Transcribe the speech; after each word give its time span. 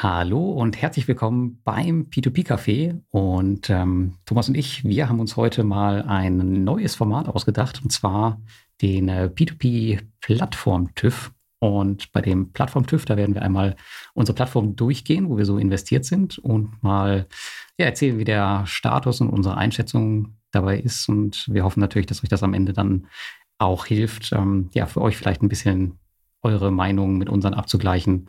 Hallo 0.00 0.52
und 0.52 0.80
herzlich 0.80 1.08
willkommen 1.08 1.60
beim 1.64 2.02
P2P-Café. 2.04 3.00
Und 3.10 3.68
ähm, 3.68 4.14
Thomas 4.26 4.48
und 4.48 4.54
ich, 4.54 4.84
wir 4.84 5.08
haben 5.08 5.18
uns 5.18 5.34
heute 5.34 5.64
mal 5.64 6.02
ein 6.02 6.62
neues 6.62 6.94
Format 6.94 7.28
ausgedacht, 7.28 7.82
und 7.82 7.90
zwar 7.90 8.40
den 8.80 9.08
äh, 9.08 9.28
P2P-Plattform-TÜV. 9.34 11.32
Und 11.58 12.12
bei 12.12 12.20
dem 12.20 12.52
Plattform-TÜV, 12.52 13.06
da 13.06 13.16
werden 13.16 13.34
wir 13.34 13.42
einmal 13.42 13.74
unsere 14.14 14.36
Plattform 14.36 14.76
durchgehen, 14.76 15.28
wo 15.28 15.36
wir 15.36 15.44
so 15.44 15.58
investiert 15.58 16.04
sind 16.04 16.38
und 16.38 16.80
mal 16.80 17.26
ja, 17.76 17.86
erzählen, 17.86 18.20
wie 18.20 18.24
der 18.24 18.66
Status 18.66 19.20
und 19.20 19.30
unsere 19.30 19.56
Einschätzung 19.56 20.36
dabei 20.52 20.78
ist. 20.78 21.08
Und 21.08 21.48
wir 21.50 21.64
hoffen 21.64 21.80
natürlich, 21.80 22.06
dass 22.06 22.22
euch 22.22 22.30
das 22.30 22.44
am 22.44 22.54
Ende 22.54 22.72
dann 22.72 23.08
auch 23.58 23.84
hilft, 23.84 24.30
ähm, 24.30 24.70
ja, 24.74 24.86
für 24.86 25.00
euch 25.00 25.16
vielleicht 25.16 25.42
ein 25.42 25.48
bisschen 25.48 25.98
eure 26.42 26.70
Meinung 26.70 27.18
mit 27.18 27.28
unseren 27.28 27.54
abzugleichen 27.54 28.28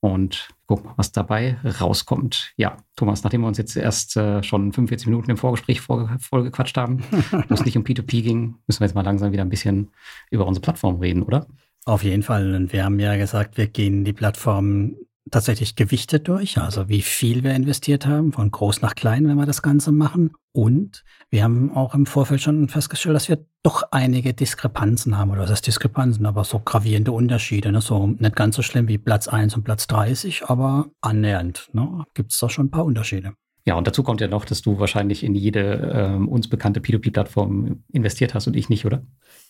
und 0.00 0.55
gucken, 0.66 0.90
was 0.96 1.12
dabei 1.12 1.56
rauskommt. 1.80 2.52
Ja, 2.56 2.76
Thomas, 2.96 3.22
nachdem 3.22 3.42
wir 3.42 3.48
uns 3.48 3.58
jetzt 3.58 3.76
erst 3.76 4.16
äh, 4.16 4.42
schon 4.42 4.72
45 4.72 5.06
Minuten 5.06 5.30
im 5.30 5.36
Vorgespräch 5.36 5.80
vollgequatscht 5.80 6.76
haben, 6.76 7.02
wo 7.48 7.54
es 7.54 7.64
nicht 7.64 7.76
um 7.76 7.84
P2P 7.84 8.22
ging, 8.22 8.56
müssen 8.66 8.80
wir 8.80 8.86
jetzt 8.86 8.94
mal 8.94 9.04
langsam 9.04 9.32
wieder 9.32 9.42
ein 9.42 9.48
bisschen 9.48 9.90
über 10.30 10.46
unsere 10.46 10.62
Plattform 10.62 11.00
reden, 11.00 11.22
oder? 11.22 11.46
Auf 11.84 12.02
jeden 12.02 12.24
Fall. 12.24 12.54
Und 12.54 12.72
wir 12.72 12.84
haben 12.84 12.98
ja 12.98 13.16
gesagt, 13.16 13.56
wir 13.56 13.68
gehen 13.68 14.04
die 14.04 14.12
Plattform 14.12 14.96
tatsächlich 15.30 15.76
gewichtet 15.76 16.28
durch, 16.28 16.58
also 16.58 16.88
wie 16.88 17.02
viel 17.02 17.42
wir 17.42 17.54
investiert 17.54 18.06
haben, 18.06 18.32
von 18.32 18.50
groß 18.50 18.82
nach 18.82 18.94
klein, 18.94 19.26
wenn 19.28 19.36
wir 19.36 19.46
das 19.46 19.62
Ganze 19.62 19.92
machen. 19.92 20.32
Und 20.52 21.04
wir 21.30 21.42
haben 21.42 21.72
auch 21.72 21.94
im 21.94 22.06
Vorfeld 22.06 22.40
schon 22.40 22.68
festgestellt, 22.68 23.14
dass 23.14 23.28
wir 23.28 23.44
doch 23.62 23.82
einige 23.90 24.32
Diskrepanzen 24.32 25.18
haben, 25.18 25.30
oder 25.30 25.42
was 25.42 25.50
heißt 25.50 25.66
Diskrepanzen, 25.66 26.24
aber 26.26 26.44
so 26.44 26.60
gravierende 26.60 27.12
Unterschiede. 27.12 27.72
Ne? 27.72 27.80
So 27.80 28.06
nicht 28.06 28.36
ganz 28.36 28.56
so 28.56 28.62
schlimm 28.62 28.88
wie 28.88 28.98
Platz 28.98 29.28
1 29.28 29.56
und 29.56 29.64
Platz 29.64 29.86
30, 29.88 30.44
aber 30.46 30.86
annähernd. 31.00 31.68
Ne? 31.72 32.04
Gibt 32.14 32.32
es 32.32 32.38
da 32.38 32.48
schon 32.48 32.66
ein 32.66 32.70
paar 32.70 32.84
Unterschiede. 32.84 33.32
Ja, 33.66 33.74
und 33.74 33.86
dazu 33.88 34.04
kommt 34.04 34.20
ja 34.20 34.28
noch, 34.28 34.44
dass 34.44 34.62
du 34.62 34.78
wahrscheinlich 34.78 35.24
in 35.24 35.34
jede 35.34 35.92
ähm, 35.92 36.28
uns 36.28 36.48
bekannte 36.48 36.78
P2P-Plattform 36.78 37.82
investiert 37.92 38.32
hast 38.32 38.46
und 38.46 38.54
ich 38.54 38.68
nicht, 38.68 38.86
oder? 38.86 39.02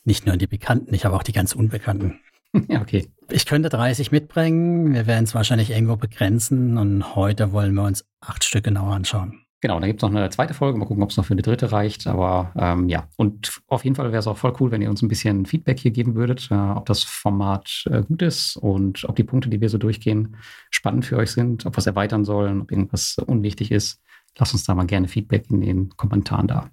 Nicht 0.05 0.25
nur 0.25 0.33
in 0.33 0.39
die 0.39 0.47
bekannten, 0.47 0.95
ich 0.95 1.05
habe 1.05 1.15
auch 1.15 1.23
die 1.23 1.33
ganz 1.33 1.53
unbekannten. 1.53 2.19
Ja, 2.69 2.81
okay. 2.81 3.09
Ich 3.31 3.47
könnte 3.47 3.69
30 3.69 4.13
mitbringen. 4.13 4.95
Wir 4.95 5.07
werden 5.07 5.25
es 5.25 5.35
wahrscheinlich 5.35 5.71
irgendwo 5.71 5.97
begrenzen 5.97 6.79
und 6.79 7.17
heute 7.17 7.53
wollen 7.53 7.75
wir 7.75 7.83
uns 7.85 8.05
acht 8.21 8.45
Stück 8.45 8.65
genauer 8.65 8.95
anschauen. 8.95 9.41
Genau, 9.63 9.81
da 9.81 9.87
gibt 9.87 10.01
es 10.01 10.09
noch 10.09 10.17
eine 10.17 10.31
zweite 10.31 10.55
Folge. 10.55 10.79
Mal 10.79 10.85
gucken, 10.85 11.03
ob 11.03 11.11
es 11.11 11.17
noch 11.17 11.25
für 11.25 11.35
eine 11.35 11.43
dritte 11.43 11.73
reicht. 11.73 12.07
Aber 12.07 12.53
ähm, 12.57 12.89
ja, 12.89 13.09
und 13.17 13.61
auf 13.67 13.85
jeden 13.85 13.97
Fall 13.97 14.13
wäre 14.13 14.19
es 14.19 14.27
auch 14.27 14.37
voll 14.37 14.53
cool, 14.61 14.71
wenn 14.71 14.83
ihr 14.83 14.91
uns 14.91 15.03
ein 15.03 15.09
bisschen 15.09 15.47
Feedback 15.47 15.81
hier 15.81 15.91
geben 15.91 16.15
würdet, 16.15 16.49
äh, 16.51 16.55
ob 16.55 16.87
das 16.87 17.03
Format 17.03 17.85
äh, 17.91 18.03
gut 18.03 18.23
ist 18.23 18.57
und 18.57 19.05
ob 19.09 19.17
die 19.17 19.25
Punkte, 19.25 19.49
die 19.49 19.61
wir 19.61 19.71
so 19.71 19.79
durchgehen, 19.79 20.37
spannend 20.71 21.05
für 21.05 21.17
euch 21.17 21.33
sind, 21.33 21.67
ob 21.67 21.75
wir 21.75 21.79
es 21.79 21.87
erweitern 21.87 22.25
sollen, 22.25 22.61
ob 22.61 22.71
irgendwas 22.71 23.17
unwichtig 23.27 23.73
ist. 23.73 24.01
Lasst 24.39 24.53
uns 24.53 24.65
da 24.65 24.75
mal 24.75 24.87
gerne 24.87 25.09
Feedback 25.09 25.51
in 25.51 25.63
den 25.63 25.89
Kommentaren 25.97 26.47
da. 26.47 26.71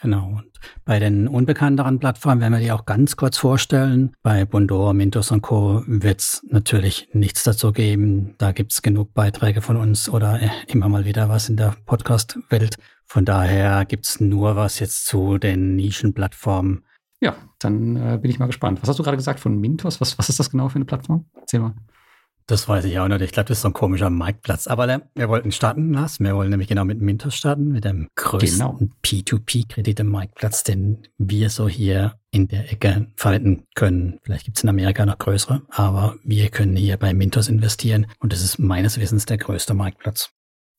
Genau. 0.00 0.28
Und 0.28 0.60
bei 0.84 0.98
den 0.98 1.28
unbekannteren 1.28 1.98
Plattformen 1.98 2.40
werden 2.40 2.52
wir 2.52 2.60
die 2.60 2.72
auch 2.72 2.86
ganz 2.86 3.16
kurz 3.16 3.38
vorstellen. 3.38 4.12
Bei 4.22 4.44
Bondor, 4.44 4.94
Mintos 4.94 5.30
und 5.30 5.42
Co. 5.42 5.82
wird 5.86 6.20
es 6.20 6.46
natürlich 6.48 7.08
nichts 7.12 7.42
dazu 7.42 7.72
geben. 7.72 8.34
Da 8.38 8.52
gibt 8.52 8.72
es 8.72 8.82
genug 8.82 9.14
Beiträge 9.14 9.60
von 9.60 9.76
uns 9.76 10.08
oder 10.08 10.40
äh, 10.40 10.50
immer 10.66 10.88
mal 10.88 11.04
wieder 11.04 11.28
was 11.28 11.48
in 11.48 11.56
der 11.56 11.74
Podcast-Welt. 11.86 12.76
Von 13.06 13.24
daher 13.24 13.84
gibt 13.84 14.06
es 14.06 14.20
nur 14.20 14.56
was 14.56 14.78
jetzt 14.78 15.06
zu 15.06 15.38
den 15.38 15.76
Nischenplattformen. 15.76 16.84
Ja, 17.20 17.34
dann 17.58 17.96
äh, 17.96 18.18
bin 18.20 18.30
ich 18.30 18.38
mal 18.38 18.46
gespannt. 18.46 18.80
Was 18.82 18.88
hast 18.88 18.98
du 18.98 19.02
gerade 19.02 19.16
gesagt 19.16 19.40
von 19.40 19.58
Mintos? 19.58 20.00
Was, 20.00 20.18
was 20.18 20.28
ist 20.28 20.38
das 20.38 20.50
genau 20.50 20.68
für 20.68 20.76
eine 20.76 20.84
Plattform? 20.84 21.24
Erzähl 21.34 21.60
mal. 21.60 21.74
Das 22.48 22.66
weiß 22.66 22.86
ich 22.86 22.98
auch 22.98 23.08
nicht. 23.08 23.20
Ich 23.20 23.32
glaube, 23.32 23.48
das 23.48 23.58
ist 23.58 23.62
so 23.62 23.68
ein 23.68 23.74
komischer 23.74 24.08
Marktplatz. 24.08 24.68
Aber 24.68 24.88
äh, 24.88 25.00
wir 25.14 25.28
wollten 25.28 25.52
starten, 25.52 25.92
Lars. 25.92 26.18
Wir 26.18 26.34
wollen 26.34 26.48
nämlich 26.48 26.66
genau 26.66 26.86
mit 26.86 26.98
Mintos 26.98 27.34
starten, 27.34 27.68
mit 27.72 27.84
dem 27.84 28.08
größten 28.16 28.58
genau. 28.58 28.78
P2P-Kredite-Marktplatz, 29.04 30.64
den 30.64 31.02
wir 31.18 31.50
so 31.50 31.68
hier 31.68 32.14
in 32.30 32.48
der 32.48 32.72
Ecke 32.72 33.08
verwenden 33.16 33.66
können. 33.74 34.18
Vielleicht 34.22 34.46
gibt 34.46 34.56
es 34.56 34.64
in 34.64 34.70
Amerika 34.70 35.04
noch 35.04 35.18
größere, 35.18 35.60
aber 35.68 36.16
wir 36.24 36.48
können 36.48 36.74
hier 36.74 36.96
bei 36.96 37.12
Mintos 37.12 37.48
investieren 37.48 38.06
und 38.18 38.32
das 38.32 38.42
ist 38.42 38.58
meines 38.58 38.98
Wissens 38.98 39.26
der 39.26 39.36
größte 39.36 39.74
Marktplatz. 39.74 40.30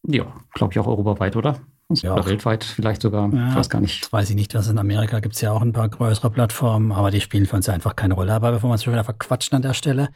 Ja, 0.08 0.26
glaube 0.56 0.74
ich 0.74 0.80
auch 0.80 0.88
europaweit, 0.88 1.36
oder? 1.36 1.60
Ja, 1.94 2.14
oder 2.14 2.26
weltweit 2.26 2.64
vielleicht 2.64 3.04
sogar. 3.04 3.32
Ja, 3.32 3.50
ich 3.50 3.56
weiß 3.56 3.70
gar 3.70 3.82
nicht. 3.82 4.04
Das 4.04 4.14
weiß 4.14 4.30
ich 4.32 4.36
nicht. 4.36 4.56
Was 4.56 4.70
in 4.70 4.78
Amerika 4.80 5.20
gibt 5.20 5.36
es 5.36 5.42
ja 5.42 5.52
auch 5.52 5.62
ein 5.62 5.74
paar 5.74 5.90
größere 5.90 6.32
Plattformen, 6.32 6.92
aber 6.92 7.12
die 7.12 7.22
spielen 7.22 7.46
für 7.46 7.56
uns 7.56 7.68
ja 7.68 7.74
einfach 7.74 7.96
keine 7.96 8.16
Rolle. 8.16 8.34
Aber 8.34 8.52
bevor 8.52 8.70
wir 8.70 8.74
uns 8.74 8.84
schon 8.84 8.94
wieder 8.94 9.04
verquatschen 9.04 9.56
an 9.56 9.62
der 9.64 9.74
Stelle, 9.74 10.10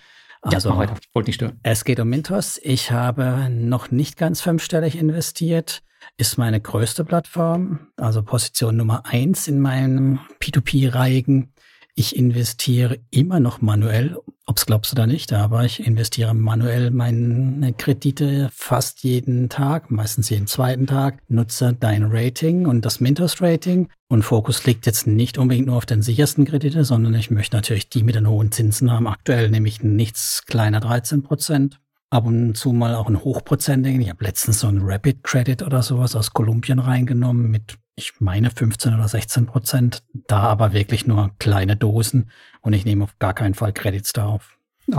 also, 0.43 0.69
ja, 0.69 0.77
weiter. 0.77 0.95
Wollte 1.13 1.29
nicht 1.29 1.35
stören. 1.35 1.59
Es 1.63 1.85
geht 1.85 1.99
um 1.99 2.09
Mintos. 2.09 2.59
Ich 2.61 2.91
habe 2.91 3.47
noch 3.49 3.91
nicht 3.91 4.17
ganz 4.17 4.41
fünfstellig 4.41 4.97
investiert. 4.97 5.83
Ist 6.17 6.37
meine 6.37 6.59
größte 6.59 7.05
Plattform, 7.05 7.87
also 7.95 8.23
Position 8.23 8.75
Nummer 8.75 9.03
eins 9.05 9.47
in 9.47 9.59
meinem 9.61 10.19
P2P-Reigen. 10.41 11.52
Ich 11.95 12.15
investiere 12.15 12.97
immer 13.11 13.39
noch 13.39 13.61
manuell, 13.61 14.17
ob 14.47 14.57
es 14.57 14.65
glaubst 14.65 14.91
oder 14.93 15.05
nicht, 15.05 15.31
aber 15.31 15.63
ich 15.63 15.85
investiere 15.85 16.33
manuell 16.33 16.89
meine 16.89 17.71
Kredite 17.73 18.49
fast 18.51 19.03
jeden 19.03 19.47
Tag, 19.47 19.91
meistens 19.91 20.31
jeden 20.31 20.47
zweiten 20.47 20.87
Tag, 20.87 21.21
nutze 21.27 21.77
dein 21.79 22.05
Rating 22.05 22.65
und 22.65 22.83
das 22.83 22.99
Mintos-Rating. 22.99 23.89
Und 24.07 24.23
Fokus 24.23 24.65
liegt 24.65 24.87
jetzt 24.87 25.05
nicht 25.05 25.37
unbedingt 25.37 25.67
nur 25.67 25.77
auf 25.77 25.85
den 25.85 26.01
sichersten 26.01 26.45
Kredite, 26.45 26.83
sondern 26.83 27.13
ich 27.13 27.29
möchte 27.29 27.55
natürlich 27.55 27.89
die 27.89 28.01
mit 28.01 28.15
den 28.15 28.27
hohen 28.27 28.51
Zinsen 28.51 28.91
haben. 28.91 29.05
Aktuell 29.05 29.51
nämlich 29.51 29.83
nichts 29.83 30.45
kleiner 30.47 30.79
13 30.79 31.21
Prozent. 31.21 31.79
Ab 32.09 32.25
und 32.25 32.55
zu 32.55 32.73
mal 32.73 32.95
auch 32.95 33.07
ein 33.07 33.23
hochprozentigen. 33.23 34.01
Ich 34.01 34.09
habe 34.09 34.23
letztens 34.23 34.59
so 34.59 34.67
einen 34.67 34.81
Rapid 34.81 35.23
Credit 35.23 35.61
oder 35.61 35.83
sowas 35.83 36.15
aus 36.15 36.33
Kolumbien 36.33 36.79
reingenommen 36.79 37.51
mit 37.51 37.77
ich 37.95 38.19
meine 38.19 38.49
15 38.49 38.93
oder 38.93 39.07
16 39.07 39.45
Prozent, 39.45 40.03
da 40.27 40.39
aber 40.39 40.73
wirklich 40.73 41.05
nur 41.05 41.31
kleine 41.39 41.75
Dosen 41.75 42.29
und 42.61 42.73
ich 42.73 42.85
nehme 42.85 43.03
auf 43.03 43.17
gar 43.19 43.33
keinen 43.33 43.53
Fall 43.53 43.73
Credits 43.73 44.13
da 44.13 44.25
auf. 44.25 44.57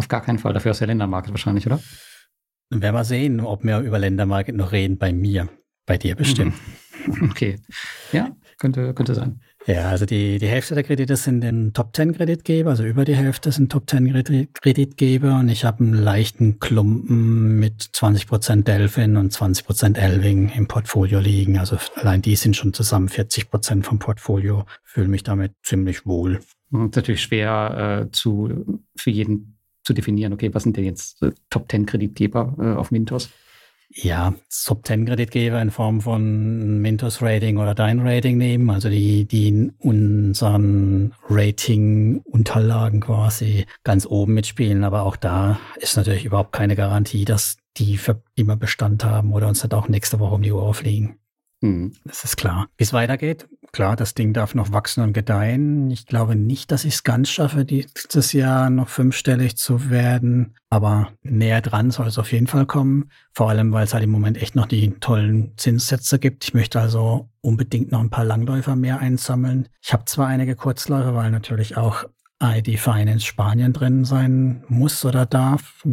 Gar 0.08 0.22
keinen 0.22 0.38
Fall, 0.38 0.52
dafür 0.52 0.70
ist 0.70 0.80
der 0.80 0.86
Ländermarket 0.86 1.32
wahrscheinlich, 1.32 1.66
oder? 1.66 1.80
Werden 2.70 2.94
wir 2.94 3.04
sehen, 3.04 3.40
ob 3.40 3.64
wir 3.64 3.80
über 3.80 3.98
Ländermarket 3.98 4.56
noch 4.56 4.72
reden 4.72 4.98
bei 4.98 5.12
mir. 5.12 5.48
Bei 5.86 5.98
dir 5.98 6.14
bestimmt. 6.16 6.54
Okay. 7.20 7.60
Ja, 8.12 8.34
könnte, 8.58 8.94
könnte 8.94 9.14
sein. 9.14 9.42
Ja, 9.66 9.88
also 9.88 10.04
die, 10.04 10.38
die 10.38 10.46
Hälfte 10.46 10.74
der 10.74 10.84
Kredite 10.84 11.16
sind 11.16 11.42
in 11.42 11.72
Top 11.72 11.96
10 11.96 12.14
Kreditgeber, 12.14 12.70
also 12.70 12.84
über 12.84 13.06
die 13.06 13.14
Hälfte 13.14 13.50
sind 13.50 13.72
Top 13.72 13.88
10 13.88 14.52
Kreditgeber 14.52 15.38
und 15.38 15.48
ich 15.48 15.64
habe 15.64 15.82
einen 15.82 15.94
leichten 15.94 16.58
Klumpen 16.58 17.58
mit 17.58 17.80
20% 17.80 18.64
Delphin 18.64 19.16
und 19.16 19.32
20% 19.32 19.96
Elving 19.96 20.50
im 20.50 20.68
Portfolio 20.68 21.18
liegen. 21.18 21.58
Also 21.58 21.78
allein 21.94 22.20
die 22.20 22.36
sind 22.36 22.56
schon 22.56 22.74
zusammen 22.74 23.08
40% 23.08 23.84
vom 23.84 23.98
Portfolio. 23.98 24.66
Fühle 24.82 25.08
mich 25.08 25.22
damit 25.22 25.52
ziemlich 25.62 26.04
wohl. 26.04 26.40
Das 26.70 26.80
ist 26.82 26.96
natürlich 26.96 27.22
schwer 27.22 28.02
äh, 28.02 28.10
zu, 28.12 28.82
für 28.96 29.10
jeden 29.10 29.58
zu 29.82 29.94
definieren, 29.94 30.32
okay, 30.34 30.52
was 30.52 30.64
sind 30.64 30.76
denn 30.76 30.84
jetzt 30.84 31.22
äh, 31.22 31.32
Top 31.48 31.70
10 31.70 31.86
Kreditgeber 31.86 32.54
äh, 32.58 32.78
auf 32.78 32.90
Mintos? 32.90 33.30
Ja, 33.94 34.34
Sub-10-Kreditgeber 34.48 35.62
in 35.62 35.70
Form 35.70 36.00
von 36.00 36.80
Mintos 36.80 37.22
Rating 37.22 37.58
oder 37.58 37.74
dein 37.74 38.00
Rating 38.00 38.36
nehmen, 38.36 38.68
also 38.70 38.88
die, 38.90 39.24
die 39.24 39.48
in 39.48 39.70
unseren 39.78 41.14
Rating-Unterlagen 41.28 43.00
quasi 43.00 43.66
ganz 43.84 44.06
oben 44.06 44.34
mitspielen. 44.34 44.82
Aber 44.82 45.02
auch 45.02 45.16
da 45.16 45.58
ist 45.76 45.96
natürlich 45.96 46.24
überhaupt 46.24 46.52
keine 46.52 46.74
Garantie, 46.74 47.24
dass 47.24 47.56
die 47.76 47.96
für 47.96 48.22
immer 48.34 48.56
Bestand 48.56 49.04
haben 49.04 49.32
oder 49.32 49.48
uns 49.48 49.60
dann 49.60 49.72
auch 49.72 49.88
nächste 49.88 50.18
Woche 50.18 50.34
um 50.34 50.42
die 50.42 50.52
Uhr 50.52 50.74
fliegen. 50.74 51.18
Mhm. 51.60 51.94
Das 52.04 52.24
ist 52.24 52.36
klar. 52.36 52.68
Wie 52.76 52.84
es 52.84 52.92
weitergeht, 52.92 53.48
klar, 53.74 53.96
das 53.96 54.14
Ding 54.14 54.32
darf 54.32 54.54
noch 54.54 54.72
wachsen 54.72 55.02
und 55.02 55.12
gedeihen. 55.12 55.90
Ich 55.90 56.06
glaube 56.06 56.36
nicht, 56.36 56.70
dass 56.70 56.84
ich 56.84 56.94
es 56.94 57.02
ganz 57.02 57.28
schaffe, 57.28 57.64
dieses 57.64 58.32
Jahr 58.32 58.70
noch 58.70 58.88
fünfstellig 58.88 59.56
zu 59.56 59.90
werden. 59.90 60.54
Aber 60.70 61.08
näher 61.22 61.60
dran 61.60 61.90
soll 61.90 62.06
es 62.06 62.18
auf 62.18 62.32
jeden 62.32 62.46
Fall 62.46 62.66
kommen. 62.66 63.10
Vor 63.32 63.50
allem, 63.50 63.72
weil 63.72 63.84
es 63.84 63.92
halt 63.92 64.04
im 64.04 64.10
Moment 64.10 64.40
echt 64.40 64.54
noch 64.54 64.66
die 64.66 64.92
tollen 65.00 65.52
Zinssätze 65.56 66.18
gibt. 66.18 66.44
Ich 66.44 66.54
möchte 66.54 66.80
also 66.80 67.28
unbedingt 67.40 67.90
noch 67.90 68.00
ein 68.00 68.10
paar 68.10 68.24
Langläufer 68.24 68.76
mehr 68.76 69.00
einsammeln. 69.00 69.68
Ich 69.82 69.92
habe 69.92 70.04
zwar 70.04 70.28
einige 70.28 70.54
Kurzläufer, 70.54 71.14
weil 71.14 71.32
natürlich 71.32 71.76
auch 71.76 72.06
ID 72.42 72.78
Finance 72.78 73.24
Spanien 73.24 73.72
drin 73.72 74.04
sein 74.04 74.64
muss 74.68 75.04
oder 75.04 75.26
darf. 75.26 75.84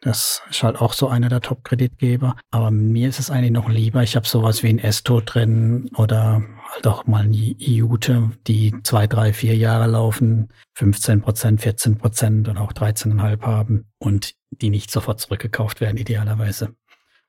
Das 0.00 0.42
ist 0.50 0.62
halt 0.62 0.80
auch 0.80 0.92
so 0.92 1.08
einer 1.08 1.28
der 1.28 1.40
Top-Kreditgeber. 1.40 2.36
Aber 2.50 2.70
mir 2.70 3.08
ist 3.08 3.18
es 3.18 3.30
eigentlich 3.30 3.52
noch 3.52 3.68
lieber, 3.68 4.02
ich 4.02 4.16
habe 4.16 4.26
sowas 4.26 4.62
wie 4.62 4.68
ein 4.68 4.78
Esto 4.78 5.20
drin 5.20 5.90
oder 5.96 6.42
halt 6.74 6.86
auch 6.86 7.06
mal 7.06 7.24
ein 7.24 7.32
IUTE, 7.32 8.30
die 8.46 8.74
zwei, 8.82 9.06
drei, 9.06 9.32
vier 9.32 9.56
Jahre 9.56 9.86
laufen, 9.86 10.48
15 10.74 11.20
Prozent, 11.20 11.60
14 11.60 11.98
Prozent 11.98 12.48
und 12.48 12.58
auch 12.58 12.72
13,5% 12.72 13.42
haben 13.42 13.86
und 13.98 14.34
die 14.50 14.70
nicht 14.70 14.90
sofort 14.90 15.20
zurückgekauft 15.20 15.80
werden, 15.80 15.96
idealerweise. 15.96 16.74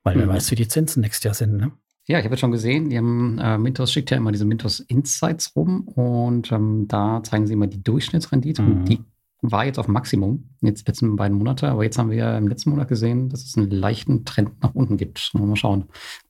Weil 0.04 0.16
mhm. 0.16 0.20
wer 0.22 0.28
weiß, 0.30 0.52
wie 0.52 0.56
die 0.56 0.68
Zinsen 0.68 1.02
nächstes 1.02 1.24
Jahr 1.24 1.34
sind, 1.34 1.58
ne? 1.58 1.72
Ja, 2.08 2.20
ich 2.20 2.26
habe 2.26 2.36
jetzt 2.36 2.42
schon 2.42 2.52
gesehen, 2.52 2.92
die 2.92 2.98
haben, 3.00 3.40
äh, 3.40 3.58
Mintos 3.58 3.92
schickt 3.92 4.12
ja 4.12 4.18
immer 4.18 4.32
diese 4.32 4.46
Mintos 4.46 4.80
Insights 4.80 5.56
rum 5.56 5.88
und 5.88 6.52
ähm, 6.52 6.86
da 6.88 7.24
zeigen 7.24 7.48
sie 7.48 7.54
immer 7.54 7.66
die 7.66 7.82
Durchschnittsrendite 7.82 8.62
mhm. 8.62 8.72
und 8.72 8.86
die 8.86 9.00
war 9.42 9.66
jetzt 9.66 9.80
auf 9.80 9.88
Maximum, 9.88 10.50
jetzt 10.62 10.88
letzten 10.88 11.16
beiden 11.16 11.38
Monate, 11.38 11.68
aber 11.68 11.84
jetzt 11.84 11.98
haben 11.98 12.12
wir 12.12 12.38
im 12.38 12.48
letzten 12.48 12.70
Monat 12.70 12.88
gesehen, 12.88 13.30
dass 13.30 13.44
es 13.44 13.58
einen 13.58 13.70
leichten 13.70 14.26
Trend 14.26 14.62
nach 14.62 14.76
unten 14.76 14.98
gibt. 14.98 15.32
Mal 15.34 15.56
schauen, 15.56 15.86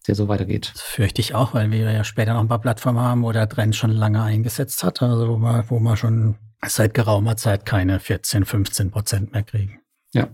der 0.08 0.16
so 0.16 0.28
weitergeht. 0.28 0.72
Das 0.74 0.82
fürchte 0.82 1.22
ich 1.22 1.34
auch, 1.36 1.54
weil 1.54 1.72
wir 1.72 1.92
ja 1.92 2.04
später 2.04 2.34
noch 2.34 2.42
ein 2.42 2.48
paar 2.48 2.62
Plattformen 2.62 3.00
haben, 3.00 3.24
wo 3.24 3.32
der 3.32 3.50
Trend 3.50 3.76
schon 3.76 3.92
lange 3.92 4.22
eingesetzt 4.22 4.84
hat, 4.84 5.02
also 5.02 5.28
wo 5.28 5.38
man, 5.38 5.70
wo 5.70 5.80
man 5.80 5.98
schon 5.98 6.36
seit 6.66 6.94
geraumer 6.94 7.38
Zeit 7.38 7.66
keine 7.66 8.00
14, 8.00 8.46
15 8.46 8.92
Prozent 8.92 9.34
mehr 9.34 9.44
kriegen. 9.44 9.80
Ja. 10.14 10.28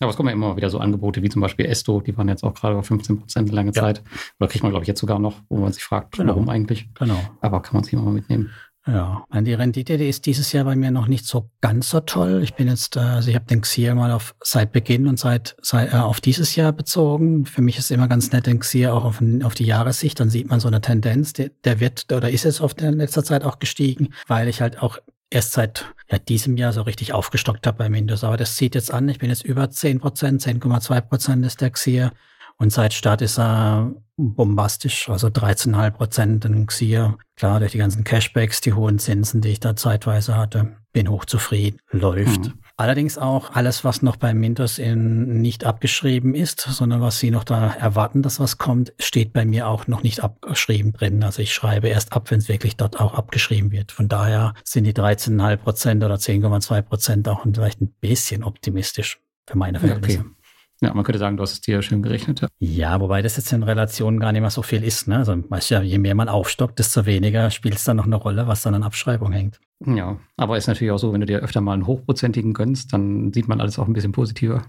Ja, 0.00 0.06
aber 0.06 0.10
es 0.10 0.16
kommen 0.16 0.28
ja 0.28 0.34
immer 0.34 0.56
wieder 0.56 0.70
so 0.70 0.78
Angebote 0.78 1.22
wie 1.22 1.28
zum 1.28 1.40
Beispiel 1.40 1.66
Esto, 1.66 2.00
die 2.00 2.16
waren 2.16 2.28
jetzt 2.28 2.42
auch 2.42 2.54
gerade 2.54 2.76
auf 2.76 2.86
15 2.86 3.20
Prozent 3.20 3.52
lange 3.52 3.70
ja. 3.72 3.80
Zeit. 3.80 4.02
Oder 4.40 4.48
kriegt 4.48 4.64
man, 4.64 4.72
glaube 4.72 4.82
ich, 4.82 4.88
jetzt 4.88 4.98
sogar 4.98 5.20
noch, 5.20 5.40
wo 5.48 5.58
man 5.58 5.72
sich 5.72 5.84
fragt, 5.84 6.16
genau. 6.16 6.30
warum 6.30 6.48
eigentlich. 6.48 6.88
Genau. 6.94 7.18
Aber 7.40 7.62
kann 7.62 7.74
man 7.74 7.84
sich 7.84 7.92
immer 7.92 8.02
mal 8.02 8.12
mitnehmen. 8.12 8.50
Ja, 8.86 9.24
die 9.32 9.54
Rendite, 9.54 9.96
die 9.96 10.08
ist 10.08 10.26
dieses 10.26 10.52
Jahr 10.52 10.64
bei 10.64 10.76
mir 10.76 10.90
noch 10.90 11.08
nicht 11.08 11.24
so 11.26 11.50
ganz 11.62 11.88
so 11.88 12.00
toll. 12.00 12.42
Ich 12.42 12.54
bin 12.54 12.68
jetzt, 12.68 12.98
also 12.98 13.30
ich 13.30 13.34
habe 13.34 13.46
den 13.46 13.62
Xier 13.62 13.94
mal 13.94 14.12
auf 14.12 14.34
seit 14.42 14.72
Beginn 14.72 15.06
und 15.06 15.18
seit, 15.18 15.56
seit 15.62 15.94
äh, 15.94 15.96
auf 15.96 16.20
dieses 16.20 16.54
Jahr 16.54 16.72
bezogen. 16.72 17.46
Für 17.46 17.62
mich 17.62 17.78
ist 17.78 17.90
immer 17.90 18.08
ganz 18.08 18.30
nett 18.32 18.46
den 18.46 18.58
Xier 18.58 18.94
auch 18.94 19.04
auf, 19.04 19.22
auf 19.42 19.54
die 19.54 19.64
Jahressicht. 19.64 20.20
Dann 20.20 20.28
sieht 20.28 20.50
man 20.50 20.60
so 20.60 20.68
eine 20.68 20.82
Tendenz. 20.82 21.32
Der, 21.32 21.50
der 21.64 21.80
wird 21.80 22.12
oder 22.12 22.28
ist 22.28 22.44
jetzt 22.44 22.60
auf 22.60 22.74
der 22.74 22.92
letzter 22.92 23.24
Zeit 23.24 23.42
auch 23.44 23.58
gestiegen, 23.58 24.10
weil 24.26 24.48
ich 24.48 24.60
halt 24.60 24.82
auch 24.82 24.98
erst 25.30 25.52
seit 25.52 25.86
ja, 26.10 26.18
diesem 26.18 26.58
Jahr 26.58 26.74
so 26.74 26.82
richtig 26.82 27.14
aufgestockt 27.14 27.66
habe 27.66 27.78
bei 27.78 27.90
Windows. 27.90 28.22
Aber 28.22 28.36
das 28.36 28.56
zieht 28.56 28.74
jetzt 28.74 28.92
an. 28.92 29.08
Ich 29.08 29.18
bin 29.18 29.30
jetzt 29.30 29.44
über 29.44 29.70
10 29.70 30.00
Prozent, 30.00 30.42
10,2 30.42 31.00
Prozent 31.00 31.46
ist 31.46 31.62
der 31.62 31.70
Xier. 31.70 32.12
Und 32.58 32.70
seit 32.70 32.92
Start 32.92 33.22
ist 33.22 33.38
er 33.38 33.94
bombastisch, 34.16 35.08
also 35.08 35.28
13,5 35.28 35.90
Prozent 35.90 36.44
in 36.44 36.66
Xier. 36.66 37.18
Klar, 37.36 37.58
durch 37.60 37.72
die 37.72 37.78
ganzen 37.78 38.04
Cashbacks, 38.04 38.60
die 38.60 38.72
hohen 38.72 38.98
Zinsen, 38.98 39.40
die 39.40 39.48
ich 39.48 39.60
da 39.60 39.74
zeitweise 39.74 40.36
hatte, 40.36 40.76
bin 40.92 41.08
hochzufrieden, 41.08 41.80
läuft. 41.90 42.46
Mhm. 42.46 42.54
Allerdings 42.76 43.18
auch 43.18 43.50
alles, 43.52 43.84
was 43.84 44.02
noch 44.02 44.16
bei 44.16 44.34
Mintos 44.34 44.78
in 44.78 45.40
nicht 45.40 45.64
abgeschrieben 45.64 46.34
ist, 46.34 46.60
sondern 46.60 47.00
was 47.00 47.18
sie 47.18 47.30
noch 47.30 47.44
da 47.44 47.72
erwarten, 47.72 48.22
dass 48.22 48.40
was 48.40 48.58
kommt, 48.58 48.92
steht 48.98 49.32
bei 49.32 49.44
mir 49.44 49.68
auch 49.68 49.86
noch 49.86 50.02
nicht 50.02 50.20
abgeschrieben 50.20 50.92
drin. 50.92 51.22
Also 51.22 51.42
ich 51.42 51.52
schreibe 51.52 51.88
erst 51.88 52.12
ab, 52.12 52.30
wenn 52.30 52.38
es 52.38 52.48
wirklich 52.48 52.76
dort 52.76 53.00
auch 53.00 53.14
abgeschrieben 53.14 53.70
wird. 53.70 53.92
Von 53.92 54.08
daher 54.08 54.54
sind 54.64 54.84
die 54.84 54.92
13,5 54.92 55.56
Prozent 55.56 56.04
oder 56.04 56.16
10,2 56.16 56.82
Prozent 56.82 57.28
auch 57.28 57.44
vielleicht 57.44 57.80
ein 57.80 57.92
bisschen 58.00 58.42
optimistisch 58.42 59.20
für 59.46 59.58
meine 59.58 59.78
Verhältnisse. 59.78 60.20
Okay. 60.20 60.30
Ja, 60.84 60.94
man 60.94 61.04
könnte 61.04 61.18
sagen, 61.18 61.36
du 61.36 61.42
hast 61.42 61.52
es 61.52 61.60
dir 61.60 61.80
schön 61.82 62.02
gerechnet. 62.02 62.40
Ja. 62.40 62.48
ja, 62.58 63.00
wobei 63.00 63.22
das 63.22 63.36
jetzt 63.36 63.52
in 63.52 63.62
Relation 63.62 64.20
gar 64.20 64.32
nicht 64.32 64.42
mehr 64.42 64.50
so 64.50 64.62
viel 64.62 64.84
ist. 64.84 65.08
Ne? 65.08 65.18
Also 65.18 65.36
weißt 65.48 65.70
ja, 65.70 65.82
je 65.82 65.98
mehr 65.98 66.14
man 66.14 66.28
aufstockt, 66.28 66.78
desto 66.78 67.06
weniger 67.06 67.50
spielt 67.50 67.76
es 67.76 67.84
dann 67.84 67.96
noch 67.96 68.06
eine 68.06 68.16
Rolle, 68.16 68.46
was 68.46 68.62
dann 68.62 68.74
an 68.74 68.82
Abschreibung 68.82 69.32
hängt. 69.32 69.60
Ja, 69.86 70.18
aber 70.36 70.56
ist 70.56 70.66
natürlich 70.66 70.92
auch 70.92 70.98
so, 70.98 71.12
wenn 71.12 71.20
du 71.20 71.26
dir 71.26 71.40
öfter 71.40 71.60
mal 71.60 71.72
einen 71.72 71.86
hochprozentigen 71.86 72.52
gönnst, 72.52 72.92
dann 72.92 73.32
sieht 73.32 73.48
man 73.48 73.60
alles 73.60 73.78
auch 73.78 73.86
ein 73.86 73.92
bisschen 73.92 74.12
positiver. 74.12 74.62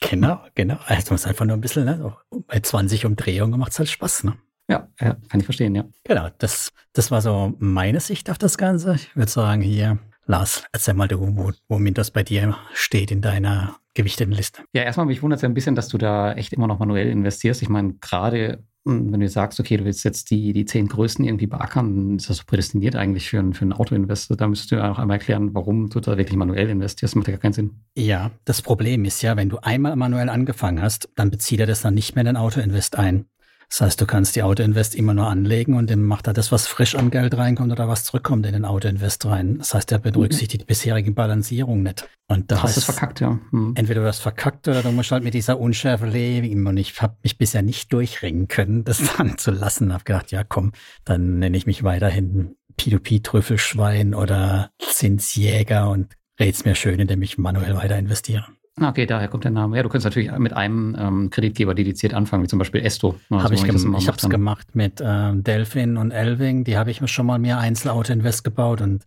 Genau, 0.00 0.40
genau. 0.54 0.78
Also 0.86 1.06
man 1.06 1.14
muss 1.14 1.26
einfach 1.26 1.44
nur 1.44 1.56
ein 1.56 1.60
bisschen, 1.60 1.84
ne? 1.84 2.14
bei 2.46 2.60
20 2.60 3.06
Umdrehungen 3.06 3.58
macht 3.58 3.72
es 3.72 3.78
halt 3.78 3.88
Spaß, 3.88 4.24
ne? 4.24 4.34
Ja, 4.68 4.88
ja, 5.00 5.16
kann 5.28 5.40
ich 5.40 5.44
verstehen, 5.44 5.74
ja. 5.74 5.84
Genau, 6.04 6.28
das, 6.38 6.70
das 6.92 7.10
war 7.10 7.20
so 7.20 7.54
meine 7.58 8.00
Sicht 8.00 8.30
auf 8.30 8.38
das 8.38 8.58
Ganze. 8.58 8.94
Ich 8.94 9.14
würde 9.16 9.30
sagen, 9.30 9.60
hier, 9.62 9.98
Lars, 10.26 10.64
erzähl 10.72 10.94
mal, 10.94 11.08
du, 11.08 11.36
wo, 11.36 11.52
womit 11.68 11.98
das 11.98 12.10
bei 12.10 12.22
dir 12.22 12.56
steht 12.72 13.10
in 13.10 13.20
deiner 13.20 13.76
gewichteten 13.94 14.32
Liste. 14.32 14.62
Ja, 14.72 14.82
erstmal 14.82 15.06
mich 15.06 15.22
wundert 15.22 15.38
es 15.38 15.42
ja 15.42 15.48
ein 15.48 15.54
bisschen, 15.54 15.74
dass 15.74 15.88
du 15.88 15.98
da 15.98 16.32
echt 16.32 16.52
immer 16.52 16.66
noch 16.66 16.78
manuell 16.78 17.08
investierst. 17.08 17.62
Ich 17.62 17.68
meine, 17.68 17.94
gerade 18.00 18.64
hm, 18.84 19.12
wenn 19.12 19.20
du 19.20 19.28
sagst, 19.28 19.60
okay, 19.60 19.76
du 19.76 19.84
willst 19.84 20.04
jetzt 20.04 20.30
die, 20.30 20.52
die 20.52 20.64
zehn 20.64 20.88
größten 20.88 21.24
irgendwie 21.24 21.46
beackern, 21.46 22.08
dann 22.08 22.16
ist 22.16 22.28
das 22.28 22.38
so 22.38 22.42
prädestiniert 22.46 22.96
eigentlich 22.96 23.30
für, 23.30 23.38
einen, 23.38 23.54
für 23.54 23.62
einen 23.62 23.72
Autoinvestor. 23.72 24.36
Da 24.36 24.48
müsstest 24.48 24.72
du 24.72 24.76
ja 24.76 24.90
auch 24.90 24.98
einmal 24.98 25.18
erklären, 25.18 25.54
warum 25.54 25.88
du 25.88 26.00
da 26.00 26.16
wirklich 26.16 26.36
manuell 26.36 26.68
investierst. 26.68 27.12
Das 27.12 27.16
macht 27.16 27.28
ja 27.28 27.34
gar 27.34 27.40
keinen 27.40 27.52
Sinn. 27.52 27.70
Ja, 27.96 28.32
das 28.44 28.60
Problem 28.62 29.04
ist 29.04 29.22
ja, 29.22 29.36
wenn 29.36 29.48
du 29.48 29.58
einmal 29.58 29.94
manuell 29.94 30.28
angefangen 30.28 30.82
hast, 30.82 31.08
dann 31.14 31.30
bezieht 31.30 31.60
er 31.60 31.66
das 31.66 31.82
dann 31.82 31.94
nicht 31.94 32.16
mehr 32.16 32.22
in 32.22 32.26
den 32.26 32.36
Autoinvest 32.36 32.98
ein. 32.98 33.26
Das 33.72 33.80
heißt, 33.80 34.00
du 34.02 34.04
kannst 34.04 34.36
die 34.36 34.42
Autoinvest 34.42 34.94
immer 34.94 35.14
nur 35.14 35.28
anlegen 35.28 35.78
und 35.78 35.88
dann 35.88 36.02
macht 36.02 36.26
er 36.26 36.34
das, 36.34 36.52
was 36.52 36.66
frisch 36.66 36.94
an 36.94 37.10
Geld 37.10 37.34
reinkommt 37.38 37.72
oder 37.72 37.88
was 37.88 38.04
zurückkommt 38.04 38.44
in 38.44 38.52
den 38.52 38.66
Autoinvest 38.66 39.24
rein. 39.24 39.56
Das 39.56 39.72
heißt, 39.72 39.90
er 39.92 39.98
berücksichtigt 39.98 40.60
mhm. 40.60 40.64
die 40.64 40.66
bisherige 40.66 41.10
Balancierung 41.12 41.82
nicht. 41.82 42.06
Und 42.28 42.50
das 42.50 42.62
Hast 42.62 42.76
ist 42.76 42.84
verkackt, 42.84 43.20
ja. 43.20 43.38
Mhm. 43.50 43.72
Entweder 43.74 44.02
du 44.02 44.06
hast 44.06 44.18
verkackt 44.18 44.68
oder 44.68 44.82
du 44.82 44.92
musst 44.92 45.10
halt 45.10 45.24
mit 45.24 45.32
dieser 45.32 45.58
Unschärfe 45.58 46.04
leben. 46.04 46.66
Und 46.66 46.76
ich 46.76 47.00
habe 47.00 47.16
mich 47.22 47.38
bisher 47.38 47.62
nicht 47.62 47.90
durchringen 47.94 48.46
können, 48.46 48.84
das 48.84 49.00
dann 49.16 49.38
zu 49.38 49.50
lassen. 49.50 49.94
Hab 49.94 50.04
gedacht, 50.04 50.32
ja 50.32 50.44
komm, 50.44 50.72
dann 51.06 51.38
nenne 51.38 51.56
ich 51.56 51.64
mich 51.64 51.82
weiterhin 51.82 52.56
P2P-Trüffelschwein 52.78 54.14
oder 54.14 54.70
Zinsjäger 54.80 55.88
und 55.88 56.12
red's 56.38 56.66
mir 56.66 56.74
schön, 56.74 57.00
indem 57.00 57.22
ich 57.22 57.38
manuell 57.38 57.74
weiter 57.74 57.96
investiere. 57.98 58.44
Okay, 58.80 59.04
daher 59.04 59.28
kommt 59.28 59.44
der 59.44 59.50
Name. 59.50 59.76
Ja, 59.76 59.82
du 59.82 59.90
könntest 59.90 60.06
natürlich 60.06 60.30
mit 60.38 60.54
einem 60.54 60.96
ähm, 60.98 61.30
Kreditgeber 61.30 61.74
dediziert 61.74 62.14
anfangen, 62.14 62.42
wie 62.42 62.48
zum 62.48 62.58
Beispiel 62.58 62.84
Esto. 62.84 63.18
Also 63.28 63.44
habe 63.44 63.54
ich 63.54 63.64
gemacht. 63.64 64.02
Ich 64.02 64.08
habe 64.08 64.16
es 64.16 64.28
gemacht 64.28 64.74
mit 64.74 65.02
ähm, 65.04 65.44
Delphin 65.44 65.98
und 65.98 66.10
Elving. 66.10 66.64
Die 66.64 66.78
habe 66.78 66.90
ich 66.90 67.00
mir 67.02 67.08
schon 67.08 67.26
mal 67.26 67.38
mehr 67.38 67.58
Einzelauto-Invest 67.58 68.44
gebaut 68.44 68.80
und 68.80 69.04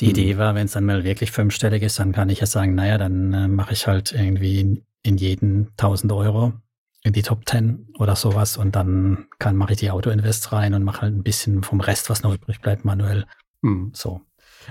die 0.00 0.06
mhm. 0.06 0.10
Idee 0.10 0.38
war, 0.38 0.54
wenn 0.54 0.66
es 0.66 0.72
dann 0.72 0.84
mal 0.84 1.04
wirklich 1.04 1.30
fünfstellig 1.30 1.82
ist, 1.82 1.98
dann 1.98 2.12
kann 2.12 2.28
ich 2.28 2.40
ja 2.40 2.46
sagen, 2.46 2.74
naja, 2.74 2.98
dann 2.98 3.32
äh, 3.32 3.48
mache 3.48 3.72
ich 3.72 3.86
halt 3.86 4.12
irgendwie 4.12 4.60
in, 4.60 4.82
in 5.02 5.16
jeden 5.16 5.68
1000 5.78 6.12
Euro 6.12 6.52
in 7.02 7.12
die 7.12 7.22
Top 7.22 7.48
10 7.48 7.88
oder 7.98 8.16
sowas 8.16 8.56
und 8.56 8.76
dann 8.76 9.26
kann 9.38 9.56
mache 9.56 9.72
ich 9.72 9.78
die 9.78 9.90
Auto-Invest 9.90 10.52
rein 10.52 10.74
und 10.74 10.84
mache 10.84 11.02
halt 11.02 11.14
ein 11.14 11.22
bisschen 11.22 11.62
vom 11.62 11.80
Rest, 11.80 12.10
was 12.10 12.22
noch 12.22 12.34
übrig 12.34 12.60
bleibt, 12.60 12.84
manuell. 12.84 13.24
Mhm. 13.62 13.92
So. 13.94 14.20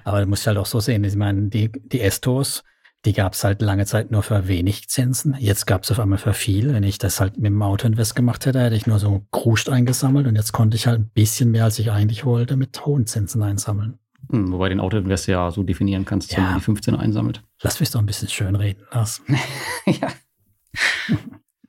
Aber 0.04 0.22
du 0.22 0.28
musst 0.28 0.46
halt 0.46 0.58
auch 0.58 0.66
so 0.66 0.80
sehen, 0.80 1.04
ich 1.04 1.16
meine, 1.16 1.48
die, 1.48 1.72
die 1.72 2.02
Estos, 2.02 2.64
die 3.06 3.14
gab 3.14 3.34
es 3.34 3.44
halt 3.44 3.62
lange 3.62 3.86
Zeit 3.86 4.12
nur 4.12 4.24
für 4.24 4.48
wenig 4.48 4.90
Zinsen. 4.90 5.36
Jetzt 5.40 5.66
gab 5.66 5.84
es 5.84 5.92
auf 5.92 6.00
einmal 6.00 6.18
für 6.18 6.34
viel. 6.34 6.74
Wenn 6.74 6.84
ich 6.84 6.98
das 6.98 7.20
halt 7.20 7.38
mit 7.38 7.46
dem 7.46 7.62
Autoinvest 7.62 8.16
gemacht 8.16 8.46
hätte, 8.46 8.60
hätte 8.60 8.76
ich 8.76 8.88
nur 8.88 9.00
so 9.00 9.26
Kruscht 9.32 9.70
eingesammelt 9.70 10.28
und 10.28 10.36
jetzt 10.36 10.52
konnte 10.52 10.76
ich 10.76 10.88
halt 10.88 11.00
ein 11.00 11.10
bisschen 11.14 11.52
mehr, 11.52 11.66
als 11.66 11.80
ich 11.80 11.92
eigentlich 11.92 12.26
wollte, 12.26 12.58
mit 12.58 12.86
hohen 12.86 13.08
Zinsen 13.08 13.44
einsammeln. 13.44 14.00
Hm, 14.30 14.52
wobei 14.52 14.70
den 14.70 14.80
Autoinvest 14.80 15.28
ja 15.28 15.52
so 15.52 15.64
definieren 15.64 16.06
kannst, 16.06 16.32
dass 16.32 16.38
ja. 16.38 16.44
man 16.44 16.56
die 16.56 16.62
15 16.62 16.96
einsammelt. 16.96 17.44
Lass 17.62 17.80
mich 17.80 17.90
doch 17.92 18.00
ein 18.00 18.06
bisschen 18.06 18.28
schön 18.28 18.56
reden, 18.56 18.84
Lars. 18.92 19.22
ja. 19.86 20.10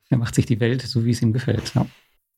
er 0.09 0.17
macht 0.17 0.35
sich 0.35 0.45
die 0.45 0.59
Welt 0.59 0.81
so, 0.81 1.05
wie 1.05 1.11
es 1.11 1.21
ihm 1.21 1.31
gefällt. 1.31 1.73
Ja, 1.73 1.85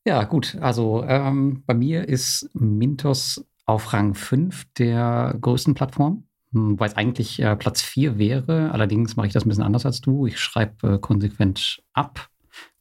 ja 0.06 0.24
gut. 0.24 0.56
Also 0.60 1.02
ähm, 1.04 1.64
bei 1.66 1.74
mir 1.74 2.08
ist 2.08 2.50
Mintos 2.54 3.44
auf 3.66 3.92
Rang 3.92 4.14
5 4.14 4.66
der 4.78 5.36
größten 5.40 5.74
Plattform. 5.74 6.24
Hm, 6.52 6.78
weil 6.78 6.88
es 6.88 6.96
eigentlich 6.96 7.40
äh, 7.40 7.56
Platz 7.56 7.82
4 7.82 8.18
wäre. 8.18 8.70
Allerdings 8.72 9.16
mache 9.16 9.26
ich 9.26 9.32
das 9.32 9.44
ein 9.44 9.48
bisschen 9.48 9.64
anders 9.64 9.86
als 9.86 10.00
du. 10.00 10.26
Ich 10.26 10.38
schreibe 10.38 10.94
äh, 10.94 10.98
konsequent 10.98 11.82
ab. 11.92 12.28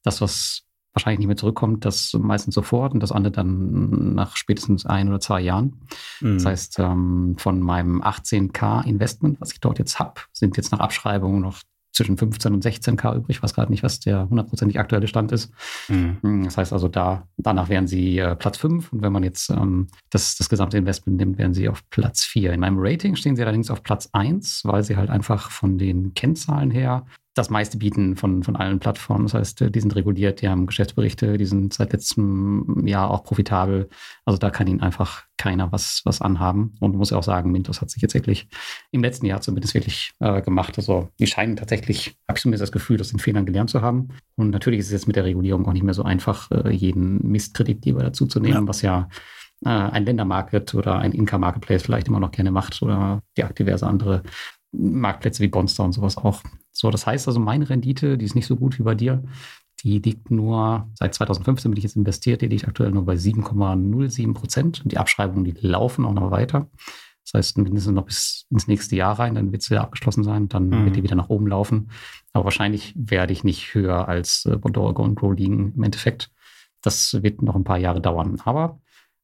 Das, 0.04 0.22
was 0.22 0.64
wahrscheinlich 0.94 1.20
nicht 1.20 1.28
mehr 1.28 1.38
zurückkommt, 1.38 1.86
das 1.86 2.14
meistens 2.14 2.56
sofort 2.56 2.94
und 2.94 3.02
das 3.02 3.12
andere 3.12 3.32
dann 3.32 4.14
nach 4.14 4.36
spätestens 4.36 4.86
ein 4.86 5.08
oder 5.08 5.20
zwei 5.20 5.40
Jahren. 5.40 5.88
Mhm. 6.20 6.34
Das 6.36 6.46
heißt, 6.46 6.80
ähm, 6.80 7.36
von 7.38 7.62
meinem 7.62 8.02
18k 8.02 8.86
Investment, 8.86 9.40
was 9.40 9.54
ich 9.54 9.62
dort 9.62 9.80
jetzt 9.80 10.00
habe, 10.00 10.22
sind 10.34 10.58
jetzt 10.58 10.72
nach 10.72 10.80
Abschreibung 10.80 11.40
noch 11.40 11.62
zwischen 11.92 12.18
15 12.18 12.54
und 12.54 12.66
16k 12.66 13.16
übrig. 13.16 13.38
Ich 13.38 13.44
weiß 13.44 13.54
gerade 13.54 13.72
nicht, 13.72 13.84
was 13.84 14.00
der 14.00 14.30
hundertprozentig 14.30 14.80
aktuelle 14.80 15.08
Stand 15.08 15.32
ist. 15.32 15.52
Mhm. 15.88 16.18
Hm, 16.22 16.44
das 16.46 16.58
heißt 16.58 16.74
also, 16.74 16.88
da, 16.88 17.28
danach 17.38 17.70
wären 17.70 17.88
sie 17.88 18.20
äh, 18.20 18.36
Platz 18.36 18.58
5 18.58 18.94
und 18.94 19.02
wenn 19.02 19.14
man 19.14 19.24
jetzt 19.24 19.50
ähm, 19.50 19.88
das, 20.10 20.36
das 20.36 20.50
gesamte 20.50 20.78
Investment 20.78 21.18
nimmt, 21.18 21.38
wären 21.38 21.54
sie 21.54 21.70
auf 21.70 21.88
Platz 21.90 22.24
4. 22.24 22.54
In 22.54 22.62
meinem 22.62 22.78
Rating 22.80 23.16
stehen 23.16 23.36
sie 23.36 23.44
allerdings 23.44 23.70
auf 23.70 23.84
Platz 23.84 24.10
1, 24.14 24.62
weil 24.66 24.84
sie 24.84 24.98
halt 24.98 25.10
einfach 25.10 25.52
von 25.52 25.78
den 25.78 26.14
Kennzahlen 26.14 26.72
her 26.72 27.06
das 27.34 27.50
meiste 27.50 27.78
bieten 27.78 28.18
von, 28.18 28.44
von 28.44 28.58
allen 28.58 28.80
Plattformen. 28.80 29.24
Das 29.24 29.34
heißt, 29.34 29.74
die 29.74 29.80
sind 29.80 29.96
reguliert, 29.96 30.42
die 30.42 30.50
haben 30.50 30.66
Geschäftsberichte, 30.66 31.38
die 31.38 31.46
sind 31.46 31.74
seit 31.74 31.94
letztem 31.94 32.86
Jahr 32.86 33.10
auch 33.10 33.24
profitabel. 33.24 33.88
Also 34.26 34.38
da 34.38 34.50
kann 34.50 34.68
ihnen 34.68 34.82
einfach 34.82 35.24
keiner 35.38 35.72
was, 35.72 36.02
was 36.04 36.22
anhaben. 36.22 36.76
Und 36.82 36.96
muss 36.96 37.14
auch 37.14 37.24
sagen, 37.24 37.52
Mintos 37.52 37.82
hat 37.82 37.90
sich 37.90 38.02
jetzt 38.02 38.14
wirklich 38.16 38.50
im 38.92 39.02
letzten 39.02 39.26
Jahr 39.26 39.40
zumindest 39.40 39.74
wirklich 39.74 40.12
äh, 40.20 40.42
gemacht. 40.42 40.78
Also 40.78 41.10
die 41.20 41.28
scheinen 41.28 41.56
tatsächlich, 41.56 42.18
habe 42.28 42.38
ich 42.38 42.42
zumindest 42.42 42.64
das 42.64 42.72
Gefühl, 42.74 43.00
aus 43.00 43.10
den 43.10 43.20
Fehlern 43.20 43.46
gelernt 43.46 43.70
zu 43.70 43.82
haben. 43.82 44.10
Und 44.36 44.50
natürlich 44.50 44.82
ist 44.82 44.88
es 44.88 44.92
jetzt 44.92 45.08
mit 45.08 45.16
der 45.16 45.24
Regulierung 45.24 45.66
auch 45.68 45.74
nicht 45.74 45.84
mehr 45.84 45.94
so 45.94 46.04
einfach, 46.04 46.52
äh, 46.52 46.70
jeden 46.70 47.32
Mistkreditgeber 47.32 48.04
dazuzunehmen, 48.04 48.64
ja. 48.64 48.68
was 48.68 48.82
ja 48.82 49.08
äh, 49.64 49.70
ein 49.70 50.06
Ländermarket 50.06 50.76
oder 50.76 51.00
ein 51.00 51.14
Inka-Marketplace 51.14 51.84
vielleicht 51.84 52.10
immer 52.10 52.20
noch 52.20 52.32
gerne 52.32 52.52
macht 52.52 52.82
oder 52.82 53.24
die 53.38 53.44
diverse 53.58 53.88
andere 53.88 54.24
Marktplätze 54.72 55.44
wie 55.44 55.48
Bonster 55.48 55.84
und 55.84 55.94
sowas 55.94 56.18
auch. 56.18 56.42
So, 56.72 56.90
das 56.90 57.06
heißt 57.06 57.28
also, 57.28 57.40
meine 57.40 57.70
Rendite, 57.70 58.18
die 58.18 58.26
ist 58.26 58.36
nicht 58.36 58.48
so 58.48 58.56
gut 58.56 58.80
wie 58.80 58.84
bei 58.84 58.96
dir. 58.96 59.24
Die 59.84 60.00
liegt 60.00 60.30
nur, 60.30 60.90
seit 60.94 61.14
2015 61.14 61.72
bin 61.72 61.78
ich 61.78 61.84
jetzt 61.84 61.96
investiert, 61.96 62.42
die 62.42 62.48
liegt 62.48 62.68
aktuell 62.68 62.92
nur 62.92 63.06
bei 63.06 63.16
7,07 63.16 64.34
Prozent. 64.34 64.82
Und 64.84 64.92
die 64.92 64.98
Abschreibungen, 64.98 65.44
die 65.44 65.56
laufen 65.60 66.06
auch 66.06 66.14
noch 66.14 66.32
weiter. 66.32 66.70
Das 67.24 67.34
heißt, 67.34 67.58
mindestens 67.58 67.94
noch 67.94 68.06
bis 68.06 68.46
ins 68.50 68.68
nächste 68.68 68.96
Jahr 68.96 69.18
rein, 69.18 69.36
dann 69.36 69.52
wird 69.52 69.62
es 69.62 69.70
wieder 69.70 69.82
abgeschlossen 69.82 70.24
sein, 70.24 70.50
dann 70.50 70.70
mhm. 70.70 70.86
wird 70.86 70.96
die 70.96 71.04
wieder 71.04 71.16
nach 71.16 71.30
oben 71.30 71.48
laufen. 71.48 71.92
Aber 72.34 72.46
wahrscheinlich 72.46 72.94
werde 72.96 73.34
ich 73.34 73.44
nicht 73.44 73.74
höher 73.74 74.08
als 74.08 74.46
äh, 74.46 74.58
Bondora 74.58 74.92
Go 74.92 75.08
Grow 75.14 75.34
liegen 75.34 75.74
im 75.76 75.84
Endeffekt. 75.84 76.32
Das 76.82 77.22
wird 77.22 77.42
noch 77.42 77.56
ein 77.56 77.64
paar 77.64 77.78
Jahre 77.78 78.02
dauern. 78.02 78.42
Aber 78.46 78.80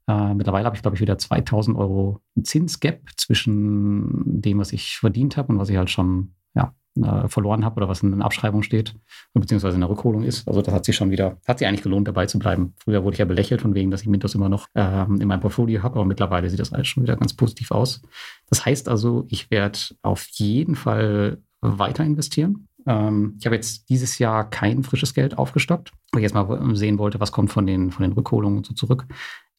Äh, 0.08 0.34
mittlerweile 0.34 0.66
habe 0.66 0.76
ich, 0.76 0.82
glaube 0.82 0.96
ich, 0.96 1.02
wieder 1.02 1.18
2000 1.18 1.78
Euro 1.78 2.22
Zinsgap 2.42 3.02
zwischen 3.18 4.42
dem, 4.42 4.60
was 4.60 4.72
ich 4.72 4.98
verdient 4.98 5.38
habe 5.38 5.52
und 5.52 5.60
was 5.60 5.70
ich 5.70 5.78
halt 5.78 5.90
schon 5.90 6.34
ja, 6.56 6.74
äh, 7.02 7.28
verloren 7.28 7.66
habe 7.66 7.78
oder 7.78 7.90
was 7.90 8.04
in 8.04 8.18
der 8.18 8.26
Abschreibung 8.26 8.64
steht, 8.64 8.96
beziehungsweise 9.34 9.76
in 9.76 9.82
der 9.82 9.90
Rückholung 9.90 10.24
ist. 10.24 10.48
Also 10.48 10.62
das 10.62 10.74
hat 10.74 10.86
sich 10.86 10.96
schon 10.96 11.12
wieder, 11.12 11.38
hat 11.46 11.60
sich 11.60 11.68
eigentlich 11.68 11.84
gelohnt, 11.84 12.08
dabei 12.08 12.26
zu 12.26 12.40
bleiben. 12.40 12.74
Früher 12.78 13.04
wurde 13.04 13.16
ich 13.16 13.20
ja 13.20 13.26
belächelt 13.26 13.62
von 13.62 13.76
wegen, 13.76 13.92
dass 13.92 14.02
ich 14.02 14.08
Mintos 14.08 14.34
immer 14.34 14.50
noch 14.50 14.68
ähm, 14.76 15.20
in 15.20 15.28
meinem 15.28 15.42
Portfolio 15.42 15.84
habe, 15.84 15.96
aber 15.96 16.06
mittlerweile 16.06 16.50
sieht 16.50 16.60
das 16.60 16.72
alles 16.72 16.88
schon 16.88 17.04
wieder 17.04 17.18
ganz 17.18 17.34
positiv 17.34 17.72
aus. 17.72 18.02
Das 18.50 18.66
heißt 18.66 18.88
also, 18.88 19.26
ich 19.28 19.52
werde 19.52 19.80
auf 20.02 20.26
jeden 20.32 20.76
Fall 20.76 21.42
weiter 21.60 22.06
investieren. 22.06 22.68
Ähm, 22.86 23.36
ich 23.40 23.46
habe 23.46 23.56
jetzt 23.56 23.90
dieses 23.90 24.18
Jahr 24.20 24.50
kein 24.50 24.84
frisches 24.84 25.14
Geld 25.14 25.38
aufgestockt, 25.38 25.92
weil 26.12 26.22
ich 26.22 26.24
jetzt 26.24 26.34
mal 26.34 26.76
sehen 26.76 26.98
wollte, 26.98 27.20
was 27.20 27.34
kommt 27.34 27.52
von 27.52 27.68
den, 27.68 27.92
von 27.92 28.04
den 28.04 28.14
Rückholungen 28.14 28.60
und 28.60 28.66
so 28.66 28.74
zurück. 28.74 29.06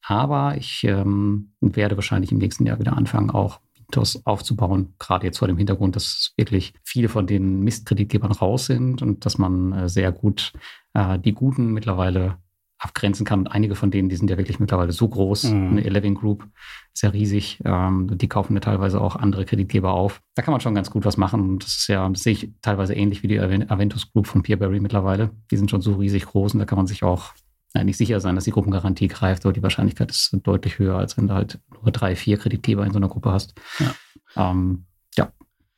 Aber 0.09 0.57
ich 0.57 0.85
ähm, 0.85 1.53
werde 1.61 1.97
wahrscheinlich 1.97 2.33
im 2.33 2.39
nächsten 2.39 2.65
Jahr 2.65 2.79
wieder 2.79 2.97
anfangen, 2.97 3.29
auch 3.29 3.61
Mythos 3.79 4.25
aufzubauen, 4.25 4.95
gerade 4.99 5.27
jetzt 5.27 5.39
vor 5.39 5.49
dem 5.49 5.59
Hintergrund, 5.59 5.97
dass 5.97 6.33
wirklich 6.39 6.73
viele 6.83 7.11
von 7.11 7.27
den 7.27 7.61
Mistkreditgebern 7.61 8.33
raus 8.33 8.65
sind 8.65 9.03
und 9.03 9.27
dass 9.27 9.37
man 9.37 9.75
äh, 9.75 9.89
sehr 9.91 10.11
gut 10.11 10.55
äh, 10.95 11.19
die 11.19 11.35
Guten 11.35 11.75
mittlerweile 11.75 12.39
abgrenzen 12.79 13.27
kann. 13.27 13.41
Und 13.41 13.49
einige 13.49 13.75
von 13.75 13.91
denen, 13.91 14.09
die 14.09 14.17
sind 14.17 14.31
ja 14.31 14.39
wirklich 14.39 14.59
mittlerweile 14.59 14.93
so 14.93 15.07
groß. 15.07 15.45
Mhm. 15.45 15.69
Eine 15.73 15.85
Eleven 15.85 16.15
Group 16.15 16.49
ist 16.95 17.03
ja 17.03 17.11
riesig. 17.11 17.61
Ähm, 17.67 18.09
die 18.17 18.29
kaufen 18.29 18.55
ja 18.55 18.61
teilweise 18.61 19.03
auch 19.03 19.15
andere 19.15 19.45
Kreditgeber 19.45 19.93
auf. 19.93 20.23
Da 20.37 20.43
kann 20.43 20.53
man 20.53 20.63
schon 20.63 20.75
ganz 20.75 20.91
gut 20.91 21.05
was 21.05 21.19
machen. 21.19 21.59
Das 21.59 21.77
ist 21.77 21.89
ja, 21.89 22.09
das 22.09 22.23
sehe 22.23 22.33
ich 22.33 22.51
teilweise 22.63 22.95
ähnlich 22.95 23.23
wie 23.23 23.29
die 23.29 23.41
Aventus 23.41 24.11
Group 24.11 24.27
von 24.27 24.43
Peerberry 24.43 24.81
mittlerweile. 24.81 25.33
Die 25.51 25.59
sind 25.59 25.71
schon 25.71 25.83
so 25.83 25.97
riesig 25.97 26.25
groß 26.25 26.55
und 26.55 26.61
da 26.61 26.65
kann 26.65 26.79
man 26.79 26.87
sich 26.87 27.03
auch 27.03 27.35
nicht 27.75 27.99
sicher 27.99 28.21
sein, 28.21 28.35
dass 28.35 28.45
die 28.45 28.51
Gruppengarantie 28.51 29.09
greift, 29.09 29.45
aber 29.45 29.53
die 29.53 29.63
Wahrscheinlichkeit 29.63 30.11
ist 30.11 30.37
deutlich 30.43 30.79
höher, 30.79 30.97
als 30.97 31.17
wenn 31.17 31.29
du 31.29 31.35
halt 31.35 31.61
nur 31.71 31.93
drei, 31.93 32.17
vier 32.17 32.39
Kreditgeber 32.39 32.85
in 32.85 32.93
so 32.93 32.99
einer 32.99 33.09
Gruppe 33.09 33.33
hast. 33.33 33.55
Ja, 33.79 34.51
ähm, 34.51 34.87
ja 35.17 35.33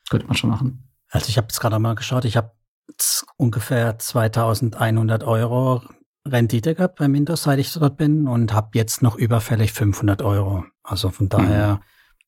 könnte 0.09 0.27
man 0.27 0.37
schon 0.37 0.51
machen. 0.51 0.89
Also 1.11 1.29
ich 1.29 1.37
habe 1.37 1.47
jetzt 1.49 1.61
gerade 1.61 1.79
mal 1.79 1.95
geschaut, 1.95 2.25
ich 2.25 2.37
habe 2.37 2.53
ungefähr 3.37 3.99
2100 3.99 5.25
Euro 5.25 5.83
Rendite 6.27 6.75
gehabt 6.75 6.99
bei 6.99 7.09
Mintos, 7.09 7.45
seit 7.45 7.59
ich 7.59 7.73
dort 7.73 7.97
bin 7.97 8.29
und 8.29 8.53
habe 8.53 8.71
jetzt 8.75 9.03
noch 9.03 9.17
überfällig 9.17 9.73
500 9.73 10.23
Euro. 10.23 10.65
Also 10.83 11.11
von 11.11 11.29
daher 11.29 11.81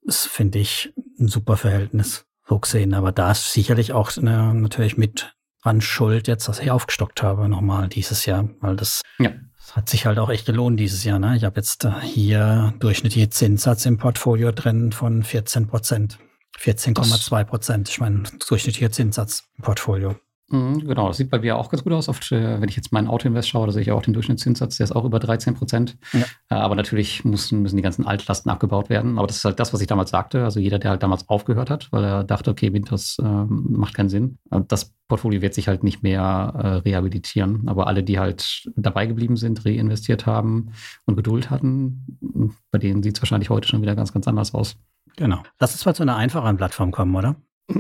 mhm. 0.03 0.11
finde 0.11 0.59
ich 0.59 0.93
ein 1.19 1.29
super 1.29 1.57
Verhältnis 1.57 2.27
so 2.49 2.59
gesehen. 2.59 2.95
Aber 2.95 3.13
da 3.13 3.33
ist 3.33 3.53
sicherlich 3.53 3.93
auch 3.93 4.17
eine, 4.17 4.55
natürlich 4.55 4.97
mit 4.97 5.35
dran 5.63 5.81
schuld 5.81 6.29
jetzt, 6.29 6.49
dass 6.49 6.59
ich 6.59 6.71
aufgestockt 6.71 7.23
habe 7.23 7.49
nochmal 7.49 7.89
dieses 7.89 8.27
Jahr, 8.27 8.49
weil 8.61 8.77
das 8.77 9.03
ja. 9.19 9.31
Hat 9.73 9.89
sich 9.89 10.05
halt 10.05 10.19
auch 10.19 10.29
echt 10.29 10.45
gelohnt 10.45 10.79
dieses 10.79 11.03
Jahr. 11.03 11.19
Ne? 11.19 11.35
Ich 11.35 11.45
habe 11.45 11.57
jetzt 11.57 11.85
äh, 11.85 11.93
hier 12.03 12.75
durchschnittliche 12.79 13.31
Zinssatz 13.31 13.87
im 13.87 13.97
Portfolio 13.97 14.53
drin 14.53 14.93
von 14.93 15.23
14 15.23 15.67
Prozent. 15.67 16.19
14,2 16.59 17.45
Prozent. 17.45 17.89
Ich 17.89 17.99
meine, 17.99 18.25
durchschnittlicher 18.47 18.93
Zinssatz 18.93 19.45
im 19.57 19.65
Portfolio. 19.65 20.17
Mhm, 20.53 20.87
genau, 20.87 21.09
das 21.09 21.17
sieht 21.17 21.31
bei 21.31 21.39
mir 21.39 21.57
auch 21.57 21.71
ganz 21.71 21.83
gut 21.83 21.95
aus. 21.95 22.11
Oft, 22.11 22.31
äh, 22.31 22.61
wenn 22.61 22.69
ich 22.69 22.77
jetzt 22.77 22.93
meinen 22.93 23.09
Autoinvest 23.09 23.49
schaue, 23.49 23.67
da 23.67 23.73
sehe 23.73 23.81
ich 23.81 23.91
auch 23.91 24.03
den 24.03 24.13
Durchschnittszinssatz, 24.13 24.77
der 24.77 24.85
ist 24.85 24.93
auch 24.93 25.07
über 25.07 25.19
13 25.19 25.55
Prozent. 25.55 25.97
Ja. 26.13 26.21
Äh, 26.51 26.55
aber 26.57 26.75
natürlich 26.75 27.25
müssen, 27.25 27.63
müssen 27.63 27.77
die 27.77 27.83
ganzen 27.83 28.07
Altlasten 28.07 28.51
abgebaut 28.51 28.91
werden. 28.91 29.19
Aber 29.19 29.27
das 29.27 29.39
ist 29.39 29.45
halt 29.47 29.59
das, 29.59 29.73
was 29.73 29.81
ich 29.81 29.87
damals 29.87 30.11
sagte. 30.11 30.45
Also 30.45 30.61
jeder, 30.61 30.79
der 30.79 30.91
halt 30.91 31.03
damals 31.03 31.27
aufgehört 31.31 31.71
hat, 31.71 31.91
weil 31.91 32.05
er 32.05 32.23
dachte, 32.23 32.51
okay, 32.51 32.71
Winters 32.75 33.17
äh, 33.19 33.25
macht 33.25 33.95
keinen 33.95 34.11
Sinn. 34.11 34.39
Das 34.69 34.95
Portfolio 35.09 35.41
wird 35.41 35.55
sich 35.55 35.69
halt 35.69 35.85
nicht 35.85 36.03
mehr 36.03 36.53
äh, 36.55 36.67
rehabilitieren. 36.89 37.67
Aber 37.67 37.87
alle, 37.87 38.03
die 38.03 38.19
halt 38.19 38.69
dabei 38.77 39.07
geblieben 39.07 39.37
sind, 39.37 39.65
reinvestiert 39.65 40.27
haben 40.27 40.73
und 41.07 41.17
Geduld 41.17 41.49
hatten, 41.49 42.53
bei 42.71 42.79
denen 42.79 43.03
sieht 43.03 43.17
es 43.17 43.23
wahrscheinlich 43.23 43.49
heute 43.49 43.69
schon 43.69 43.81
wieder 43.81 43.97
ganz, 43.97 44.13
ganz 44.13 44.29
anders 44.29 44.53
aus. 44.53 44.77
Genau. 45.17 45.43
Lass 45.59 45.73
uns 45.73 45.87
mal 45.87 45.95
zu 45.95 46.03
einer 46.03 46.17
einfachen 46.17 46.59
Plattform 46.59 46.91
kommen, 46.91 47.15
oder? 47.17 47.37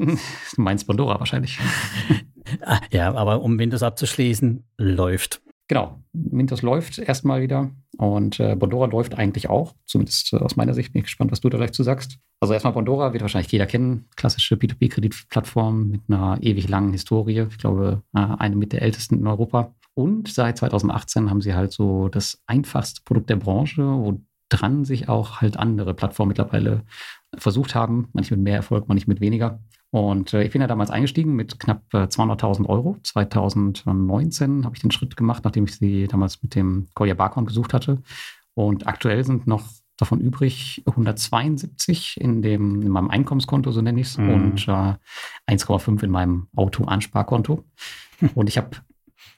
Du 0.54 0.62
meinst 0.62 0.86
Pandora 0.86 1.18
wahrscheinlich. 1.18 1.58
Ah, 2.60 2.80
ja, 2.90 3.14
aber 3.14 3.42
um 3.42 3.58
Windows 3.58 3.82
abzuschließen, 3.82 4.64
läuft. 4.78 5.40
Genau, 5.68 6.02
Windows 6.12 6.62
läuft 6.62 6.98
erstmal 6.98 7.40
wieder 7.40 7.70
und 7.96 8.38
äh, 8.40 8.56
Bondora 8.56 8.86
läuft 8.86 9.16
eigentlich 9.16 9.48
auch, 9.48 9.74
zumindest 9.86 10.32
äh, 10.32 10.36
aus 10.36 10.56
meiner 10.56 10.74
Sicht. 10.74 10.92
Bin 10.92 11.00
ich 11.00 11.06
gespannt, 11.06 11.32
was 11.32 11.40
du 11.40 11.48
da 11.48 11.56
gleich 11.56 11.72
zu 11.72 11.82
sagst. 11.82 12.18
Also 12.40 12.52
erstmal 12.52 12.74
Bondora 12.74 13.12
wird 13.12 13.22
wahrscheinlich 13.22 13.52
jeder 13.52 13.66
kennen. 13.66 14.06
Klassische 14.16 14.56
P2P-Kreditplattform 14.56 15.88
mit 15.88 16.02
einer 16.08 16.36
ewig 16.42 16.68
langen 16.68 16.92
Historie. 16.92 17.46
Ich 17.48 17.58
glaube, 17.58 18.02
äh, 18.14 18.18
eine 18.18 18.56
mit 18.56 18.72
der 18.72 18.82
ältesten 18.82 19.20
in 19.20 19.26
Europa. 19.26 19.74
Und 19.94 20.28
seit 20.28 20.58
2018 20.58 21.30
haben 21.30 21.40
sie 21.40 21.54
halt 21.54 21.72
so 21.72 22.08
das 22.08 22.42
einfachste 22.46 23.02
Produkt 23.04 23.30
der 23.30 23.36
Branche, 23.36 23.82
wo 23.82 24.20
dran 24.48 24.84
sich 24.84 25.08
auch 25.08 25.40
halt 25.40 25.56
andere 25.56 25.94
Plattformen 25.94 26.28
mittlerweile 26.28 26.82
versucht 27.34 27.74
haben. 27.74 28.08
Manche 28.12 28.36
mit 28.36 28.44
mehr 28.44 28.56
Erfolg, 28.56 28.88
manche 28.88 29.08
mit 29.08 29.20
weniger. 29.20 29.60
Und 29.92 30.32
äh, 30.32 30.42
ich 30.42 30.52
bin 30.52 30.62
ja 30.62 30.66
damals 30.66 30.90
eingestiegen 30.90 31.36
mit 31.36 31.60
knapp 31.60 31.82
äh, 31.92 32.04
200.000 32.04 32.66
Euro. 32.66 32.96
2019 33.02 34.64
habe 34.64 34.74
ich 34.74 34.80
den 34.80 34.90
Schritt 34.90 35.18
gemacht, 35.18 35.44
nachdem 35.44 35.64
ich 35.64 35.76
sie 35.76 36.08
damals 36.08 36.42
mit 36.42 36.54
dem 36.54 36.88
Collier 36.94 37.14
Barcon 37.14 37.44
besucht 37.44 37.74
hatte. 37.74 37.98
Und 38.54 38.86
aktuell 38.86 39.22
sind 39.22 39.46
noch 39.46 39.68
davon 39.98 40.20
übrig 40.20 40.82
172 40.86 42.18
in, 42.18 42.40
dem, 42.40 42.80
in 42.80 42.88
meinem 42.88 43.10
Einkommenskonto, 43.10 43.70
so 43.70 43.82
nenne 43.82 44.00
ich 44.00 44.06
es, 44.08 44.18
mhm. 44.18 44.30
und 44.30 44.66
äh, 44.66 44.94
1,5 45.52 46.02
in 46.02 46.10
meinem 46.10 46.48
Auto-Ansparkonto. 46.56 47.62
Und 48.34 48.48
ich 48.48 48.56
habe 48.56 48.70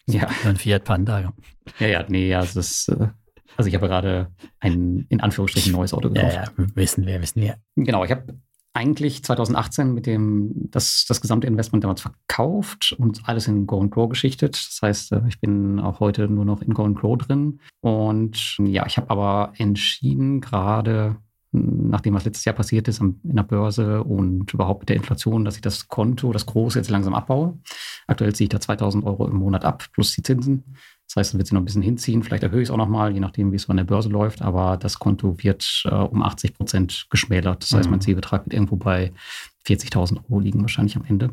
ja. 0.06 0.28
Ein 0.44 0.56
Fiat 0.56 0.84
Panda, 0.84 1.20
ja. 1.20 1.32
Ja, 1.78 1.86
ja, 1.86 2.04
nee, 2.08 2.28
ja, 2.28 2.42
es 2.42 2.56
ist, 2.56 2.88
äh, 2.88 3.08
also 3.56 3.68
ich 3.68 3.74
habe 3.74 3.88
gerade 3.88 4.30
ein 4.60 5.06
in 5.08 5.20
Anführungsstrichen 5.20 5.72
neues 5.72 5.94
Auto 5.94 6.10
gekauft. 6.10 6.34
Ja, 6.34 6.44
ja, 6.44 6.66
wissen 6.74 7.06
wir, 7.06 7.20
wissen 7.22 7.40
wir. 7.40 7.56
Genau, 7.74 8.04
ich 8.04 8.10
habe 8.10 8.38
eigentlich 8.74 9.24
2018 9.24 9.94
mit 9.94 10.06
dem 10.06 10.52
das, 10.70 11.06
das 11.08 11.20
gesamte 11.20 11.46
Investment 11.46 11.84
damals 11.84 12.02
verkauft 12.02 12.94
und 12.98 13.22
alles 13.24 13.46
in 13.46 13.66
Go 13.66 13.80
and 13.80 13.92
Grow 13.92 14.08
geschichtet. 14.08 14.54
Das 14.56 14.80
heißt, 14.82 15.12
äh, 15.12 15.22
ich 15.28 15.40
bin 15.40 15.78
auch 15.78 16.00
heute 16.00 16.28
nur 16.28 16.44
noch 16.44 16.60
in 16.60 16.74
Go 16.74 16.84
and 16.84 16.98
Grow 16.98 17.16
drin. 17.16 17.60
Und 17.80 18.58
ja, 18.58 18.84
ich 18.86 18.96
habe 18.96 19.10
aber 19.10 19.52
entschieden, 19.56 20.40
gerade 20.40 21.16
nachdem 21.54 22.14
was 22.14 22.24
letztes 22.24 22.44
Jahr 22.44 22.54
passiert 22.56 22.88
ist 22.88 23.00
in 23.00 23.20
der 23.22 23.44
Börse 23.44 24.02
und 24.02 24.52
überhaupt 24.52 24.80
mit 24.80 24.88
der 24.88 24.96
Inflation, 24.96 25.44
dass 25.44 25.54
ich 25.54 25.62
das 25.62 25.86
Konto, 25.88 26.32
das 26.32 26.46
große, 26.46 26.78
jetzt 26.78 26.90
langsam 26.90 27.14
abbaue. 27.14 27.56
Aktuell 28.08 28.34
ziehe 28.34 28.46
ich 28.46 28.50
da 28.50 28.60
2000 28.60 29.04
Euro 29.04 29.28
im 29.28 29.36
Monat 29.36 29.64
ab, 29.64 29.84
plus 29.92 30.12
die 30.14 30.22
Zinsen. 30.22 30.64
Das 31.08 31.16
heißt, 31.16 31.32
dann 31.32 31.38
wird 31.38 31.48
sie 31.48 31.54
noch 31.54 31.62
ein 31.62 31.64
bisschen 31.64 31.82
hinziehen. 31.82 32.22
Vielleicht 32.22 32.42
erhöhe 32.42 32.62
ich 32.62 32.68
es 32.68 32.70
auch 32.72 32.78
nochmal, 32.78 33.12
je 33.12 33.20
nachdem, 33.20 33.52
wie 33.52 33.56
es 33.56 33.62
so 33.62 33.70
an 33.70 33.76
der 33.76 33.84
Börse 33.84 34.08
läuft. 34.08 34.42
Aber 34.42 34.76
das 34.76 34.98
Konto 34.98 35.36
wird 35.42 35.82
äh, 35.84 35.94
um 35.94 36.22
80 36.22 36.54
Prozent 36.54 37.06
geschmälert. 37.10 37.62
Das 37.62 37.72
heißt, 37.72 37.90
mein 37.90 37.98
mhm. 37.98 38.02
Zielbetrag 38.02 38.46
wird 38.46 38.54
irgendwo 38.54 38.76
bei 38.76 39.12
40.000 39.66 40.24
Euro 40.28 40.40
liegen, 40.40 40.60
wahrscheinlich 40.62 40.96
am 40.96 41.04
Ende. 41.04 41.30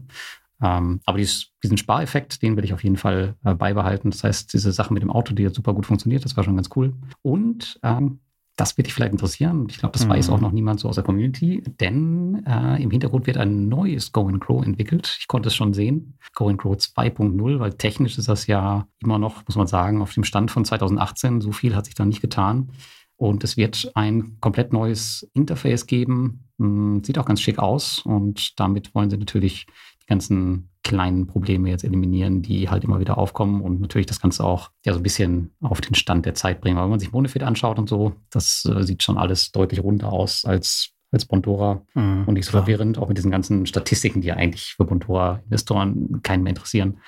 Ähm, 0.61 1.01
aber 1.05 1.17
dies, 1.17 1.47
diesen 1.63 1.77
Spareffekt, 1.77 2.41
den 2.41 2.55
will 2.55 2.63
ich 2.63 2.73
auf 2.73 2.83
jeden 2.83 2.97
Fall 2.97 3.35
äh, 3.43 3.55
beibehalten. 3.55 4.11
Das 4.11 4.23
heißt, 4.23 4.53
diese 4.53 4.71
Sache 4.71 4.93
mit 4.93 5.01
dem 5.01 5.09
Auto, 5.09 5.33
die 5.33 5.43
jetzt 5.43 5.55
super 5.55 5.73
gut 5.73 5.85
funktioniert, 5.85 6.23
das 6.23 6.37
war 6.37 6.43
schon 6.43 6.55
ganz 6.55 6.69
cool. 6.75 6.93
Und 7.23 7.79
ähm, 7.83 8.19
das 8.61 8.77
wird 8.77 8.85
dich 8.85 8.93
vielleicht 8.93 9.13
interessieren. 9.13 9.65
Ich 9.71 9.79
glaube, 9.79 9.93
das 9.93 10.05
mhm. 10.05 10.11
weiß 10.11 10.29
auch 10.29 10.39
noch 10.39 10.51
niemand 10.51 10.79
so 10.79 10.87
aus 10.87 10.93
der 10.93 11.03
Community, 11.03 11.63
denn 11.79 12.45
äh, 12.45 12.81
im 12.81 12.91
Hintergrund 12.91 13.25
wird 13.25 13.37
ein 13.37 13.69
neues 13.69 14.11
Go 14.11 14.27
and 14.27 14.39
Grow 14.39 14.63
entwickelt. 14.63 15.17
Ich 15.19 15.27
konnte 15.27 15.47
es 15.47 15.55
schon 15.55 15.73
sehen. 15.73 16.19
Go 16.35 16.47
and 16.47 16.59
Grow 16.61 16.75
2.0, 16.75 17.59
weil 17.59 17.73
technisch 17.73 18.19
ist 18.19 18.29
das 18.29 18.45
ja 18.45 18.87
immer 18.99 19.17
noch, 19.17 19.47
muss 19.47 19.55
man 19.55 19.65
sagen, 19.65 20.03
auf 20.03 20.13
dem 20.13 20.23
Stand 20.23 20.51
von 20.51 20.63
2018. 20.63 21.41
So 21.41 21.51
viel 21.51 21.75
hat 21.75 21.85
sich 21.85 21.95
da 21.95 22.05
nicht 22.05 22.21
getan. 22.21 22.71
Und 23.15 23.43
es 23.43 23.57
wird 23.57 23.91
ein 23.95 24.37
komplett 24.41 24.73
neues 24.73 25.27
Interface 25.33 25.87
geben. 25.87 26.47
Hm, 26.59 27.03
sieht 27.03 27.17
auch 27.17 27.25
ganz 27.25 27.41
schick 27.41 27.57
aus. 27.57 27.99
Und 27.99 28.59
damit 28.59 28.93
wollen 28.93 29.09
sie 29.09 29.17
natürlich 29.17 29.65
die 30.03 30.07
ganzen 30.07 30.69
kleinen 30.83 31.27
Probleme 31.27 31.69
jetzt 31.69 31.83
eliminieren, 31.83 32.41
die 32.41 32.69
halt 32.69 32.83
immer 32.83 32.99
wieder 32.99 33.17
aufkommen 33.17 33.61
und 33.61 33.81
natürlich 33.81 34.07
das 34.07 34.19
Ganze 34.19 34.43
auch 34.43 34.71
ja 34.85 34.93
so 34.93 34.99
ein 34.99 35.03
bisschen 35.03 35.51
auf 35.61 35.81
den 35.81 35.95
Stand 35.95 36.25
der 36.25 36.33
Zeit 36.33 36.61
bringen. 36.61 36.77
Aber 36.77 36.85
wenn 36.85 36.91
man 36.91 36.99
sich 36.99 37.11
Monefit 37.11 37.43
anschaut 37.43 37.77
und 37.77 37.87
so, 37.87 38.13
das 38.29 38.65
äh, 38.65 38.83
sieht 38.83 39.03
schon 39.03 39.17
alles 39.17 39.51
deutlich 39.51 39.83
runder 39.83 40.11
aus 40.11 40.45
als 40.45 40.93
als 41.11 41.25
Bondora 41.25 41.81
mhm, 41.93 42.23
und 42.25 42.35
nicht 42.35 42.45
so 42.45 42.51
klar. 42.51 42.63
verwirrend, 42.63 42.97
auch 42.97 43.09
mit 43.09 43.17
diesen 43.17 43.31
ganzen 43.31 43.65
Statistiken, 43.65 44.21
die 44.21 44.29
ja 44.29 44.35
eigentlich 44.35 44.75
für 44.75 44.85
Bondora-Investoren 44.85 46.21
keinen 46.23 46.43
mehr 46.43 46.51
interessieren. 46.51 46.99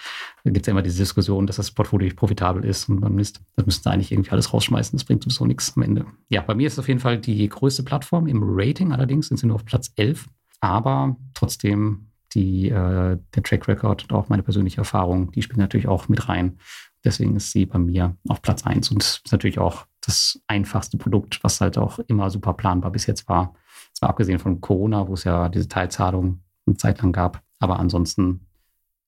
Da 0.44 0.52
gibt 0.52 0.66
es 0.66 0.68
ja 0.68 0.72
immer 0.72 0.82
diese 0.82 0.98
Diskussion, 0.98 1.48
dass 1.48 1.56
das 1.56 1.72
Portfolio 1.72 2.06
nicht 2.06 2.18
profitabel 2.18 2.66
ist 2.66 2.90
und 2.90 3.00
man 3.00 3.16
müsste, 3.16 3.40
das 3.56 3.66
müssten 3.66 3.90
eigentlich 3.90 4.12
irgendwie 4.12 4.32
alles 4.32 4.54
rausschmeißen. 4.54 4.98
Das 4.98 5.06
bringt 5.06 5.24
sowieso 5.24 5.46
nichts 5.46 5.74
am 5.76 5.84
Ende. 5.84 6.06
Ja, 6.30 6.42
bei 6.42 6.54
mir 6.54 6.68
ist 6.68 6.74
es 6.74 6.80
auf 6.80 6.88
jeden 6.90 7.00
Fall 7.00 7.18
die 7.18 7.48
größte 7.48 7.84
Plattform 7.84 8.28
im 8.28 8.42
Rating, 8.44 8.92
allerdings 8.92 9.30
sind 9.30 9.38
sie 9.38 9.48
nur 9.48 9.56
auf 9.56 9.66
Platz 9.66 9.94
11, 9.96 10.28
aber 10.60 11.16
trotzdem 11.34 12.10
die, 12.34 12.70
äh, 12.70 13.18
der 13.36 13.44
Track 13.44 13.68
Record 13.68 14.04
und 14.04 14.14
auch 14.14 14.30
meine 14.30 14.44
persönliche 14.44 14.78
Erfahrung, 14.78 15.32
die 15.32 15.42
spielen 15.42 15.60
natürlich 15.60 15.88
auch 15.88 16.08
mit 16.10 16.28
rein. 16.30 16.58
Deswegen 17.04 17.36
ist 17.36 17.52
sie 17.52 17.66
bei 17.66 17.80
mir 17.80 18.16
auf 18.30 18.42
Platz 18.42 18.66
1 18.66 18.92
und 18.92 19.04
ist 19.04 19.32
natürlich 19.32 19.60
auch 19.60 19.86
das 20.02 20.42
einfachste 20.48 20.98
Produkt, 20.98 21.44
was 21.44 21.62
halt 21.62 21.78
auch 21.78 22.00
immer 22.00 22.30
super 22.30 22.54
planbar 22.54 22.92
bis 22.92 23.06
jetzt 23.06 23.28
war. 23.28 23.56
Zwar 23.94 24.10
abgesehen 24.10 24.40
von 24.40 24.62
Corona, 24.62 25.08
wo 25.08 25.14
es 25.14 25.24
ja 25.24 25.50
diese 25.50 25.68
Teilzahlung 25.68 26.42
eine 26.66 26.78
Zeit 26.78 27.02
lang 27.02 27.12
gab, 27.12 27.42
aber 27.60 27.80
ansonsten 27.80 28.48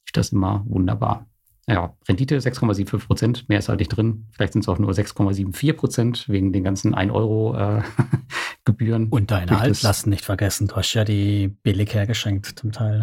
ist 0.06 0.18
das 0.18 0.32
immer 0.32 0.64
wunderbar. 0.68 1.28
Ja, 1.68 1.96
Rendite 2.08 2.38
6,75 2.38 3.08
Prozent, 3.08 3.50
mehr 3.50 3.60
ist 3.60 3.70
halt 3.70 3.80
nicht 3.80 3.90
drin. 3.90 4.28
Vielleicht 4.32 4.54
sind 4.54 4.62
es 4.62 4.70
auch 4.70 4.78
nur 4.78 4.92
6,74 4.92 5.74
Prozent 5.74 6.30
wegen 6.30 6.54
den 6.54 6.64
ganzen 6.64 6.94
1 6.94 7.12
Euro 7.12 7.56
äh, 7.58 7.82
Gebühren. 8.66 9.10
Und 9.10 9.32
deine 9.32 9.60
Altlasten 9.60 10.12
nicht 10.12 10.24
vergessen. 10.24 10.68
Du 10.68 10.76
hast 10.76 10.94
ja 10.94 11.04
die 11.04 11.48
billig 11.48 11.94
hergeschenkt 11.94 12.60
zum 12.60 12.72
Teil. 12.72 13.00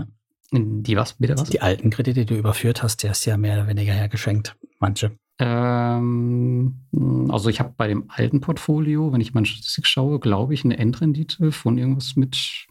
Ne? 0.53 0.83
Die 0.83 0.97
was, 0.97 1.15
bitte 1.15 1.37
was? 1.37 1.49
Die 1.49 1.61
alten 1.61 1.91
Kredite, 1.91 2.21
die 2.21 2.35
du 2.35 2.39
überführt 2.39 2.83
hast, 2.83 3.03
die 3.03 3.09
hast 3.09 3.27
du 3.27 3.31
ja 3.31 3.37
mehr 3.37 3.55
oder 3.55 3.69
weniger 3.69 3.95
hergeschenkt. 3.95 4.57
Manche. 4.79 5.13
Ähm, 5.39 6.83
also 7.31 7.49
ich 7.49 7.59
habe 7.59 7.75
bei 7.77 7.89
dem 7.89 8.05
alten 8.09 8.41
Portfolio, 8.41 9.13
wenn 9.13 9.21
ich 9.21 9.35
meine 9.35 9.47
Statistik 9.47 9.87
schaue, 9.87 10.21
glaube 10.21 10.55
ich, 10.55 10.65
eine 10.65 10.79
Endrendite 10.79 11.51
von 11.51 11.79
irgendwas 11.79 12.15
mit, 12.17 12.67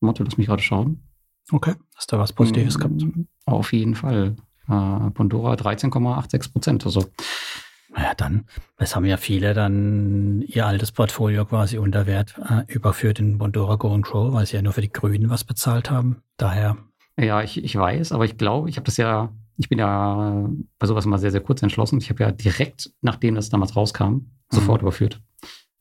Motto, 0.00 0.24
lass 0.24 0.36
mich 0.36 0.46
gerade 0.46 0.62
schauen. 0.62 1.02
Okay, 1.52 1.74
hast 1.94 2.12
du 2.12 2.18
was 2.18 2.32
Positives 2.32 2.78
gehabt? 2.78 3.04
Auf 3.44 3.72
jeden 3.72 3.94
Fall. 3.94 4.34
Äh, 4.68 5.10
Pandora 5.10 5.54
13,86 5.54 6.52
Prozent. 6.52 6.86
Also 6.86 7.04
naja, 7.96 8.12
dann, 8.14 8.44
es 8.76 8.94
haben 8.94 9.06
ja 9.06 9.16
viele 9.16 9.54
dann 9.54 10.42
ihr 10.42 10.66
altes 10.66 10.92
Portfolio 10.92 11.46
quasi 11.46 11.78
unter 11.78 12.06
Wert 12.06 12.34
äh, 12.38 12.70
überführt 12.70 13.20
in 13.20 13.38
Bondora 13.38 13.76
Go 13.76 13.92
and 13.94 14.04
Grow, 14.04 14.34
weil 14.34 14.44
sie 14.44 14.56
ja 14.56 14.62
nur 14.62 14.74
für 14.74 14.82
die 14.82 14.92
Grünen 14.92 15.30
was 15.30 15.44
bezahlt 15.44 15.90
haben. 15.90 16.22
Daher. 16.36 16.76
Ja, 17.18 17.42
ich, 17.42 17.62
ich 17.62 17.74
weiß, 17.74 18.12
aber 18.12 18.26
ich 18.26 18.36
glaube, 18.36 18.68
ich 18.68 18.76
habe 18.76 18.84
das 18.84 18.98
ja, 18.98 19.32
ich 19.56 19.70
bin 19.70 19.78
ja 19.78 20.46
bei 20.78 20.86
sowas 20.86 21.06
immer 21.06 21.16
sehr, 21.16 21.30
sehr 21.30 21.40
kurz 21.40 21.62
entschlossen. 21.62 21.98
Ich 21.98 22.10
habe 22.10 22.22
ja 22.22 22.32
direkt, 22.32 22.92
nachdem 23.00 23.34
das 23.34 23.48
damals 23.48 23.74
rauskam, 23.74 24.26
sofort 24.50 24.82
mhm. 24.82 24.88
überführt. 24.88 25.22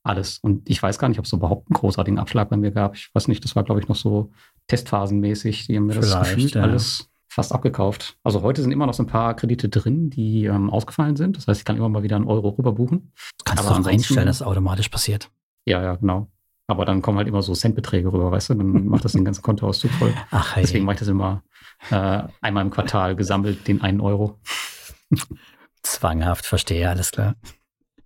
Alles. 0.02 0.38
Und 0.38 0.70
ich 0.70 0.82
weiß 0.82 1.00
gar 1.00 1.10
nicht, 1.10 1.20
ob 1.20 1.26
es 1.26 1.34
überhaupt 1.34 1.70
einen 1.70 1.78
großartigen 1.78 2.20
Abschlag 2.20 2.50
bei 2.50 2.56
mir 2.56 2.72
gab. 2.72 2.96
Ich 2.96 3.10
weiß 3.14 3.28
nicht, 3.28 3.44
das 3.44 3.56
war, 3.58 3.64
glaube 3.64 3.82
ich, 3.82 3.90
noch 3.90 3.96
so 3.96 4.32
testphasenmäßig. 4.68 5.68
Die 5.68 5.76
haben 5.76 5.88
mir 5.88 5.94
Vielleicht, 5.94 6.14
das 6.14 6.30
gefühlt 6.30 6.56
ja. 6.56 6.62
alles 6.62 7.10
fast 7.36 7.52
abgekauft. 7.52 8.18
Also 8.24 8.44
heute 8.44 8.62
sind 8.62 8.72
immer 8.72 8.86
noch 8.86 8.94
so 8.94 9.04
ein 9.04 9.08
paar 9.08 9.36
Kredite 9.36 9.68
drin, 9.68 10.10
die 10.10 10.46
ähm, 10.46 10.70
ausgefallen 10.70 11.18
sind. 11.18 11.36
Das 11.36 11.48
heißt, 11.50 11.60
ich 11.60 11.66
kann 11.66 11.76
immer 11.76 11.90
mal 11.90 12.02
wieder 12.02 12.16
einen 12.16 12.28
Euro 12.28 12.48
rüber 12.50 12.72
buchen. 12.72 13.12
Kannst 13.44 13.66
Aber 13.66 13.76
du 13.76 13.82
auch 13.82 13.86
einstellen, 13.88 14.26
dass 14.26 14.38
es 14.38 14.42
automatisch 14.42 14.88
passiert. 14.88 15.30
Ja, 15.66 15.84
ja, 15.84 15.96
genau. 15.96 16.32
Aber 16.68 16.86
dann 16.86 17.02
kommen 17.02 17.18
halt 17.18 17.28
immer 17.28 17.42
so 17.42 17.54
Centbeträge 17.54 18.12
rüber, 18.12 18.32
weißt 18.32 18.52
du? 18.52 18.54
Dann 18.54 18.88
macht 18.88 19.04
das 19.04 19.12
den 19.12 19.26
ganzen 19.26 19.42
Kontoauszug 19.42 19.92
voll. 19.92 20.14
Ach, 20.32 20.56
hey. 20.56 20.64
Deswegen 20.64 20.86
mache 20.86 20.94
ich 20.94 21.00
das 21.00 21.10
immer 21.10 21.44
äh, 21.92 22.24
einmal 22.40 22.64
im 22.64 22.72
Quartal 22.72 23.18
gesammelt, 23.18 23.68
den 23.68 23.82
einen 23.82 24.00
Euro. 24.00 24.40
Zwanghaft, 25.84 26.46
verstehe, 26.46 26.90
alles 26.90 27.12
klar. 27.12 27.36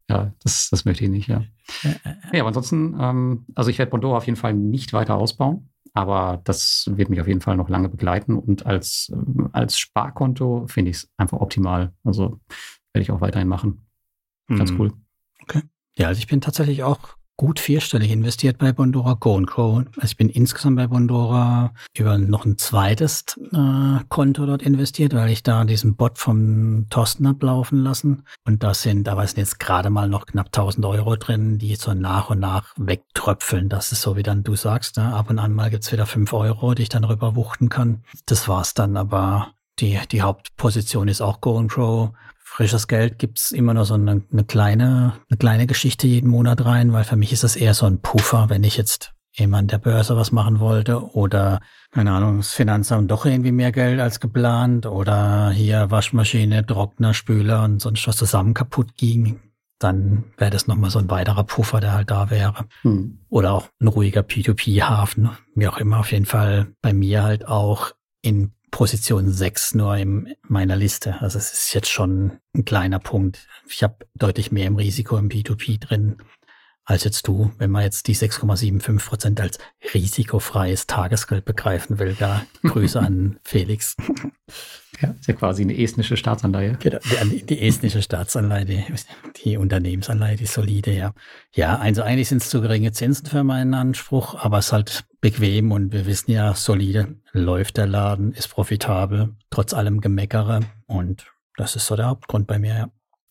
Ja, 0.10 0.34
das, 0.42 0.70
das 0.72 0.86
möchte 0.86 1.04
ich 1.04 1.12
nicht, 1.12 1.28
ja. 1.28 1.44
Ja, 1.84 2.40
aber 2.42 2.48
ansonsten, 2.48 2.98
ähm, 3.00 3.46
also 3.54 3.70
ich 3.70 3.78
werde 3.78 3.92
Bondora 3.92 4.18
auf 4.18 4.26
jeden 4.26 4.38
Fall 4.38 4.56
nicht 4.56 4.92
weiter 4.92 5.16
ausbauen. 5.16 5.69
Aber 5.94 6.42
das 6.44 6.90
wird 6.94 7.10
mich 7.10 7.22
auf 7.22 7.28
jeden 7.28 7.42
Fall 7.42 7.58
noch 7.58 7.70
lange 7.70 7.90
begleiten. 7.90 8.38
Und 8.38 8.66
als, 8.66 9.12
ähm, 9.14 9.50
als 9.52 9.78
Sparkonto 9.78 10.68
finde 10.68 10.92
ich 10.92 10.98
es 10.98 11.10
einfach 11.18 11.40
optimal. 11.40 11.94
Also 12.04 12.40
werde 12.94 13.04
ich 13.04 13.12
auch 13.12 13.22
weiterhin 13.22 13.48
machen. 13.48 13.86
Ganz 14.48 14.72
mhm. 14.72 14.80
cool. 14.80 14.94
Okay. 15.44 15.62
Ja, 15.96 16.08
also 16.08 16.20
ich 16.20 16.28
bin 16.28 16.42
tatsächlich 16.42 16.84
auch 16.84 17.19
gut 17.40 17.62
vierstellig 17.62 18.12
investiert 18.12 18.58
bei 18.58 18.74
Bondora 18.74 19.14
Go 19.14 19.38
and 19.38 19.48
Co. 19.48 19.78
Also 19.96 20.08
ich 20.08 20.18
bin 20.18 20.28
insgesamt 20.28 20.76
bei 20.76 20.88
Bondora 20.88 21.74
über 21.98 22.18
noch 22.18 22.44
ein 22.44 22.58
zweites 22.58 23.24
äh, 23.54 24.04
Konto 24.10 24.46
dort 24.46 24.62
investiert, 24.62 25.14
weil 25.14 25.30
ich 25.30 25.42
da 25.42 25.64
diesen 25.64 25.96
Bot 25.96 26.18
vom 26.18 26.88
Thorsten 26.90 27.26
ablaufen 27.26 27.82
lassen. 27.82 28.24
Und 28.46 28.62
da 28.62 28.74
sind, 28.74 29.08
da 29.08 29.26
sind 29.26 29.38
jetzt 29.38 29.58
gerade 29.58 29.90
mal 29.90 30.10
noch 30.10 30.26
knapp 30.26 30.48
1000 30.48 30.86
Euro 30.86 31.16
drin, 31.16 31.60
die 31.60 31.76
so 31.76 31.94
nach 31.94 32.30
und 32.30 32.40
nach 32.40 32.74
wegtröpfeln. 32.76 33.70
Das 33.70 33.94
ist 33.94 34.02
so, 34.02 34.18
wie 34.18 34.24
dann 34.24 34.44
du 34.44 34.58
sagst. 34.58 34.98
Ne? 34.98 35.14
Ab 35.14 35.30
und 35.30 35.40
an 35.40 35.54
mal 35.54 35.70
gibt's 35.70 35.94
wieder 35.94 36.06
5 36.06 36.34
Euro, 36.34 36.74
die 36.74 36.84
ich 36.84 36.90
dann 36.90 37.06
rüberwuchten 37.06 37.70
kann. 37.70 38.04
Das 38.26 38.50
war's 38.50 38.74
dann, 38.74 38.98
aber 38.98 39.54
die, 39.80 39.98
die 40.12 40.24
Hauptposition 40.24 41.08
ist 41.08 41.22
auch 41.22 41.40
Go 41.40 41.58
and 41.58 41.72
Grow 41.72 42.12
frisches 42.50 42.88
Geld 42.88 43.20
gibt's 43.20 43.52
immer 43.52 43.74
nur 43.74 43.86
so 43.86 43.94
eine, 43.94 44.24
eine, 44.32 44.44
kleine, 44.44 45.14
eine 45.30 45.38
kleine 45.38 45.68
Geschichte 45.68 46.08
jeden 46.08 46.30
Monat 46.30 46.66
rein, 46.66 46.92
weil 46.92 47.04
für 47.04 47.16
mich 47.16 47.32
ist 47.32 47.44
das 47.44 47.56
eher 47.56 47.74
so 47.74 47.86
ein 47.86 48.02
Puffer, 48.02 48.50
wenn 48.50 48.64
ich 48.64 48.76
jetzt 48.76 49.14
eben 49.38 49.54
an 49.54 49.68
der 49.68 49.78
Börse 49.78 50.18
was 50.18 50.32
machen 50.32 50.60
wollte 50.60 51.14
oder, 51.14 51.62
keine 51.92 52.12
Ahnung, 52.12 52.38
das 52.38 52.52
Finanzamt 52.52 53.12
doch 53.12 53.26
irgendwie 53.26 53.52
mehr 53.52 53.72
Geld 53.72 54.00
als 54.00 54.20
geplant 54.20 54.86
oder 54.88 55.52
hier 55.52 55.92
Waschmaschine, 55.92 56.66
Trockner, 56.66 57.14
Spüler 57.14 57.64
und 57.64 57.80
sonst 57.80 58.08
was 58.08 58.18
zusammen 58.18 58.54
kaputt 58.54 58.96
ging, 58.98 59.40
dann 59.78 60.26
wäre 60.38 60.52
das 60.52 60.68
nochmal 60.68 60.90
so 60.90 61.00
ein 61.00 61.10
weiterer 61.10 61.44
Puffer, 61.44 61.80
der 61.80 61.94
halt 61.94 62.12
da 62.12 62.30
wäre. 62.30 62.66
Hm. 62.82 63.20
Oder 63.30 63.54
auch 63.54 63.70
ein 63.80 63.88
ruhiger 63.88 64.22
P2P-Hafen, 64.22 65.30
wie 65.56 65.68
auch 65.68 65.78
immer. 65.78 66.00
Auf 66.00 66.12
jeden 66.12 66.26
Fall 66.26 66.74
bei 66.82 66.94
mir 66.94 67.24
halt 67.24 67.48
auch 67.48 67.92
in 68.22 68.52
Position 68.72 69.32
6 69.32 69.76
nur 69.76 69.96
in 69.98 70.36
meiner 70.44 70.76
Liste. 70.76 71.22
Also 71.22 71.38
es 71.38 71.52
ist 71.52 71.74
jetzt 71.74 71.90
schon 71.90 72.40
ein 72.56 72.66
kleiner 72.66 73.00
Punkt. 73.00 73.48
Ich 73.68 73.84
habe 73.84 74.06
deutlich 74.16 74.52
mehr 74.52 74.68
im 74.68 74.76
Risiko 74.76 75.18
im 75.18 75.30
P2P 75.30 75.80
drin 75.80 76.18
als 76.90 77.04
jetzt 77.04 77.28
du, 77.28 77.52
wenn 77.60 77.70
man 77.70 77.84
jetzt 77.84 78.08
die 78.08 78.16
6,75 78.16 79.06
Prozent 79.06 79.40
als 79.40 79.60
risikofreies 79.94 80.88
Tagesgeld 80.88 81.46
begreifen 81.46 82.00
will. 82.00 82.16
Da 82.18 82.42
Grüße 82.64 83.00
an 83.00 83.38
Felix. 83.44 83.96
Ja, 85.00 85.10
ist 85.12 85.28
ja 85.28 85.36
quasi 85.36 85.62
eine 85.62 85.78
estnische 85.78 86.18
Staatsanleihe. 86.18 86.78
Genau, 86.80 86.98
die, 87.26 87.46
die 87.46 87.62
estnische 87.62 88.02
Staatsanleihe, 88.02 88.66
die, 88.66 88.84
die, 89.44 89.58
Unternehmensanleihe, 89.58 90.36
die 90.36 90.48
solide, 90.48 90.92
ja. 90.92 91.14
Ja, 91.54 91.78
also 91.78 92.02
eigentlich 92.02 92.28
sind 92.28 92.42
es 92.42 92.50
zu 92.50 92.60
geringe 92.60 92.92
Zinsen 92.92 93.28
für 93.28 93.44
meinen 93.44 93.76
Anspruch, 93.76 94.34
aber 94.34 94.58
es 94.58 94.68
ist 94.68 94.74
halt 94.74 95.06
bequem 95.22 95.72
und 95.72 95.94
wir 95.94 96.08
wissen 96.08 96.32
ja, 96.32 96.56
solide 96.56 97.16
läuft 97.34 97.78
der 97.78 97.86
Laden, 97.86 98.34
ist 98.34 98.48
profitabel, 98.48 99.36
trotz 99.52 99.76
allem 99.76 100.02
Gemeckere 100.02 100.62
und 100.88 101.28
das 101.56 101.76
ist 101.76 101.86
so 101.86 101.96
der 101.96 102.08
Hauptgrund 102.08 102.48
bei 102.48 102.58
mir, 102.58 102.74
ja. 102.74 102.90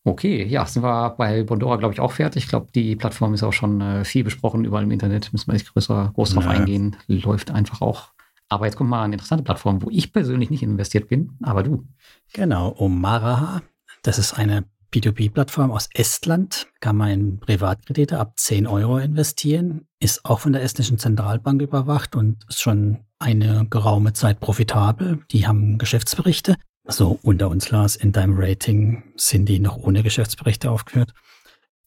Okay, 0.08 0.44
ja, 0.46 0.64
sind 0.64 0.82
wir 0.82 1.10
bei 1.10 1.42
Bondora, 1.42 1.76
glaube 1.76 1.92
ich, 1.92 2.00
auch 2.00 2.12
fertig. 2.12 2.44
Ich 2.44 2.48
glaube, 2.48 2.68
die 2.74 2.96
Plattform 2.96 3.34
ist 3.34 3.42
auch 3.42 3.52
schon 3.52 3.80
äh, 3.80 4.04
viel 4.04 4.24
besprochen, 4.24 4.64
überall 4.64 4.84
im 4.84 4.90
Internet. 4.90 5.32
Müssen 5.32 5.48
wir 5.48 5.52
nicht 5.52 5.70
größer, 5.72 6.12
groß 6.14 6.34
drauf 6.34 6.44
ja. 6.44 6.50
eingehen. 6.50 6.96
Läuft 7.06 7.50
einfach 7.50 7.82
auch. 7.82 8.12
Aber 8.48 8.64
jetzt 8.64 8.76
kommt 8.76 8.88
mal 8.88 9.02
eine 9.02 9.14
interessante 9.14 9.44
Plattform, 9.44 9.82
wo 9.82 9.90
ich 9.90 10.12
persönlich 10.12 10.48
nicht 10.48 10.62
investiert 10.62 11.08
bin, 11.08 11.36
aber 11.42 11.62
du. 11.62 11.84
Genau, 12.32 12.74
Omaraha. 12.78 13.60
Das 14.02 14.18
ist 14.18 14.32
eine 14.32 14.64
P2P-Plattform 14.92 15.70
aus 15.70 15.90
Estland. 15.92 16.68
Kann 16.80 16.96
man 16.96 17.10
in 17.10 17.40
Privatkredite 17.40 18.18
ab 18.18 18.32
10 18.36 18.66
Euro 18.66 18.96
investieren. 18.98 19.86
Ist 20.00 20.24
auch 20.24 20.40
von 20.40 20.52
der 20.52 20.62
estnischen 20.62 20.98
Zentralbank 20.98 21.60
überwacht 21.60 22.16
und 22.16 22.44
ist 22.48 22.62
schon 22.62 23.04
eine 23.18 23.66
geraume 23.68 24.14
Zeit 24.14 24.40
profitabel. 24.40 25.20
Die 25.30 25.46
haben 25.46 25.76
Geschäftsberichte. 25.76 26.56
So 26.90 27.18
unter 27.22 27.50
uns, 27.50 27.70
Lars, 27.70 27.96
in 27.96 28.12
deinem 28.12 28.34
Rating 28.38 29.02
sind 29.16 29.46
die 29.46 29.58
noch 29.58 29.76
ohne 29.76 30.02
Geschäftsberichte 30.02 30.70
aufgeführt. 30.70 31.12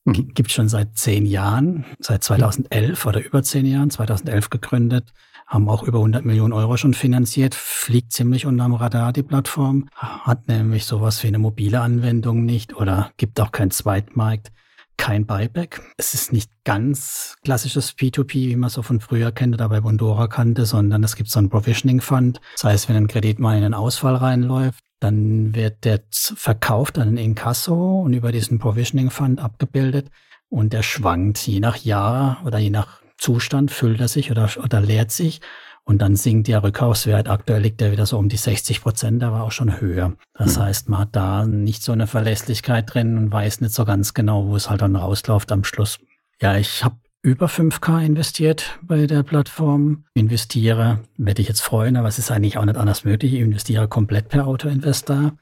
Mhm. 0.06 0.34
Gibt 0.34 0.52
schon 0.52 0.70
seit 0.70 0.96
zehn 0.96 1.26
Jahren, 1.26 1.86
seit 2.00 2.24
2011 2.24 3.06
oder 3.06 3.24
über 3.24 3.42
zehn 3.42 3.66
Jahren, 3.66 3.90
2011 3.90 4.52
gegründet, 4.52 5.12
haben 5.48 5.68
auch 5.70 5.84
über 5.84 5.98
100 5.98 6.24
Millionen 6.24 6.54
Euro 6.54 6.78
schon 6.78 6.94
finanziert, 6.94 7.56
fliegt 7.56 8.14
ziemlich 8.14 8.46
unterm 8.46 8.76
Radar 8.76 9.12
die 9.12 9.24
Plattform, 9.24 9.90
hat 9.96 10.48
nämlich 10.48 10.86
sowas 10.86 11.22
wie 11.24 11.28
eine 11.28 11.40
mobile 11.40 11.82
Anwendung 11.82 12.46
nicht 12.46 12.76
oder 12.76 13.12
gibt 13.18 13.40
auch 13.42 13.52
keinen 13.52 13.72
Zweitmarkt, 13.72 14.52
kein 14.98 15.26
Buyback. 15.26 15.82
Es 15.98 16.14
ist 16.14 16.32
nicht 16.32 16.52
ganz 16.64 17.38
klassisches 17.44 17.98
P2P, 17.98 18.34
wie 18.50 18.56
man 18.56 18.70
so 18.70 18.84
von 18.84 19.00
früher 19.00 19.32
kennt 19.32 19.56
oder 19.56 19.68
bei 19.68 19.82
Bondora 19.82 20.28
kannte, 20.28 20.68
sondern 20.68 21.04
es 21.04 21.16
gibt 21.16 21.30
so 21.32 21.40
einen 21.40 21.50
Provisioning 21.50 22.02
Fund. 22.02 22.40
Das 22.54 22.66
heißt, 22.66 22.88
wenn 22.88 22.96
ein 22.96 23.08
Kredit 23.08 23.40
mal 23.40 23.58
in 23.58 23.64
einen 23.64 23.74
Ausfall 23.74 24.16
reinläuft, 24.16 24.84
dann 25.02 25.56
wird 25.56 25.84
der 25.84 26.00
verkauft 26.12 26.98
an 26.98 27.10
den 27.10 27.18
Inkasso 27.18 28.02
und 28.02 28.14
über 28.14 28.32
diesen 28.32 28.60
Provisioning 28.60 29.10
Fund 29.10 29.40
abgebildet 29.42 30.10
und 30.48 30.74
der 30.74 30.84
schwankt 30.84 31.40
je 31.46 31.60
nach 31.60 31.78
Jahr 31.78 32.42
oder 32.46 32.60
je 32.60 32.70
nach 32.70 33.02
Zustand, 33.18 33.72
füllt 33.72 34.00
er 34.00 34.08
sich 34.08 34.32
oder, 34.32 34.50
oder 34.64 34.80
leert 34.80 35.12
sich 35.12 35.42
und 35.84 36.02
dann 36.02 36.16
sinkt 36.16 36.48
der 36.48 36.64
Rückkaufswert. 36.64 37.28
Aktuell 37.28 37.62
liegt 37.62 37.82
er 37.82 37.92
wieder 37.92 38.06
so 38.06 38.18
um 38.18 38.30
die 38.30 38.38
60 38.38 38.82
Prozent, 38.82 39.22
der 39.22 39.32
war 39.32 39.44
auch 39.44 39.52
schon 39.52 39.82
höher. 39.82 40.14
Das 40.36 40.58
mhm. 40.58 40.62
heißt, 40.64 40.90
man 40.90 41.00
hat 41.00 41.16
da 41.16 41.46
nicht 41.46 41.82
so 41.82 41.92
eine 41.92 42.06
Verlässlichkeit 42.06 42.94
drin 42.94 43.18
und 43.18 43.32
weiß 43.32 43.62
nicht 43.62 43.74
so 43.74 43.86
ganz 43.86 44.14
genau, 44.14 44.48
wo 44.48 44.56
es 44.56 44.70
halt 44.70 44.82
dann 44.82 44.96
rausläuft 44.96 45.52
am 45.52 45.64
Schluss. 45.64 46.00
Ja, 46.40 46.58
ich 46.58 46.84
habe 46.84 46.96
über 47.24 47.48
5K 47.48 48.04
investiert 48.04 48.80
bei 48.82 49.06
der 49.06 49.24
Plattform. 49.24 50.06
Investiere, 50.14 51.00
werde 51.18 51.42
ich 51.42 51.48
jetzt 51.48 51.62
freuen, 51.62 51.96
aber 51.96 52.08
es 52.08 52.20
ist 52.20 52.32
eigentlich 52.32 52.58
auch 52.58 52.66
nicht 52.66 52.78
anders 52.78 53.04
möglich. 53.04 53.34
Ich 53.34 53.40
investiere 53.40 53.88
komplett 53.88 54.30
per 54.30 54.48
Auto-Investor. 54.48 55.34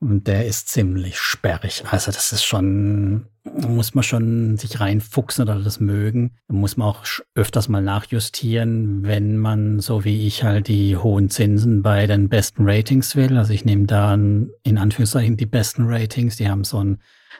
Und 0.00 0.26
der 0.26 0.44
ist 0.44 0.68
ziemlich 0.68 1.18
sperrig. 1.18 1.84
Also 1.90 2.12
das 2.12 2.32
ist 2.32 2.44
schon, 2.44 3.26
muss 3.44 3.94
man 3.94 4.04
schon 4.04 4.58
sich 4.58 4.78
reinfuchsen 4.78 5.44
oder 5.44 5.58
das 5.58 5.80
mögen. 5.80 6.32
Muss 6.48 6.76
man 6.76 6.88
auch 6.88 7.04
öfters 7.34 7.70
mal 7.70 7.80
nachjustieren, 7.80 9.04
wenn 9.04 9.38
man, 9.38 9.80
so 9.80 10.04
wie 10.04 10.26
ich, 10.26 10.44
halt 10.44 10.68
die 10.68 10.98
hohen 10.98 11.30
Zinsen 11.30 11.82
bei 11.82 12.06
den 12.06 12.28
besten 12.28 12.68
Ratings 12.68 13.16
will. 13.16 13.38
Also 13.38 13.54
ich 13.54 13.64
nehme 13.64 13.86
da 13.86 14.12
in 14.12 14.78
Anführungszeichen 14.78 15.38
die 15.38 15.46
besten 15.46 15.84
Ratings. 15.86 16.36
Die 16.36 16.50
haben 16.50 16.64
so 16.64 16.84
ein 16.84 16.98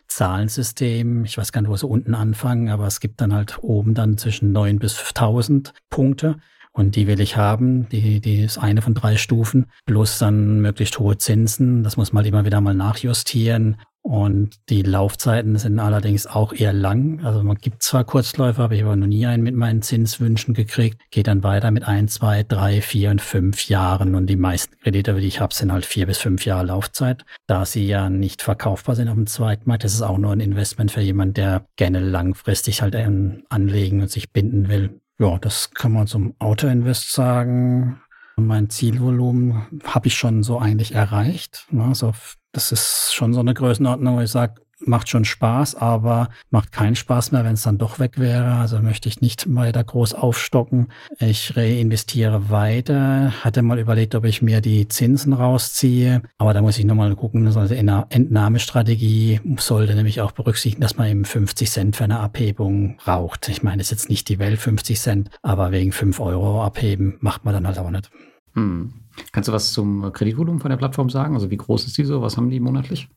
Zahlensystem. 0.08 1.24
Ich 1.24 1.38
weiß 1.38 1.52
gar 1.52 1.60
nicht, 1.62 1.70
wo 1.70 1.76
sie 1.76 1.86
unten 1.86 2.14
anfangen, 2.14 2.68
aber 2.68 2.86
es 2.86 3.00
gibt 3.00 3.20
dann 3.20 3.32
halt 3.32 3.58
oben 3.62 3.94
dann 3.94 4.18
zwischen 4.18 4.52
9 4.52 4.78
bis 4.78 4.94
5000 4.94 5.72
Punkte. 5.90 6.36
und 6.72 6.96
die 6.96 7.06
will 7.06 7.20
ich 7.20 7.36
haben. 7.36 7.88
Die, 7.88 8.20
die 8.20 8.42
ist 8.42 8.58
eine 8.58 8.82
von 8.82 8.94
drei 8.94 9.16
Stufen, 9.16 9.66
plus 9.86 10.18
dann 10.18 10.60
möglichst 10.60 10.98
hohe 10.98 11.16
Zinsen. 11.16 11.84
Das 11.84 11.96
muss 11.96 12.12
man 12.12 12.24
halt 12.24 12.32
immer 12.32 12.44
wieder 12.44 12.60
mal 12.60 12.74
nachjustieren. 12.74 13.76
Und 14.06 14.68
die 14.68 14.82
Laufzeiten 14.82 15.56
sind 15.56 15.78
allerdings 15.78 16.26
auch 16.26 16.52
eher 16.52 16.74
lang. 16.74 17.24
Also 17.24 17.42
man 17.42 17.56
gibt 17.56 17.82
zwar 17.82 18.04
Kurzläufe, 18.04 18.62
aber 18.62 18.74
ich 18.74 18.82
habe 18.82 18.98
noch 18.98 19.06
nie 19.06 19.24
einen 19.24 19.42
mit 19.42 19.54
meinen 19.54 19.80
Zinswünschen 19.80 20.52
gekriegt. 20.52 21.00
Geht 21.10 21.26
dann 21.26 21.42
weiter 21.42 21.70
mit 21.70 21.88
ein, 21.88 22.06
zwei, 22.08 22.42
drei, 22.42 22.82
vier 22.82 23.10
und 23.10 23.22
fünf 23.22 23.66
Jahren. 23.70 24.14
Und 24.14 24.26
die 24.26 24.36
meisten 24.36 24.76
Kredite, 24.76 25.14
die 25.14 25.26
ich 25.26 25.40
habe, 25.40 25.54
sind 25.54 25.72
halt 25.72 25.86
vier 25.86 26.06
bis 26.06 26.18
fünf 26.18 26.44
Jahre 26.44 26.66
Laufzeit. 26.66 27.24
Da 27.46 27.64
sie 27.64 27.86
ja 27.86 28.10
nicht 28.10 28.42
verkaufbar 28.42 28.94
sind 28.94 29.08
auf 29.08 29.14
dem 29.14 29.26
Zweitmarkt, 29.26 29.84
das 29.84 29.94
ist 29.94 30.02
auch 30.02 30.18
nur 30.18 30.32
ein 30.32 30.40
Investment 30.40 30.92
für 30.92 31.00
jemanden, 31.00 31.34
der 31.34 31.64
gerne 31.76 32.00
langfristig 32.00 32.82
halt 32.82 32.94
anlegen 32.94 34.02
und 34.02 34.10
sich 34.10 34.30
binden 34.34 34.68
will. 34.68 35.00
Ja, 35.18 35.38
das 35.38 35.70
kann 35.70 35.92
man 35.92 36.08
zum 36.08 36.34
Auto-Invest 36.40 37.12
sagen. 37.12 38.02
Mein 38.36 38.68
Zielvolumen 38.68 39.66
habe 39.84 40.08
ich 40.08 40.14
schon 40.14 40.42
so 40.42 40.58
eigentlich 40.58 40.92
erreicht. 40.92 41.66
Also 41.76 42.12
das 42.52 42.72
ist 42.72 43.14
schon 43.14 43.32
so 43.32 43.40
eine 43.40 43.54
Größenordnung, 43.54 44.16
wo 44.16 44.20
ich 44.20 44.30
sage, 44.30 44.63
macht 44.86 45.08
schon 45.08 45.24
Spaß, 45.24 45.74
aber 45.76 46.28
macht 46.50 46.72
keinen 46.72 46.96
Spaß 46.96 47.32
mehr, 47.32 47.44
wenn 47.44 47.54
es 47.54 47.62
dann 47.62 47.78
doch 47.78 47.98
weg 47.98 48.18
wäre. 48.18 48.54
Also 48.54 48.80
möchte 48.80 49.08
ich 49.08 49.20
nicht 49.20 49.54
weiter 49.54 49.82
groß 49.82 50.14
aufstocken. 50.14 50.88
Ich 51.18 51.56
reinvestiere 51.56 52.50
weiter. 52.50 53.32
Hatte 53.42 53.62
mal 53.62 53.78
überlegt, 53.78 54.14
ob 54.14 54.24
ich 54.24 54.42
mir 54.42 54.60
die 54.60 54.88
Zinsen 54.88 55.32
rausziehe. 55.32 56.22
Aber 56.38 56.54
da 56.54 56.62
muss 56.62 56.78
ich 56.78 56.84
nochmal 56.84 57.14
gucken. 57.16 57.46
Also 57.46 57.60
Entnahmestrategie 57.74 59.40
sollte 59.58 59.94
nämlich 59.94 60.20
auch 60.20 60.32
berücksichtigen, 60.32 60.82
dass 60.82 60.96
man 60.96 61.08
eben 61.08 61.24
50 61.24 61.70
Cent 61.70 61.96
für 61.96 62.04
eine 62.04 62.20
Abhebung 62.20 62.96
braucht. 62.96 63.48
Ich 63.48 63.62
meine, 63.62 63.82
es 63.82 63.88
ist 63.88 63.90
jetzt 63.92 64.10
nicht 64.10 64.28
die 64.28 64.38
Welt 64.38 64.58
50 64.58 65.00
Cent, 65.00 65.30
aber 65.42 65.72
wegen 65.72 65.92
5 65.92 66.20
Euro 66.20 66.62
abheben 66.62 67.16
macht 67.20 67.44
man 67.44 67.54
dann 67.54 67.66
halt 67.66 67.78
auch 67.78 67.90
nicht. 67.90 68.10
Hm. 68.54 68.92
Kannst 69.32 69.48
du 69.48 69.52
was 69.52 69.72
zum 69.72 70.12
Kreditvolumen 70.12 70.60
von 70.60 70.70
der 70.70 70.76
Plattform 70.76 71.08
sagen? 71.08 71.34
Also 71.34 71.50
wie 71.50 71.56
groß 71.56 71.86
ist 71.86 71.96
die 71.98 72.04
so? 72.04 72.22
Was 72.22 72.36
haben 72.36 72.50
die 72.50 72.60
monatlich? 72.60 73.08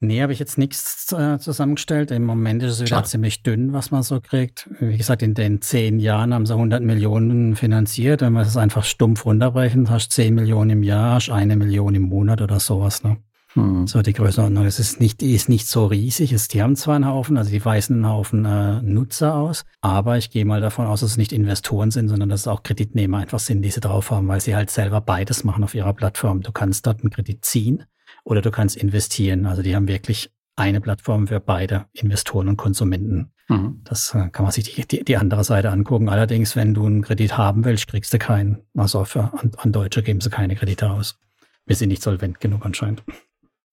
Nee, 0.00 0.22
habe 0.22 0.32
ich 0.32 0.38
jetzt 0.38 0.58
nichts 0.58 1.12
äh, 1.12 1.38
zusammengestellt. 1.38 2.12
Im 2.12 2.24
Moment 2.24 2.62
ist 2.62 2.74
es 2.74 2.80
wieder 2.80 2.88
Schade. 2.88 3.08
ziemlich 3.08 3.42
dünn, 3.42 3.72
was 3.72 3.90
man 3.90 4.04
so 4.04 4.20
kriegt. 4.20 4.70
Wie 4.78 4.96
gesagt, 4.96 5.22
in 5.22 5.34
den 5.34 5.60
zehn 5.60 5.98
Jahren 5.98 6.32
haben 6.32 6.46
sie 6.46 6.52
100 6.52 6.84
Millionen 6.84 7.56
finanziert. 7.56 8.20
Wenn 8.20 8.32
wir 8.32 8.42
es 8.42 8.56
einfach 8.56 8.84
stumpf 8.84 9.24
runterbrechen, 9.24 9.90
hast 9.90 10.10
du 10.10 10.14
10 10.14 10.34
Millionen 10.36 10.70
im 10.70 10.82
Jahr, 10.84 11.14
hast 11.14 11.30
eine 11.30 11.56
Million 11.56 11.96
im 11.96 12.02
Monat 12.02 12.40
oder 12.40 12.60
sowas. 12.60 13.02
Ne? 13.02 13.16
Hm. 13.54 13.88
So 13.88 14.00
die 14.00 14.12
Größenordnung. 14.12 14.66
Es 14.66 14.78
ist 14.78 15.00
nicht, 15.00 15.20
ist 15.20 15.48
nicht 15.48 15.66
so 15.66 15.86
riesig. 15.86 16.32
Es, 16.32 16.46
die 16.46 16.62
haben 16.62 16.76
zwar 16.76 16.94
einen 16.94 17.06
Haufen, 17.06 17.36
also 17.36 17.50
die 17.50 17.64
weisen 17.64 17.96
einen 17.96 18.08
Haufen 18.08 18.44
äh, 18.44 18.80
Nutzer 18.82 19.34
aus, 19.34 19.64
aber 19.80 20.16
ich 20.16 20.30
gehe 20.30 20.44
mal 20.44 20.60
davon 20.60 20.86
aus, 20.86 21.00
dass 21.00 21.10
es 21.10 21.16
nicht 21.16 21.32
Investoren 21.32 21.90
sind, 21.90 22.06
sondern 22.06 22.28
dass 22.28 22.42
es 22.42 22.46
auch 22.46 22.62
Kreditnehmer 22.62 23.18
einfach 23.18 23.40
sind, 23.40 23.62
die 23.62 23.70
sie 23.72 23.80
drauf 23.80 24.12
haben, 24.12 24.28
weil 24.28 24.40
sie 24.40 24.54
halt 24.54 24.70
selber 24.70 25.00
beides 25.00 25.42
machen 25.42 25.64
auf 25.64 25.74
ihrer 25.74 25.92
Plattform. 25.92 26.42
Du 26.42 26.52
kannst 26.52 26.86
dort 26.86 27.00
einen 27.00 27.10
Kredit 27.10 27.44
ziehen 27.44 27.84
oder 28.24 28.42
du 28.42 28.50
kannst 28.50 28.76
investieren. 28.76 29.46
Also 29.46 29.62
die 29.62 29.74
haben 29.74 29.88
wirklich 29.88 30.30
eine 30.56 30.80
Plattform 30.80 31.28
für 31.28 31.40
beide 31.40 31.86
Investoren 31.92 32.48
und 32.48 32.56
Konsumenten. 32.56 33.32
Mhm. 33.48 33.80
Das 33.84 34.14
äh, 34.14 34.28
kann 34.30 34.44
man 34.44 34.52
sich 34.52 34.74
die, 34.74 34.86
die, 34.86 35.04
die, 35.04 35.16
andere 35.16 35.44
Seite 35.44 35.70
angucken. 35.70 36.08
Allerdings, 36.08 36.56
wenn 36.56 36.74
du 36.74 36.84
einen 36.84 37.02
Kredit 37.02 37.38
haben 37.38 37.64
willst, 37.64 37.88
kriegst 37.88 38.12
du 38.12 38.18
keinen. 38.18 38.58
Also 38.76 39.04
für, 39.04 39.32
an, 39.32 39.52
an 39.56 39.72
Deutsche 39.72 40.02
geben 40.02 40.20
sie 40.20 40.30
keine 40.30 40.56
Kredite 40.56 40.90
aus. 40.90 41.18
Wir 41.64 41.76
sind 41.76 41.88
nicht 41.88 42.02
solvent 42.02 42.40
genug 42.40 42.66
anscheinend. 42.66 43.02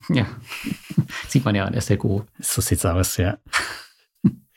Ja, 0.09 0.27
sieht 1.27 1.43
man 1.43 1.55
ja 1.55 1.65
an 1.65 1.79
SLGO. 1.79 2.25
So 2.39 2.61
sieht's 2.61 2.85
aus, 2.85 3.17
ja. 3.17 3.37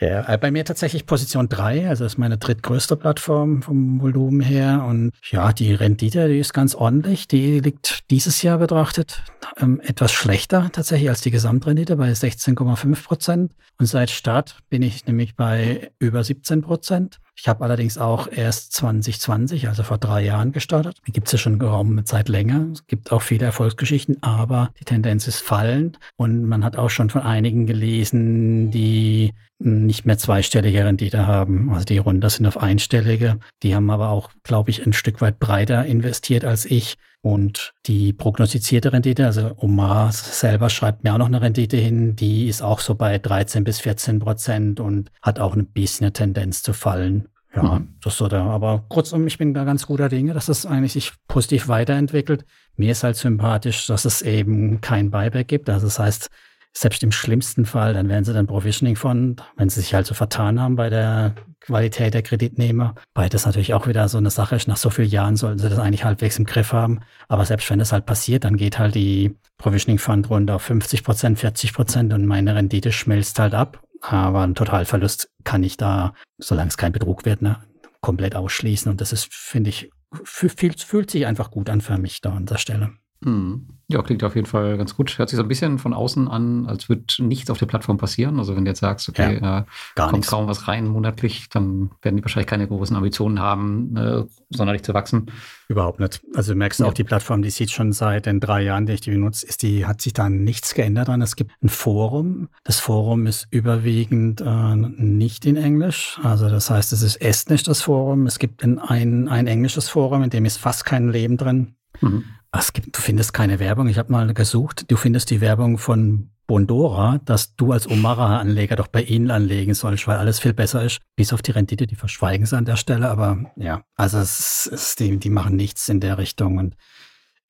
Ja, 0.01 0.33
äh, 0.33 0.39
bei 0.39 0.53
mir 0.53 0.65
tatsächlich 0.65 1.07
Position 1.07 1.49
3, 1.49 1.89
also 1.89 2.05
ist 2.05 2.19
meine 2.19 2.39
drittgrößte 2.39 2.97
Plattform 2.97 3.63
vom 3.63 4.01
Volumen 4.01 4.41
her. 4.41 4.85
Und 4.87 5.13
ja, 5.31 5.53
die 5.53 5.75
Rendite, 5.75 6.29
die 6.29 6.39
ist 6.39 6.55
ganz 6.55 6.77
ordentlich. 6.77 7.27
Die 7.27 7.59
liegt 7.59 8.09
dieses 8.11 8.43
Jahr 8.43 8.59
betrachtet 8.59 9.23
ähm, 9.61 9.81
etwas 9.81 10.13
schlechter 10.13 10.71
tatsächlich 10.73 11.09
als 11.09 11.21
die 11.23 11.33
Gesamtrendite 11.33 11.97
bei 11.97 12.11
16,5 12.13 13.05
Prozent. 13.05 13.53
Und 13.79 13.87
seit 13.87 14.11
Start 14.11 14.59
bin 14.71 14.83
ich 14.83 15.07
nämlich 15.07 15.35
bei 15.35 15.91
über 15.99 16.23
17 16.23 16.63
Prozent. 16.63 17.21
Ich 17.35 17.47
habe 17.47 17.65
allerdings 17.65 17.99
auch 17.99 18.29
erst 18.31 18.73
2020, 18.73 19.69
also 19.69 19.85
vor 19.85 19.99
drei 19.99 20.25
Jahren 20.25 20.51
gestartet. 20.51 20.97
Gibt 21.07 21.29
es 21.29 21.33
ja 21.33 21.39
schon 21.39 21.61
geraume 21.61 22.03
Zeit 22.05 22.29
länger. 22.29 22.67
Es 22.73 22.87
gibt 22.87 23.13
auch 23.13 23.23
viele 23.23 23.47
Erfolgsgeschichten, 23.47 24.23
aber 24.23 24.71
die 24.81 24.85
Tendenz 24.85 25.29
ist 25.29 25.41
fallend. 25.41 26.01
Und 26.17 26.45
man 26.45 26.65
hat 26.65 26.77
auch 26.77 26.91
schon 26.91 27.11
von 27.11 27.23
einigen 27.23 27.67
gelesen, 27.67 28.73
die 28.73 29.35
nicht 29.59 30.07
mehr 30.07 30.19
zweistellige 30.19 30.85
Rendite 30.85 31.27
haben. 31.27 31.71
Also 31.73 31.85
die 31.85 31.99
runter 31.99 32.31
sind 32.31 32.47
auf 32.47 32.59
einstellige. 32.59 33.39
Die 33.63 33.75
haben 33.75 33.91
aber 33.91 34.11
auch, 34.11 34.31
glaube 34.45 34.71
ich, 34.71 34.87
ein 34.87 34.93
Stück 34.93 35.21
weit 35.21 35.39
breiter 35.39 35.85
investiert 35.85 36.45
als 36.45 36.65
ich. 36.65 36.97
Und 37.21 37.75
die 37.87 38.13
prognostizierte 38.13 38.93
Rendite, 38.93 39.27
also 39.27 39.53
Omar 39.57 40.13
selber 40.13 40.71
schreibt 40.71 41.03
mir 41.03 41.13
auch 41.13 41.19
noch 41.19 41.27
eine 41.27 41.43
Rendite 41.43 41.77
hin, 41.77 42.15
die 42.15 42.47
ist 42.47 42.63
auch 42.63 42.79
so 42.79 42.95
bei 42.95 43.19
13 43.19 43.65
bis 43.65 43.81
14 43.81 44.21
Prozent 44.21 44.79
und 44.79 45.11
hat 45.21 45.41
auch 45.41 45.57
ein 45.57 45.67
bisschen 45.67 46.05
eine 46.05 46.13
Tendenz 46.13 46.63
zu 46.63 46.73
fallen. 46.73 47.29
Ja, 47.57 47.63
mhm. 47.81 47.95
das 48.03 48.17
so 48.19 48.29
da. 48.29 48.45
Aber 48.45 48.85
kurzum, 48.89 49.27
ich 49.27 49.39
bin 49.39 49.55
da 49.55 49.65
ganz 49.65 49.87
guter 49.87 50.09
Dinge, 50.09 50.33
dass 50.33 50.47
das 50.47 50.65
eigentlich 50.67 50.93
sich 50.93 51.13
positiv 51.27 51.67
weiterentwickelt. 51.67 52.45
Mir 52.77 52.93
ist 52.93 53.03
halt 53.03 53.17
sympathisch, 53.17 53.87
dass 53.89 54.05
es 54.05 54.23
eben 54.23 54.81
kein 54.81 55.11
Buyback 55.11 55.49
gibt. 55.49 55.69
Also 55.69 55.87
das 55.87 55.99
heißt, 55.99 56.31
selbst 56.77 57.03
im 57.03 57.13
schlimmsten 57.13 57.65
Fall, 57.65 57.95
dann 57.95 58.09
werden 58.09 58.25
sie 58.25 58.33
dann 58.33 58.47
Provisioning 58.47 58.97
Fund, 58.97 59.43
wenn 59.57 59.69
sie 59.69 59.81
sich 59.81 59.95
halt 59.95 60.07
so 60.07 60.15
vertan 60.15 60.61
haben 60.61 60.77
bei 60.77 60.91
der 60.91 61.35
Qualität 61.61 62.15
der 62.15 62.23
Kreditnehmer. 62.23 62.95
Weil 63.15 63.29
das 63.29 63.47
natürlich 63.47 63.75
auch 63.75 63.87
wieder 63.87 64.09
so 64.09 64.19
eine 64.19 64.31
Sache 64.31 64.57
ist, 64.57 64.69
nach 64.69 64.77
so 64.77 64.91
vielen 64.91 65.11
Jahren 65.11 65.37
sollten 65.37 65.59
sie 65.59 65.69
das 65.69 65.79
eigentlich 65.79 66.05
halbwegs 66.05 66.39
im 66.39 66.45
Griff 66.45 66.73
haben. 66.73 67.01
Aber 67.29 67.45
selbst 67.45 67.69
wenn 67.71 67.79
das 67.79 67.93
halt 67.93 68.07
passiert, 68.07 68.45
dann 68.45 68.57
geht 68.57 68.79
halt 68.79 68.95
die 68.95 69.37
Provisioning 69.57 69.99
Fund 69.99 70.31
runter 70.31 70.57
auf 70.57 70.63
50 70.63 71.03
Prozent, 71.03 71.39
40 71.39 71.73
Prozent 71.73 72.13
und 72.13 72.27
meine 72.27 72.55
Rendite 72.55 72.93
schmelzt 72.93 73.39
halt 73.39 73.55
ab. 73.55 73.83
Aber 74.01 74.43
ein 74.43 74.55
Totalverlust 74.55 75.31
kann 75.45 75.65
ich 75.65 75.77
da, 75.77 76.15
solange 76.39 76.69
es 76.69 76.77
kein 76.77 76.93
Betrug 76.93 77.25
wird, 77.25 77.43
ne, 77.43 77.57
komplett 78.01 78.37
ausschließen. 78.37 78.91
Und 78.91 79.01
das 79.01 79.13
ist, 79.13 79.33
finde 79.35 79.71
ich, 79.71 79.91
fühlt 80.25 81.11
sich 81.11 81.27
einfach 81.27 81.51
gut 81.51 81.69
an 81.69 81.81
für 81.81 81.99
mich 81.99 82.21
da 82.21 82.33
an 82.33 82.47
der 82.47 82.59
Stelle. 82.59 82.93
Hm. 83.25 83.67
Ja, 83.91 84.03
klingt 84.03 84.23
auf 84.23 84.35
jeden 84.35 84.47
Fall 84.47 84.77
ganz 84.77 84.95
gut. 84.95 85.17
Hört 85.17 85.31
sich 85.31 85.39
so 85.39 85.43
ein 85.43 85.49
bisschen 85.49 85.79
von 85.79 85.95
außen 85.95 86.29
an, 86.29 86.67
als 86.67 86.91
würde 86.91 87.05
nichts 87.21 87.51
auf 87.51 87.59
der 87.59 87.65
Plattform 87.65 87.97
passieren. 87.97 88.39
Also 88.39 88.55
wenn 88.55 88.67
du 88.67 88.71
jetzt 88.71 88.81
sagst, 88.81 89.09
okay, 89.09 89.41
ja, 89.41 89.61
äh, 89.61 89.65
kommt 89.95 90.27
kaum 90.27 90.47
was 90.47 90.69
rein 90.69 90.87
monatlich, 90.87 91.49
dann 91.49 91.91
werden 92.03 92.19
die 92.19 92.23
wahrscheinlich 92.23 92.49
keine 92.49 92.69
großen 92.69 92.95
Ambitionen 92.95 93.41
haben, 93.41 93.97
äh, 93.97 94.25
sonderlich 94.51 94.83
zu 94.83 94.93
wachsen. 94.93 95.31
Überhaupt 95.69 96.01
nicht. 96.01 96.21
Also 96.35 96.53
du 96.53 96.59
merkst 96.59 96.81
ja. 96.81 96.87
auch, 96.87 96.93
die 96.93 97.03
Plattform, 97.03 97.41
die 97.41 97.49
sieht 97.49 97.71
schon 97.71 97.93
seit 97.93 98.27
den 98.27 98.41
drei 98.41 98.63
Jahren, 98.63 98.85
die 98.85 98.93
ich 98.93 99.01
die 99.01 99.11
benutze, 99.11 99.47
ist 99.47 99.63
die, 99.63 99.87
hat 99.87 100.03
sich 100.03 100.13
da 100.13 100.29
nichts 100.29 100.75
geändert 100.75 101.09
dran. 101.09 101.23
Es 101.23 101.35
gibt 101.35 101.53
ein 101.63 101.71
Forum. 101.71 102.51
Das 102.65 102.81
Forum 102.81 103.27
ist 103.27 103.49
überwiegend 103.51 104.43
äh, 104.43 104.77
nicht 104.77 105.47
in 105.47 105.57
Englisch. 105.57 106.21
Also 106.23 106.51
das 106.51 106.69
heißt, 106.69 106.93
es 106.93 107.01
ist 107.01 107.17
estnisch, 107.17 107.63
das 107.63 107.81
Forum. 107.81 108.27
Es 108.27 108.39
gibt 108.39 108.63
ein, 108.63 108.79
ein, 108.79 109.29
ein 109.29 109.47
englisches 109.47 109.89
Forum, 109.89 110.23
in 110.25 110.31
dem 110.31 110.45
ist 110.45 110.59
fast 110.59 110.85
kein 110.85 111.09
Leben 111.09 111.39
drin. 111.39 111.75
Mhm. 112.03 112.25
Es 112.53 112.73
gibt, 112.73 112.97
du 112.97 113.01
findest 113.01 113.33
keine 113.33 113.59
Werbung. 113.59 113.89
Ich 113.89 113.99
habe 113.99 114.11
mal 114.11 114.33
gesucht. 114.33 114.91
Du 114.91 114.97
findest 114.97 115.31
die 115.31 115.41
Werbung 115.41 115.79
von 115.79 116.31
Bondora, 116.47 117.21
dass 117.27 117.55
du 117.57 117.73
als 117.73 117.89
Omara-Anleger 117.89 118.75
doch 118.75 118.89
bei 118.89 119.03
ihnen 119.03 119.31
anlegen 119.31 119.75
sollst, 119.75 120.07
weil 120.07 120.17
alles 120.17 120.41
viel 120.41 120.55
besser 120.55 120.83
ist. 120.83 121.01
Bis 121.15 121.35
auf 121.35 121.43
die 121.43 121.51
Rendite, 121.51 121.87
die 121.87 121.95
verschweigen 121.95 122.47
sie 122.47 122.57
an 122.57 122.65
der 122.65 122.77
Stelle. 122.77 123.11
Aber 123.11 123.53
ja, 123.57 123.83
also 123.97 124.19
es 124.19 124.67
ist, 124.67 124.99
die, 124.99 125.19
die 125.19 125.31
machen 125.31 125.57
nichts 125.57 125.89
in 125.91 126.01
der 126.01 126.17
Richtung 126.17 126.57
und 126.57 126.75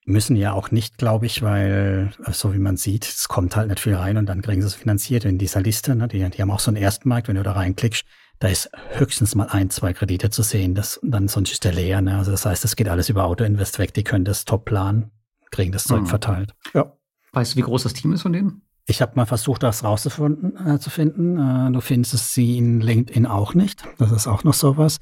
müssen 0.05 0.35
ja 0.35 0.51
auch 0.51 0.71
nicht, 0.71 0.97
glaube 0.97 1.27
ich, 1.27 1.41
weil, 1.41 2.11
so 2.31 2.53
wie 2.53 2.59
man 2.59 2.75
sieht, 2.75 3.05
es 3.05 3.27
kommt 3.29 3.55
halt 3.55 3.69
nicht 3.69 3.79
viel 3.79 3.95
rein 3.95 4.17
und 4.17 4.25
dann 4.25 4.41
kriegen 4.41 4.61
sie 4.61 4.67
es 4.67 4.73
finanziert 4.73 5.23
in 5.23 5.37
dieser 5.37 5.61
Liste. 5.61 5.95
Ne? 5.95 6.07
Die, 6.09 6.29
die 6.29 6.41
haben 6.41 6.51
auch 6.51 6.59
so 6.59 6.71
einen 6.71 6.77
Erstmarkt, 6.77 7.27
wenn 7.29 7.35
du 7.35 7.43
da 7.43 7.53
reinklickst, 7.53 8.03
da 8.39 8.47
ist 8.47 8.69
höchstens 8.91 9.35
mal 9.35 9.47
ein, 9.47 9.69
zwei 9.69 9.93
Kredite 9.93 10.29
zu 10.29 10.43
sehen. 10.43 10.73
Das, 10.73 10.99
dann 11.03 11.27
sonst 11.27 11.51
ist 11.51 11.63
der 11.65 11.73
leer. 11.73 12.01
Ne? 12.01 12.17
Also 12.17 12.31
das 12.31 12.45
heißt, 12.45 12.63
das 12.63 12.75
geht 12.75 12.87
alles 12.87 13.09
über 13.09 13.25
Autoinvest 13.25 13.79
weg. 13.79 13.93
Die 13.93 14.03
können 14.03 14.25
das 14.25 14.45
top 14.45 14.65
planen, 14.65 15.11
kriegen 15.51 15.71
das 15.71 15.83
Zeug 15.83 16.01
mhm. 16.01 16.07
verteilt. 16.07 16.55
Ja. 16.73 16.93
Weißt 17.33 17.53
du, 17.53 17.57
wie 17.57 17.63
groß 17.63 17.83
das 17.83 17.93
Team 17.93 18.13
ist 18.13 18.23
von 18.23 18.33
denen? 18.33 18.61
Ich 18.85 19.03
habe 19.03 19.11
mal 19.15 19.25
versucht, 19.25 19.61
das 19.61 19.83
rauszufinden. 19.83 20.55
Äh, 20.65 20.79
zu 20.79 20.89
finden. 20.89 21.37
Äh, 21.37 21.71
du 21.71 21.81
findest 21.81 22.33
sie 22.33 22.57
in 22.57 22.81
LinkedIn 22.81 23.27
auch 23.27 23.53
nicht. 23.53 23.83
Das 23.99 24.11
ist 24.11 24.25
auch 24.25 24.43
noch 24.43 24.55
sowas. 24.55 24.99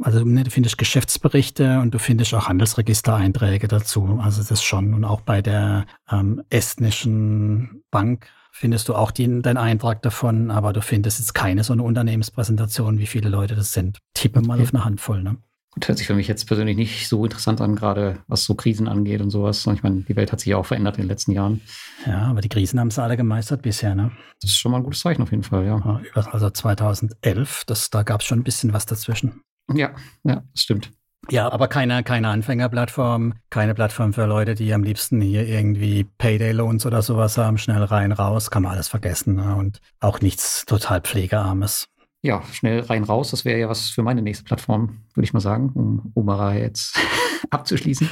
Also 0.00 0.24
ne, 0.24 0.44
du 0.44 0.50
findest 0.50 0.78
Geschäftsberichte 0.78 1.80
und 1.80 1.92
du 1.92 1.98
findest 1.98 2.32
auch 2.34 2.48
Handelsregistereinträge 2.48 3.68
dazu. 3.68 4.18
Also 4.22 4.42
das 4.42 4.62
schon. 4.62 4.94
Und 4.94 5.04
auch 5.04 5.20
bei 5.20 5.42
der 5.42 5.86
ähm, 6.10 6.42
estnischen 6.50 7.84
Bank 7.90 8.28
findest 8.58 8.88
du 8.88 8.94
auch 8.94 9.12
den, 9.12 9.42
deinen 9.42 9.56
Eintrag 9.56 10.02
davon, 10.02 10.50
aber 10.50 10.72
du 10.72 10.82
findest 10.82 11.20
jetzt 11.20 11.32
keine 11.32 11.62
so 11.62 11.72
eine 11.72 11.84
Unternehmenspräsentation, 11.84 12.98
wie 12.98 13.06
viele 13.06 13.28
Leute 13.28 13.54
das 13.54 13.72
sind. 13.72 13.98
Tippe 14.14 14.40
mal 14.40 14.54
okay. 14.54 14.64
auf 14.64 14.74
eine 14.74 14.84
Handvoll, 14.84 15.22
ne? 15.22 15.36
Gut, 15.70 15.86
hört 15.86 15.98
sich 15.98 16.08
für 16.08 16.14
mich 16.14 16.26
jetzt 16.26 16.46
persönlich 16.46 16.76
nicht 16.76 17.08
so 17.08 17.24
interessant 17.24 17.60
an, 17.60 17.76
gerade 17.76 18.18
was 18.26 18.42
so 18.42 18.56
Krisen 18.56 18.88
angeht 18.88 19.20
und 19.20 19.30
sowas. 19.30 19.64
Und 19.66 19.74
ich 19.74 19.82
meine, 19.84 20.00
die 20.00 20.16
Welt 20.16 20.32
hat 20.32 20.40
sich 20.40 20.48
ja 20.48 20.56
auch 20.56 20.66
verändert 20.66 20.96
in 20.96 21.02
den 21.02 21.08
letzten 21.08 21.30
Jahren. 21.30 21.60
Ja, 22.04 22.22
aber 22.22 22.40
die 22.40 22.48
Krisen 22.48 22.80
haben 22.80 22.90
sie 22.90 23.00
alle 23.00 23.16
gemeistert 23.16 23.62
bisher, 23.62 23.94
ne? 23.94 24.10
Das 24.40 24.50
ist 24.50 24.58
schon 24.58 24.72
mal 24.72 24.78
ein 24.78 24.84
gutes 24.84 25.00
Zeichen 25.00 25.22
auf 25.22 25.30
jeden 25.30 25.44
Fall, 25.44 25.64
ja. 25.64 26.00
ja 26.14 26.22
also 26.32 26.50
2011, 26.50 27.64
das, 27.66 27.90
da 27.90 28.02
gab 28.02 28.22
es 28.22 28.26
schon 28.26 28.40
ein 28.40 28.44
bisschen 28.44 28.72
was 28.72 28.86
dazwischen. 28.86 29.42
Ja, 29.72 29.94
ja, 30.24 30.42
das 30.52 30.62
stimmt. 30.62 30.90
Ja, 31.30 31.50
aber 31.52 31.68
keine, 31.68 32.02
keine 32.04 32.28
Anfängerplattform, 32.28 33.34
keine 33.50 33.74
Plattform 33.74 34.12
für 34.12 34.24
Leute, 34.24 34.54
die 34.54 34.72
am 34.72 34.82
liebsten 34.82 35.20
hier 35.20 35.46
irgendwie 35.46 36.04
Payday-Loans 36.04 36.86
oder 36.86 37.02
sowas 37.02 37.36
haben, 37.36 37.58
schnell 37.58 37.82
rein, 37.82 38.12
raus, 38.12 38.50
kann 38.50 38.62
man 38.62 38.72
alles 38.72 38.88
vergessen. 38.88 39.34
Ne? 39.34 39.56
Und 39.56 39.80
auch 40.00 40.20
nichts 40.20 40.64
total 40.64 41.02
Pflegearmes. 41.02 41.88
Ja, 42.22 42.42
schnell 42.52 42.80
rein, 42.80 43.04
raus, 43.04 43.30
das 43.30 43.44
wäre 43.44 43.60
ja 43.60 43.68
was 43.68 43.90
für 43.90 44.02
meine 44.02 44.22
nächste 44.22 44.44
Plattform, 44.44 45.02
würde 45.14 45.24
ich 45.24 45.32
mal 45.32 45.40
sagen, 45.40 45.70
um 45.74 46.12
Omara 46.14 46.54
jetzt 46.54 46.98
abzuschließen. 47.50 48.10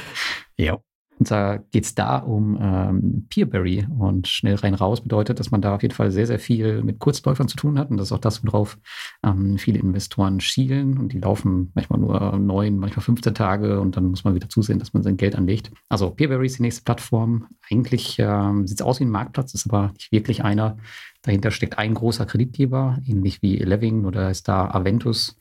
Ja. 0.55 0.77
Und 1.19 1.27
zwar 1.27 1.59
geht 1.59 1.85
es 1.85 1.95
da 1.95 2.17
um 2.17 2.57
ähm, 2.61 3.27
Peerberry 3.29 3.87
und 3.97 4.27
schnell 4.27 4.55
rein 4.55 4.75
raus 4.75 5.01
bedeutet, 5.01 5.39
dass 5.39 5.49
man 5.49 5.61
da 5.61 5.75
auf 5.75 5.81
jeden 5.81 5.93
Fall 5.93 6.11
sehr, 6.11 6.27
sehr 6.27 6.39
viel 6.39 6.83
mit 6.83 6.99
Kurzläufern 6.99 7.47
zu 7.47 7.55
tun 7.55 7.79
hat. 7.79 7.89
Und 7.89 7.97
das 7.97 8.07
ist 8.07 8.11
auch 8.11 8.19
das, 8.19 8.45
worauf 8.45 8.77
ähm, 9.23 9.57
viele 9.57 9.79
Investoren 9.79 10.39
schielen. 10.39 10.97
Und 10.97 11.13
die 11.13 11.19
laufen 11.19 11.71
manchmal 11.73 11.99
nur 11.99 12.37
neun, 12.37 12.77
manchmal 12.77 13.03
15 13.03 13.33
Tage 13.33 13.79
und 13.79 13.97
dann 13.97 14.05
muss 14.05 14.23
man 14.23 14.35
wieder 14.35 14.49
zusehen, 14.49 14.79
dass 14.79 14.93
man 14.93 15.03
sein 15.03 15.17
Geld 15.17 15.35
anlegt. 15.35 15.71
Also 15.89 16.11
Peerberry 16.11 16.45
ist 16.45 16.59
die 16.59 16.63
nächste 16.63 16.83
Plattform. 16.83 17.47
Eigentlich 17.69 18.17
ähm, 18.19 18.67
sieht 18.67 18.79
es 18.79 18.85
aus 18.85 18.99
wie 18.99 19.05
ein 19.05 19.09
Marktplatz, 19.09 19.53
ist 19.53 19.67
aber 19.67 19.91
nicht 19.93 20.11
wirklich 20.11 20.43
einer. 20.43 20.77
Dahinter 21.23 21.51
steckt 21.51 21.77
ein 21.77 21.93
großer 21.93 22.25
Kreditgeber, 22.25 22.99
ähnlich 23.05 23.41
wie 23.41 23.59
Eleving 23.59 24.05
oder 24.05 24.29
ist 24.29 24.47
da 24.47 24.69
Aventus 24.69 25.35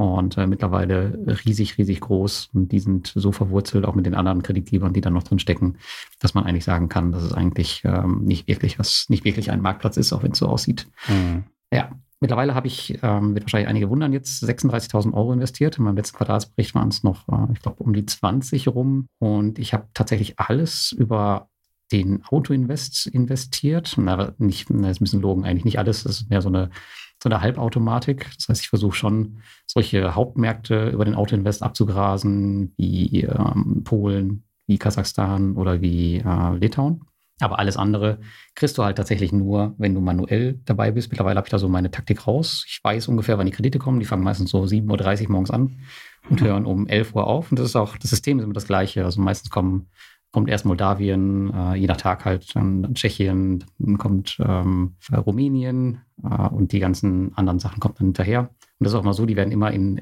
und 0.00 0.38
äh, 0.38 0.46
mittlerweile 0.46 1.18
riesig, 1.44 1.76
riesig 1.76 2.00
groß. 2.00 2.48
Und 2.54 2.72
die 2.72 2.80
sind 2.80 3.12
so 3.14 3.32
verwurzelt, 3.32 3.84
auch 3.84 3.94
mit 3.94 4.06
den 4.06 4.14
anderen 4.14 4.42
Kreditgebern, 4.42 4.94
die 4.94 5.02
da 5.02 5.10
noch 5.10 5.24
drin 5.24 5.38
stecken, 5.38 5.76
dass 6.20 6.32
man 6.32 6.44
eigentlich 6.44 6.64
sagen 6.64 6.88
kann, 6.88 7.12
dass 7.12 7.22
es 7.22 7.34
eigentlich 7.34 7.82
ähm, 7.84 8.24
nicht 8.24 8.48
wirklich 8.48 8.78
was, 8.78 9.10
nicht 9.10 9.26
wirklich 9.26 9.50
ein 9.50 9.60
Marktplatz 9.60 9.98
ist, 9.98 10.14
auch 10.14 10.22
wenn 10.22 10.32
es 10.32 10.38
so 10.38 10.48
aussieht. 10.48 10.86
Mhm. 11.06 11.44
Ja, 11.70 11.90
mittlerweile 12.18 12.54
habe 12.54 12.66
ich, 12.66 12.98
ähm, 13.02 13.34
wird 13.34 13.44
wahrscheinlich 13.44 13.68
einige 13.68 13.90
wundern, 13.90 14.14
jetzt 14.14 14.42
36.000 14.42 15.12
Euro 15.12 15.34
investiert. 15.34 15.76
In 15.76 15.84
meinem 15.84 15.96
letzten 15.96 16.16
Quartalsbericht 16.16 16.74
waren 16.74 16.88
es 16.88 17.02
noch, 17.02 17.28
äh, 17.28 17.52
ich 17.52 17.60
glaube, 17.60 17.82
um 17.82 17.92
die 17.92 18.06
20 18.06 18.68
rum. 18.68 19.06
Und 19.18 19.58
ich 19.58 19.74
habe 19.74 19.88
tatsächlich 19.92 20.40
alles 20.40 20.92
über 20.92 21.50
den 21.92 22.24
Autoinvest 22.24 23.06
investiert. 23.06 23.96
Na, 23.98 24.32
nicht, 24.38 24.70
na, 24.70 24.88
ist 24.88 25.02
ein 25.02 25.04
bisschen 25.04 25.20
logen, 25.20 25.44
eigentlich 25.44 25.66
nicht 25.66 25.78
alles. 25.78 26.04
Das 26.04 26.22
ist 26.22 26.30
mehr 26.30 26.40
so 26.40 26.48
eine 26.48 26.70
so 27.22 27.28
eine 27.28 27.40
Halbautomatik. 27.40 28.30
Das 28.36 28.48
heißt, 28.48 28.62
ich 28.62 28.68
versuche 28.68 28.96
schon, 28.96 29.42
solche 29.66 30.14
Hauptmärkte 30.14 30.88
über 30.88 31.04
den 31.04 31.14
Autoinvest 31.14 31.62
abzugrasen, 31.62 32.72
wie 32.76 33.22
ähm, 33.22 33.82
Polen, 33.84 34.44
wie 34.66 34.78
Kasachstan 34.78 35.56
oder 35.56 35.80
wie 35.80 36.18
äh, 36.18 36.56
Litauen. 36.56 37.02
Aber 37.40 37.58
alles 37.58 37.76
andere 37.76 38.18
kriegst 38.54 38.76
du 38.76 38.84
halt 38.84 38.96
tatsächlich 38.96 39.32
nur, 39.32 39.74
wenn 39.78 39.94
du 39.94 40.00
manuell 40.00 40.60
dabei 40.66 40.90
bist. 40.90 41.10
Mittlerweile 41.10 41.38
habe 41.38 41.46
ich 41.46 41.50
da 41.50 41.58
so 41.58 41.68
meine 41.68 41.90
Taktik 41.90 42.26
raus. 42.26 42.64
Ich 42.68 42.80
weiß 42.82 43.08
ungefähr, 43.08 43.38
wann 43.38 43.46
die 43.46 43.52
Kredite 43.52 43.78
kommen. 43.78 43.98
Die 43.98 44.06
fangen 44.06 44.22
meistens 44.22 44.50
so 44.50 44.62
7.30 44.62 45.24
Uhr 45.24 45.30
morgens 45.30 45.50
an 45.50 45.78
und 46.28 46.42
hören 46.42 46.66
um 46.66 46.86
11 46.86 47.14
Uhr 47.14 47.26
auf. 47.26 47.50
Und 47.50 47.58
das 47.58 47.66
ist 47.66 47.76
auch, 47.76 47.96
das 47.96 48.10
System 48.10 48.38
ist 48.38 48.44
immer 48.44 48.52
das 48.52 48.66
gleiche. 48.66 49.04
Also 49.04 49.20
meistens 49.22 49.50
kommen 49.50 49.88
kommt 50.32 50.48
erst 50.48 50.64
Moldawien, 50.64 51.52
äh, 51.52 51.74
je 51.74 51.86
nach 51.86 51.96
Tag 51.96 52.24
halt 52.24 52.54
dann 52.54 52.94
Tschechien, 52.94 53.64
dann 53.78 53.98
kommt 53.98 54.38
ähm, 54.40 54.96
Rumänien 55.12 56.02
äh, 56.22 56.48
und 56.48 56.72
die 56.72 56.78
ganzen 56.78 57.34
anderen 57.36 57.58
Sachen 57.58 57.80
kommen 57.80 57.94
dann 57.98 58.06
hinterher. 58.08 58.40
Und 58.40 58.84
das 58.84 58.92
ist 58.92 58.98
auch 58.98 59.04
mal 59.04 59.12
so, 59.12 59.26
die 59.26 59.36
werden 59.36 59.52
immer 59.52 59.72
in, 59.72 60.00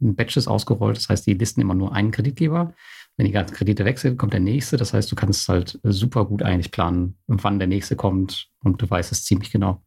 in 0.00 0.14
Batches 0.14 0.48
ausgerollt. 0.48 0.96
Das 0.96 1.08
heißt, 1.08 1.26
die 1.26 1.34
listen 1.34 1.60
immer 1.60 1.74
nur 1.74 1.94
einen 1.94 2.10
Kreditgeber. 2.10 2.74
Wenn 3.16 3.26
die 3.26 3.32
ganzen 3.32 3.54
Kredite 3.54 3.84
wechseln, 3.84 4.16
kommt 4.16 4.32
der 4.32 4.40
nächste. 4.40 4.76
Das 4.76 4.92
heißt, 4.92 5.10
du 5.10 5.16
kannst 5.16 5.48
halt 5.48 5.78
super 5.82 6.24
gut 6.24 6.42
eigentlich 6.42 6.70
planen, 6.70 7.18
wann 7.26 7.58
der 7.58 7.68
nächste 7.68 7.96
kommt 7.96 8.50
und 8.62 8.82
du 8.82 8.90
weißt 8.90 9.12
es 9.12 9.24
ziemlich 9.24 9.50
genau. 9.50 9.82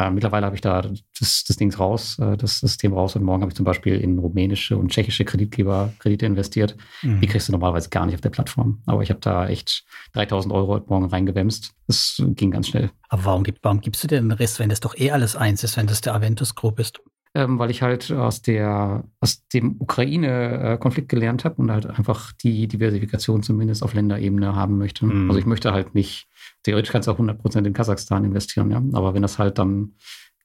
Äh, 0.00 0.10
mittlerweile 0.10 0.46
habe 0.46 0.56
ich 0.56 0.62
da 0.62 0.80
das, 0.80 1.44
das 1.46 1.56
Ding 1.56 1.74
raus, 1.74 2.18
äh, 2.18 2.36
das 2.38 2.60
System 2.60 2.94
raus 2.94 3.16
und 3.16 3.22
morgen 3.22 3.42
habe 3.42 3.50
ich 3.50 3.56
zum 3.56 3.66
Beispiel 3.66 3.96
in 3.96 4.18
rumänische 4.18 4.78
und 4.78 4.90
tschechische 4.90 5.26
Kreditgeber 5.26 5.92
Kredite 5.98 6.24
investiert. 6.24 6.74
Mhm. 7.02 7.20
Die 7.20 7.26
kriegst 7.26 7.48
du 7.48 7.52
normalerweise 7.52 7.90
gar 7.90 8.06
nicht 8.06 8.14
auf 8.14 8.22
der 8.22 8.30
Plattform. 8.30 8.80
Aber 8.86 9.02
ich 9.02 9.10
habe 9.10 9.20
da 9.20 9.46
echt 9.46 9.84
3000 10.14 10.54
Euro 10.54 10.68
heute 10.68 10.86
Morgen 10.88 11.04
reingewämst. 11.04 11.74
Das 11.86 12.22
ging 12.28 12.50
ganz 12.50 12.68
schnell. 12.68 12.90
Aber 13.10 13.24
warum, 13.26 13.44
warum 13.60 13.80
gibst 13.82 14.02
du 14.02 14.08
dir 14.08 14.20
den 14.20 14.32
Rest, 14.32 14.58
wenn 14.58 14.70
das 14.70 14.80
doch 14.80 14.96
eh 14.96 15.10
alles 15.10 15.36
eins 15.36 15.64
ist, 15.64 15.76
wenn 15.76 15.86
das 15.86 16.00
der 16.00 16.14
Aventus 16.14 16.54
Group 16.54 16.80
ist? 16.80 17.00
Ähm, 17.34 17.58
weil 17.58 17.70
ich 17.70 17.82
halt 17.82 18.10
aus, 18.10 18.42
der, 18.42 19.04
aus 19.20 19.46
dem 19.48 19.76
Ukraine-Konflikt 19.78 21.08
gelernt 21.08 21.44
habe 21.44 21.56
und 21.56 21.70
halt 21.70 21.86
einfach 21.86 22.32
die 22.32 22.66
Diversifikation 22.66 23.42
zumindest 23.42 23.82
auf 23.82 23.94
Länderebene 23.94 24.54
haben 24.54 24.78
möchte. 24.78 25.06
Mhm. 25.06 25.30
Also 25.30 25.38
ich 25.38 25.46
möchte 25.46 25.72
halt 25.72 25.94
nicht, 25.94 26.28
theoretisch 26.64 26.90
kannst 26.90 27.06
du 27.06 27.12
auch 27.12 27.18
100% 27.18 27.66
in 27.66 27.72
Kasachstan 27.72 28.24
investieren, 28.24 28.70
ja, 28.70 28.82
aber 28.92 29.14
wenn 29.14 29.22
das 29.22 29.38
halt 29.38 29.58
dann 29.58 29.94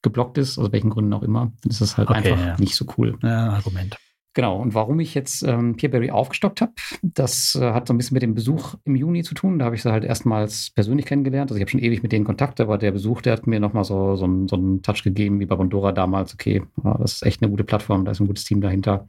geblockt 0.03 0.37
ist, 0.37 0.59
aus 0.59 0.71
welchen 0.71 0.91
Gründen 0.91 1.13
auch 1.13 1.23
immer, 1.23 1.51
dann 1.61 1.71
ist 1.71 1.81
das 1.81 1.97
halt 1.97 2.09
okay, 2.09 2.31
einfach 2.31 2.45
ja. 2.45 2.57
nicht 2.59 2.75
so 2.75 2.85
cool. 2.97 3.17
Ja, 3.23 3.49
Argument. 3.49 3.97
Genau, 4.35 4.57
und 4.61 4.73
warum 4.73 4.99
ich 4.99 5.15
jetzt 5.15 5.43
ähm, 5.43 5.77
Peerberry 5.77 6.11
aufgestockt 6.11 6.59
habe, 6.59 6.73
das 7.01 7.55
äh, 7.55 7.71
hat 7.71 7.87
so 7.87 7.93
ein 7.93 7.97
bisschen 7.97 8.15
mit 8.15 8.21
dem 8.21 8.35
Besuch 8.35 8.75
im 8.83 8.97
Juni 8.97 9.23
zu 9.23 9.33
tun. 9.33 9.57
Da 9.57 9.65
habe 9.65 9.77
ich 9.77 9.81
sie 9.81 9.91
halt 9.91 10.03
erstmals 10.03 10.71
persönlich 10.75 11.05
kennengelernt. 11.05 11.49
Also 11.49 11.55
ich 11.55 11.61
habe 11.61 11.71
schon 11.71 11.79
ewig 11.79 12.03
mit 12.03 12.11
denen 12.11 12.25
Kontakt, 12.25 12.59
aber 12.59 12.77
der 12.77 12.91
Besuch, 12.91 13.21
der 13.21 13.31
hat 13.31 13.47
mir 13.47 13.61
nochmal 13.61 13.85
so, 13.85 14.17
so, 14.17 14.27
so 14.47 14.55
einen 14.57 14.81
Touch 14.81 15.03
gegeben, 15.05 15.39
wie 15.39 15.45
bei 15.45 15.55
Bondora 15.55 15.93
damals. 15.93 16.33
Okay, 16.33 16.63
das 16.99 17.13
ist 17.13 17.23
echt 17.23 17.41
eine 17.41 17.49
gute 17.49 17.63
Plattform, 17.63 18.03
da 18.03 18.11
ist 18.11 18.19
ein 18.19 18.27
gutes 18.27 18.43
Team 18.43 18.59
dahinter. 18.59 19.07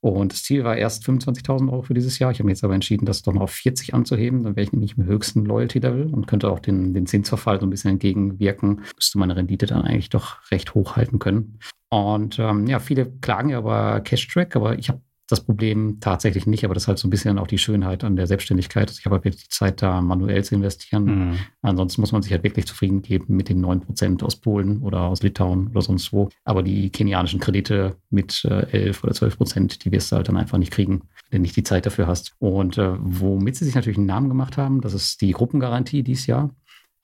Und 0.00 0.32
das 0.32 0.42
Ziel 0.42 0.64
war 0.64 0.76
erst 0.78 1.04
25.000 1.04 1.70
Euro 1.70 1.82
für 1.82 1.94
dieses 1.94 2.18
Jahr. 2.18 2.30
Ich 2.30 2.38
habe 2.38 2.46
mir 2.46 2.52
jetzt 2.52 2.64
aber 2.64 2.74
entschieden, 2.74 3.04
das 3.04 3.22
doch 3.22 3.34
mal 3.34 3.42
auf 3.42 3.50
40 3.50 3.92
anzuheben. 3.92 4.44
Dann 4.44 4.56
wäre 4.56 4.64
ich 4.64 4.72
nämlich 4.72 4.96
im 4.96 5.04
höchsten 5.04 5.44
Loyalty-Level 5.44 6.12
und 6.12 6.26
könnte 6.26 6.50
auch 6.50 6.58
den, 6.58 6.94
den 6.94 7.06
Zinsverfall 7.06 7.60
so 7.60 7.66
ein 7.66 7.70
bisschen 7.70 7.92
entgegenwirken. 7.92 8.82
Müsste 8.96 9.18
meine 9.18 9.36
Rendite 9.36 9.66
dann 9.66 9.82
eigentlich 9.82 10.10
doch 10.10 10.38
recht 10.50 10.74
hoch 10.74 10.96
halten 10.96 11.18
können. 11.18 11.58
Und 11.94 12.40
ähm, 12.40 12.66
ja, 12.66 12.80
viele 12.80 13.06
klagen 13.06 13.50
ja 13.50 13.60
über 13.60 14.00
Cash-Track, 14.00 14.56
aber 14.56 14.76
ich 14.76 14.88
habe 14.88 15.00
das 15.28 15.44
Problem 15.44 16.00
tatsächlich 16.00 16.44
nicht, 16.44 16.64
aber 16.64 16.74
das 16.74 16.82
ist 16.82 16.88
halt 16.88 16.98
so 16.98 17.06
ein 17.06 17.10
bisschen 17.10 17.38
auch 17.38 17.46
die 17.46 17.56
Schönheit 17.56 18.02
an 18.02 18.16
der 18.16 18.26
Selbstständigkeit. 18.26 18.88
Also 18.88 18.98
ich 18.98 19.04
habe 19.06 19.14
halt 19.14 19.24
wirklich 19.24 19.44
die 19.44 19.48
Zeit, 19.48 19.80
da 19.80 20.00
manuell 20.00 20.42
zu 20.42 20.56
investieren. 20.56 21.04
Mhm. 21.04 21.38
Ansonsten 21.62 22.00
muss 22.00 22.10
man 22.10 22.22
sich 22.22 22.32
halt 22.32 22.42
wirklich 22.42 22.66
zufrieden 22.66 23.00
geben 23.00 23.36
mit 23.36 23.48
den 23.48 23.64
9% 23.64 24.24
aus 24.24 24.34
Polen 24.34 24.82
oder 24.82 25.02
aus 25.02 25.22
Litauen 25.22 25.68
oder 25.68 25.82
sonst 25.82 26.12
wo. 26.12 26.30
Aber 26.44 26.64
die 26.64 26.90
kenianischen 26.90 27.38
Kredite 27.38 27.94
mit 28.10 28.44
äh, 28.44 28.66
11 28.72 29.04
oder 29.04 29.14
12 29.14 29.36
Prozent, 29.36 29.84
die 29.84 29.92
wirst 29.92 30.10
du 30.10 30.16
halt 30.16 30.26
dann 30.26 30.36
einfach 30.36 30.58
nicht 30.58 30.72
kriegen, 30.72 31.02
wenn 31.30 31.38
du 31.38 31.42
nicht 31.42 31.56
die 31.56 31.62
Zeit 31.62 31.86
dafür 31.86 32.08
hast. 32.08 32.34
Und 32.40 32.76
äh, 32.76 32.90
womit 32.98 33.54
sie 33.54 33.66
sich 33.66 33.76
natürlich 33.76 33.98
einen 33.98 34.06
Namen 34.06 34.28
gemacht 34.28 34.56
haben, 34.56 34.80
das 34.80 34.94
ist 34.94 35.20
die 35.20 35.30
Gruppengarantie 35.30 36.02
dieses 36.02 36.26
Jahr. 36.26 36.50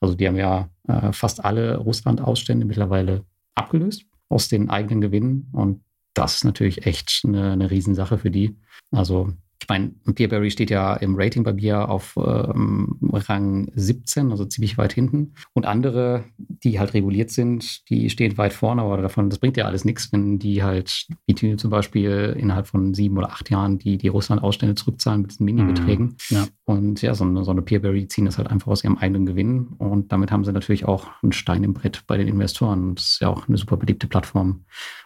Also 0.01 0.15
die 0.15 0.27
haben 0.27 0.35
ja 0.35 0.69
äh, 0.89 1.13
fast 1.13 1.45
alle 1.45 1.77
Russland-Ausstände 1.77 2.65
mittlerweile 2.65 3.23
abgelöst 3.55 4.10
aus 4.31 4.47
den 4.47 4.69
eigenen 4.69 5.01
Gewinnen. 5.01 5.49
Und 5.51 5.83
das 6.13 6.35
ist 6.35 6.45
natürlich 6.45 6.85
echt 6.85 7.21
eine, 7.25 7.51
eine 7.51 7.69
Riesensache 7.69 8.17
für 8.17 8.31
die. 8.31 8.57
Also 8.91 9.33
meine, 9.71 9.91
Peerberry 10.13 10.51
steht 10.51 10.69
ja 10.69 10.95
im 10.95 11.15
Rating 11.15 11.43
bei 11.43 11.53
mir 11.53 11.87
auf 11.87 12.17
ähm, 12.17 12.99
Rang 13.09 13.71
17, 13.73 14.29
also 14.29 14.43
ziemlich 14.43 14.77
weit 14.77 14.91
hinten. 14.91 15.33
Und 15.53 15.65
andere, 15.65 16.25
die 16.37 16.77
halt 16.77 16.93
reguliert 16.93 17.29
sind, 17.29 17.89
die 17.89 18.09
stehen 18.09 18.37
weit 18.37 18.51
vorne, 18.51 18.81
aber 18.81 19.01
davon, 19.01 19.29
das 19.29 19.39
bringt 19.39 19.55
ja 19.55 19.65
alles 19.65 19.85
nichts, 19.85 20.11
wenn 20.11 20.39
die 20.39 20.61
halt, 20.61 21.07
wie 21.25 21.55
zum 21.55 21.69
Beispiel 21.69 22.35
innerhalb 22.37 22.67
von 22.67 22.93
sieben 22.93 23.17
oder 23.17 23.29
acht 23.29 23.49
Jahren 23.49 23.77
die, 23.77 23.97
die 23.97 24.09
Russland-Ausstände 24.09 24.75
zurückzahlen 24.75 25.21
mit 25.21 25.31
diesen 25.31 25.45
Mini-Beträgen. 25.45 26.17
Mhm. 26.29 26.35
Ja. 26.35 26.47
Und 26.65 27.01
ja, 27.01 27.15
so 27.15 27.23
eine, 27.23 27.45
so 27.45 27.51
eine 27.51 27.61
Peerberry 27.61 28.09
ziehen 28.09 28.25
das 28.25 28.37
halt 28.37 28.49
einfach 28.49 28.67
aus 28.67 28.83
ihrem 28.83 28.97
eigenen 28.97 29.25
Gewinn. 29.25 29.67
Und 29.77 30.11
damit 30.11 30.31
haben 30.31 30.43
sie 30.43 30.51
natürlich 30.51 30.83
auch 30.83 31.07
einen 31.23 31.31
Stein 31.31 31.63
im 31.63 31.73
Brett 31.73 32.03
bei 32.07 32.17
den 32.17 32.27
Investoren. 32.27 32.95
Das 32.95 33.05
ist 33.05 33.21
ja 33.21 33.29
auch 33.29 33.47
eine 33.47 33.55
super 33.57 33.77
beliebte 33.77 34.07
Plattform. 34.07 34.65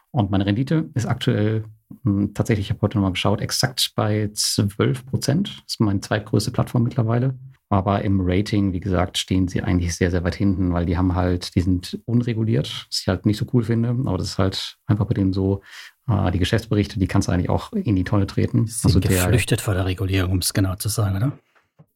Und 0.10 0.32
meine 0.32 0.48
Rendite 0.48 0.90
ist 0.96 1.06
aktuell 1.06 1.66
tatsächlich, 2.34 2.68
ich 2.68 2.70
habe 2.72 2.82
heute 2.82 2.98
nochmal 2.98 3.14
geschaut, 3.14 3.42
exakt 3.42 3.92
bei 3.96 4.30
12 4.34 5.06
Prozent. 5.06 5.50
Das 5.66 5.74
ist 5.74 5.80
meine 5.80 6.02
zweitgrößte 6.02 6.52
Plattform 6.52 6.84
mittlerweile. 6.84 7.36
Aber 7.70 8.04
im 8.04 8.22
Rating, 8.22 8.74
wie 8.74 8.80
gesagt, 8.80 9.18
stehen 9.18 9.48
sie 9.48 9.62
eigentlich 9.62 9.96
sehr, 9.96 10.12
sehr 10.12 10.24
weit 10.24 10.36
hinten, 10.36 10.72
weil 10.72 10.86
die 10.86 10.98
haben 10.98 11.16
halt, 11.16 11.56
die 11.56 11.62
sind 11.62 12.00
unreguliert, 12.06 12.86
was 12.90 13.02
ich 13.02 13.08
halt 13.08 13.26
nicht 13.26 13.38
so 13.38 13.46
cool 13.54 13.64
finde. 13.64 13.90
Aber 13.90 14.18
das 14.18 14.30
ist 14.30 14.38
halt 14.38 14.78
einfach 14.86 15.06
bei 15.06 15.16
denen 15.16 15.34
so, 15.34 15.62
äh, 16.08 16.32
die 16.32 16.40
Geschäftsberichte, 16.40 17.00
die 17.00 17.08
kannst 17.08 17.28
du 17.28 17.32
eigentlich 17.32 17.50
auch 17.50 17.74
in 17.74 17.96
die 17.96 18.04
Tonne 18.04 18.28
treten. 18.28 18.68
Sie 18.68 18.74
sind 18.74 18.96
also 18.96 19.00
geflüchtet 19.00 19.62
vor 19.62 19.74
der 19.74 19.86
Regulierung, 19.86 20.34
um 20.34 20.38
es 20.40 20.54
genau 20.54 20.76
zu 20.76 20.90
sagen, 20.90 21.18
oder? 21.18 21.32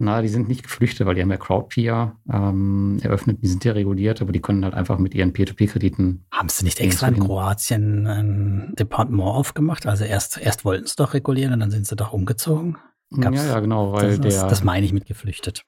Na, 0.01 0.21
die 0.21 0.29
sind 0.29 0.47
nicht 0.47 0.63
geflüchtet, 0.63 1.05
weil 1.05 1.15
die 1.15 1.21
haben 1.21 1.29
ja 1.29 1.35
Crowdpeer 1.35 2.15
ähm, 2.31 2.99
eröffnet, 3.01 3.43
die 3.43 3.47
sind 3.47 3.65
ja 3.65 3.73
reguliert, 3.73 4.21
aber 4.21 4.31
die 4.31 4.39
können 4.39 4.63
halt 4.63 4.73
einfach 4.73 4.97
mit 4.97 5.13
ihren 5.13 5.33
Peer-to-Peer-Krediten. 5.33 6.25
Haben 6.31 6.47
sie 6.47 6.63
nicht 6.63 6.79
extra 6.79 7.09
in 7.09 7.19
Kroatien 7.19 8.07
ein 8.07 8.73
Departement 8.79 9.27
aufgemacht? 9.27 9.85
Also 9.85 10.05
erst, 10.05 10.37
erst 10.37 10.63
wollten 10.63 10.87
sie 10.87 10.95
doch 10.95 11.13
regulieren 11.13 11.51
und 11.51 11.59
dann 11.59 11.69
sind 11.69 11.85
sie 11.85 11.97
doch 11.97 12.13
umgezogen? 12.13 12.77
Gab's, 13.11 13.37
ja, 13.37 13.47
ja, 13.47 13.59
genau, 13.59 13.91
weil 13.91 14.19
das, 14.19 14.35
der. 14.37 14.47
Das 14.47 14.63
meine 14.63 14.85
ich 14.85 14.93
mit 14.93 15.07
geflüchtet. 15.07 15.65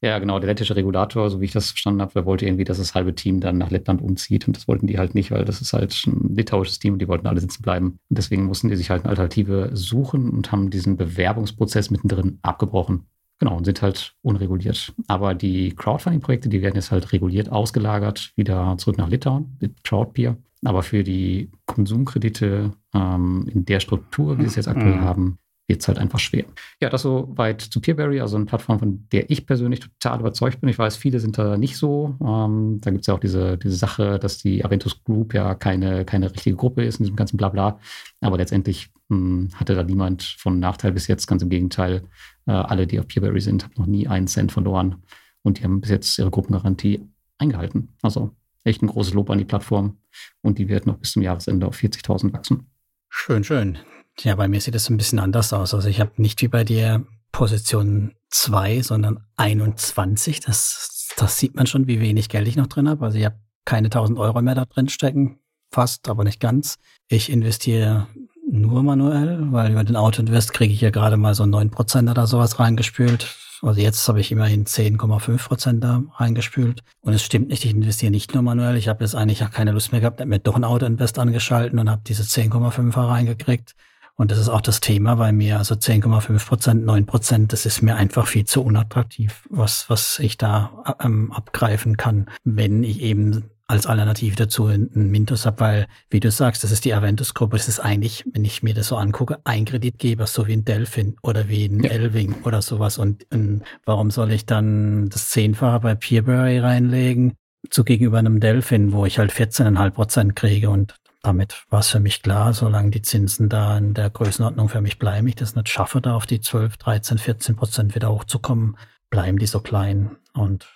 Ja, 0.00 0.18
genau, 0.20 0.38
der 0.38 0.46
lettische 0.46 0.76
Regulator, 0.76 1.28
so 1.28 1.40
wie 1.40 1.46
ich 1.46 1.52
das 1.52 1.70
verstanden 1.70 2.00
habe, 2.00 2.12
der 2.12 2.24
wollte 2.24 2.46
irgendwie, 2.46 2.62
dass 2.62 2.78
das 2.78 2.94
halbe 2.94 3.16
Team 3.16 3.40
dann 3.40 3.58
nach 3.58 3.70
Lettland 3.70 4.00
umzieht 4.00 4.46
und 4.46 4.56
das 4.56 4.68
wollten 4.68 4.86
die 4.86 4.96
halt 4.96 5.14
nicht, 5.14 5.32
weil 5.32 5.44
das 5.44 5.60
ist 5.60 5.72
halt 5.72 5.92
ein 6.06 6.36
litauisches 6.36 6.78
Team 6.78 6.92
und 6.92 7.00
die 7.00 7.08
wollten 7.08 7.26
alle 7.26 7.40
sitzen 7.40 7.62
bleiben. 7.62 7.98
Und 8.08 8.18
deswegen 8.18 8.44
mussten 8.44 8.68
die 8.68 8.76
sich 8.76 8.90
halt 8.90 9.02
eine 9.02 9.10
Alternative 9.10 9.70
suchen 9.72 10.30
und 10.30 10.52
haben 10.52 10.70
diesen 10.70 10.96
Bewerbungsprozess 10.96 11.90
mittendrin 11.90 12.38
abgebrochen. 12.42 13.08
Genau, 13.38 13.56
und 13.56 13.64
sind 13.64 13.82
halt 13.82 14.14
unreguliert. 14.22 14.92
Aber 15.06 15.34
die 15.34 15.74
Crowdfunding-Projekte, 15.74 16.48
die 16.48 16.60
werden 16.60 16.74
jetzt 16.74 16.90
halt 16.90 17.12
reguliert 17.12 17.50
ausgelagert, 17.50 18.32
wieder 18.34 18.76
zurück 18.78 18.98
nach 18.98 19.08
Litauen 19.08 19.56
mit 19.60 19.84
Crowdpeer. 19.84 20.36
Aber 20.64 20.82
für 20.82 21.04
die 21.04 21.50
Konsumkredite 21.66 22.72
ähm, 22.92 23.48
in 23.52 23.64
der 23.64 23.78
Struktur, 23.78 24.38
wie 24.38 24.42
sie 24.42 24.48
es 24.48 24.56
jetzt 24.56 24.68
aktuell 24.68 24.96
mhm. 24.96 25.00
haben, 25.02 25.38
wird 25.68 25.82
es 25.82 25.88
halt 25.88 25.98
einfach 25.98 26.18
schwer. 26.18 26.46
Ja, 26.80 26.88
das 26.88 27.02
so 27.02 27.28
weit 27.36 27.60
zu 27.60 27.80
Peerberry, 27.80 28.20
also 28.20 28.36
eine 28.36 28.46
Plattform, 28.46 28.78
von 28.78 29.06
der 29.12 29.30
ich 29.30 29.46
persönlich 29.46 29.80
total 29.80 30.18
überzeugt 30.20 30.60
bin. 30.60 30.70
Ich 30.70 30.78
weiß, 30.78 30.96
viele 30.96 31.20
sind 31.20 31.36
da 31.36 31.58
nicht 31.58 31.76
so. 31.76 32.16
Ähm, 32.24 32.78
da 32.80 32.90
gibt 32.90 33.02
es 33.02 33.06
ja 33.06 33.14
auch 33.14 33.20
diese, 33.20 33.58
diese 33.58 33.76
Sache, 33.76 34.18
dass 34.18 34.38
die 34.38 34.64
Aventus 34.64 35.04
Group 35.04 35.34
ja 35.34 35.54
keine, 35.54 36.06
keine 36.06 36.32
richtige 36.32 36.56
Gruppe 36.56 36.84
ist 36.84 36.98
in 36.98 37.04
diesem 37.04 37.16
ganzen 37.16 37.36
Blabla. 37.36 37.78
Aber 38.22 38.38
letztendlich 38.38 38.88
mh, 39.08 39.16
hm, 39.16 39.48
hatte 39.54 39.74
da 39.74 39.82
niemand 39.82 40.22
von 40.22 40.58
Nachteil 40.58 40.92
bis 40.92 41.06
jetzt. 41.06 41.26
Ganz 41.26 41.42
im 41.42 41.50
Gegenteil, 41.50 42.02
äh, 42.46 42.52
alle, 42.52 42.86
die 42.86 42.98
auf 42.98 43.06
Peerberry 43.06 43.42
sind, 43.42 43.64
haben 43.64 43.74
noch 43.76 43.86
nie 43.86 44.08
einen 44.08 44.26
Cent 44.26 44.50
verloren. 44.50 45.02
Und 45.42 45.58
die 45.58 45.64
haben 45.64 45.82
bis 45.82 45.90
jetzt 45.90 46.18
ihre 46.18 46.30
Gruppengarantie 46.30 47.06
eingehalten. 47.36 47.90
Also 48.02 48.34
echt 48.64 48.82
ein 48.82 48.88
großes 48.88 49.12
Lob 49.12 49.28
an 49.28 49.38
die 49.38 49.44
Plattform. 49.44 49.98
Und 50.40 50.58
die 50.58 50.68
wird 50.68 50.86
noch 50.86 50.96
bis 50.96 51.12
zum 51.12 51.22
Jahresende 51.22 51.66
auf 51.66 51.76
40.000 51.76 52.32
wachsen. 52.32 52.70
Schön, 53.10 53.44
schön. 53.44 53.78
Ja, 54.22 54.34
bei 54.34 54.48
mir 54.48 54.60
sieht 54.60 54.74
es 54.74 54.90
ein 54.90 54.96
bisschen 54.96 55.18
anders 55.18 55.52
aus. 55.52 55.74
Also 55.74 55.88
ich 55.88 56.00
habe 56.00 56.12
nicht 56.16 56.42
wie 56.42 56.48
bei 56.48 56.64
dir 56.64 57.04
Position 57.30 58.14
2, 58.30 58.82
sondern 58.82 59.20
21. 59.36 60.40
Das, 60.40 61.14
das 61.16 61.38
sieht 61.38 61.54
man 61.54 61.66
schon, 61.66 61.86
wie 61.86 62.00
wenig 62.00 62.28
Geld 62.28 62.48
ich 62.48 62.56
noch 62.56 62.66
drin 62.66 62.88
habe. 62.88 63.04
Also 63.04 63.18
ich 63.18 63.24
habe 63.24 63.38
keine 63.64 63.86
1000 63.86 64.18
Euro 64.18 64.42
mehr 64.42 64.54
da 64.54 64.64
drin 64.64 64.88
stecken. 64.88 65.38
Fast, 65.70 66.08
aber 66.08 66.24
nicht 66.24 66.40
ganz. 66.40 66.76
Ich 67.08 67.30
investiere 67.30 68.08
nur 68.50 68.82
manuell, 68.82 69.52
weil 69.52 69.72
über 69.72 69.84
den 69.84 69.96
Auto-Invest 69.96 70.54
kriege 70.54 70.72
ich 70.72 70.80
ja 70.80 70.90
gerade 70.90 71.16
mal 71.16 71.34
so 71.34 71.44
9% 71.44 72.10
oder 72.10 72.26
sowas 72.26 72.58
reingespült. 72.58 73.36
Also 73.60 73.80
jetzt 73.80 74.08
habe 74.08 74.20
ich 74.20 74.32
immerhin 74.32 74.64
10,5 74.64 75.46
Prozent 75.46 75.84
da 75.84 76.02
reingespült. 76.16 76.82
Und 77.00 77.12
es 77.12 77.22
stimmt 77.22 77.48
nicht, 77.48 77.64
ich 77.64 77.72
investiere 77.72 78.10
nicht 78.10 78.32
nur 78.32 78.42
manuell. 78.42 78.76
Ich 78.76 78.88
habe 78.88 79.04
jetzt 79.04 79.14
eigentlich 79.14 79.44
auch 79.44 79.50
keine 79.50 79.72
Lust 79.72 79.92
mehr 79.92 80.00
gehabt, 80.00 80.20
habe 80.20 80.30
mir 80.30 80.38
doch 80.38 80.56
ein 80.56 80.64
Auto-Invest 80.64 81.18
angeschalten 81.18 81.78
und 81.78 81.90
habe 81.90 82.02
diese 82.06 82.22
10,5er 82.22 83.08
reingekriegt. 83.08 83.74
Und 84.18 84.32
das 84.32 84.38
ist 84.38 84.48
auch 84.48 84.60
das 84.60 84.80
Thema 84.80 85.14
bei 85.14 85.32
mir. 85.32 85.58
Also 85.58 85.76
10,5 85.76 86.46
Prozent, 86.46 86.84
9 86.84 87.06
Prozent, 87.06 87.52
das 87.52 87.64
ist 87.66 87.82
mir 87.82 87.94
einfach 87.94 88.26
viel 88.26 88.44
zu 88.44 88.64
unattraktiv, 88.64 89.46
was, 89.48 89.88
was 89.88 90.18
ich 90.18 90.36
da 90.36 90.82
ähm, 91.00 91.30
abgreifen 91.30 91.96
kann, 91.96 92.26
wenn 92.42 92.82
ich 92.82 93.00
eben 93.00 93.44
als 93.68 93.86
Alternative 93.86 94.34
dazu 94.34 94.66
einen 94.66 95.10
Mintos 95.10 95.46
habe, 95.46 95.60
weil, 95.60 95.86
wie 96.10 96.20
du 96.20 96.30
sagst, 96.32 96.64
das 96.64 96.72
ist 96.72 96.84
die 96.84 96.94
Aventus-Gruppe, 96.94 97.58
das 97.58 97.68
ist 97.68 97.80
eigentlich, 97.80 98.24
wenn 98.32 98.44
ich 98.44 98.62
mir 98.62 98.74
das 98.74 98.88
so 98.88 98.96
angucke, 98.96 99.38
ein 99.44 99.66
Kreditgeber, 99.66 100.26
so 100.26 100.48
wie 100.48 100.54
ein 100.54 100.64
Delphin 100.64 101.16
oder 101.22 101.48
wie 101.48 101.66
ein 101.66 101.84
ja. 101.84 101.90
Elving 101.90 102.34
oder 102.44 102.60
sowas. 102.60 102.98
Und, 102.98 103.24
und 103.30 103.62
warum 103.84 104.10
soll 104.10 104.32
ich 104.32 104.46
dann 104.46 105.10
das 105.10 105.28
Zehnfache 105.28 105.80
bei 105.80 105.94
Peerberry 105.94 106.58
reinlegen, 106.58 107.34
zu 107.70 107.84
gegenüber 107.84 108.18
einem 108.18 108.40
Delphin, 108.40 108.92
wo 108.92 109.06
ich 109.06 109.18
halt 109.18 109.32
14,5 109.32 109.90
Prozent 109.90 110.36
kriege 110.36 110.70
und 110.70 110.94
damit 111.22 111.64
war 111.70 111.80
es 111.80 111.88
für 111.88 112.00
mich 112.00 112.22
klar, 112.22 112.52
solange 112.52 112.90
die 112.90 113.02
Zinsen 113.02 113.48
da 113.48 113.76
in 113.76 113.94
der 113.94 114.10
Größenordnung 114.10 114.68
für 114.68 114.80
mich 114.80 114.98
bleiben, 114.98 115.26
ich 115.28 115.34
das 115.34 115.56
nicht 115.56 115.68
schaffe, 115.68 116.00
da 116.00 116.14
auf 116.14 116.26
die 116.26 116.40
12, 116.40 116.76
13, 116.76 117.18
14 117.18 117.56
Prozent 117.56 117.94
wieder 117.94 118.10
hochzukommen, 118.10 118.76
bleiben 119.10 119.38
die 119.38 119.46
so 119.46 119.60
klein. 119.60 120.16
Und 120.32 120.66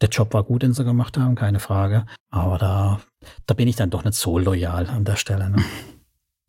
der 0.00 0.08
Job 0.08 0.32
war 0.32 0.44
gut, 0.44 0.62
den 0.62 0.72
sie 0.72 0.84
gemacht 0.84 1.18
haben, 1.18 1.34
keine 1.34 1.60
Frage. 1.60 2.06
Aber 2.30 2.58
da, 2.58 3.00
da 3.46 3.54
bin 3.54 3.68
ich 3.68 3.76
dann 3.76 3.90
doch 3.90 4.04
nicht 4.04 4.14
so 4.14 4.38
loyal 4.38 4.88
an 4.88 5.04
der 5.04 5.16
Stelle. 5.16 5.50
Ne? 5.50 5.62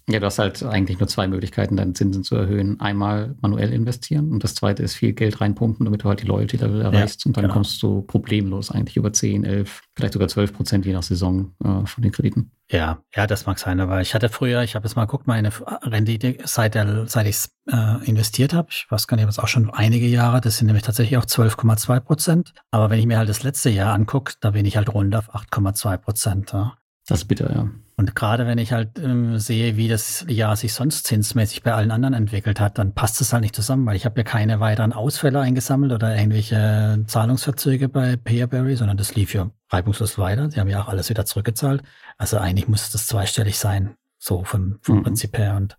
Ja, 0.09 0.19
du 0.19 0.25
hast 0.25 0.39
halt 0.39 0.63
eigentlich 0.63 0.99
nur 0.99 1.07
zwei 1.07 1.27
Möglichkeiten, 1.27 1.77
deine 1.77 1.93
Zinsen 1.93 2.23
zu 2.23 2.35
erhöhen. 2.35 2.79
Einmal 2.79 3.35
manuell 3.41 3.71
investieren 3.71 4.31
und 4.31 4.43
das 4.43 4.55
zweite 4.55 4.83
ist 4.83 4.95
viel 4.95 5.13
Geld 5.13 5.41
reinpumpen, 5.41 5.85
damit 5.85 6.03
du 6.03 6.09
halt 6.09 6.21
die 6.21 6.27
Loyalty-Level 6.27 6.81
erreichst. 6.81 7.23
Ja, 7.23 7.29
und 7.29 7.37
dann 7.37 7.43
genau. 7.43 7.53
kommst 7.53 7.81
du 7.83 8.01
problemlos 8.01 8.71
eigentlich 8.71 8.97
über 8.97 9.13
10, 9.13 9.43
11, 9.43 9.81
vielleicht 9.95 10.13
sogar 10.13 10.27
12 10.27 10.53
Prozent 10.53 10.85
je 10.85 10.93
nach 10.93 11.03
Saison 11.03 11.53
äh, 11.63 11.85
von 11.85 12.01
den 12.01 12.11
Krediten. 12.11 12.51
Ja, 12.69 12.99
ja, 13.15 13.27
das 13.27 13.45
mag 13.45 13.59
sein, 13.59 13.79
aber 13.79 14.01
ich 14.01 14.13
hatte 14.13 14.29
früher, 14.29 14.63
ich 14.63 14.75
habe 14.75 14.87
jetzt 14.87 14.95
mal 14.95 15.05
geguckt, 15.05 15.27
meine 15.27 15.51
Rendite, 15.83 16.37
seit, 16.45 16.73
der, 16.75 17.07
seit 17.07 17.27
ich 17.27 17.45
äh, 17.69 18.03
investiert 18.05 18.53
habe, 18.53 18.69
ich 18.71 18.87
weiß 18.89 19.07
gar 19.07 19.17
nicht, 19.17 19.27
was 19.27 19.39
auch 19.39 19.49
schon 19.49 19.69
einige 19.69 20.07
Jahre, 20.07 20.39
das 20.41 20.57
sind 20.57 20.67
nämlich 20.67 20.83
tatsächlich 20.83 21.17
auch 21.17 21.25
12,2 21.25 21.99
Prozent. 21.99 22.53
Aber 22.71 22.89
wenn 22.89 22.99
ich 22.99 23.05
mir 23.05 23.17
halt 23.17 23.29
das 23.29 23.43
letzte 23.43 23.69
Jahr 23.69 23.93
angucke, 23.93 24.33
da 24.39 24.51
bin 24.51 24.65
ich 24.65 24.77
halt 24.77 24.93
rund 24.93 25.13
auf 25.15 25.35
8,2 25.35 25.97
Prozent. 25.97 26.53
Ja. 26.53 26.77
Das 27.11 27.23
ist 27.23 27.27
bitter, 27.27 27.53
ja. 27.53 27.69
Und 27.97 28.15
gerade 28.15 28.47
wenn 28.47 28.57
ich 28.57 28.71
halt 28.71 28.97
ähm, 28.97 29.37
sehe, 29.37 29.75
wie 29.75 29.89
das 29.89 30.25
Jahr 30.29 30.55
sich 30.55 30.73
sonst 30.73 31.05
zinsmäßig 31.05 31.61
bei 31.61 31.73
allen 31.73 31.91
anderen 31.91 32.13
entwickelt 32.13 32.61
hat, 32.61 32.77
dann 32.77 32.93
passt 32.93 33.19
es 33.19 33.33
halt 33.33 33.41
nicht 33.41 33.53
zusammen, 33.53 33.85
weil 33.85 33.97
ich 33.97 34.05
habe 34.05 34.21
ja 34.21 34.23
keine 34.23 34.61
weiteren 34.61 34.93
Ausfälle 34.93 35.41
eingesammelt 35.41 35.91
oder 35.91 36.15
irgendwelche 36.15 37.03
Zahlungsverzüge 37.05 37.89
bei 37.89 38.15
Peerberry, 38.15 38.77
sondern 38.77 38.95
das 38.95 39.13
lief 39.13 39.33
ja 39.33 39.51
reibungslos 39.69 40.17
weiter. 40.17 40.49
Sie 40.49 40.61
haben 40.61 40.69
ja 40.69 40.81
auch 40.81 40.87
alles 40.87 41.09
wieder 41.09 41.25
zurückgezahlt. 41.25 41.83
Also 42.17 42.37
eigentlich 42.37 42.69
muss 42.69 42.91
das 42.91 43.07
zweistellig 43.07 43.59
sein, 43.59 43.95
so 44.17 44.45
vom, 44.45 44.79
vom 44.81 44.99
mhm. 44.99 45.03
Prinzip 45.03 45.37
her. 45.37 45.57
Und 45.57 45.77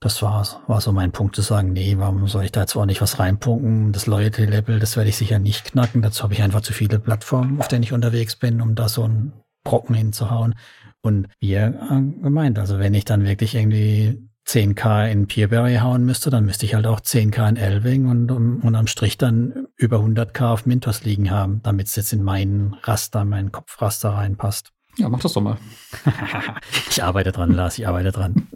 das 0.00 0.22
war, 0.22 0.62
war 0.68 0.80
so 0.80 0.90
mein 0.90 1.12
Punkt 1.12 1.36
zu 1.36 1.42
sagen, 1.42 1.74
nee, 1.74 1.96
warum 1.98 2.26
soll 2.28 2.44
ich 2.44 2.52
da 2.52 2.60
jetzt 2.60 2.76
ordentlich 2.76 3.02
was 3.02 3.18
reinpunken? 3.18 3.92
Das 3.92 4.06
Loyalty-Level, 4.06 4.80
das 4.80 4.96
werde 4.96 5.10
ich 5.10 5.18
sicher 5.18 5.38
nicht 5.38 5.66
knacken. 5.66 6.00
Dazu 6.00 6.22
habe 6.22 6.32
ich 6.32 6.42
einfach 6.42 6.62
zu 6.62 6.72
viele 6.72 6.98
Plattformen, 6.98 7.60
auf 7.60 7.68
denen 7.68 7.82
ich 7.82 7.92
unterwegs 7.92 8.36
bin, 8.36 8.62
um 8.62 8.74
da 8.74 8.88
so 8.88 9.04
einen 9.04 9.34
Brocken 9.64 9.94
hinzuhauen. 9.94 10.54
Und 11.00 11.28
wie 11.40 11.52
er 11.52 11.68
äh, 11.68 12.22
gemeint, 12.22 12.58
also 12.58 12.78
wenn 12.78 12.94
ich 12.94 13.04
dann 13.04 13.24
wirklich 13.24 13.54
irgendwie 13.54 14.28
10k 14.46 15.08
in 15.10 15.26
Peerberry 15.26 15.76
hauen 15.76 16.04
müsste, 16.04 16.30
dann 16.30 16.44
müsste 16.44 16.66
ich 16.66 16.74
halt 16.74 16.86
auch 16.86 17.00
10k 17.00 17.48
in 17.48 17.56
Elving 17.56 18.08
und, 18.08 18.30
und 18.30 18.74
am 18.74 18.86
Strich 18.86 19.18
dann 19.18 19.68
über 19.76 19.98
100k 19.98 20.46
auf 20.46 20.66
Mintos 20.66 21.04
liegen 21.04 21.30
haben, 21.30 21.60
damit 21.62 21.86
es 21.86 21.96
jetzt 21.96 22.12
in 22.12 22.22
meinen 22.22 22.74
Raster, 22.82 23.24
meinen 23.24 23.52
Kopfraster 23.52 24.10
reinpasst. 24.10 24.72
Ja, 24.96 25.08
mach 25.08 25.20
das 25.20 25.32
doch 25.32 25.42
mal. 25.42 25.56
ich 26.90 27.02
arbeite 27.02 27.32
dran, 27.32 27.52
Lars, 27.52 27.78
ich 27.78 27.88
arbeite 27.88 28.12
dran. 28.12 28.48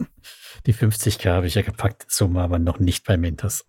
Die 0.66 0.74
50k 0.74 1.30
habe 1.30 1.46
ich 1.46 1.54
ja 1.54 1.62
gepackt, 1.62 2.10
Summe, 2.10 2.42
aber 2.42 2.58
noch 2.58 2.78
nicht 2.78 3.06
bei 3.06 3.16
Mintos. 3.16 3.64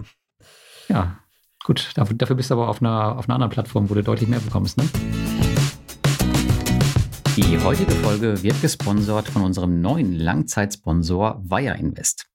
Ja, 0.89 1.19
gut. 1.63 1.91
Dafür, 1.95 2.15
dafür 2.17 2.35
bist 2.35 2.49
du 2.49 2.55
aber 2.55 2.67
auf 2.67 2.81
einer, 2.81 3.17
auf 3.17 3.29
einer 3.29 3.35
anderen 3.35 3.51
Plattform, 3.51 3.89
wo 3.89 3.93
du 3.93 4.03
deutlich 4.03 4.27
mehr 4.27 4.39
bekommst, 4.39 4.77
ne? 4.77 4.89
Die 7.37 7.59
heutige 7.59 7.91
Folge 7.91 8.41
wird 8.41 8.59
gesponsert 8.63 9.27
von 9.27 9.43
unserem 9.43 9.79
neuen 9.79 10.15
Langzeitsponsor 10.15 11.39
Wire 11.47 11.77
Invest. 11.77 12.25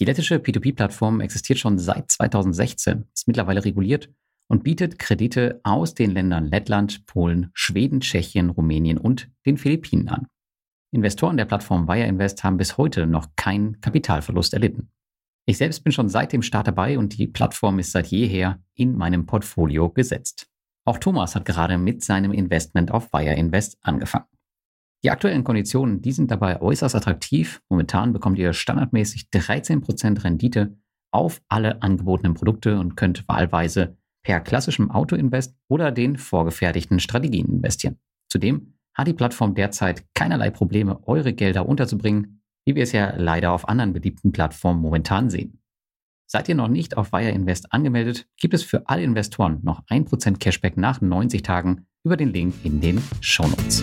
Die 0.00 0.06
lettische 0.06 0.36
P2P-Plattform 0.36 1.20
existiert 1.20 1.58
schon 1.58 1.76
seit 1.76 2.10
2016, 2.10 3.04
ist 3.12 3.28
mittlerweile 3.28 3.62
reguliert 3.62 4.08
und 4.48 4.64
bietet 4.64 4.98
Kredite 4.98 5.60
aus 5.64 5.92
den 5.92 6.12
Ländern 6.12 6.46
Lettland, 6.46 7.04
Polen, 7.04 7.50
Schweden, 7.52 8.00
Tschechien, 8.00 8.48
Rumänien 8.48 8.96
und 8.96 9.30
den 9.44 9.58
Philippinen 9.58 10.08
an. 10.08 10.28
Investoren 10.92 11.36
der 11.36 11.44
Plattform 11.44 11.86
Wire 11.86 12.06
Invest 12.06 12.42
haben 12.42 12.56
bis 12.56 12.78
heute 12.78 13.06
noch 13.06 13.36
keinen 13.36 13.82
Kapitalverlust 13.82 14.54
erlitten. 14.54 14.90
Ich 15.44 15.58
selbst 15.58 15.84
bin 15.84 15.92
schon 15.92 16.08
seit 16.08 16.32
dem 16.32 16.40
Start 16.40 16.68
dabei 16.68 16.96
und 16.96 17.18
die 17.18 17.26
Plattform 17.26 17.80
ist 17.80 17.92
seit 17.92 18.06
jeher 18.06 18.62
in 18.72 18.96
meinem 18.96 19.26
Portfolio 19.26 19.90
gesetzt. 19.90 20.48
Auch 20.86 20.96
Thomas 20.96 21.34
hat 21.34 21.44
gerade 21.44 21.76
mit 21.76 22.02
seinem 22.02 22.32
Investment 22.32 22.90
auf 22.90 23.12
Wire 23.12 23.34
Invest 23.34 23.76
angefangen. 23.82 24.24
Die 25.04 25.10
aktuellen 25.10 25.44
Konditionen, 25.44 26.02
die 26.02 26.12
sind 26.12 26.30
dabei 26.30 26.60
äußerst 26.60 26.94
attraktiv. 26.94 27.62
Momentan 27.68 28.12
bekommt 28.12 28.38
ihr 28.38 28.52
standardmäßig 28.52 29.28
13% 29.32 30.24
Rendite 30.24 30.76
auf 31.12 31.40
alle 31.48 31.82
angebotenen 31.82 32.34
Produkte 32.34 32.78
und 32.78 32.96
könnt 32.96 33.26
wahlweise 33.28 33.96
per 34.24 34.40
klassischem 34.40 34.90
Auto-Invest 34.90 35.56
oder 35.68 35.92
den 35.92 36.16
vorgefertigten 36.16 37.00
Strategien 37.00 37.46
investieren. 37.46 37.98
Zudem 38.28 38.74
hat 38.94 39.06
die 39.06 39.14
Plattform 39.14 39.54
derzeit 39.54 40.04
keinerlei 40.14 40.50
Probleme, 40.50 41.06
eure 41.06 41.32
Gelder 41.32 41.66
unterzubringen, 41.66 42.42
wie 42.66 42.74
wir 42.74 42.82
es 42.82 42.92
ja 42.92 43.14
leider 43.16 43.52
auf 43.52 43.68
anderen 43.68 43.92
beliebten 43.92 44.32
Plattformen 44.32 44.82
momentan 44.82 45.30
sehen. 45.30 45.62
Seid 46.26 46.48
ihr 46.48 46.56
noch 46.56 46.68
nicht 46.68 46.96
auf 46.96 47.12
Wire 47.12 47.30
Invest 47.30 47.72
angemeldet, 47.72 48.28
gibt 48.36 48.52
es 48.52 48.62
für 48.62 48.86
alle 48.88 49.02
Investoren 49.02 49.60
noch 49.62 49.86
1% 49.86 50.38
Cashback 50.38 50.76
nach 50.76 51.00
90 51.00 51.42
Tagen 51.42 51.86
über 52.04 52.18
den 52.18 52.32
Link 52.32 52.54
in 52.64 52.80
den 52.82 53.00
Shownotes. 53.22 53.82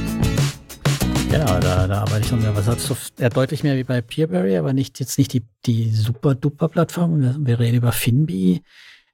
Genau, 1.36 1.60
da, 1.60 1.86
da 1.86 2.00
arbeite 2.00 2.26
ich 2.26 2.32
noch 2.32 2.40
mehr. 2.40 2.56
Was 2.56 2.66
hast 2.66 2.90
du? 2.90 2.96
Ja, 3.22 3.28
deutlich 3.28 3.62
mehr 3.62 3.76
wie 3.76 3.84
bei 3.84 4.00
Peerberry, 4.00 4.56
aber 4.56 4.72
nicht 4.72 5.02
jetzt 5.02 5.18
nicht 5.18 5.34
die, 5.34 5.44
die 5.66 5.92
super 5.92 6.34
duper 6.34 6.70
Plattform. 6.70 7.20
Wir, 7.20 7.36
wir 7.38 7.60
reden 7.60 7.76
über 7.76 7.92
Finbi. 7.92 8.64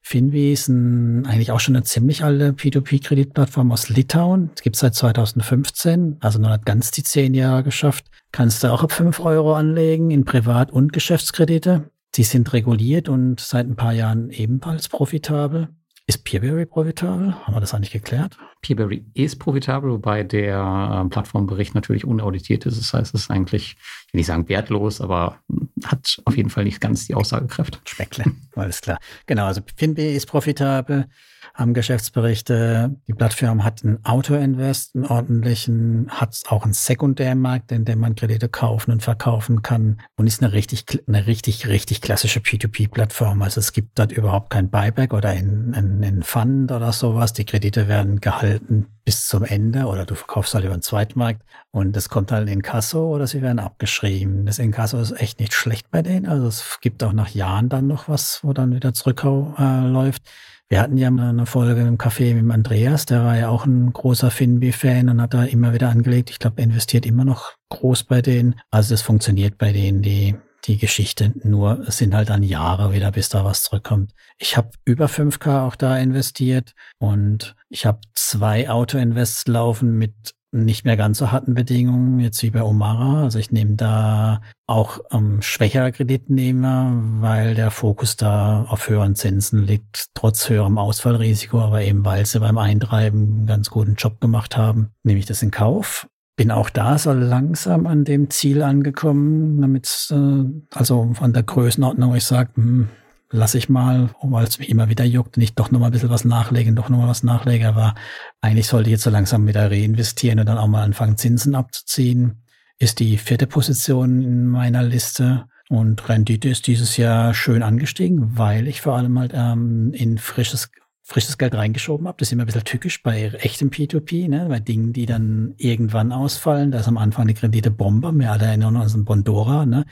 Finbi 0.04 0.54
ist 0.54 0.68
ein, 0.68 1.26
eigentlich 1.26 1.52
auch 1.52 1.60
schon 1.60 1.76
eine 1.76 1.84
ziemlich 1.84 2.24
alte 2.24 2.52
P2P-Kreditplattform 2.52 3.72
aus 3.72 3.90
Litauen. 3.90 4.52
Es 4.56 4.62
gibt 4.62 4.76
seit 4.76 4.94
2015, 4.94 6.18
also 6.20 6.38
noch 6.38 6.52
nicht 6.52 6.66
ganz 6.66 6.92
die 6.92 7.02
zehn 7.02 7.34
Jahre 7.34 7.64
geschafft. 7.64 8.06
Kannst 8.32 8.64
du 8.64 8.72
auch 8.72 8.84
ab 8.84 8.92
fünf 8.92 9.20
Euro 9.20 9.56
anlegen 9.56 10.12
in 10.12 10.24
Privat- 10.24 10.72
und 10.72 10.94
Geschäftskredite. 10.94 11.90
Sie 12.16 12.24
sind 12.24 12.54
reguliert 12.54 13.10
und 13.10 13.40
seit 13.40 13.66
ein 13.66 13.76
paar 13.76 13.94
Jahren 13.94 14.30
ebenfalls 14.30 14.90
profitabel. 14.90 15.70
Ist 16.08 16.26
Peerberry 16.26 16.66
profitabel? 16.66 17.36
Haben 17.46 17.54
wir 17.54 17.62
das 17.62 17.74
eigentlich 17.74 17.92
geklärt? 17.92 18.38
Peerberry 18.62 19.06
ist 19.14 19.38
profitabel, 19.40 19.92
wobei 19.92 20.24
der 20.24 21.04
äh, 21.06 21.10
Plattformbericht 21.10 21.76
natürlich 21.76 22.06
unauditiert 22.06 22.66
ist. 22.66 22.80
Das 22.80 22.94
heißt, 22.94 23.14
es 23.14 23.24
ist 23.24 23.32
eigentlich, 23.32 23.78
ich 24.08 24.14
will 24.14 24.20
nicht 24.20 24.28
sagen 24.28 24.50
wertlos, 24.50 25.00
aber 25.00 25.40
hat 25.86 26.22
auf 26.26 26.36
jeden 26.36 26.50
Fall 26.50 26.64
nicht 26.64 26.82
ganz 26.82 27.08
die 27.08 27.16
Aussagekraft. 27.16 27.82
Speckle, 27.86 28.26
alles 28.56 28.82
klar. 28.82 28.98
Genau, 29.26 29.46
also 29.46 29.62
Finbi 29.76 30.16
ist 30.16 30.26
profitabel. 30.26 31.08
Haben 31.54 31.74
Geschäftsberichte. 31.74 32.96
Die 33.08 33.14
Plattform 33.14 33.64
hat 33.64 33.84
einen 33.84 34.04
Auto-Invest, 34.06 34.96
einen 34.96 35.06
ordentlichen, 35.06 36.10
hat 36.10 36.42
auch 36.48 36.64
einen 36.64 36.74
Sekundärmarkt, 36.74 37.72
in 37.72 37.86
dem 37.86 38.00
man 38.00 38.16
Kredite 38.16 38.50
kaufen 38.50 38.92
und 38.92 39.04
verkaufen 39.04 39.62
kann 39.62 40.02
und 40.16 40.28
ist 40.28 40.42
eine 40.42 40.54
richtig, 40.54 40.86
eine 41.08 41.28
richtig, 41.28 41.68
richtig 41.68 42.02
klassische 42.02 42.40
P2P-Plattform. 42.40 43.42
Also 43.42 43.60
es 43.60 43.74
gibt 43.74 44.00
dort 44.00 44.12
überhaupt 44.12 44.50
kein 44.50 44.70
Buyback 44.70 45.14
oder 45.14 45.30
ein, 45.30 45.74
ein, 45.76 46.04
ein 46.04 46.24
Fund 46.24 46.72
oder 46.72 46.92
sowas. 46.92 47.34
Die 47.34 47.46
Kredite 47.46 47.88
werden 47.88 48.22
gehalten 48.22 48.88
bis 49.04 49.28
zum 49.28 49.44
Ende 49.44 49.86
oder 49.86 50.06
du 50.06 50.16
verkaufst 50.16 50.54
halt 50.54 50.66
über 50.66 50.76
den 50.76 50.82
Zweitmarkt 50.82 51.42
und 51.72 51.98
es 51.98 52.10
kommt 52.10 52.32
halt 52.32 52.50
in 52.50 52.62
Kasso 52.62 53.14
oder 53.14 53.28
sie 53.28 53.42
werden 53.42 53.60
abgeschrieben. 53.60 54.46
Das 54.46 54.60
Inkasso 54.60 55.00
ist 55.00 55.12
echt 55.12 55.40
nicht 55.40 55.54
schlecht 55.54 55.90
bei 55.90 56.02
denen. 56.02 56.28
Also 56.28 56.48
es 56.48 56.80
gibt 56.82 57.04
auch 57.04 57.14
nach 57.14 57.30
Jahren 57.30 57.70
dann 57.70 57.88
noch 57.88 58.08
was, 58.08 58.40
wo 58.44 58.54
dann 58.54 58.74
wieder 58.74 58.94
zurückläuft. 58.94 60.22
Äh, 60.26 60.30
wir 60.72 60.80
hatten 60.80 60.96
ja 60.96 61.12
mal 61.12 61.28
eine 61.28 61.46
Folge 61.46 61.82
im 61.82 61.98
Café 61.98 62.34
mit 62.34 62.44
dem 62.44 62.52
Andreas, 62.52 63.06
der 63.06 63.26
war 63.26 63.38
ja 63.38 63.50
auch 63.50 63.66
ein 63.66 63.92
großer 63.92 64.32
Finbi-Fan 64.32 65.10
und 65.10 65.22
hat 65.22 65.34
da 65.34 65.44
immer 65.44 65.74
wieder 65.74 65.90
angelegt. 65.90 66.30
Ich 66.30 66.40
glaube, 66.40 66.60
er 66.60 66.64
investiert 66.64 67.06
immer 67.06 67.26
noch 67.26 67.56
groß 67.68 68.06
bei 68.06 68.22
denen. 68.22 68.56
Also 68.70 68.94
es 68.94 69.02
funktioniert 69.02 69.58
bei 69.58 69.74
denen, 69.74 70.02
die, 70.02 70.36
die 70.64 70.78
Geschichte. 70.78 71.34
Nur 71.44 71.82
es 71.90 71.98
sind 71.98 72.16
halt 72.16 72.30
dann 72.30 72.42
Jahre 72.42 72.94
wieder, 72.94 73.12
bis 73.12 73.28
da 73.28 73.44
was 73.44 73.64
zurückkommt. 73.64 74.14
Ich 74.38 74.56
habe 74.56 74.70
über 74.86 75.08
5K 75.08 75.68
auch 75.68 75.76
da 75.76 75.98
investiert 75.98 76.74
und 77.00 77.54
ich 77.68 77.86
habe 77.86 78.00
zwei 78.14 78.70
Auto-Invests 78.70 79.48
laufen 79.48 79.98
mit 79.98 80.36
nicht 80.52 80.86
mehr 80.86 80.98
ganz 80.98 81.18
so 81.18 81.32
harten 81.32 81.54
Bedingungen, 81.54 82.20
jetzt 82.20 82.44
wie 82.44 82.50
bei 82.50 82.62
Omara. 82.62 83.24
Also 83.24 83.40
ich 83.40 83.52
nehme 83.52 83.76
da 83.76 84.42
auch 84.68 85.00
ähm, 85.12 85.42
schwächere 85.42 85.92
Kreditnehmer, 85.92 86.92
weil 87.20 87.56
der 87.56 87.72
Fokus 87.72 88.18
da 88.18 88.66
auf 88.68 88.90
höheren 88.90 89.16
Zinsen 89.16 89.66
liegt, 89.66 90.08
trotz 90.14 90.50
höherem 90.50 90.78
Ausfallrisiko, 90.78 91.60
aber 91.60 91.82
eben 91.82 92.04
weil 92.06 92.26
sie 92.26 92.40
beim 92.40 92.58
Eintreiben 92.58 93.22
einen 93.22 93.48
ganz 93.48 93.70
guten 93.70 93.96
Job 93.96 94.20
gemacht 94.20 94.58
haben, 94.58 94.92
nehme 95.04 95.20
ich 95.20 95.26
das 95.26 95.42
in 95.42 95.52
Kauf. 95.52 96.08
Bin 96.38 96.52
auch 96.52 96.70
da 96.70 96.98
so 96.98 97.12
langsam 97.12 97.88
an 97.88 98.04
dem 98.04 98.30
Ziel 98.30 98.62
angekommen, 98.62 99.62
damit 99.62 100.08
äh, 100.12 100.44
also 100.74 101.12
von 101.14 101.34
der 101.34 101.44
Größenordnung, 101.44 102.16
ich 102.16 102.26
sage, 102.26 102.52
hm, 102.56 102.90
lasse 103.32 103.58
ich 103.58 103.70
mal, 103.70 104.10
weil 104.22 104.46
es 104.46 104.60
mich 104.60 104.70
immer 104.70 104.90
wieder 104.90 105.06
juckt 105.06 105.38
und 105.38 105.44
ich 105.44 105.56
doch 105.56 105.72
nochmal 105.72 105.90
ein 105.90 105.94
bisschen 105.94 106.10
was 106.10 106.26
nachlegen, 106.26 106.76
doch 106.76 106.90
nochmal 106.90 107.08
was 107.08 107.24
nachlege. 107.24 107.68
Aber 107.68 107.96
eigentlich 108.42 108.68
sollte 108.68 108.90
ich 108.90 108.94
jetzt 108.94 109.04
so 109.04 109.10
langsam 109.10 109.48
wieder 109.48 109.72
reinvestieren 109.72 110.40
und 110.40 110.46
dann 110.46 110.58
auch 110.58 110.68
mal 110.68 110.84
anfangen, 110.84 111.18
Zinsen 111.18 111.56
abzuziehen. 111.56 112.44
Ist 112.78 113.00
die 113.00 113.18
vierte 113.18 113.48
Position 113.48 114.22
in 114.22 114.48
meiner 114.48 114.84
Liste. 114.84 115.46
Und 115.70 116.10
Rendite 116.10 116.50
ist 116.50 116.68
dieses 116.68 116.98
Jahr 116.98 117.34
schön 117.34 117.64
angestiegen, 117.64 118.38
weil 118.38 118.68
ich 118.68 118.82
vor 118.82 118.98
allem 118.98 119.18
halt 119.18 119.32
ähm, 119.34 119.94
in 119.94 120.18
frisches 120.18 120.70
frisches 121.04 121.38
Geld 121.38 121.56
reingeschoben 121.56 122.08
habe. 122.08 122.18
Das 122.20 122.28
ist 122.28 122.34
immer 122.34 122.44
ein 122.44 122.46
bisschen 122.46 122.64
tückisch 122.64 123.04
bei 123.04 123.32
echtem 123.40 123.70
P2P, 123.70 124.30
ne? 124.30 124.48
bei 124.50 124.60
Dingen, 124.60 124.94
die 124.94 125.06
dann 125.06 125.56
irgendwann 125.58 126.12
ausfallen. 126.12 126.72
Da 126.72 126.80
ist 126.80 126.88
am 126.88 126.98
Anfang 126.98 127.28
die 127.28 127.34
Kredite 127.34 127.72
Bombe. 127.72 128.12
Wir 128.14 128.32
alle 128.32 128.46
erinnern 128.46 128.76
uns 128.76 128.96
an 128.96 129.06
Bondora. 129.06 129.66
Ne? 129.66 129.86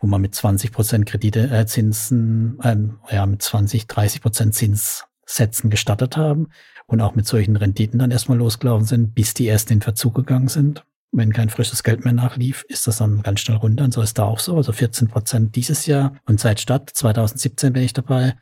wo 0.00 0.06
man 0.06 0.20
mit 0.20 0.34
20 0.34 0.72
Prozent 0.72 1.06
Kredite, 1.06 1.50
äh, 1.50 1.66
Zinsen, 1.66 2.58
äh, 2.62 2.76
ja, 3.14 3.26
mit 3.26 3.42
20, 3.42 3.86
30 3.86 4.22
Prozent 4.22 4.54
Zinssätzen 4.54 5.70
gestartet 5.70 6.16
haben 6.16 6.48
und 6.86 7.00
auch 7.00 7.14
mit 7.14 7.26
solchen 7.26 7.56
Renditen 7.56 7.98
dann 7.98 8.10
erstmal 8.10 8.38
losgelaufen 8.38 8.86
sind, 8.86 9.14
bis 9.14 9.34
die 9.34 9.46
erst 9.46 9.70
in 9.70 9.80
Verzug 9.80 10.14
gegangen 10.14 10.48
sind. 10.48 10.84
Wenn 11.12 11.32
kein 11.32 11.48
frisches 11.48 11.82
Geld 11.82 12.04
mehr 12.04 12.12
nachlief, 12.12 12.64
ist 12.68 12.86
das 12.86 12.98
dann 12.98 13.22
ganz 13.22 13.40
schnell 13.40 13.56
runter. 13.56 13.84
Und 13.84 13.94
so 13.94 14.02
ist 14.02 14.18
da 14.18 14.24
auch 14.24 14.38
so. 14.38 14.56
Also 14.56 14.72
14 14.72 15.08
Prozent 15.08 15.56
dieses 15.56 15.86
Jahr. 15.86 16.16
Und 16.26 16.40
seit 16.40 16.60
Start 16.60 16.90
2017 16.90 17.72
bin 17.72 17.82
ich 17.82 17.92
dabei, 17.92 18.34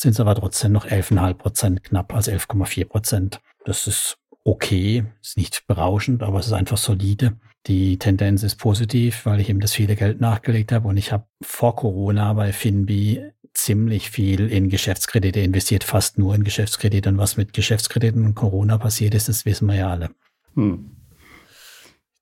sind 0.00 0.12
es 0.12 0.20
aber 0.20 0.34
trotzdem 0.34 0.72
noch 0.72 0.86
11,5 0.86 1.34
Prozent 1.34 1.84
knapp, 1.84 2.14
also 2.14 2.30
11,4 2.30 2.84
Prozent. 2.84 3.40
Das 3.64 3.86
ist 3.86 4.18
okay, 4.44 5.04
ist 5.20 5.36
nicht 5.36 5.66
berauschend, 5.66 6.22
aber 6.22 6.38
es 6.38 6.46
ist 6.46 6.52
einfach 6.52 6.76
solide. 6.76 7.38
Die 7.66 7.98
Tendenz 7.98 8.42
ist 8.42 8.56
positiv, 8.56 9.26
weil 9.26 9.40
ich 9.40 9.50
eben 9.50 9.60
das 9.60 9.74
viele 9.74 9.96
Geld 9.96 10.20
nachgelegt 10.20 10.72
habe 10.72 10.88
und 10.88 10.96
ich 10.96 11.12
habe 11.12 11.26
vor 11.42 11.76
Corona 11.76 12.32
bei 12.32 12.52
Finbi 12.52 13.32
ziemlich 13.52 14.10
viel 14.10 14.48
in 14.48 14.68
Geschäftskredite 14.68 15.40
investiert, 15.40 15.82
fast 15.82 16.16
nur 16.16 16.34
in 16.34 16.44
Geschäftskredite. 16.44 17.08
Und 17.08 17.18
was 17.18 17.36
mit 17.36 17.52
Geschäftskrediten 17.52 18.24
und 18.24 18.36
Corona 18.36 18.78
passiert 18.78 19.14
ist, 19.14 19.28
das 19.28 19.44
wissen 19.44 19.66
wir 19.66 19.74
ja 19.74 19.90
alle. 19.90 20.10
Hm. 20.54 20.96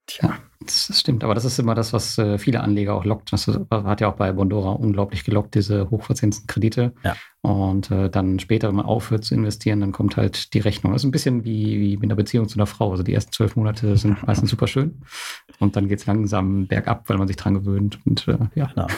Tja, 0.07 0.39
das, 0.67 1.01
stimmt, 1.01 1.25
aber 1.25 1.35
das 1.35 1.45
ist 1.45 1.59
immer 1.59 1.75
das, 1.75 1.93
was 1.93 2.19
äh, 2.19 2.39
viele 2.39 2.61
Anleger 2.61 2.95
auch 2.95 3.05
lockt. 3.05 3.33
Das 3.33 3.47
hat 3.71 4.01
ja 4.01 4.09
auch 4.09 4.17
bei 4.17 4.33
Bondora 4.33 4.73
unglaublich 4.73 5.25
gelockt, 5.25 5.55
diese 5.55 5.91
hochverzinsten 5.91 6.47
Kredite. 6.47 6.93
Ja. 7.05 7.17
Und 7.43 7.91
äh, 7.91 8.11
dann 8.11 8.39
später, 8.39 8.69
wenn 8.69 8.77
man 8.77 8.87
aufhört 8.87 9.25
zu 9.25 9.35
investieren, 9.35 9.81
dann 9.81 9.93
kommt 9.93 10.17
halt 10.17 10.53
die 10.53 10.59
Rechnung. 10.59 10.93
Das 10.93 11.03
ist 11.03 11.07
ein 11.07 11.13
bisschen 11.13 11.45
wie, 11.45 11.81
wie 11.81 11.97
mit 11.97 12.05
einer 12.05 12.17
Beziehung 12.17 12.49
zu 12.49 12.59
einer 12.59 12.67
Frau. 12.67 12.91
Also 12.91 13.03
die 13.03 13.15
ersten 13.15 13.33
zwölf 13.33 13.57
Monate 13.57 13.97
sind 13.97 14.23
meistens 14.27 14.51
super 14.51 14.67
schön. 14.67 15.03
Und 15.59 15.77
dann 15.77 15.89
geht 15.89 16.01
es 16.01 16.07
langsam 16.07 16.67
bergab, 16.67 17.09
weil 17.09 17.19
man 17.19 17.29
sich 17.29 17.37
dran 17.37 17.55
gewöhnt. 17.55 17.99
Und 18.05 18.27
äh, 18.29 18.39
ja. 18.55 18.67
Genau. 18.67 18.89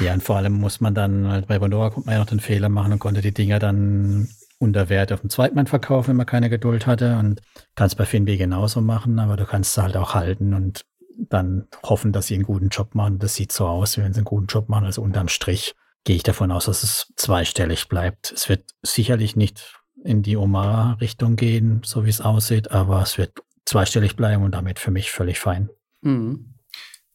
Ja, 0.00 0.14
und 0.14 0.22
vor 0.22 0.36
allem 0.36 0.52
muss 0.52 0.80
man 0.80 0.94
dann 0.94 1.26
halt 1.28 1.46
bei 1.46 1.58
Bondora 1.58 1.90
kommt 1.90 2.06
man 2.06 2.14
ja 2.14 2.20
noch 2.20 2.26
den 2.26 2.40
Fehler 2.40 2.68
machen 2.68 2.92
und 2.92 2.98
konnte 2.98 3.20
die 3.20 3.34
Dinger 3.34 3.58
dann 3.58 4.28
unter 4.58 4.88
Wert 4.88 5.12
auf 5.12 5.20
dem 5.20 5.30
Zweitmarkt 5.30 5.70
verkaufen, 5.70 6.08
wenn 6.08 6.16
man 6.16 6.26
keine 6.26 6.50
Geduld 6.50 6.86
hatte. 6.86 7.16
Und 7.18 7.40
kannst 7.74 7.96
bei 7.96 8.04
Finbi 8.04 8.36
genauso 8.36 8.80
machen, 8.80 9.18
aber 9.18 9.36
du 9.36 9.44
kannst 9.44 9.76
halt 9.78 9.96
auch 9.96 10.14
halten 10.14 10.54
und 10.54 10.84
dann 11.16 11.66
hoffen, 11.82 12.12
dass 12.12 12.26
sie 12.26 12.34
einen 12.34 12.44
guten 12.44 12.68
Job 12.68 12.94
machen. 12.94 13.18
Das 13.18 13.34
sieht 13.34 13.52
so 13.52 13.66
aus, 13.66 13.98
wenn 13.98 14.12
sie 14.12 14.18
einen 14.18 14.24
guten 14.24 14.46
Job 14.46 14.68
machen. 14.68 14.84
Also 14.84 15.02
unterm 15.02 15.28
Strich 15.28 15.74
gehe 16.04 16.16
ich 16.16 16.22
davon 16.22 16.52
aus, 16.52 16.66
dass 16.66 16.82
es 16.82 17.12
zweistellig 17.16 17.88
bleibt. 17.88 18.32
Es 18.32 18.48
wird 18.48 18.64
sicherlich 18.82 19.36
nicht 19.36 19.80
in 20.04 20.22
die 20.22 20.36
Omar-Richtung 20.36 21.36
gehen, 21.36 21.80
so 21.84 22.04
wie 22.04 22.10
es 22.10 22.20
aussieht, 22.20 22.70
aber 22.70 23.02
es 23.02 23.18
wird 23.18 23.32
zweistellig 23.64 24.16
bleiben 24.16 24.44
und 24.44 24.52
damit 24.52 24.78
für 24.78 24.92
mich 24.92 25.10
völlig 25.10 25.40
fein. 25.40 25.70
Mhm. 26.02 26.54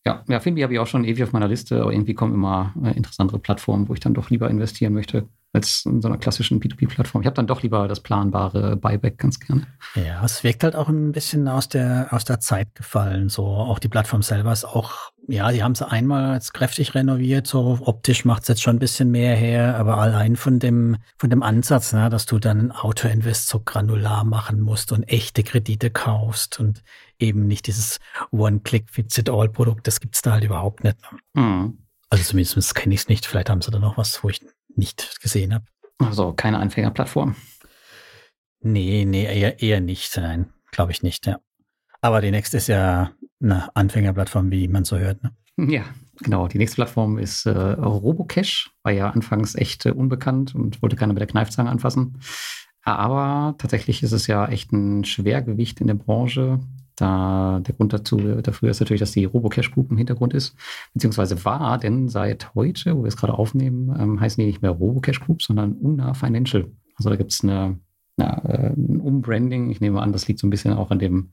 Ja, 0.05 0.23
ja, 0.27 0.41
Finbi 0.41 0.61
habe 0.61 0.73
ich 0.73 0.79
auch 0.79 0.87
schon 0.87 1.05
ewig 1.05 1.23
auf 1.23 1.31
meiner 1.31 1.47
Liste, 1.47 1.81
aber 1.81 1.93
irgendwie 1.93 2.13
kommen 2.13 2.33
immer 2.33 2.73
äh, 2.83 2.91
interessantere 2.91 3.39
Plattformen, 3.39 3.87
wo 3.87 3.93
ich 3.93 4.01
dann 4.01 4.13
doch 4.13 4.29
lieber 4.29 4.49
investieren 4.49 4.93
möchte 4.93 5.29
als 5.53 5.85
in 5.85 6.01
so 6.01 6.07
einer 6.07 6.17
klassischen 6.17 6.59
P2P-Plattform. 6.59 7.21
Ich 7.21 7.27
habe 7.27 7.35
dann 7.35 7.45
doch 7.45 7.61
lieber 7.61 7.87
das 7.87 7.99
planbare 7.99 8.75
Buyback 8.75 9.19
ganz 9.19 9.39
gerne. 9.39 9.67
Ja, 9.93 10.25
es 10.25 10.43
wirkt 10.43 10.63
halt 10.63 10.75
auch 10.75 10.89
ein 10.89 11.11
bisschen 11.11 11.47
aus 11.47 11.69
der, 11.69 12.07
aus 12.09 12.25
der 12.25 12.39
Zeit 12.39 12.73
gefallen. 12.73 13.29
So 13.29 13.45
auch 13.45 13.77
die 13.77 13.87
Plattform 13.87 14.23
selber 14.23 14.51
ist 14.51 14.65
auch, 14.65 15.11
ja, 15.27 15.51
die 15.51 15.63
haben 15.63 15.75
sie 15.75 15.87
einmal 15.87 16.33
jetzt 16.33 16.55
kräftig 16.55 16.95
renoviert. 16.95 17.45
So 17.45 17.77
optisch 17.81 18.25
macht 18.25 18.41
es 18.41 18.47
jetzt 18.47 18.63
schon 18.63 18.77
ein 18.77 18.79
bisschen 18.79 19.11
mehr 19.11 19.35
her, 19.35 19.77
aber 19.77 19.99
allein 19.99 20.35
von 20.35 20.57
dem, 20.57 20.97
von 21.17 21.29
dem 21.29 21.43
Ansatz, 21.43 21.93
ne, 21.93 22.09
dass 22.09 22.25
du 22.25 22.39
dann 22.39 22.59
ein 22.59 22.71
Auto-Invest 22.71 23.47
so 23.47 23.59
granular 23.59 24.23
machen 24.23 24.59
musst 24.59 24.91
und 24.91 25.03
echte 25.03 25.43
Kredite 25.43 25.91
kaufst 25.91 26.59
und 26.59 26.81
eben 27.19 27.45
nicht 27.45 27.67
dieses 27.67 27.99
One-Click-Fits-it-all-Produkt, 28.31 29.85
das 29.85 29.99
gibt's 29.99 30.23
da 30.23 30.31
halt 30.31 30.43
überhaupt 30.43 30.83
nicht. 30.83 30.97
Mhm. 31.35 31.77
Also 32.09 32.23
zumindest 32.23 32.75
kenne 32.75 32.93
ich 32.95 33.01
es 33.01 33.07
nicht. 33.07 33.25
Vielleicht 33.25 33.49
haben 33.49 33.61
sie 33.61 33.71
da 33.71 33.79
noch 33.79 33.97
was, 33.97 34.23
wo 34.23 34.29
ich 34.29 34.39
nicht 34.77 35.21
gesehen 35.21 35.53
habe. 35.53 35.65
Also 35.99 36.33
keine 36.33 36.59
Anfängerplattform. 36.59 37.35
Nee, 38.61 39.05
nee, 39.05 39.25
eher, 39.25 39.61
eher 39.61 39.81
nicht. 39.81 40.15
Nein, 40.17 40.53
glaube 40.71 40.91
ich 40.91 41.03
nicht, 41.03 41.25
ja. 41.27 41.39
Aber 42.01 42.21
die 42.21 42.31
nächste 42.31 42.57
ist 42.57 42.67
ja 42.67 43.11
eine 43.41 43.75
Anfängerplattform, 43.75 44.51
wie 44.51 44.67
man 44.67 44.85
so 44.85 44.97
hört. 44.97 45.23
Ne? 45.23 45.35
Ja, 45.57 45.83
genau. 46.19 46.47
Die 46.47 46.57
nächste 46.57 46.75
Plattform 46.75 47.17
ist 47.17 47.45
äh, 47.45 47.51
Robocash. 47.51 48.71
War 48.83 48.91
ja 48.91 49.09
anfangs 49.09 49.55
echt 49.55 49.85
äh, 49.85 49.91
unbekannt 49.91 50.55
und 50.55 50.81
wollte 50.81 50.95
keiner 50.95 51.13
mit 51.13 51.21
der 51.21 51.27
Kneifzange 51.27 51.69
anfassen. 51.69 52.19
Aber 52.83 53.55
tatsächlich 53.57 54.03
ist 54.03 54.11
es 54.11 54.27
ja 54.27 54.47
echt 54.47 54.71
ein 54.71 55.05
Schwergewicht 55.05 55.79
in 55.79 55.87
der 55.87 55.93
Branche. 55.93 56.59
Da 56.95 57.59
der 57.65 57.75
Grund 57.75 57.93
dazu, 57.93 58.17
dafür 58.17 58.69
ist 58.69 58.79
natürlich, 58.79 58.99
dass 58.99 59.11
die 59.11 59.25
Robocash 59.25 59.71
Group 59.71 59.91
im 59.91 59.97
Hintergrund 59.97 60.33
ist, 60.33 60.55
beziehungsweise 60.93 61.43
war, 61.45 61.77
denn 61.77 62.07
seit 62.07 62.53
heute, 62.55 62.95
wo 62.95 63.03
wir 63.03 63.07
es 63.07 63.17
gerade 63.17 63.33
aufnehmen, 63.33 63.95
ähm, 63.99 64.19
heißen 64.19 64.41
die 64.41 64.47
nicht 64.47 64.61
mehr 64.61 64.71
Robocash 64.71 65.19
Group, 65.19 65.41
sondern 65.41 65.73
Una 65.73 66.13
Financial. 66.13 66.65
Also 66.95 67.09
da 67.09 67.15
gibt 67.15 67.31
es 67.31 67.43
eine 67.43 67.79
ja, 68.17 68.41
äh, 68.45 68.73
ein 68.73 69.01
Umbranding. 69.01 69.71
Ich 69.71 69.81
nehme 69.81 70.01
an, 70.01 70.11
das 70.11 70.27
liegt 70.27 70.39
so 70.39 70.45
ein 70.45 70.51
bisschen 70.51 70.73
auch 70.73 70.91
an 70.91 70.99
dem, 70.99 71.31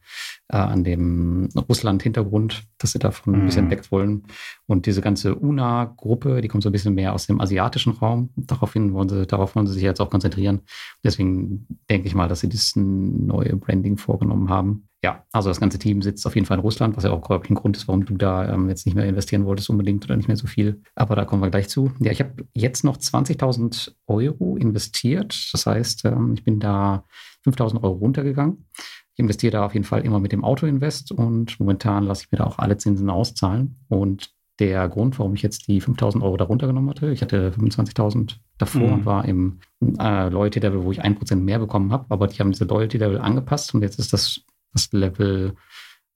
äh, 0.49 0.57
an 0.57 0.83
dem 0.83 1.49
Russland-Hintergrund, 1.69 2.65
dass 2.79 2.93
sie 2.93 2.99
davon 2.99 3.35
mhm. 3.35 3.41
ein 3.41 3.47
bisschen 3.47 3.67
mhm. 3.67 3.71
weg 3.71 3.93
wollen. 3.93 4.23
Und 4.67 4.87
diese 4.87 5.03
ganze 5.03 5.35
UNA-Gruppe, 5.35 6.41
die 6.41 6.49
kommt 6.49 6.63
so 6.63 6.71
ein 6.71 6.73
bisschen 6.73 6.95
mehr 6.95 7.13
aus 7.13 7.27
dem 7.27 7.41
asiatischen 7.41 7.93
Raum. 7.93 8.31
Daraufhin 8.37 8.95
wollen 8.95 9.09
sie, 9.09 9.27
darauf 9.27 9.55
wollen 9.55 9.67
sie 9.67 9.75
sich 9.75 9.83
jetzt 9.83 10.01
auch 10.01 10.11
konzentrieren. 10.11 10.61
Deswegen 11.05 11.67
denke 11.91 12.09
ich 12.09 12.15
mal, 12.15 12.29
dass 12.29 12.41
sie 12.41 12.49
dieses 12.49 12.77
neue 12.77 13.57
Branding 13.57 13.99
vorgenommen 13.99 14.49
haben. 14.49 14.89
Ja, 15.03 15.25
also 15.33 15.49
das 15.49 15.61
ganze 15.61 15.79
Team 15.79 16.03
sitzt 16.03 16.27
auf 16.27 16.35
jeden 16.35 16.47
Fall 16.47 16.59
in 16.59 16.63
Russland, 16.63 16.97
was 16.97 17.05
ja 17.05 17.11
auch 17.11 17.31
ein 17.31 17.55
Grund 17.55 17.77
ist, 17.77 17.89
warum 17.89 18.05
du 18.05 18.17
da 18.17 18.53
ähm, 18.53 18.69
jetzt 18.69 18.85
nicht 18.85 18.95
mehr 18.95 19.07
investieren 19.07 19.47
wolltest 19.47 19.71
unbedingt 19.71 20.05
oder 20.05 20.17
nicht 20.17 20.29
mehr 20.29 20.37
so 20.37 20.47
viel. 20.47 20.83
Aber 20.95 21.17
da 21.17 21.25
kommen 21.25 21.43
wir 21.43 21.51
gleich 21.51 21.69
zu. 21.71 21.91
Ja, 22.01 22.13
ich 22.13 22.21
habe 22.21 22.47
jetzt 22.53 22.85
noch 22.85 22.99
20.000 22.99 23.93
Euro 24.07 24.57
investiert. 24.57 25.49
Das 25.53 25.65
heißt, 25.65 26.05
ähm, 26.05 26.35
ich 26.35 26.45
bin 26.45 26.61
da 26.61 27.05
5.000 27.47 27.83
Euro 27.83 27.95
runtergegangen. 27.95 28.67
Ich 29.15 29.19
investiere 29.19 29.53
da 29.53 29.65
auf 29.65 29.73
jeden 29.73 29.87
Fall 29.87 30.05
immer 30.05 30.21
mit 30.21 30.33
dem 30.33 30.45
Auto-Invest 30.45 31.13
und 31.13 31.59
momentan 31.59 32.05
lasse 32.05 32.25
ich 32.25 32.33
mir 32.33 32.39
da 32.39 32.45
auch 32.45 32.59
alle 32.59 32.77
Zinsen 32.77 33.09
auszahlen. 33.09 33.81
Und 33.89 34.35
der 34.61 34.89
Grund, 34.89 35.19
warum 35.19 35.35
ich 35.35 35.43
jetzt 35.43 35.67
die 35.67 35.81
5000 35.81 36.23
Euro 36.23 36.37
darunter 36.37 36.67
genommen 36.67 36.91
hatte. 36.91 37.11
Ich 37.11 37.23
hatte 37.23 37.51
25.000 37.51 38.37
davor 38.59 38.83
mhm. 38.83 38.93
und 38.93 39.07
war 39.07 39.25
im 39.25 39.61
äh, 39.99 40.29
Loyalty-Level, 40.29 40.85
wo 40.85 40.93
ich 40.93 41.03
1% 41.03 41.37
mehr 41.37 41.59
bekommen 41.59 41.91
habe, 41.91 42.05
aber 42.11 42.27
die 42.27 42.39
haben 42.39 42.53
diese 42.53 42.67
Loyalty-Level 42.67 43.19
angepasst 43.19 43.75
und 43.75 43.83
jetzt 43.83 43.99
ist 43.99 44.13
das, 44.13 44.43
das 44.73 44.93
Level 44.93 45.55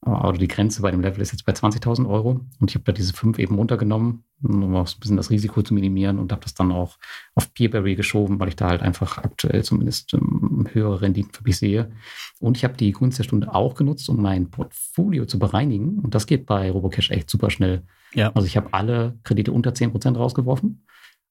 oder 0.07 0.36
die 0.36 0.48
Grenze 0.48 0.82
bei 0.82 0.90
dem 0.90 1.00
Level 1.00 1.22
ist 1.22 1.32
jetzt 1.32 1.46
bei 1.46 1.52
20.000 1.52 2.07
Euro. 2.07 2.40
Und 2.61 2.70
ich 2.70 2.74
habe 2.74 2.84
da 2.84 2.92
diese 2.92 3.14
fünf 3.14 3.38
eben 3.38 3.55
runtergenommen, 3.55 4.24
um 4.42 4.76
auch 4.76 4.86
ein 4.86 5.00
bisschen 5.00 5.16
das 5.16 5.30
Risiko 5.30 5.62
zu 5.62 5.72
minimieren 5.72 6.18
und 6.18 6.30
habe 6.30 6.42
das 6.42 6.52
dann 6.52 6.72
auch 6.72 6.98
auf 7.34 7.55
Peerberry 7.55 7.94
geschoben, 7.94 8.38
weil 8.38 8.48
ich 8.48 8.57
da 8.57 8.68
halt 8.68 8.82
einfach 8.82 9.18
aktuell 9.18 9.64
zumindest 9.64 10.12
ähm, 10.12 10.66
höhere 10.70 11.00
Renditen 11.00 11.32
für 11.32 11.44
mich 11.44 11.57
sehe. 11.57 11.90
Und 12.38 12.59
ich 12.59 12.64
habe 12.64 12.76
die 12.76 12.92
Gunst 12.92 13.18
der 13.18 13.24
Stunde 13.24 13.55
auch 13.55 13.74
genutzt, 13.74 14.09
um 14.11 14.20
mein 14.20 14.50
Portfolio 14.50 15.24
zu 15.24 15.38
bereinigen. 15.38 16.00
Und 16.00 16.14
das 16.14 16.26
geht 16.26 16.44
bei 16.44 16.70
Robocash 16.70 17.11
echt 17.11 17.30
super 17.30 17.48
schnell. 17.48 17.82
Ja. 18.12 18.30
Also 18.34 18.46
ich 18.46 18.59
habe 18.59 18.68
alle 18.72 19.18
Kredite 19.24 19.52
unter 19.52 19.70
10% 19.70 20.16
rausgeworfen. 20.16 20.84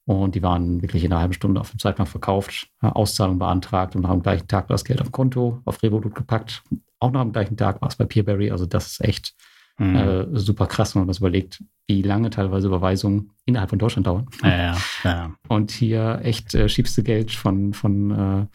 Und 0.06 0.36
die 0.36 0.42
waren 0.42 0.82
wirklich 0.82 1.04
in 1.04 1.14
einer 1.14 1.22
halben 1.22 1.34
Stunde 1.34 1.62
auf 1.62 1.70
dem 1.70 1.80
Zeitplan 1.80 2.08
verkauft, 2.08 2.68
Auszahlung 2.82 3.40
beantragt 3.40 3.96
und 3.96 4.02
dem 4.06 4.22
gleichen 4.22 4.50
Tag 4.50 4.68
war 4.68 4.74
das 4.74 4.84
Geld 4.84 5.00
auf 5.00 5.14
Konto, 5.14 5.62
auf 5.64 5.82
Revolut 5.82 6.14
gepackt 6.14 6.62
auch 7.04 7.12
noch 7.12 7.22
am 7.22 7.32
gleichen 7.32 7.58
Tag 7.58 7.82
war 7.82 7.90
es 7.90 7.96
bei 7.96 8.06
Peerberry. 8.06 8.52
Also 8.52 8.66
das 8.66 8.88
ist 8.88 9.02
echt 9.02 9.36
mhm. 9.78 9.96
äh, 9.96 10.40
super 10.40 10.68
krass, 10.68 10.96
wenn 10.96 11.02
man 11.02 11.08
das 11.08 11.20
überlegt, 11.20 11.64
wie 11.88 12.02
lange 12.02 12.30
teilweise 12.30 12.68
Überweisungen 12.68 13.32
innerhalb 13.46 13.70
von 13.70 13.80
Deutschland 13.80 14.08
dauern. 14.08 14.28
Ja, 14.42 14.78
ja. 15.04 15.32
Und 15.50 15.72
hier 15.72 16.22
echt 16.24 16.56
äh, 16.56 16.70
schiebst 16.70 16.98
du 16.98 17.04
Geld 17.04 17.32
von, 17.32 17.74
von 17.74 18.50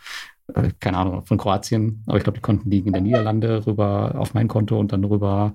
äh, 0.55 0.61
äh 0.61 0.72
keine 0.80 0.96
Ahnung, 0.96 1.26
von 1.26 1.36
Kroatien, 1.36 2.03
aber 2.07 2.16
ich 2.16 2.24
glaube, 2.24 2.38
die 2.38 2.42
Konten 2.42 2.70
liegen 2.70 2.88
in 2.88 2.94
der 2.94 3.03
Niederlande 3.03 3.66
rüber 3.66 4.14
auf 4.16 4.34
mein 4.34 4.49
Konto 4.49 4.78
und 4.78 4.92
dann 4.92 5.05
rüber 5.05 5.55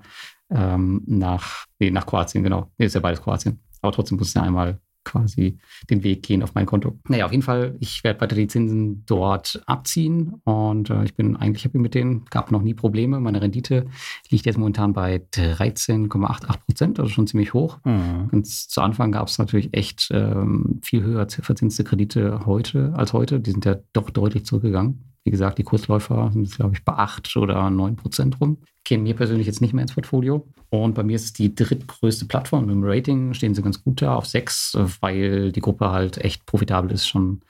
ähm, 0.50 1.02
nach, 1.06 1.66
nee, 1.78 1.90
nach 1.90 2.06
Kroatien, 2.06 2.44
genau. 2.44 2.70
Nee, 2.78 2.86
ist 2.86 2.94
ja 2.94 3.00
beides 3.00 3.22
Kroatien. 3.22 3.60
Aber 3.82 3.92
trotzdem 3.92 4.18
muss 4.18 4.28
es 4.28 4.34
ja 4.34 4.42
einmal 4.42 4.78
quasi 5.04 5.58
den 5.90 6.02
Weg 6.02 6.22
gehen 6.22 6.42
auf 6.42 6.54
mein 6.54 6.66
Konto. 6.66 6.98
Naja, 7.08 7.26
auf 7.26 7.30
jeden 7.30 7.42
Fall, 7.42 7.76
ich 7.80 8.04
werde 8.04 8.20
weiter 8.20 8.36
die 8.36 8.46
Zinsen 8.46 9.04
dort 9.06 9.62
abziehen 9.66 10.34
und 10.44 10.90
äh, 10.90 11.04
ich 11.04 11.14
bin 11.14 11.36
eigentlich 11.36 11.64
happy 11.64 11.78
mit 11.78 11.94
denen. 11.94 12.24
Gab 12.30 12.50
noch 12.50 12.62
nie 12.62 12.74
Probleme. 12.74 13.20
Meine 13.20 13.40
Rendite 13.40 13.86
liegt 14.30 14.46
jetzt 14.46 14.58
momentan 14.58 14.92
bei 14.92 15.22
13,88 15.34 16.58
Prozent, 16.66 17.00
also 17.00 17.10
schon 17.10 17.26
ziemlich 17.26 17.54
hoch. 17.54 17.78
Mhm. 17.84 18.28
Und 18.32 18.46
zu 18.46 18.80
Anfang 18.80 19.12
gab 19.12 19.28
es 19.28 19.38
natürlich 19.38 19.74
echt 19.74 20.08
ähm, 20.12 20.80
viel 20.82 21.02
höher 21.02 21.26
verzinste 21.28 21.84
Kredite 21.84 22.46
heute 22.46 22.92
als 22.96 23.12
heute. 23.12 23.40
Die 23.40 23.50
sind 23.50 23.64
ja 23.64 23.76
doch 23.92 24.10
deutlich 24.10 24.44
zurückgegangen. 24.46 25.13
Wie 25.24 25.30
gesagt, 25.30 25.58
die 25.58 25.64
Kurzläufer 25.64 26.30
sind, 26.32 26.54
glaube 26.54 26.74
ich, 26.74 26.84
bei 26.84 26.92
8 26.92 27.36
oder 27.36 27.70
9 27.70 27.96
Prozent 27.96 28.40
rum. 28.40 28.58
Kämen 28.84 29.04
mir 29.04 29.16
persönlich 29.16 29.46
jetzt 29.46 29.62
nicht 29.62 29.72
mehr 29.72 29.82
ins 29.82 29.94
Portfolio. 29.94 30.46
Und 30.68 30.94
bei 30.94 31.02
mir 31.02 31.16
ist 31.16 31.24
es 31.24 31.32
die 31.32 31.54
drittgrößte 31.54 32.26
Plattform. 32.26 32.68
Im 32.68 32.84
Rating 32.84 33.32
stehen 33.32 33.54
sie 33.54 33.62
ganz 33.62 33.82
gut 33.82 34.02
da 34.02 34.16
auf 34.16 34.26
6, 34.26 34.76
weil 35.00 35.50
die 35.52 35.60
Gruppe 35.60 35.90
halt 35.90 36.18
echt 36.18 36.44
profitabel 36.44 36.90
ist, 36.90 37.06
schon 37.06 37.40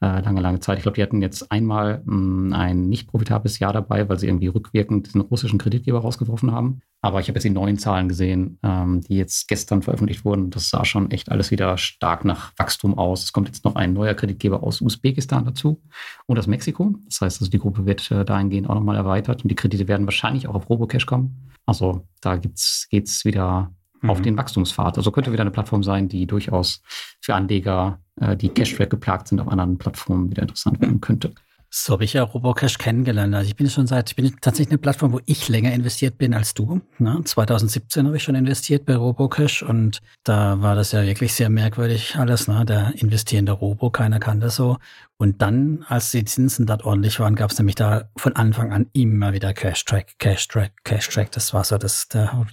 äh, 0.00 0.20
lange, 0.20 0.40
lange 0.40 0.60
Zeit. 0.60 0.78
Ich 0.78 0.82
glaube, 0.82 0.96
die 0.96 1.02
hatten 1.02 1.22
jetzt 1.22 1.50
einmal 1.50 2.02
mh, 2.04 2.12
hm, 2.12 2.52
ein 2.52 2.88
nicht 2.88 3.08
profitables 3.08 3.58
Jahr 3.58 3.72
dabei, 3.72 4.08
weil 4.08 4.18
sie 4.18 4.26
irgendwie 4.26 4.48
rückwirkend 4.48 5.14
den 5.14 5.20
russischen 5.20 5.58
Kreditgeber 5.58 6.00
rausgeworfen 6.00 6.52
haben. 6.52 6.80
Aber 7.00 7.20
ich 7.20 7.28
habe 7.28 7.36
jetzt 7.36 7.44
die 7.44 7.50
neuen 7.50 7.78
Zahlen 7.78 8.08
gesehen, 8.08 8.58
ähm, 8.62 9.02
die 9.02 9.16
jetzt 9.16 9.46
gestern 9.46 9.82
veröffentlicht 9.82 10.24
wurden. 10.24 10.50
Das 10.50 10.70
sah 10.70 10.84
schon 10.84 11.10
echt 11.10 11.30
alles 11.30 11.50
wieder 11.50 11.76
stark 11.76 12.24
nach 12.24 12.52
Wachstum 12.56 12.96
aus. 12.96 13.24
Es 13.24 13.32
kommt 13.32 13.48
jetzt 13.48 13.64
noch 13.64 13.76
ein 13.76 13.92
neuer 13.92 14.14
Kreditgeber 14.14 14.62
aus 14.62 14.80
Usbekistan 14.80 15.44
dazu 15.44 15.82
und 16.26 16.38
aus 16.38 16.46
Mexiko. 16.46 16.94
Das 17.06 17.20
heißt, 17.20 17.40
also 17.40 17.50
die 17.50 17.58
Gruppe 17.58 17.86
wird 17.86 18.10
äh, 18.10 18.24
dahingehend 18.24 18.68
auch 18.68 18.74
nochmal 18.74 18.96
erweitert 18.96 19.42
und 19.42 19.50
die 19.50 19.54
Kredite 19.54 19.86
werden 19.86 20.06
wahrscheinlich 20.06 20.48
auch 20.48 20.54
auf 20.54 20.68
Robocash 20.70 21.06
kommen. 21.06 21.50
Also 21.66 22.06
da 22.20 22.36
geht 22.36 22.56
es 22.56 23.24
wieder 23.24 23.72
mhm. 24.04 24.10
auf 24.10 24.22
den 24.22 24.36
Wachstumspfad. 24.36 24.96
Also 24.96 25.10
könnte 25.10 25.32
wieder 25.32 25.42
eine 25.42 25.50
Plattform 25.50 25.82
sein, 25.82 26.08
die 26.08 26.26
durchaus 26.26 26.82
für 27.20 27.34
Anleger, 27.34 27.98
äh, 28.20 28.36
die 28.36 28.48
Cashback 28.48 28.90
geplagt 28.90 29.28
sind, 29.28 29.40
auf 29.40 29.48
anderen 29.48 29.78
Plattformen 29.78 30.30
wieder 30.30 30.42
interessant 30.42 30.80
werden 30.80 31.00
könnte. 31.00 31.32
So 31.76 31.94
habe 31.94 32.04
ich 32.04 32.12
ja 32.12 32.22
Robocash 32.22 32.78
kennengelernt. 32.78 33.34
Also 33.34 33.48
ich 33.48 33.56
bin 33.56 33.68
schon 33.68 33.88
seit, 33.88 34.10
ich 34.10 34.14
bin 34.14 34.36
tatsächlich 34.40 34.70
eine 34.70 34.78
Plattform, 34.78 35.10
wo 35.10 35.20
ich 35.26 35.48
länger 35.48 35.72
investiert 35.72 36.18
bin 36.18 36.32
als 36.32 36.54
du. 36.54 36.80
Ne? 37.00 37.20
2017 37.24 38.06
habe 38.06 38.16
ich 38.16 38.22
schon 38.22 38.36
investiert 38.36 38.86
bei 38.86 38.94
Robocash 38.94 39.64
und 39.64 40.00
da 40.22 40.62
war 40.62 40.76
das 40.76 40.92
ja 40.92 41.02
wirklich 41.02 41.34
sehr 41.34 41.50
merkwürdig 41.50 42.14
alles. 42.14 42.46
Ne? 42.46 42.64
Der 42.64 42.92
investierende 42.94 43.50
Robo, 43.50 43.90
keiner 43.90 44.20
kann 44.20 44.38
das 44.38 44.54
so. 44.54 44.76
Und 45.16 45.42
dann, 45.42 45.84
als 45.88 46.12
die 46.12 46.24
Zinsen 46.24 46.64
dort 46.64 46.84
ordentlich 46.84 47.18
waren, 47.18 47.34
gab 47.34 47.50
es 47.50 47.58
nämlich 47.58 47.74
da 47.74 48.08
von 48.16 48.36
Anfang 48.36 48.72
an 48.72 48.86
immer 48.92 49.32
wieder 49.32 49.52
Cash-Track, 49.52 50.20
Cash-Track, 50.20 50.84
Cash-Track. 50.84 51.32
Das 51.32 51.52
war 51.54 51.64
so 51.64 51.76
das, 51.76 52.06
der, 52.06 52.46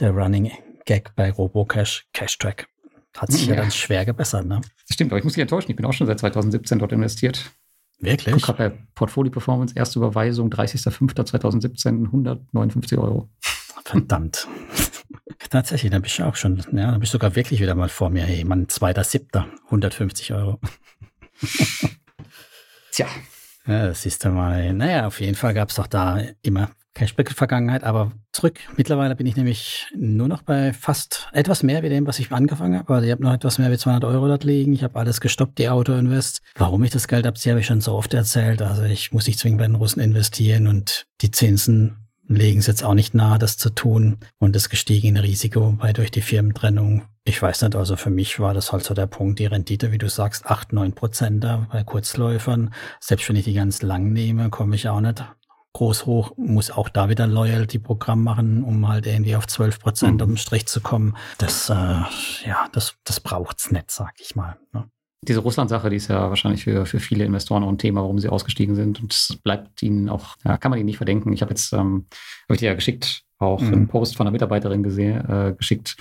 der 0.00 0.10
Running 0.10 0.50
Gag 0.86 1.14
bei 1.14 1.30
Robocash, 1.30 2.06
Cash-Track. 2.12 2.68
Hat 3.16 3.32
sich 3.32 3.46
ja. 3.46 3.54
ja 3.54 3.60
ganz 3.60 3.76
schwer 3.76 4.04
gebessert. 4.04 4.46
Ne? 4.46 4.60
Das 4.86 4.94
stimmt, 4.94 5.12
aber 5.12 5.18
ich 5.18 5.24
muss 5.24 5.34
dich 5.34 5.42
enttäuschen. 5.42 5.70
Ich 5.70 5.76
bin 5.76 5.84
auch 5.84 5.92
schon 5.92 6.06
seit 6.06 6.18
2017 6.18 6.78
dort 6.78 6.92
investiert. 6.92 7.50
Wirklich? 7.98 8.36
Ich 8.36 8.42
gucke 8.42 8.58
bei 8.58 8.78
Portfolio 8.94 9.32
Performance, 9.32 9.74
erste 9.74 9.98
Überweisung, 9.98 10.50
30.05.2017, 10.50 12.06
159 12.06 12.98
Euro. 12.98 13.28
Verdammt. 13.84 14.46
Tatsächlich, 15.50 15.90
da 15.92 15.98
bist 15.98 16.18
du 16.18 16.24
auch 16.24 16.36
schon, 16.36 16.58
ja, 16.72 16.90
da 16.90 16.98
bist 16.98 17.12
du 17.12 17.16
sogar 17.16 17.36
wirklich 17.36 17.60
wieder 17.60 17.74
mal 17.74 17.88
vor 17.88 18.10
mir. 18.10 18.24
Hey, 18.24 18.44
Mann, 18.44 18.66
2.07., 18.66 19.44
150 19.66 20.32
Euro. 20.34 20.60
Tja. 22.92 23.06
Ja, 23.66 23.86
das 23.86 24.02
siehst 24.02 24.24
du 24.24 24.30
mal. 24.30 24.72
Naja, 24.72 25.06
auf 25.06 25.20
jeden 25.20 25.34
Fall 25.34 25.54
gab 25.54 25.70
es 25.70 25.76
doch 25.76 25.86
da 25.86 26.20
immer 26.42 26.70
Cashback-Vergangenheit, 26.96 27.84
aber 27.84 28.12
zurück. 28.32 28.58
Mittlerweile 28.76 29.14
bin 29.14 29.26
ich 29.26 29.36
nämlich 29.36 29.86
nur 29.94 30.28
noch 30.28 30.42
bei 30.42 30.72
fast 30.72 31.28
etwas 31.32 31.62
mehr 31.62 31.82
wie 31.82 31.90
dem, 31.90 32.06
was 32.06 32.18
ich 32.18 32.32
angefangen 32.32 32.78
habe. 32.78 32.94
Also 32.94 33.06
ich 33.06 33.12
habe 33.12 33.22
noch 33.22 33.34
etwas 33.34 33.58
mehr 33.58 33.70
wie 33.70 33.76
200 33.76 34.04
Euro 34.04 34.26
dort 34.26 34.44
liegen. 34.44 34.72
Ich 34.72 34.82
habe 34.82 34.98
alles 34.98 35.20
gestoppt, 35.20 35.58
die 35.58 35.68
Auto-Invest. 35.68 36.40
Warum 36.56 36.82
ich 36.84 36.90
das 36.90 37.06
Geld 37.06 37.26
abziehe, 37.26 37.52
habe 37.52 37.60
ich 37.60 37.66
schon 37.66 37.82
so 37.82 37.92
oft 37.92 38.14
erzählt. 38.14 38.62
Also 38.62 38.82
ich 38.84 39.12
muss 39.12 39.26
nicht 39.26 39.38
zwingend 39.38 39.58
bei 39.58 39.66
den 39.66 39.74
Russen 39.74 40.00
investieren 40.00 40.66
und 40.66 41.06
die 41.20 41.30
Zinsen 41.30 42.08
legen 42.28 42.58
es 42.58 42.66
jetzt 42.66 42.82
auch 42.82 42.94
nicht 42.94 43.14
nahe, 43.14 43.38
das 43.38 43.58
zu 43.58 43.70
tun. 43.70 44.16
Und 44.38 44.56
das 44.56 44.70
gestiegene 44.70 45.22
Risiko 45.22 45.74
weil 45.78 45.92
durch 45.92 46.10
die 46.10 46.22
Firmentrennung. 46.22 47.02
Ich 47.24 47.42
weiß 47.42 47.62
nicht, 47.62 47.76
also 47.76 47.96
für 47.96 48.10
mich 48.10 48.40
war 48.40 48.54
das 48.54 48.72
halt 48.72 48.84
so 48.84 48.94
der 48.94 49.06
Punkt, 49.06 49.38
die 49.38 49.46
Rendite, 49.46 49.92
wie 49.92 49.98
du 49.98 50.08
sagst, 50.08 50.46
8, 50.46 50.72
9 50.72 50.92
Prozent 50.92 51.44
da 51.44 51.66
bei 51.70 51.84
Kurzläufern. 51.84 52.72
Selbst 53.00 53.28
wenn 53.28 53.36
ich 53.36 53.44
die 53.44 53.54
ganz 53.54 53.82
lang 53.82 54.12
nehme, 54.12 54.48
komme 54.48 54.76
ich 54.76 54.88
auch 54.88 55.00
nicht 55.00 55.24
groß 55.76 56.06
hoch, 56.06 56.32
muss 56.38 56.70
auch 56.70 56.88
da 56.88 57.10
wieder 57.10 57.24
ein 57.24 57.32
Loyalty-Programm 57.32 58.22
machen, 58.22 58.64
um 58.64 58.88
halt 58.88 59.06
irgendwie 59.06 59.36
auf 59.36 59.46
12 59.46 59.78
Prozent 59.78 60.14
mhm. 60.16 60.22
um 60.22 60.28
den 60.30 60.36
Strich 60.38 60.64
zu 60.66 60.80
kommen. 60.80 61.14
Das, 61.36 61.68
äh, 61.68 61.74
ja, 61.74 62.66
das, 62.72 62.96
das 63.04 63.20
braucht's 63.20 63.70
nicht, 63.70 63.90
sag 63.90 64.14
ich 64.18 64.34
mal. 64.34 64.56
Ne? 64.72 64.88
Diese 65.20 65.40
Russland-Sache, 65.40 65.90
die 65.90 65.96
ist 65.96 66.08
ja 66.08 66.30
wahrscheinlich 66.30 66.64
für, 66.64 66.86
für 66.86 66.98
viele 66.98 67.24
Investoren 67.24 67.62
auch 67.62 67.68
ein 67.68 67.76
Thema, 67.76 68.00
warum 68.00 68.18
sie 68.18 68.30
ausgestiegen 68.30 68.74
sind. 68.74 69.02
Und 69.02 69.12
es 69.12 69.38
bleibt 69.42 69.82
ihnen 69.82 70.08
auch, 70.08 70.36
ja, 70.46 70.56
kann 70.56 70.70
man 70.70 70.78
ihnen 70.78 70.86
nicht 70.86 70.96
verdenken. 70.96 71.34
Ich 71.34 71.42
habe 71.42 71.50
jetzt, 71.50 71.74
ähm, 71.74 72.06
habe 72.44 72.54
ich 72.54 72.60
dir 72.60 72.70
ja 72.70 72.74
geschickt, 72.74 73.24
auch 73.38 73.60
mhm. 73.60 73.72
einen 73.72 73.88
Post 73.88 74.16
von 74.16 74.26
einer 74.26 74.32
Mitarbeiterin 74.32 74.82
gesehen, 74.82 75.28
äh, 75.28 75.54
geschickt, 75.58 75.96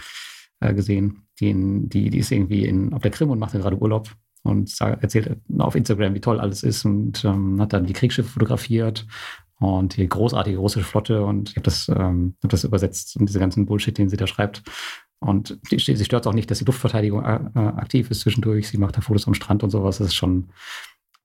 äh, 0.62 0.74
gesehen, 0.74 1.28
die, 1.42 1.54
die, 1.90 2.10
die 2.12 2.20
ist 2.20 2.32
irgendwie 2.32 2.66
in, 2.66 2.94
auf 2.94 3.02
der 3.02 3.12
Krim 3.12 3.30
und 3.30 3.40
macht 3.40 3.52
gerade 3.52 3.78
Urlaub 3.78 4.10
und 4.44 4.80
erzählt 4.80 5.38
auf 5.58 5.76
Instagram, 5.76 6.14
wie 6.14 6.22
toll 6.22 6.40
alles 6.40 6.64
ist 6.64 6.86
und 6.86 7.26
ähm, 7.26 7.60
hat 7.60 7.74
dann 7.74 7.88
die 7.88 7.94
Kriegsschiffe 7.94 8.30
fotografiert 8.30 9.06
und 9.60 9.98
die 9.98 10.08
großartige 10.08 10.58
russische 10.58 10.86
Flotte 10.86 11.24
und 11.24 11.52
ich 11.52 11.56
habe 11.56 11.64
das, 11.64 11.90
ähm, 11.90 12.36
hab 12.44 12.50
das 12.50 12.64
übersetzt 12.64 13.16
und 13.18 13.28
diese 13.28 13.40
ganzen 13.40 13.66
Bullshit, 13.66 13.98
den 13.98 14.10
sie 14.10 14.18
da 14.18 14.28
schreibt. 14.28 14.64
Und 15.20 15.58
die, 15.72 15.80
sie 15.80 16.06
stört 16.06 16.28
auch 16.28 16.34
nicht, 16.34 16.52
dass 16.52 16.60
die 16.60 16.66
Luftverteidigung 16.66 17.24
äh, 17.24 17.40
äh, 17.56 17.60
aktiv 17.60 18.12
ist 18.12 18.22
zwischendurch. 18.22 18.68
Sie 18.68 18.78
macht 18.78 18.98
da 18.98 19.02
Fotos 19.02 19.28
am 19.28 19.34
Strand 19.34 19.64
und 19.64 19.70
sowas. 19.70 19.98
Das 19.98 20.08
ist 20.08 20.14
schon, 20.16 20.50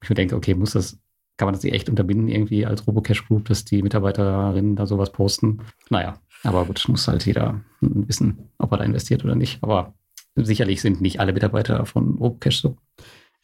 ich 0.01 0.09
mir 0.09 0.15
denke, 0.15 0.35
okay, 0.35 0.55
muss 0.55 0.71
das, 0.71 0.97
kann 1.37 1.45
man 1.45 1.53
das 1.55 1.63
echt 1.65 1.89
unterbinden 1.89 2.27
irgendwie 2.27 2.65
als 2.65 2.87
Robocash 2.87 3.27
Group, 3.27 3.45
dass 3.45 3.65
die 3.65 3.83
Mitarbeiterinnen 3.83 4.75
da 4.75 4.85
sowas 4.85 5.11
posten? 5.11 5.59
Naja, 5.89 6.17
aber 6.43 6.65
gut, 6.65 6.83
muss 6.87 7.07
halt 7.07 7.25
jeder 7.25 7.61
wissen, 7.81 8.49
ob 8.57 8.71
er 8.71 8.79
da 8.79 8.83
investiert 8.85 9.23
oder 9.23 9.35
nicht. 9.35 9.59
Aber 9.61 9.93
sicherlich 10.35 10.81
sind 10.81 11.01
nicht 11.01 11.19
alle 11.19 11.33
Mitarbeiter 11.33 11.85
von 11.85 12.15
Robocash 12.15 12.61
so. 12.61 12.77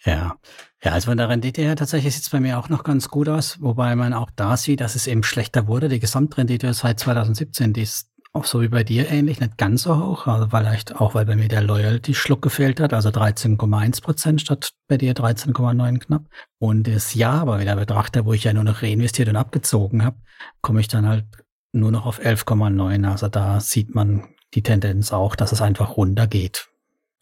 Ja, 0.06 0.38
ja, 0.84 0.92
also 0.92 1.10
von 1.10 1.18
der 1.18 1.28
Rendite 1.28 1.62
her 1.62 1.76
tatsächlich 1.76 2.14
sieht 2.14 2.24
es 2.24 2.30
bei 2.30 2.40
mir 2.40 2.60
auch 2.60 2.70
noch 2.70 2.84
ganz 2.84 3.10
gut 3.10 3.28
aus, 3.30 3.62
wobei 3.62 3.96
man 3.96 4.14
auch 4.14 4.30
da 4.36 4.56
sieht, 4.56 4.80
dass 4.80 4.96
es 4.96 5.08
eben 5.08 5.24
schlechter 5.24 5.68
wurde. 5.68 5.90
Die 5.90 6.00
Gesamtrendite 6.00 6.72
seit 6.74 7.00
2017, 7.00 7.74
die 7.74 7.82
ist 7.82 8.10
auch 8.34 8.46
so 8.46 8.62
wie 8.62 8.68
bei 8.68 8.84
dir 8.84 9.10
ähnlich, 9.10 9.40
nicht 9.40 9.58
ganz 9.58 9.84
so 9.84 9.98
hoch, 9.98 10.28
also 10.28 10.48
vielleicht 10.50 10.96
auch, 10.96 11.16
weil 11.16 11.26
bei 11.26 11.36
mir 11.36 11.48
der 11.48 11.64
Loyalty-Schluck 11.64 12.42
gefehlt 12.42 12.80
hat, 12.80 12.94
also 12.94 13.10
13,1 13.10 14.02
Prozent 14.02 14.42
statt 14.42 14.70
bei 14.88 14.98
dir 14.98 15.16
13,9 15.16 16.00
knapp. 16.00 16.26
Und 16.60 16.88
das 16.88 17.16
Jahr 17.16 17.42
aber 17.42 17.60
wieder 17.60 17.76
betrachte, 17.76 18.26
wo 18.26 18.34
ich 18.34 18.44
ja 18.44 18.54
nur 18.54 18.64
noch 18.64 18.84
reinvestiert 18.84 19.30
und 19.30 19.36
abgezogen 19.36 20.06
habe, 20.06 20.18
komme 20.62 20.80
ich 20.80 20.88
dann 20.88 21.08
halt 21.08 21.26
nur 21.72 21.92
noch 21.92 22.06
auf 22.06 22.20
11,9. 22.20 23.10
Also 23.10 23.28
da 23.28 23.60
sieht 23.60 23.96
man 23.96 24.28
die 24.54 24.64
Tendenz 24.64 25.12
auch, 25.12 25.36
dass 25.36 25.52
es 25.52 25.62
einfach 25.62 25.98
runtergeht. 25.98 26.70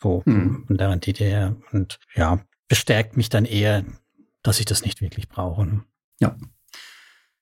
So 0.02 0.24
hm. 0.26 0.66
von 0.68 0.78
der 0.78 0.90
Rendite 0.90 1.24
her. 1.24 1.56
Und 1.72 2.00
ja, 2.16 2.42
bestärkt 2.68 3.18
mich 3.18 3.30
dann 3.30 3.46
eher, 3.46 3.84
dass 4.44 4.60
ich 4.60 4.66
das 4.66 4.84
nicht 4.84 5.02
wirklich 5.02 5.30
brauche. 5.30 5.82
Ja. 6.20 6.36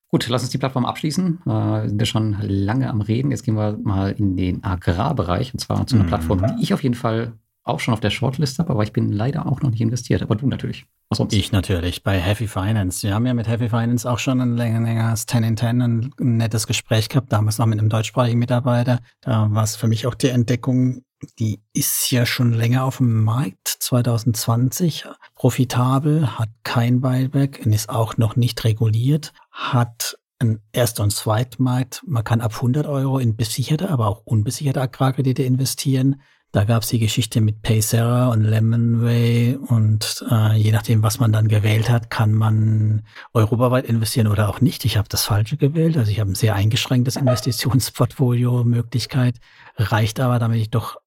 Gut, 0.08 0.28
lass 0.28 0.42
uns 0.42 0.50
die 0.50 0.58
Plattform 0.58 0.86
abschließen. 0.86 1.40
Äh, 1.44 1.50
wir 1.50 1.88
sind 1.88 2.00
ja 2.00 2.06
schon 2.06 2.36
lange 2.40 2.88
am 2.88 3.00
Reden. 3.00 3.30
Jetzt 3.30 3.42
gehen 3.42 3.56
wir 3.56 3.78
mal 3.82 4.12
in 4.12 4.36
den 4.36 4.62
Agrarbereich 4.62 5.52
und 5.52 5.58
zwar 5.58 5.86
zu 5.86 5.96
einer 5.96 6.04
mhm. 6.04 6.08
Plattform, 6.08 6.46
die 6.46 6.62
ich 6.62 6.72
auf 6.72 6.82
jeden 6.82 6.94
Fall 6.94 7.32
auch 7.64 7.80
schon 7.80 7.94
auf 7.94 8.00
der 8.00 8.10
Shortlist 8.10 8.58
habe, 8.58 8.70
aber 8.70 8.82
ich 8.82 8.92
bin 8.92 9.10
leider 9.10 9.46
auch 9.46 9.62
noch 9.62 9.70
nicht 9.70 9.80
investiert. 9.80 10.22
Aber 10.22 10.36
du 10.36 10.46
natürlich. 10.46 10.86
Was 11.08 11.18
sonst? 11.18 11.32
Ich 11.32 11.50
natürlich, 11.50 12.02
bei 12.02 12.20
Heavy 12.20 12.46
Finance. 12.46 13.06
Wir 13.06 13.14
haben 13.14 13.26
ja 13.26 13.34
mit 13.34 13.48
Heavy 13.48 13.68
Finance 13.68 14.08
auch 14.08 14.18
schon 14.18 14.40
ein 14.40 14.56
längeres 14.56 15.26
10 15.26 15.42
in 15.42 15.56
10 15.56 15.82
ein 15.82 16.12
nettes 16.18 16.66
Gespräch 16.66 17.08
gehabt, 17.08 17.32
damals 17.32 17.58
noch 17.58 17.66
mit 17.66 17.78
einem 17.78 17.88
deutschsprachigen 17.88 18.38
Mitarbeiter. 18.38 19.00
Da 19.22 19.48
war 19.50 19.64
es 19.64 19.76
für 19.76 19.88
mich 19.88 20.06
auch 20.06 20.14
die 20.14 20.28
Entdeckung, 20.28 21.02
die 21.38 21.60
ist 21.72 22.10
ja 22.10 22.26
schon 22.26 22.52
länger 22.52 22.84
auf 22.84 22.98
dem 22.98 23.24
Markt, 23.24 23.68
2020, 23.68 25.06
profitabel, 25.34 26.38
hat 26.38 26.48
kein 26.62 27.00
Buyback 27.00 27.60
und 27.64 27.72
ist 27.72 27.88
auch 27.88 28.16
noch 28.16 28.36
nicht 28.36 28.64
reguliert, 28.64 29.32
hat 29.50 30.18
ein 30.38 30.60
Erst- 30.72 31.00
und 31.00 31.10
Zweitmarkt. 31.10 32.02
Man 32.06 32.24
kann 32.24 32.40
ab 32.40 32.54
100 32.54 32.86
Euro 32.86 33.18
in 33.18 33.36
besicherte, 33.36 33.90
aber 33.90 34.08
auch 34.08 34.22
unbesicherte 34.24 34.80
Agrarkredite 34.80 35.42
investieren. 35.42 36.20
Da 36.54 36.62
gab 36.62 36.84
es 36.84 36.88
die 36.88 37.00
Geschichte 37.00 37.40
mit 37.40 37.62
Paysera 37.62 38.28
und 38.28 38.44
Lemonway 38.44 39.56
und 39.56 40.24
äh, 40.30 40.54
je 40.54 40.70
nachdem, 40.70 41.02
was 41.02 41.18
man 41.18 41.32
dann 41.32 41.48
gewählt 41.48 41.90
hat, 41.90 42.10
kann 42.10 42.32
man 42.32 43.02
europaweit 43.32 43.86
investieren 43.86 44.28
oder 44.28 44.48
auch 44.48 44.60
nicht. 44.60 44.84
Ich 44.84 44.96
habe 44.96 45.08
das 45.08 45.24
Falsche 45.24 45.56
gewählt, 45.56 45.96
also 45.96 46.12
ich 46.12 46.20
habe 46.20 46.30
ein 46.30 46.36
sehr 46.36 46.54
eingeschränktes 46.54 47.16
Investitionsportfolio-Möglichkeit, 47.16 49.40
reicht 49.76 50.20
aber, 50.20 50.38
damit 50.38 50.60
ich 50.60 50.70
doch 50.70 50.98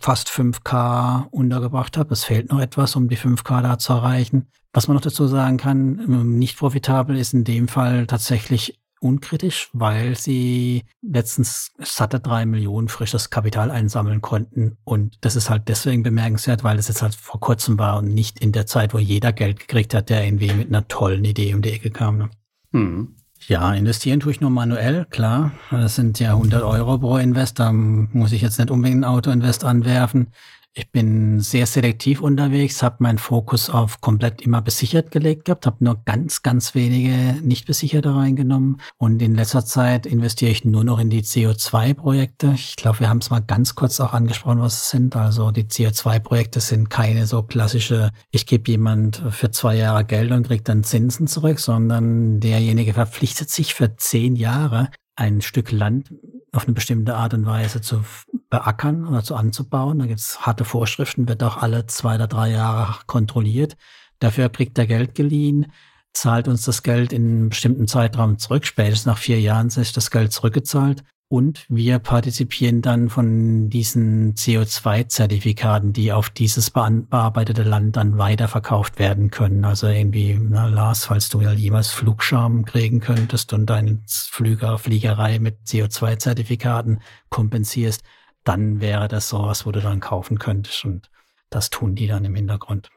fast 0.00 0.28
5K 0.30 1.28
untergebracht 1.30 1.96
habe. 1.96 2.12
Es 2.12 2.24
fehlt 2.24 2.50
noch 2.50 2.60
etwas, 2.60 2.96
um 2.96 3.08
die 3.08 3.18
5K 3.18 3.62
da 3.62 3.78
zu 3.78 3.92
erreichen. 3.92 4.48
Was 4.72 4.88
man 4.88 4.94
noch 4.94 5.02
dazu 5.02 5.26
sagen 5.26 5.58
kann, 5.58 5.98
ähm, 6.00 6.38
nicht 6.38 6.58
profitabel 6.58 7.16
ist 7.16 7.34
in 7.34 7.44
dem 7.44 7.68
Fall 7.68 8.06
tatsächlich 8.06 8.78
unkritisch, 9.02 9.68
weil 9.72 10.16
sie 10.16 10.84
letztens 11.02 11.72
satte 11.78 12.20
drei 12.20 12.46
Millionen 12.46 12.88
frisches 12.88 13.30
Kapital 13.30 13.70
einsammeln 13.70 14.20
konnten. 14.20 14.78
Und 14.84 15.18
das 15.22 15.36
ist 15.36 15.50
halt 15.50 15.68
deswegen 15.68 16.02
bemerkenswert, 16.02 16.62
weil 16.64 16.78
es 16.78 16.88
jetzt 16.88 17.02
halt 17.02 17.14
vor 17.14 17.40
kurzem 17.40 17.78
war 17.78 17.98
und 17.98 18.14
nicht 18.14 18.40
in 18.40 18.52
der 18.52 18.66
Zeit, 18.66 18.94
wo 18.94 18.98
jeder 18.98 19.32
Geld 19.32 19.58
gekriegt 19.58 19.92
hat, 19.92 20.08
der 20.08 20.24
irgendwie 20.24 20.52
mit 20.52 20.68
einer 20.68 20.86
tollen 20.86 21.24
Idee 21.24 21.52
um 21.54 21.62
die 21.62 21.72
Ecke 21.72 21.90
kam. 21.90 22.18
Ne? 22.18 22.30
Hm. 22.72 23.16
Ja, 23.48 23.72
investieren 23.74 24.20
tue 24.20 24.32
ich 24.32 24.40
nur 24.40 24.50
manuell, 24.50 25.06
klar. 25.10 25.52
Das 25.70 25.96
sind 25.96 26.18
ja 26.20 26.30
100 26.30 26.62
Euro 26.62 26.98
pro 26.98 27.16
Invest. 27.16 27.58
Da 27.58 27.72
muss 27.72 28.32
ich 28.32 28.42
jetzt 28.42 28.58
nicht 28.58 28.70
unbedingt 28.70 29.00
ein 29.00 29.04
Auto-Invest 29.04 29.64
anwerfen. 29.64 30.28
Ich 30.74 30.90
bin 30.90 31.40
sehr 31.40 31.66
selektiv 31.66 32.22
unterwegs, 32.22 32.82
habe 32.82 32.96
meinen 33.00 33.18
Fokus 33.18 33.68
auf 33.68 34.00
komplett 34.00 34.40
immer 34.40 34.62
besichert 34.62 35.10
gelegt 35.10 35.44
gehabt, 35.44 35.66
habe 35.66 35.84
nur 35.84 36.00
ganz, 36.06 36.40
ganz 36.40 36.74
wenige 36.74 37.36
nicht 37.42 37.66
besicherte 37.66 38.14
reingenommen 38.14 38.80
und 38.96 39.20
in 39.20 39.34
letzter 39.34 39.66
Zeit 39.66 40.06
investiere 40.06 40.50
ich 40.50 40.64
nur 40.64 40.82
noch 40.82 40.98
in 40.98 41.10
die 41.10 41.24
CO2-Projekte. 41.24 42.52
Ich 42.54 42.76
glaube, 42.76 43.00
wir 43.00 43.10
haben 43.10 43.18
es 43.18 43.28
mal 43.28 43.40
ganz 43.40 43.74
kurz 43.74 44.00
auch 44.00 44.14
angesprochen, 44.14 44.60
was 44.60 44.84
es 44.84 44.88
sind. 44.88 45.14
Also 45.14 45.50
die 45.50 45.64
CO2-Projekte 45.64 46.60
sind 46.60 46.88
keine 46.88 47.26
so 47.26 47.42
klassische, 47.42 48.10
ich 48.30 48.46
gebe 48.46 48.70
jemand 48.70 49.22
für 49.28 49.50
zwei 49.50 49.76
Jahre 49.76 50.06
Geld 50.06 50.30
und 50.32 50.46
kriegt 50.46 50.70
dann 50.70 50.84
Zinsen 50.84 51.26
zurück, 51.26 51.60
sondern 51.60 52.40
derjenige 52.40 52.94
verpflichtet 52.94 53.50
sich 53.50 53.74
für 53.74 53.96
zehn 53.96 54.36
Jahre 54.36 54.88
ein 55.16 55.40
Stück 55.40 55.72
Land 55.72 56.12
auf 56.52 56.64
eine 56.64 56.74
bestimmte 56.74 57.14
Art 57.14 57.34
und 57.34 57.46
Weise 57.46 57.80
zu 57.80 58.02
beackern 58.50 59.06
oder 59.06 59.22
zu 59.22 59.34
anzubauen. 59.34 59.98
Da 59.98 60.06
gibt 60.06 60.20
es 60.20 60.44
harte 60.46 60.64
Vorschriften, 60.64 61.28
wird 61.28 61.42
auch 61.42 61.56
alle 61.58 61.86
zwei 61.86 62.16
oder 62.16 62.26
drei 62.26 62.50
Jahre 62.50 62.96
kontrolliert. 63.06 63.76
Dafür 64.18 64.48
kriegt 64.48 64.78
er 64.78 64.86
Geld 64.86 65.14
geliehen, 65.14 65.72
zahlt 66.12 66.48
uns 66.48 66.64
das 66.64 66.82
Geld 66.82 67.12
in 67.12 67.24
einem 67.24 67.48
bestimmten 67.48 67.88
Zeitraum 67.88 68.38
zurück. 68.38 68.66
Spätestens 68.66 69.06
nach 69.06 69.18
vier 69.18 69.40
Jahren 69.40 69.68
ist 69.68 69.96
das 69.96 70.10
Geld 70.10 70.32
zurückgezahlt. 70.32 71.02
Und 71.32 71.64
wir 71.70 71.98
partizipieren 71.98 72.82
dann 72.82 73.08
von 73.08 73.70
diesen 73.70 74.34
CO2-Zertifikaten, 74.34 75.94
die 75.94 76.12
auf 76.12 76.28
dieses 76.28 76.70
bearbeitete 76.70 77.62
Land 77.62 77.96
dann 77.96 78.18
weiterverkauft 78.18 78.98
werden 78.98 79.30
können. 79.30 79.64
Also 79.64 79.86
irgendwie, 79.86 80.38
na 80.38 80.66
Lars, 80.66 81.06
falls 81.06 81.30
du 81.30 81.40
ja 81.40 81.52
jemals 81.52 81.88
Flugscham 81.88 82.66
kriegen 82.66 83.00
könntest 83.00 83.54
und 83.54 83.64
deine 83.64 84.02
Flüger, 84.06 84.76
Fliegerei 84.76 85.38
mit 85.38 85.60
CO2-Zertifikaten 85.64 87.00
kompensierst, 87.30 88.02
dann 88.44 88.82
wäre 88.82 89.08
das 89.08 89.30
sowas, 89.30 89.64
wo 89.64 89.72
du 89.72 89.80
dann 89.80 90.00
kaufen 90.00 90.38
könntest. 90.38 90.84
Und 90.84 91.08
das 91.48 91.70
tun 91.70 91.94
die 91.94 92.08
dann 92.08 92.26
im 92.26 92.34
Hintergrund. 92.34 92.90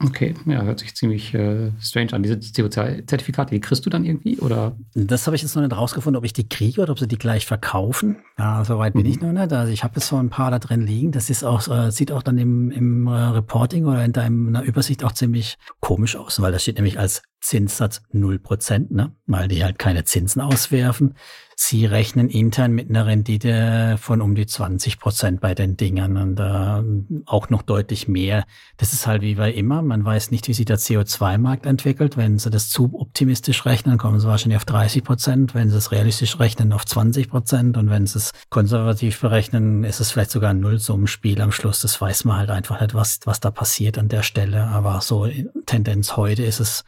Okay, 0.00 0.34
ja, 0.46 0.62
hört 0.62 0.78
sich 0.78 0.94
ziemlich 0.94 1.34
äh, 1.34 1.72
strange 1.80 2.12
an. 2.12 2.22
Diese 2.22 2.36
CO2-Zertifikate, 2.36 3.50
die 3.54 3.60
kriegst 3.60 3.84
du 3.84 3.90
dann 3.90 4.04
irgendwie? 4.04 4.38
Oder? 4.38 4.76
Das 4.94 5.26
habe 5.26 5.34
ich 5.34 5.42
jetzt 5.42 5.56
noch 5.56 5.62
nicht 5.62 5.76
rausgefunden, 5.76 6.16
ob 6.16 6.24
ich 6.24 6.32
die 6.32 6.48
kriege 6.48 6.80
oder 6.80 6.92
ob 6.92 6.98
sie 6.98 7.08
die 7.08 7.18
gleich 7.18 7.46
verkaufen. 7.46 8.16
Ja, 8.38 8.64
soweit 8.64 8.92
bin 8.92 9.02
mhm. 9.02 9.10
ich 9.10 9.20
noch 9.20 9.32
nicht. 9.32 9.52
Also 9.52 9.72
ich 9.72 9.82
habe 9.82 9.94
jetzt 9.96 10.08
so 10.08 10.16
ein 10.16 10.30
paar 10.30 10.50
da 10.50 10.58
drin 10.58 10.86
liegen. 10.86 11.10
Das 11.10 11.30
ist 11.30 11.42
auch, 11.42 11.66
äh, 11.68 11.90
sieht 11.90 12.12
auch 12.12 12.22
dann 12.22 12.38
im, 12.38 12.70
im 12.70 13.06
äh, 13.06 13.10
Reporting 13.10 13.86
oder 13.86 14.04
in 14.04 14.12
deiner 14.12 14.62
Übersicht 14.62 15.02
auch 15.02 15.12
ziemlich 15.12 15.58
komisch 15.80 16.16
aus, 16.16 16.40
weil 16.40 16.52
da 16.52 16.58
steht 16.58 16.76
nämlich 16.76 16.98
als 16.98 17.22
Zinssatz 17.40 18.02
0%, 18.12 18.92
ne? 18.92 19.12
weil 19.26 19.48
die 19.48 19.64
halt 19.64 19.78
keine 19.78 20.04
Zinsen 20.04 20.40
auswerfen. 20.42 21.14
Sie 21.60 21.86
rechnen 21.86 22.28
intern 22.28 22.70
mit 22.70 22.88
einer 22.88 23.06
Rendite 23.06 23.96
von 23.98 24.20
um 24.20 24.36
die 24.36 24.46
20 24.46 25.00
Prozent 25.00 25.40
bei 25.40 25.56
den 25.56 25.76
Dingern 25.76 26.16
und 26.16 26.38
äh, 26.38 27.22
auch 27.26 27.50
noch 27.50 27.62
deutlich 27.62 28.06
mehr. 28.06 28.44
Das 28.76 28.92
ist 28.92 29.08
halt 29.08 29.22
wie 29.22 29.34
bei 29.34 29.52
immer. 29.52 29.82
Man 29.82 30.04
weiß 30.04 30.30
nicht, 30.30 30.46
wie 30.46 30.54
sich 30.54 30.66
der 30.66 30.78
CO2-Markt 30.78 31.66
entwickelt. 31.66 32.16
Wenn 32.16 32.38
Sie 32.38 32.50
das 32.50 32.70
zu 32.70 32.90
optimistisch 32.94 33.66
rechnen, 33.66 33.98
kommen 33.98 34.20
Sie 34.20 34.28
wahrscheinlich 34.28 34.58
auf 34.58 34.66
30 34.66 35.02
Prozent. 35.02 35.54
Wenn 35.56 35.68
Sie 35.68 35.76
es 35.76 35.90
realistisch 35.90 36.38
rechnen, 36.38 36.72
auf 36.72 36.86
20 36.86 37.28
Prozent. 37.28 37.76
Und 37.76 37.90
wenn 37.90 38.06
Sie 38.06 38.18
es 38.18 38.30
konservativ 38.50 39.20
berechnen, 39.20 39.82
ist 39.82 39.98
es 39.98 40.12
vielleicht 40.12 40.30
sogar 40.30 40.50
ein 40.50 40.60
Nullsummenspiel 40.60 41.40
am 41.40 41.50
Schluss. 41.50 41.80
Das 41.80 42.00
weiß 42.00 42.24
man 42.24 42.36
halt 42.36 42.50
einfach 42.50 42.80
nicht, 42.80 42.94
was, 42.94 43.18
was 43.24 43.40
da 43.40 43.50
passiert 43.50 43.98
an 43.98 44.08
der 44.08 44.22
Stelle. 44.22 44.68
Aber 44.68 45.00
so 45.00 45.26
Tendenz 45.66 46.16
heute 46.16 46.44
ist 46.44 46.60
es 46.60 46.84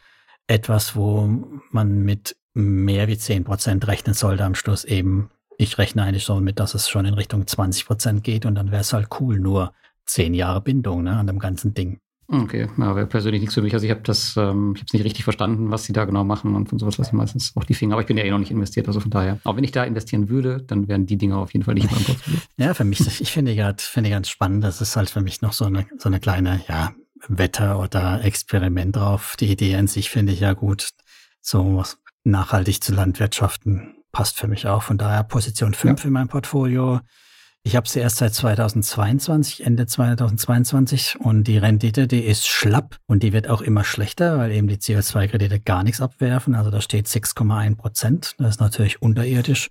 etwas, 0.51 0.95
wo 0.95 1.29
man 1.71 2.03
mit 2.03 2.35
mehr 2.53 3.07
wie 3.07 3.17
10 3.17 3.45
Prozent 3.45 3.87
rechnen 3.87 4.13
sollte 4.13 4.43
am 4.43 4.55
Schluss 4.55 4.83
eben. 4.83 5.29
Ich 5.57 5.77
rechne 5.77 6.03
eigentlich 6.03 6.25
so 6.25 6.39
mit, 6.39 6.59
dass 6.59 6.73
es 6.73 6.89
schon 6.89 7.05
in 7.05 7.13
Richtung 7.13 7.47
20 7.47 7.85
Prozent 7.85 8.23
geht 8.23 8.45
und 8.45 8.55
dann 8.55 8.71
wäre 8.71 8.81
es 8.81 8.93
halt 8.93 9.07
cool, 9.19 9.39
nur 9.39 9.73
10 10.05 10.33
Jahre 10.33 10.61
Bindung 10.61 11.03
ne, 11.03 11.17
an 11.17 11.27
dem 11.27 11.39
ganzen 11.39 11.73
Ding. 11.73 11.99
Okay, 12.27 12.69
ja, 12.77 12.95
wäre 12.95 13.07
persönlich 13.07 13.41
nichts 13.41 13.55
für 13.55 13.61
mich. 13.61 13.73
Also 13.73 13.85
ich 13.85 13.91
habe 13.91 14.01
das, 14.03 14.35
ähm, 14.37 14.73
ich 14.73 14.81
habe 14.81 14.87
es 14.87 14.93
nicht 14.93 15.03
richtig 15.03 15.25
verstanden, 15.25 15.69
was 15.69 15.83
sie 15.83 15.91
da 15.91 16.05
genau 16.05 16.23
machen 16.23 16.55
und 16.55 16.69
von 16.69 16.79
sowas 16.79 16.97
lasse 16.97 17.09
ich 17.09 17.13
meistens 17.13 17.51
auch 17.55 17.65
die 17.65 17.73
Finger. 17.73 17.93
Aber 17.93 18.01
ich 18.01 18.07
bin 18.07 18.17
ja 18.17 18.23
eh 18.23 18.31
noch 18.31 18.39
nicht 18.39 18.51
investiert, 18.51 18.87
also 18.87 19.01
von 19.01 19.11
daher. 19.11 19.39
Auch 19.43 19.57
wenn 19.57 19.65
ich 19.65 19.71
da 19.71 19.83
investieren 19.83 20.29
würde, 20.29 20.63
dann 20.65 20.87
wären 20.87 21.05
die 21.05 21.17
Dinge 21.17 21.37
auf 21.37 21.51
jeden 21.51 21.65
Fall 21.65 21.73
nicht 21.73 21.85
in 21.85 21.91
meinem 21.91 22.05
Portfolio. 22.05 22.39
ja, 22.57 22.73
für 22.73 22.85
mich, 22.85 23.01
ich 23.21 23.31
finde 23.31 23.53
gerade, 23.53 23.81
finde 23.81 24.09
ganz 24.09 24.29
spannend. 24.29 24.63
Das 24.63 24.79
ist 24.79 24.95
halt 24.95 25.09
für 25.09 25.21
mich 25.21 25.41
noch 25.41 25.51
so 25.51 25.65
eine, 25.65 25.85
so 25.97 26.07
eine 26.07 26.21
kleine, 26.21 26.61
ja, 26.69 26.93
Wetter 27.27 27.79
oder 27.79 28.23
Experiment 28.23 28.95
drauf. 28.95 29.35
Die 29.39 29.51
Idee 29.51 29.75
an 29.75 29.87
sich 29.87 30.09
finde 30.09 30.33
ich 30.33 30.39
ja 30.39 30.53
gut. 30.53 30.89
So 31.41 31.77
was 31.77 31.97
nachhaltig 32.23 32.83
zu 32.83 32.93
landwirtschaften 32.93 33.95
passt 34.11 34.37
für 34.37 34.47
mich 34.47 34.67
auch. 34.67 34.83
Von 34.83 34.97
daher 34.97 35.23
Position 35.23 35.73
5 35.73 36.01
ja. 36.01 36.07
in 36.07 36.13
meinem 36.13 36.27
Portfolio. 36.27 36.99
Ich 37.63 37.75
habe 37.75 37.87
sie 37.87 37.99
erst 37.99 38.17
seit 38.17 38.33
2022, 38.33 39.63
Ende 39.63 39.85
2022 39.85 41.19
und 41.19 41.43
die 41.43 41.59
Rendite, 41.59 42.07
die 42.07 42.23
ist 42.23 42.47
schlapp 42.47 42.97
und 43.05 43.21
die 43.21 43.33
wird 43.33 43.47
auch 43.47 43.61
immer 43.61 43.83
schlechter, 43.83 44.39
weil 44.39 44.51
eben 44.51 44.67
die 44.67 44.77
CO2-Kredite 44.77 45.59
gar 45.59 45.83
nichts 45.83 46.01
abwerfen. 46.01 46.55
Also 46.55 46.71
da 46.71 46.81
steht 46.81 47.05
6,1 47.05 47.75
Prozent. 47.75 48.35
Das 48.39 48.55
ist 48.55 48.59
natürlich 48.59 49.03
unterirdisch. 49.03 49.69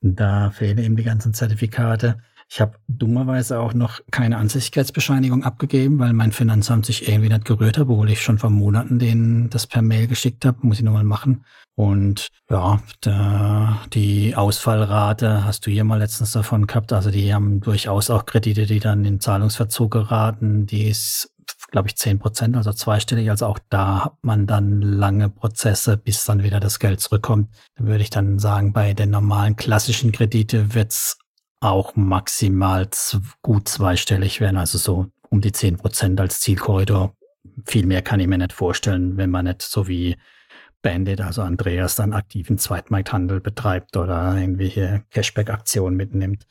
Da 0.00 0.50
fehlen 0.50 0.78
eben 0.78 0.94
die 0.94 1.02
ganzen 1.02 1.34
Zertifikate. 1.34 2.18
Ich 2.48 2.60
habe 2.60 2.78
dummerweise 2.86 3.58
auch 3.58 3.74
noch 3.74 4.00
keine 4.10 4.38
Ansichtigkeitsbescheinigung 4.38 5.42
abgegeben, 5.42 5.98
weil 5.98 6.12
mein 6.12 6.30
Finanzamt 6.30 6.86
sich 6.86 7.08
irgendwie 7.08 7.28
nicht 7.28 7.44
gerührt 7.44 7.76
hat, 7.76 7.88
obwohl 7.88 8.10
ich 8.10 8.22
schon 8.22 8.38
vor 8.38 8.50
Monaten 8.50 8.98
denen 8.98 9.50
das 9.50 9.66
per 9.66 9.82
Mail 9.82 10.06
geschickt 10.06 10.44
habe. 10.44 10.58
Muss 10.62 10.78
ich 10.78 10.84
nochmal 10.84 11.04
machen. 11.04 11.44
Und 11.74 12.28
ja, 12.48 12.80
da, 13.00 13.80
die 13.92 14.34
Ausfallrate 14.34 15.44
hast 15.44 15.66
du 15.66 15.70
hier 15.70 15.84
mal 15.84 15.98
letztens 15.98 16.32
davon 16.32 16.66
gehabt. 16.66 16.92
Also 16.92 17.10
die 17.10 17.34
haben 17.34 17.60
durchaus 17.60 18.10
auch 18.10 18.24
Kredite, 18.24 18.66
die 18.66 18.80
dann 18.80 19.04
in 19.04 19.20
Zahlungsverzug 19.20 19.90
geraten. 19.90 20.66
Die 20.66 20.88
ist, 20.88 21.34
glaube 21.72 21.88
ich, 21.88 21.96
zehn 21.96 22.18
Prozent, 22.20 22.56
also 22.56 22.72
zweistellig. 22.72 23.28
Also 23.28 23.46
auch 23.46 23.58
da 23.68 24.06
hat 24.06 24.14
man 24.22 24.46
dann 24.46 24.80
lange 24.80 25.28
Prozesse, 25.28 25.96
bis 25.96 26.24
dann 26.24 26.44
wieder 26.44 26.60
das 26.60 26.78
Geld 26.78 27.00
zurückkommt. 27.00 27.50
Da 27.74 27.84
würde 27.84 28.02
ich 28.02 28.10
dann 28.10 28.38
sagen, 28.38 28.72
bei 28.72 28.94
den 28.94 29.10
normalen 29.10 29.56
klassischen 29.56 30.12
Kredite 30.12 30.74
wird's 30.74 31.18
auch 31.60 31.96
maximal 31.96 32.88
gut 33.42 33.68
zweistellig 33.68 34.40
werden, 34.40 34.56
also 34.56 34.78
so 34.78 35.06
um 35.30 35.40
die 35.40 35.52
zehn 35.52 35.76
Prozent 35.76 36.20
als 36.20 36.40
Zielkorridor. 36.40 37.14
Viel 37.64 37.86
mehr 37.86 38.02
kann 38.02 38.20
ich 38.20 38.26
mir 38.26 38.38
nicht 38.38 38.52
vorstellen, 38.52 39.16
wenn 39.16 39.30
man 39.30 39.46
nicht 39.46 39.62
so 39.62 39.88
wie 39.88 40.16
Bandit, 40.82 41.20
also 41.20 41.42
Andreas, 41.42 41.96
dann 41.96 42.12
aktiven 42.12 42.58
Zweitmarkthandel 42.58 43.40
betreibt 43.40 43.96
oder 43.96 44.36
irgendwelche 44.36 45.02
Cashback-Aktionen 45.10 45.96
mitnimmt. 45.96 46.46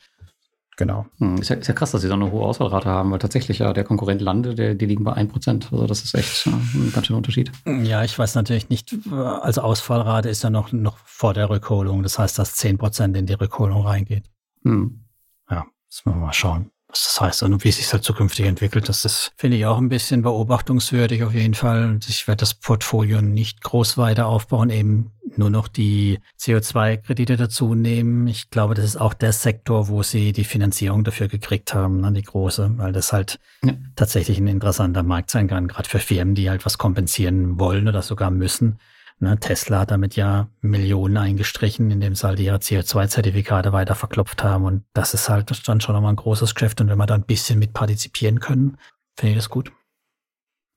genau. 0.76 1.06
Hm, 1.18 1.38
ist, 1.38 1.48
ja, 1.48 1.56
ist 1.56 1.68
ja 1.68 1.74
krass, 1.74 1.92
dass 1.92 2.02
sie 2.02 2.08
so 2.08 2.14
eine 2.14 2.30
hohe 2.30 2.44
Ausfallrate 2.44 2.86
haben, 2.86 3.10
weil 3.12 3.18
tatsächlich 3.18 3.60
ja 3.60 3.72
der 3.72 3.84
Konkurrent 3.84 4.20
Lande, 4.20 4.54
der, 4.54 4.74
die 4.74 4.84
liegen 4.84 5.04
bei 5.04 5.14
1%. 5.14 5.72
Also 5.72 5.86
das 5.86 6.02
ist 6.02 6.14
echt 6.14 6.46
ein 6.46 6.92
ganz 6.92 7.06
schöner 7.06 7.16
Unterschied. 7.16 7.50
Ja, 7.64 8.04
ich 8.04 8.18
weiß 8.18 8.34
natürlich 8.34 8.68
nicht, 8.68 8.94
also 9.10 9.62
Ausfallrate 9.62 10.28
ist 10.28 10.42
ja 10.44 10.50
noch, 10.50 10.72
noch 10.72 10.98
vor 10.98 11.32
der 11.32 11.48
Rückholung. 11.48 12.02
Das 12.02 12.18
heißt, 12.18 12.38
dass 12.38 12.58
10% 12.58 13.16
in 13.16 13.24
die 13.24 13.34
Rückholung 13.34 13.86
reingeht. 13.86 14.24
Hm. 14.66 15.04
Ja, 15.50 15.66
müssen 15.86 16.12
wir 16.12 16.16
mal 16.16 16.32
schauen 16.32 16.70
was 16.88 17.04
das 17.04 17.20
heißt 17.20 17.42
und 17.42 17.64
wie 17.64 17.72
sich 17.72 17.92
halt 17.92 18.04
zukünftig 18.04 18.46
entwickelt. 18.46 18.88
Das 18.88 19.04
ist, 19.04 19.32
finde 19.36 19.56
ich, 19.56 19.66
auch 19.66 19.78
ein 19.78 19.88
bisschen 19.88 20.22
beobachtungswürdig 20.22 21.24
auf 21.24 21.34
jeden 21.34 21.54
Fall. 21.54 21.98
Ich 22.08 22.28
werde 22.28 22.40
das 22.40 22.54
Portfolio 22.54 23.20
nicht 23.20 23.62
groß 23.62 23.98
weiter 23.98 24.26
aufbauen, 24.26 24.70
eben 24.70 25.10
nur 25.36 25.50
noch 25.50 25.68
die 25.68 26.20
CO2-Kredite 26.38 27.36
dazu 27.36 27.74
nehmen. 27.74 28.26
Ich 28.28 28.50
glaube, 28.50 28.74
das 28.74 28.84
ist 28.84 28.96
auch 28.96 29.14
der 29.14 29.32
Sektor, 29.32 29.88
wo 29.88 30.02
sie 30.02 30.32
die 30.32 30.44
Finanzierung 30.44 31.04
dafür 31.04 31.28
gekriegt 31.28 31.74
haben, 31.74 32.00
ne, 32.00 32.12
die 32.12 32.22
große, 32.22 32.72
weil 32.76 32.92
das 32.92 33.12
halt 33.12 33.38
ja. 33.64 33.74
tatsächlich 33.96 34.38
ein 34.38 34.46
interessanter 34.46 35.02
Markt 35.02 35.30
sein 35.30 35.48
kann, 35.48 35.68
gerade 35.68 35.88
für 35.88 35.98
Firmen, 35.98 36.34
die 36.34 36.48
halt 36.48 36.64
was 36.64 36.78
kompensieren 36.78 37.58
wollen 37.58 37.88
oder 37.88 38.02
sogar 38.02 38.30
müssen. 38.30 38.78
Ne, 39.18 39.38
Tesla 39.40 39.80
hat 39.80 39.90
damit 39.90 40.14
ja 40.14 40.48
Millionen 40.60 41.16
eingestrichen, 41.16 41.90
indem 41.90 42.14
sie 42.14 42.26
halt 42.26 42.38
ihre 42.38 42.58
CO2-Zertifikate 42.58 43.72
weiter 43.72 43.94
verklopft 43.94 44.44
haben. 44.44 44.64
Und 44.64 44.84
das 44.92 45.14
ist 45.14 45.30
halt 45.30 45.50
dann 45.66 45.80
schon 45.80 45.94
nochmal 45.94 46.12
ein 46.12 46.16
großes 46.16 46.54
Geschäft. 46.54 46.82
Und 46.82 46.88
wenn 46.88 46.98
wir 46.98 47.06
da 47.06 47.14
ein 47.14 47.24
bisschen 47.24 47.58
mit 47.58 47.72
partizipieren 47.72 48.40
können, 48.40 48.76
finde 49.18 49.32
ich 49.32 49.38
das 49.38 49.48
gut. 49.48 49.72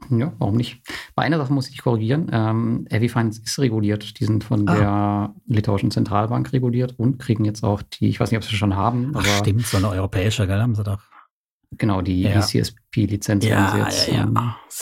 Ja, 0.09 0.31
warum 0.37 0.55
nicht? 0.55 0.81
Bei 1.15 1.23
einer 1.23 1.37
Sache 1.37 1.51
muss 1.51 1.69
ich 1.69 1.81
korrigieren. 1.81 2.29
Ähm, 2.31 2.87
Heavy 2.89 3.09
Finance 3.09 3.41
ist 3.43 3.59
reguliert. 3.59 4.19
Die 4.19 4.25
sind 4.25 4.45
von 4.45 4.67
ah. 4.69 4.75
der 4.75 5.35
litauischen 5.45 5.91
Zentralbank 5.91 6.53
reguliert 6.53 6.97
und 6.97 7.19
kriegen 7.19 7.43
jetzt 7.43 7.65
auch 7.65 7.81
die, 7.81 8.07
ich 8.07 8.21
weiß 8.21 8.31
nicht, 8.31 8.37
ob 8.37 8.45
sie 8.45 8.55
schon 8.55 8.77
haben. 8.77 9.11
Ach, 9.15 9.25
stimmt, 9.25 9.65
so 9.65 9.75
eine 9.75 9.89
europäische, 9.89 10.47
gell, 10.47 10.61
haben 10.61 10.75
sie 10.75 10.85
doch. 10.85 11.01
Genau, 11.77 12.01
die 12.01 12.21
ja. 12.21 12.39
ECSP-Lizenz 12.39 13.45
ja, 13.45 13.57
haben 13.57 13.77
sie 13.77 13.83
jetzt 13.83 14.07
ja, 14.07 14.13
ja. 14.13 14.23
Ähm, 14.23 14.33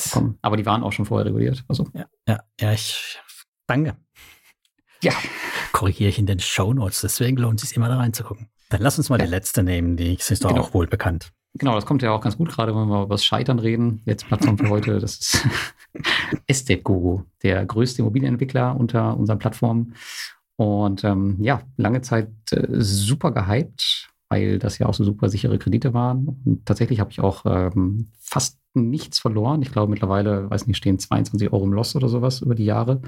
bekommen. 0.06 0.38
Aber 0.44 0.56
die 0.56 0.66
waren 0.66 0.84
auch 0.84 0.92
schon 0.92 1.06
vorher 1.06 1.26
reguliert. 1.26 1.66
Also. 1.68 1.88
Ja, 1.94 2.06
ja, 2.28 2.40
ja 2.62 2.72
ich 2.72 3.20
Danke. 3.68 3.96
Ja. 5.04 5.14
Korrigiere 5.74 6.10
ich 6.10 6.18
in 6.18 6.26
den 6.26 6.40
Show 6.40 6.74
Notes, 6.74 7.02
deswegen 7.02 7.38
lohnt 7.38 7.62
es 7.62 7.70
sich 7.70 7.78
immer 7.78 7.90
da 7.90 7.98
reinzugucken. 7.98 8.50
Dann 8.70 8.82
lass 8.82 8.98
uns 8.98 9.10
mal 9.10 9.20
ja. 9.20 9.26
die 9.26 9.32
letzte 9.32 9.64
nehmen, 9.64 9.96
die 9.96 10.16
ist 10.16 10.44
doch 10.44 10.50
genau. 10.50 10.62
auch 10.62 10.74
wohl 10.74 10.88
bekannt. 10.88 11.32
Genau, 11.54 11.76
das 11.76 11.86
kommt 11.86 12.02
ja 12.02 12.12
auch 12.12 12.22
ganz 12.22 12.38
gut, 12.38 12.50
gerade 12.50 12.76
wenn 12.76 12.88
wir 12.88 13.04
über 13.04 13.16
das 13.16 13.26
Scheitern 13.26 13.60
reden. 13.60 14.02
Jetzt 14.06 14.28
Plattform 14.28 14.58
für 14.58 14.70
heute, 14.70 15.00
das 15.00 15.18
ist 15.18 15.48
Estate 16.48 16.82
Guru, 16.82 17.24
der 17.42 17.66
größte 17.66 18.02
Immobilienentwickler 18.02 18.76
unter 18.76 19.18
unseren 19.18 19.40
Plattformen. 19.40 19.96
Und 20.56 21.04
ähm, 21.04 21.38
ja, 21.40 21.62
lange 21.78 22.02
Zeit 22.02 22.30
äh, 22.52 22.66
super 22.70 23.32
gehypt, 23.32 24.10
weil 24.30 24.60
das 24.60 24.78
ja 24.78 24.88
auch 24.88 24.94
so 24.94 25.04
super 25.04 25.30
sichere 25.30 25.58
Kredite 25.58 25.94
waren. 25.94 26.42
Und 26.46 26.66
tatsächlich 26.66 27.00
habe 27.00 27.12
ich 27.12 27.22
auch 27.22 27.46
ähm, 27.46 28.12
fast 28.20 28.60
nichts 28.74 29.20
verloren. 29.20 29.62
Ich 29.62 29.72
glaube 29.72 29.90
mittlerweile, 29.90 30.50
weiß 30.50 30.68
nicht, 30.68 30.78
stehen 30.78 31.00
22 31.00 31.52
Euro 31.52 31.64
im 31.64 31.74
Loss 31.74 31.96
oder 31.96 32.10
sowas 32.10 32.42
über 32.42 32.56
die 32.56 32.66
Jahre. 32.66 33.02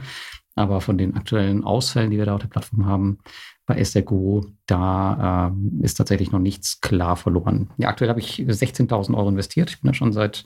Aber 0.56 0.82
von 0.82 0.98
den 0.98 1.16
aktuellen 1.16 1.64
Ausfällen, 1.64 2.12
die 2.12 2.18
wir 2.18 2.26
da 2.26 2.36
auf 2.36 2.42
der 2.42 2.48
Plattform 2.48 2.86
haben, 2.86 3.20
bei 3.66 3.84
Guru, 4.02 4.42
da 4.66 5.50
äh, 5.50 5.86
ist 5.86 5.96
tatsächlich 5.96 6.32
noch 6.32 6.40
nichts 6.40 6.82
klar 6.82 7.16
verloren. 7.16 7.70
Ja, 7.78 7.90
aktuell 7.90 8.10
habe 8.10 8.20
ich 8.20 8.40
16.000 8.40 9.16
Euro 9.16 9.30
investiert. 9.30 9.70
Ich 9.70 9.82
bin 9.82 9.90
ja 9.90 9.94
schon 9.94 10.12
seit 10.12 10.46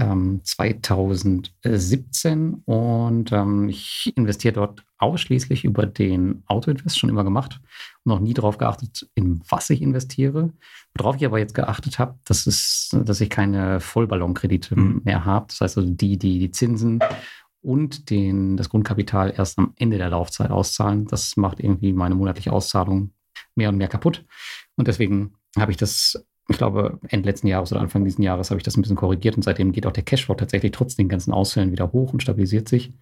ähm, 0.00 0.40
2017 0.44 2.62
und 2.64 3.32
ähm, 3.32 3.68
ich 3.68 4.12
investiere 4.16 4.54
dort 4.54 4.84
ausschließlich 4.98 5.64
über 5.64 5.86
den 5.86 6.42
Autoinvest, 6.46 6.98
schon 6.98 7.10
immer 7.10 7.24
gemacht 7.24 7.60
und 8.04 8.12
noch 8.12 8.20
nie 8.20 8.34
darauf 8.34 8.58
geachtet, 8.58 9.08
in 9.14 9.40
was 9.48 9.70
ich 9.70 9.80
investiere. 9.80 10.52
Worauf 10.96 11.16
ich 11.16 11.24
aber 11.24 11.38
jetzt 11.38 11.54
geachtet 11.54 11.98
habe, 11.98 12.18
das 12.24 12.46
ist, 12.46 12.96
dass 13.04 13.20
ich 13.20 13.30
keine 13.30 13.80
Vollballonkredite 13.80 14.78
mhm. 14.78 15.00
mehr 15.04 15.24
habe. 15.24 15.46
Das 15.48 15.60
heißt 15.60 15.78
also 15.78 15.90
die, 15.90 16.18
die 16.18 16.38
die 16.38 16.50
Zinsen 16.50 17.00
und 17.62 18.10
den, 18.10 18.56
das 18.56 18.68
Grundkapital 18.68 19.34
erst 19.36 19.58
am 19.58 19.74
Ende 19.76 19.98
der 19.98 20.10
Laufzeit 20.10 20.50
auszahlen. 20.50 21.06
Das 21.06 21.36
macht 21.36 21.60
irgendwie 21.60 21.92
meine 21.92 22.14
monatliche 22.14 22.52
Auszahlung 22.52 23.12
mehr 23.54 23.68
und 23.68 23.76
mehr 23.76 23.88
kaputt. 23.88 24.24
Und 24.76 24.88
deswegen 24.88 25.34
habe 25.56 25.70
ich 25.72 25.76
das 25.76 26.24
ich 26.50 26.58
glaube, 26.58 26.98
Ende 27.08 27.28
letzten 27.28 27.46
Jahres 27.46 27.70
oder 27.70 27.80
Anfang 27.80 28.04
dieses 28.04 28.18
Jahres 28.18 28.50
habe 28.50 28.58
ich 28.58 28.64
das 28.64 28.76
ein 28.76 28.82
bisschen 28.82 28.96
korrigiert 28.96 29.36
und 29.36 29.42
seitdem 29.42 29.70
geht 29.70 29.86
auch 29.86 29.92
der 29.92 30.02
Cashflow 30.02 30.34
tatsächlich 30.34 30.72
trotz 30.72 30.96
den 30.96 31.08
ganzen 31.08 31.32
Ausfällen 31.32 31.70
wieder 31.70 31.92
hoch 31.92 32.12
und 32.12 32.22
stabilisiert 32.22 32.68
sich. 32.68 32.92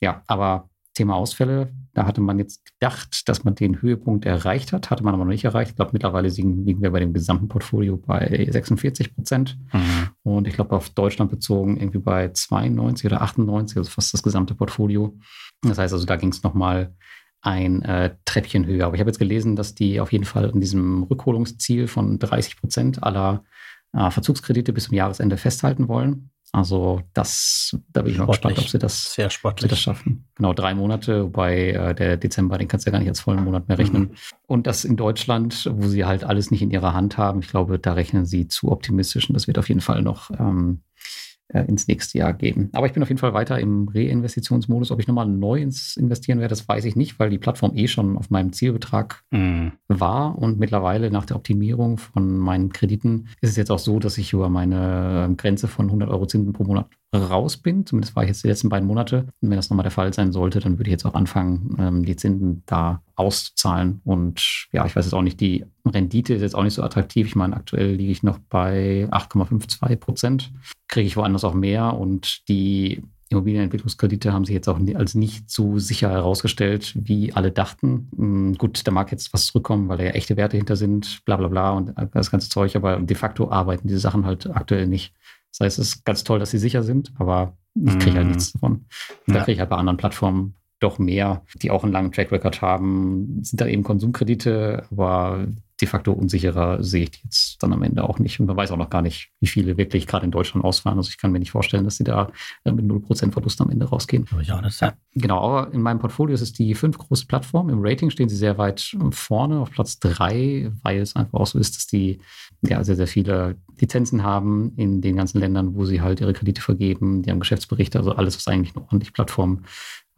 Ja, 0.00 0.22
aber 0.26 0.70
Thema 0.96 1.14
Ausfälle, 1.14 1.72
da 1.92 2.06
hatte 2.06 2.20
man 2.20 2.38
jetzt 2.38 2.64
gedacht, 2.64 3.28
dass 3.28 3.44
man 3.44 3.54
den 3.54 3.80
Höhepunkt 3.80 4.24
erreicht 4.24 4.72
hat, 4.72 4.90
hatte 4.90 5.04
man 5.04 5.14
aber 5.14 5.24
noch 5.24 5.30
nicht 5.30 5.44
erreicht. 5.44 5.70
Ich 5.70 5.76
glaube, 5.76 5.92
mittlerweile 5.92 6.28
liegen, 6.28 6.82
wir 6.82 6.90
bei 6.90 7.00
dem 7.00 7.12
gesamten 7.12 7.48
Portfolio 7.48 7.96
bei 7.96 8.48
46 8.50 9.14
Prozent. 9.14 9.58
Mhm. 9.72 10.08
Und 10.22 10.48
ich 10.48 10.54
glaube, 10.54 10.74
auf 10.74 10.90
Deutschland 10.90 11.30
bezogen 11.30 11.76
irgendwie 11.76 11.98
bei 11.98 12.30
92 12.30 13.06
oder 13.06 13.22
98, 13.22 13.76
also 13.76 13.90
fast 13.90 14.12
das 14.14 14.22
gesamte 14.22 14.54
Portfolio. 14.54 15.18
Das 15.62 15.78
heißt 15.78 15.92
also, 15.92 16.06
da 16.06 16.16
ging 16.16 16.30
es 16.30 16.42
nochmal 16.42 16.94
ein 17.42 17.82
äh, 17.82 18.14
Treppchen 18.24 18.66
höher. 18.66 18.86
Aber 18.86 18.94
ich 18.94 19.00
habe 19.00 19.10
jetzt 19.10 19.18
gelesen, 19.18 19.54
dass 19.54 19.74
die 19.74 20.00
auf 20.00 20.12
jeden 20.12 20.24
Fall 20.24 20.50
in 20.50 20.60
diesem 20.60 21.04
Rückholungsziel 21.04 21.88
von 21.88 22.18
30 22.18 22.58
Prozent 22.58 23.02
aller 23.02 23.44
äh, 23.92 24.10
Verzugskredite 24.10 24.72
bis 24.72 24.84
zum 24.84 24.94
Jahresende 24.94 25.36
festhalten 25.36 25.88
wollen. 25.88 26.30
Also 26.52 27.02
das, 27.12 27.76
da 27.92 28.02
bin 28.02 28.12
ich 28.12 28.18
mal 28.18 28.26
gespannt, 28.26 28.58
ob 28.58 28.68
sie 28.68 28.78
das, 28.78 29.12
Sehr 29.12 29.30
sportlich. 29.30 29.68
Sie 29.68 29.68
das 29.68 29.80
schaffen. 29.80 30.26
Genau, 30.36 30.54
drei 30.54 30.74
Monate, 30.74 31.24
wobei 31.24 31.70
äh, 31.70 31.94
der 31.94 32.16
Dezember, 32.16 32.56
den 32.56 32.68
kannst 32.68 32.86
du 32.86 32.90
ja 32.90 32.92
gar 32.92 33.00
nicht 33.00 33.08
als 33.08 33.20
vollen 33.20 33.44
Monat 33.44 33.68
mehr 33.68 33.78
rechnen. 33.78 34.02
Mhm. 34.02 34.10
Und 34.46 34.66
das 34.66 34.84
in 34.84 34.96
Deutschland, 34.96 35.68
wo 35.72 35.86
sie 35.86 36.04
halt 36.04 36.24
alles 36.24 36.50
nicht 36.50 36.62
in 36.62 36.70
ihrer 36.70 36.94
Hand 36.94 37.18
haben, 37.18 37.40
ich 37.40 37.48
glaube, 37.48 37.78
da 37.78 37.92
rechnen 37.92 38.24
sie 38.24 38.48
zu 38.48 38.70
optimistisch 38.70 39.28
und 39.28 39.34
das 39.34 39.46
wird 39.46 39.58
auf 39.58 39.68
jeden 39.68 39.80
Fall 39.80 40.02
noch 40.02 40.30
ähm, 40.30 40.80
äh, 40.94 41.35
ins 41.52 41.86
nächste 41.86 42.18
Jahr 42.18 42.32
geben. 42.32 42.70
Aber 42.72 42.86
ich 42.86 42.92
bin 42.92 43.02
auf 43.02 43.08
jeden 43.08 43.20
Fall 43.20 43.34
weiter 43.34 43.58
im 43.60 43.88
Reinvestitionsmodus. 43.88 44.90
Ob 44.90 45.00
ich 45.00 45.06
nochmal 45.06 45.26
neu 45.26 45.60
ins 45.60 45.96
investieren 45.96 46.40
werde, 46.40 46.50
das 46.50 46.68
weiß 46.68 46.84
ich 46.84 46.96
nicht, 46.96 47.18
weil 47.18 47.30
die 47.30 47.38
Plattform 47.38 47.72
eh 47.76 47.86
schon 47.86 48.16
auf 48.16 48.30
meinem 48.30 48.52
Zielbetrag 48.52 49.22
mm. 49.30 49.68
war. 49.88 50.38
Und 50.38 50.58
mittlerweile 50.58 51.10
nach 51.10 51.24
der 51.24 51.36
Optimierung 51.36 51.98
von 51.98 52.36
meinen 52.36 52.72
Krediten 52.72 53.28
ist 53.40 53.50
es 53.50 53.56
jetzt 53.56 53.70
auch 53.70 53.78
so, 53.78 53.98
dass 53.98 54.18
ich 54.18 54.32
über 54.32 54.48
meine 54.48 55.32
Grenze 55.36 55.68
von 55.68 55.86
100 55.86 56.10
Euro 56.10 56.26
Zinsen 56.26 56.52
pro 56.52 56.64
Monat 56.64 56.88
raus 57.22 57.56
bin. 57.56 57.86
Zumindest 57.86 58.16
war 58.16 58.22
ich 58.22 58.28
jetzt 58.28 58.44
die 58.44 58.48
letzten 58.48 58.68
beiden 58.68 58.86
Monate. 58.86 59.26
Und 59.40 59.50
wenn 59.50 59.56
das 59.56 59.70
nochmal 59.70 59.84
der 59.84 59.90
Fall 59.90 60.12
sein 60.12 60.32
sollte, 60.32 60.60
dann 60.60 60.78
würde 60.78 60.88
ich 60.88 60.92
jetzt 60.92 61.06
auch 61.06 61.14
anfangen, 61.14 61.76
ähm, 61.78 62.04
die 62.04 62.16
Zinsen 62.16 62.62
da 62.66 63.02
auszuzahlen. 63.14 64.00
Und 64.04 64.68
ja, 64.72 64.86
ich 64.86 64.94
weiß 64.94 65.04
jetzt 65.04 65.14
auch 65.14 65.22
nicht, 65.22 65.40
die 65.40 65.64
Rendite 65.84 66.34
ist 66.34 66.42
jetzt 66.42 66.54
auch 66.54 66.62
nicht 66.62 66.74
so 66.74 66.82
attraktiv. 66.82 67.26
Ich 67.26 67.36
meine, 67.36 67.56
aktuell 67.56 67.94
liege 67.94 68.12
ich 68.12 68.22
noch 68.22 68.38
bei 68.38 69.08
8,52 69.10 69.96
Prozent. 69.96 70.52
Kriege 70.88 71.06
ich 71.06 71.16
woanders 71.16 71.44
auch 71.44 71.54
mehr. 71.54 71.94
Und 71.94 72.48
die 72.48 73.02
Immobilienentwicklungskredite 73.28 74.32
haben 74.32 74.44
sich 74.44 74.54
jetzt 74.54 74.68
auch 74.68 74.78
als 74.94 75.14
nicht 75.14 75.50
so 75.50 75.78
sicher 75.78 76.10
herausgestellt, 76.10 76.94
wie 76.96 77.32
alle 77.32 77.50
dachten. 77.50 78.08
Hm, 78.16 78.54
gut, 78.54 78.86
da 78.86 78.92
mag 78.92 79.10
jetzt 79.10 79.32
was 79.32 79.46
zurückkommen, 79.46 79.88
weil 79.88 79.98
da 79.98 80.04
ja 80.04 80.10
echte 80.10 80.36
Werte 80.36 80.56
hinter 80.56 80.76
sind, 80.76 81.24
bla 81.24 81.36
bla 81.36 81.48
bla 81.48 81.70
und 81.72 81.92
das 82.12 82.30
ganze 82.30 82.48
Zeug, 82.48 82.76
aber 82.76 83.00
de 83.00 83.16
facto 83.16 83.50
arbeiten 83.50 83.88
diese 83.88 83.98
Sachen 83.98 84.24
halt 84.24 84.46
aktuell 84.54 84.86
nicht. 84.86 85.12
Das 85.52 85.60
heißt, 85.60 85.78
es 85.78 85.88
ist 85.88 86.04
ganz 86.04 86.24
toll, 86.24 86.38
dass 86.38 86.50
sie 86.50 86.58
sicher 86.58 86.82
sind, 86.82 87.12
aber 87.18 87.56
ich 87.74 87.98
kriege 87.98 88.16
halt 88.16 88.28
nichts 88.28 88.52
davon. 88.52 88.86
Da 89.26 89.40
kriege 89.40 89.52
ich 89.52 89.60
halt 89.60 89.70
bei 89.70 89.76
anderen 89.76 89.96
Plattformen 89.96 90.54
doch 90.80 90.98
mehr, 90.98 91.42
die 91.62 91.70
auch 91.70 91.84
einen 91.84 91.92
langen 91.92 92.12
Track 92.12 92.32
Record 92.32 92.60
haben, 92.60 93.42
sind 93.42 93.60
da 93.60 93.66
eben 93.66 93.82
Konsumkredite, 93.82 94.84
aber 94.90 95.46
de 95.80 95.88
facto 95.88 96.12
unsicherer 96.12 96.82
sehe 96.82 97.04
ich 97.04 97.10
die 97.10 97.20
jetzt 97.24 97.62
dann 97.62 97.72
am 97.72 97.82
Ende 97.82 98.04
auch 98.04 98.18
nicht. 98.18 98.40
Und 98.40 98.46
man 98.46 98.56
weiß 98.56 98.70
auch 98.70 98.78
noch 98.78 98.88
gar 98.88 99.02
nicht, 99.02 99.30
wie 99.40 99.46
viele 99.46 99.76
wirklich 99.76 100.06
gerade 100.06 100.24
in 100.24 100.30
Deutschland 100.30 100.64
ausfahren. 100.64 100.96
Also 100.98 101.10
ich 101.10 101.18
kann 101.18 101.32
mir 101.32 101.38
nicht 101.38 101.50
vorstellen, 101.50 101.84
dass 101.84 101.96
sie 101.96 102.04
da 102.04 102.30
mit 102.64 102.84
0% 102.84 103.32
Verlust 103.32 103.60
am 103.60 103.70
Ende 103.70 103.86
rausgehen. 103.86 104.26
Ja, 104.42 104.60
das, 104.62 104.80
ja. 104.80 104.94
Genau, 105.12 105.40
aber 105.40 105.72
in 105.74 105.82
meinem 105.82 105.98
Portfolio 105.98 106.34
ist 106.34 106.40
es 106.40 106.52
die 106.52 106.74
fünf 106.74 106.96
große 106.96 107.26
Plattform. 107.26 107.68
Im 107.68 107.80
Rating 107.82 108.10
stehen 108.10 108.28
sie 108.28 108.36
sehr 108.36 108.56
weit 108.56 108.96
vorne 109.10 109.60
auf 109.60 109.70
Platz 109.70 109.98
drei, 109.98 110.70
weil 110.82 111.00
es 111.00 111.14
einfach 111.14 111.40
auch 111.40 111.46
so 111.46 111.58
ist, 111.58 111.76
dass 111.76 111.86
die 111.86 112.20
ja 112.62 112.82
sehr, 112.84 112.96
sehr 112.96 113.06
viele 113.06 113.56
Lizenzen 113.78 114.22
haben 114.22 114.72
in 114.76 115.00
den 115.00 115.16
ganzen 115.16 115.38
Ländern, 115.38 115.74
wo 115.74 115.84
sie 115.84 116.00
halt 116.00 116.20
ihre 116.20 116.32
Kredite 116.32 116.62
vergeben. 116.62 117.22
Die 117.22 117.30
haben 117.30 117.40
Geschäftsberichte, 117.40 117.98
also 117.98 118.12
alles, 118.12 118.36
was 118.36 118.48
eigentlich 118.48 118.74
eine 118.74 118.84
ordentliche 118.84 119.12
Plattform 119.12 119.64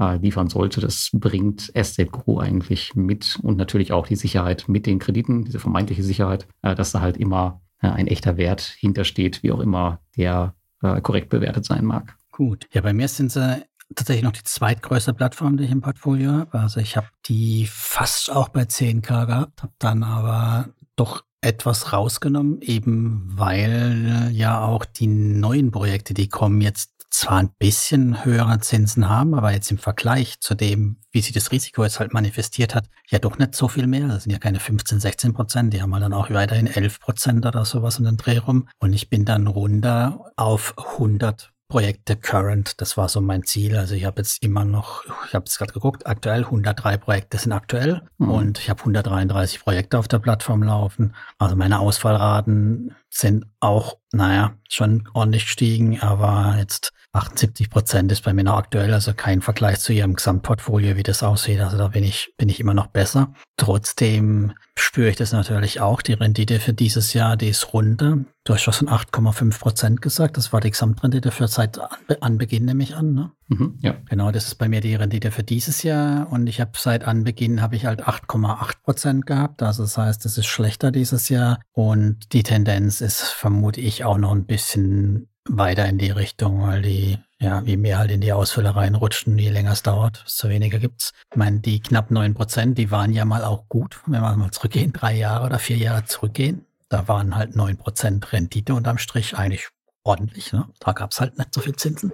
äh, 0.00 0.16
liefern 0.18 0.48
sollte. 0.48 0.80
Das 0.80 1.10
bringt 1.12 1.74
Estate 1.74 2.10
Guru 2.10 2.38
eigentlich 2.38 2.94
mit 2.94 3.38
und 3.42 3.56
natürlich 3.56 3.92
auch 3.92 4.06
die 4.06 4.16
Sicherheit 4.16 4.68
mit 4.68 4.86
den 4.86 4.98
Krediten, 4.98 5.44
diese 5.44 5.58
vermeintliche 5.58 6.02
Sicherheit, 6.02 6.46
äh, 6.62 6.74
dass 6.74 6.92
da 6.92 7.00
halt 7.00 7.16
immer 7.16 7.60
äh, 7.80 7.88
ein 7.88 8.06
echter 8.06 8.36
Wert 8.36 8.60
hintersteht, 8.78 9.42
wie 9.42 9.52
auch 9.52 9.60
immer 9.60 10.00
der 10.16 10.54
äh, 10.82 11.00
korrekt 11.00 11.30
bewertet 11.30 11.64
sein 11.64 11.84
mag. 11.84 12.16
Gut. 12.30 12.66
Ja, 12.72 12.80
bei 12.80 12.92
mir 12.92 13.08
sind 13.08 13.32
sie 13.32 13.64
tatsächlich 13.94 14.24
noch 14.24 14.32
die 14.32 14.44
zweitgrößte 14.44 15.14
Plattform, 15.14 15.56
die 15.56 15.64
ich 15.64 15.70
im 15.70 15.80
Portfolio 15.80 16.32
habe. 16.32 16.60
Also 16.60 16.80
ich 16.80 16.96
habe 16.96 17.08
die 17.26 17.66
fast 17.70 18.30
auch 18.30 18.48
bei 18.48 18.62
10k 18.62 19.26
gehabt, 19.26 19.62
habe 19.62 19.72
dann 19.78 20.02
aber 20.02 20.68
doch 20.96 21.22
etwas 21.40 21.92
rausgenommen, 21.92 22.60
eben 22.62 23.24
weil 23.28 24.30
ja 24.32 24.60
auch 24.60 24.84
die 24.84 25.06
neuen 25.06 25.70
Projekte, 25.70 26.14
die 26.14 26.28
kommen, 26.28 26.60
jetzt 26.60 26.98
zwar 27.10 27.38
ein 27.38 27.50
bisschen 27.58 28.24
höhere 28.24 28.60
Zinsen 28.60 29.08
haben, 29.08 29.34
aber 29.34 29.52
jetzt 29.52 29.70
im 29.70 29.78
Vergleich 29.78 30.40
zu 30.40 30.54
dem, 30.54 30.98
wie 31.10 31.20
sich 31.20 31.32
das 31.32 31.50
Risiko 31.50 31.82
jetzt 31.82 32.00
halt 32.00 32.12
manifestiert 32.12 32.74
hat, 32.74 32.88
ja 33.08 33.18
doch 33.18 33.38
nicht 33.38 33.54
so 33.54 33.68
viel 33.68 33.86
mehr. 33.86 34.08
Das 34.08 34.24
sind 34.24 34.32
ja 34.32 34.38
keine 34.38 34.60
15, 34.60 35.00
16 35.00 35.32
Prozent, 35.32 35.72
die 35.72 35.80
haben 35.80 35.92
halt 35.94 36.04
dann 36.04 36.12
auch 36.12 36.30
weiterhin 36.30 36.66
11 36.66 37.00
Prozent 37.00 37.46
oder 37.46 37.64
sowas 37.64 37.98
in 37.98 38.04
den 38.04 38.16
Dreh 38.16 38.38
rum. 38.38 38.68
Und 38.78 38.92
ich 38.92 39.08
bin 39.08 39.24
dann 39.24 39.46
runter 39.46 40.32
auf 40.36 40.74
100 40.76 41.52
Projekte 41.68 42.16
current. 42.16 42.80
Das 42.80 42.96
war 42.96 43.08
so 43.08 43.20
mein 43.20 43.44
Ziel. 43.44 43.76
Also 43.76 43.94
ich 43.94 44.06
habe 44.06 44.20
jetzt 44.20 44.42
immer 44.42 44.64
noch, 44.64 45.04
ich 45.26 45.34
habe 45.34 45.44
jetzt 45.44 45.58
gerade 45.58 45.72
geguckt, 45.72 46.06
aktuell 46.06 46.44
103 46.44 46.96
Projekte 46.96 47.36
sind 47.36 47.52
aktuell 47.52 48.02
mhm. 48.16 48.30
und 48.30 48.58
ich 48.58 48.70
habe 48.70 48.80
133 48.80 49.60
Projekte 49.60 49.98
auf 49.98 50.08
der 50.08 50.18
Plattform 50.18 50.62
laufen. 50.62 51.14
Also 51.36 51.56
meine 51.56 51.78
Ausfallraten 51.78 52.94
sind 53.10 53.46
auch, 53.60 53.98
naja, 54.12 54.54
schon 54.68 55.08
ordentlich 55.12 55.44
gestiegen, 55.44 56.00
aber 56.00 56.56
jetzt 56.58 56.92
78 57.12 57.70
Prozent 57.70 58.12
ist 58.12 58.22
bei 58.24 58.32
mir 58.34 58.44
noch 58.44 58.58
aktuell, 58.58 58.92
also 58.92 59.14
kein 59.14 59.40
Vergleich 59.40 59.80
zu 59.80 59.92
ihrem 59.92 60.14
Gesamtportfolio, 60.14 60.96
wie 60.96 61.02
das 61.02 61.22
aussieht. 61.22 61.60
Also 61.60 61.78
da 61.78 61.88
bin 61.88 62.04
ich, 62.04 62.34
bin 62.36 62.48
ich 62.48 62.60
immer 62.60 62.74
noch 62.74 62.88
besser. 62.88 63.32
Trotzdem 63.56 64.52
spüre 64.76 65.08
ich 65.08 65.16
das 65.16 65.32
natürlich 65.32 65.80
auch. 65.80 66.02
Die 66.02 66.12
Rendite 66.12 66.60
für 66.60 66.74
dieses 66.74 67.14
Jahr, 67.14 67.36
die 67.36 67.48
ist 67.48 67.72
runter. 67.72 68.18
Du 68.44 68.54
hast 68.54 68.62
schon 68.62 68.74
von 68.74 68.88
8,5 68.88 69.58
Prozent 69.58 70.02
gesagt. 70.02 70.36
Das 70.36 70.52
war 70.52 70.60
die 70.60 70.70
Gesamtrendite 70.70 71.30
für 71.30 71.48
seit 71.48 71.78
Anbeginn, 72.20 72.66
nehme 72.66 72.82
ich 72.82 72.94
an. 72.94 73.14
Ne? 73.14 73.32
Mhm, 73.48 73.78
ja. 73.80 73.94
Genau, 74.08 74.30
das 74.30 74.46
ist 74.46 74.56
bei 74.56 74.68
mir 74.68 74.82
die 74.82 74.94
Rendite 74.94 75.30
für 75.30 75.42
dieses 75.42 75.82
Jahr. 75.82 76.30
Und 76.30 76.46
ich 76.46 76.60
habe 76.60 76.72
seit 76.76 77.04
Anbeginn 77.04 77.62
habe 77.62 77.76
ich 77.76 77.86
halt 77.86 78.06
8,8 78.06 78.82
Prozent 78.84 79.26
gehabt. 79.26 79.62
Also 79.62 79.82
das 79.82 79.96
heißt, 79.96 80.26
es 80.26 80.36
ist 80.36 80.46
schlechter 80.46 80.90
dieses 80.90 81.30
Jahr. 81.30 81.60
Und 81.72 82.32
die 82.34 82.42
Tendenz 82.42 83.00
ist, 83.00 83.22
vermute 83.22 83.80
ich, 83.80 84.04
auch 84.04 84.18
noch 84.18 84.32
ein 84.32 84.44
bisschen 84.44 85.28
weiter 85.48 85.86
in 85.86 85.98
die 85.98 86.10
Richtung, 86.10 86.62
weil 86.62 86.82
die, 86.82 87.18
ja, 87.40 87.64
wie 87.66 87.76
mehr 87.76 87.98
halt 87.98 88.10
in 88.10 88.20
die 88.20 88.32
Ausfälle 88.32 88.74
reinrutschen, 88.74 89.38
je 89.38 89.50
länger 89.50 89.72
es 89.72 89.82
dauert, 89.82 90.24
desto 90.26 90.48
weniger 90.48 90.78
gibt's. 90.78 91.12
Ich 91.30 91.36
meine, 91.36 91.60
die 91.60 91.80
knapp 91.80 92.10
neun 92.10 92.34
Prozent, 92.34 92.78
die 92.78 92.90
waren 92.90 93.12
ja 93.12 93.24
mal 93.24 93.44
auch 93.44 93.68
gut, 93.68 94.00
wenn 94.06 94.20
wir 94.20 94.36
mal 94.36 94.50
zurückgehen, 94.50 94.92
drei 94.92 95.14
Jahre 95.14 95.46
oder 95.46 95.58
vier 95.58 95.76
Jahre 95.76 96.04
zurückgehen. 96.04 96.66
Da 96.88 97.08
waren 97.08 97.34
halt 97.34 97.56
neun 97.56 97.76
Prozent 97.76 98.32
Rendite 98.32 98.74
unterm 98.74 98.98
Strich 98.98 99.36
eigentlich 99.36 99.68
ordentlich. 100.04 100.52
Ne? 100.52 100.68
Da 100.80 100.92
gab's 100.92 101.20
halt 101.20 101.38
nicht 101.38 101.54
so 101.54 101.60
viel 101.60 101.76
Zinsen. 101.76 102.12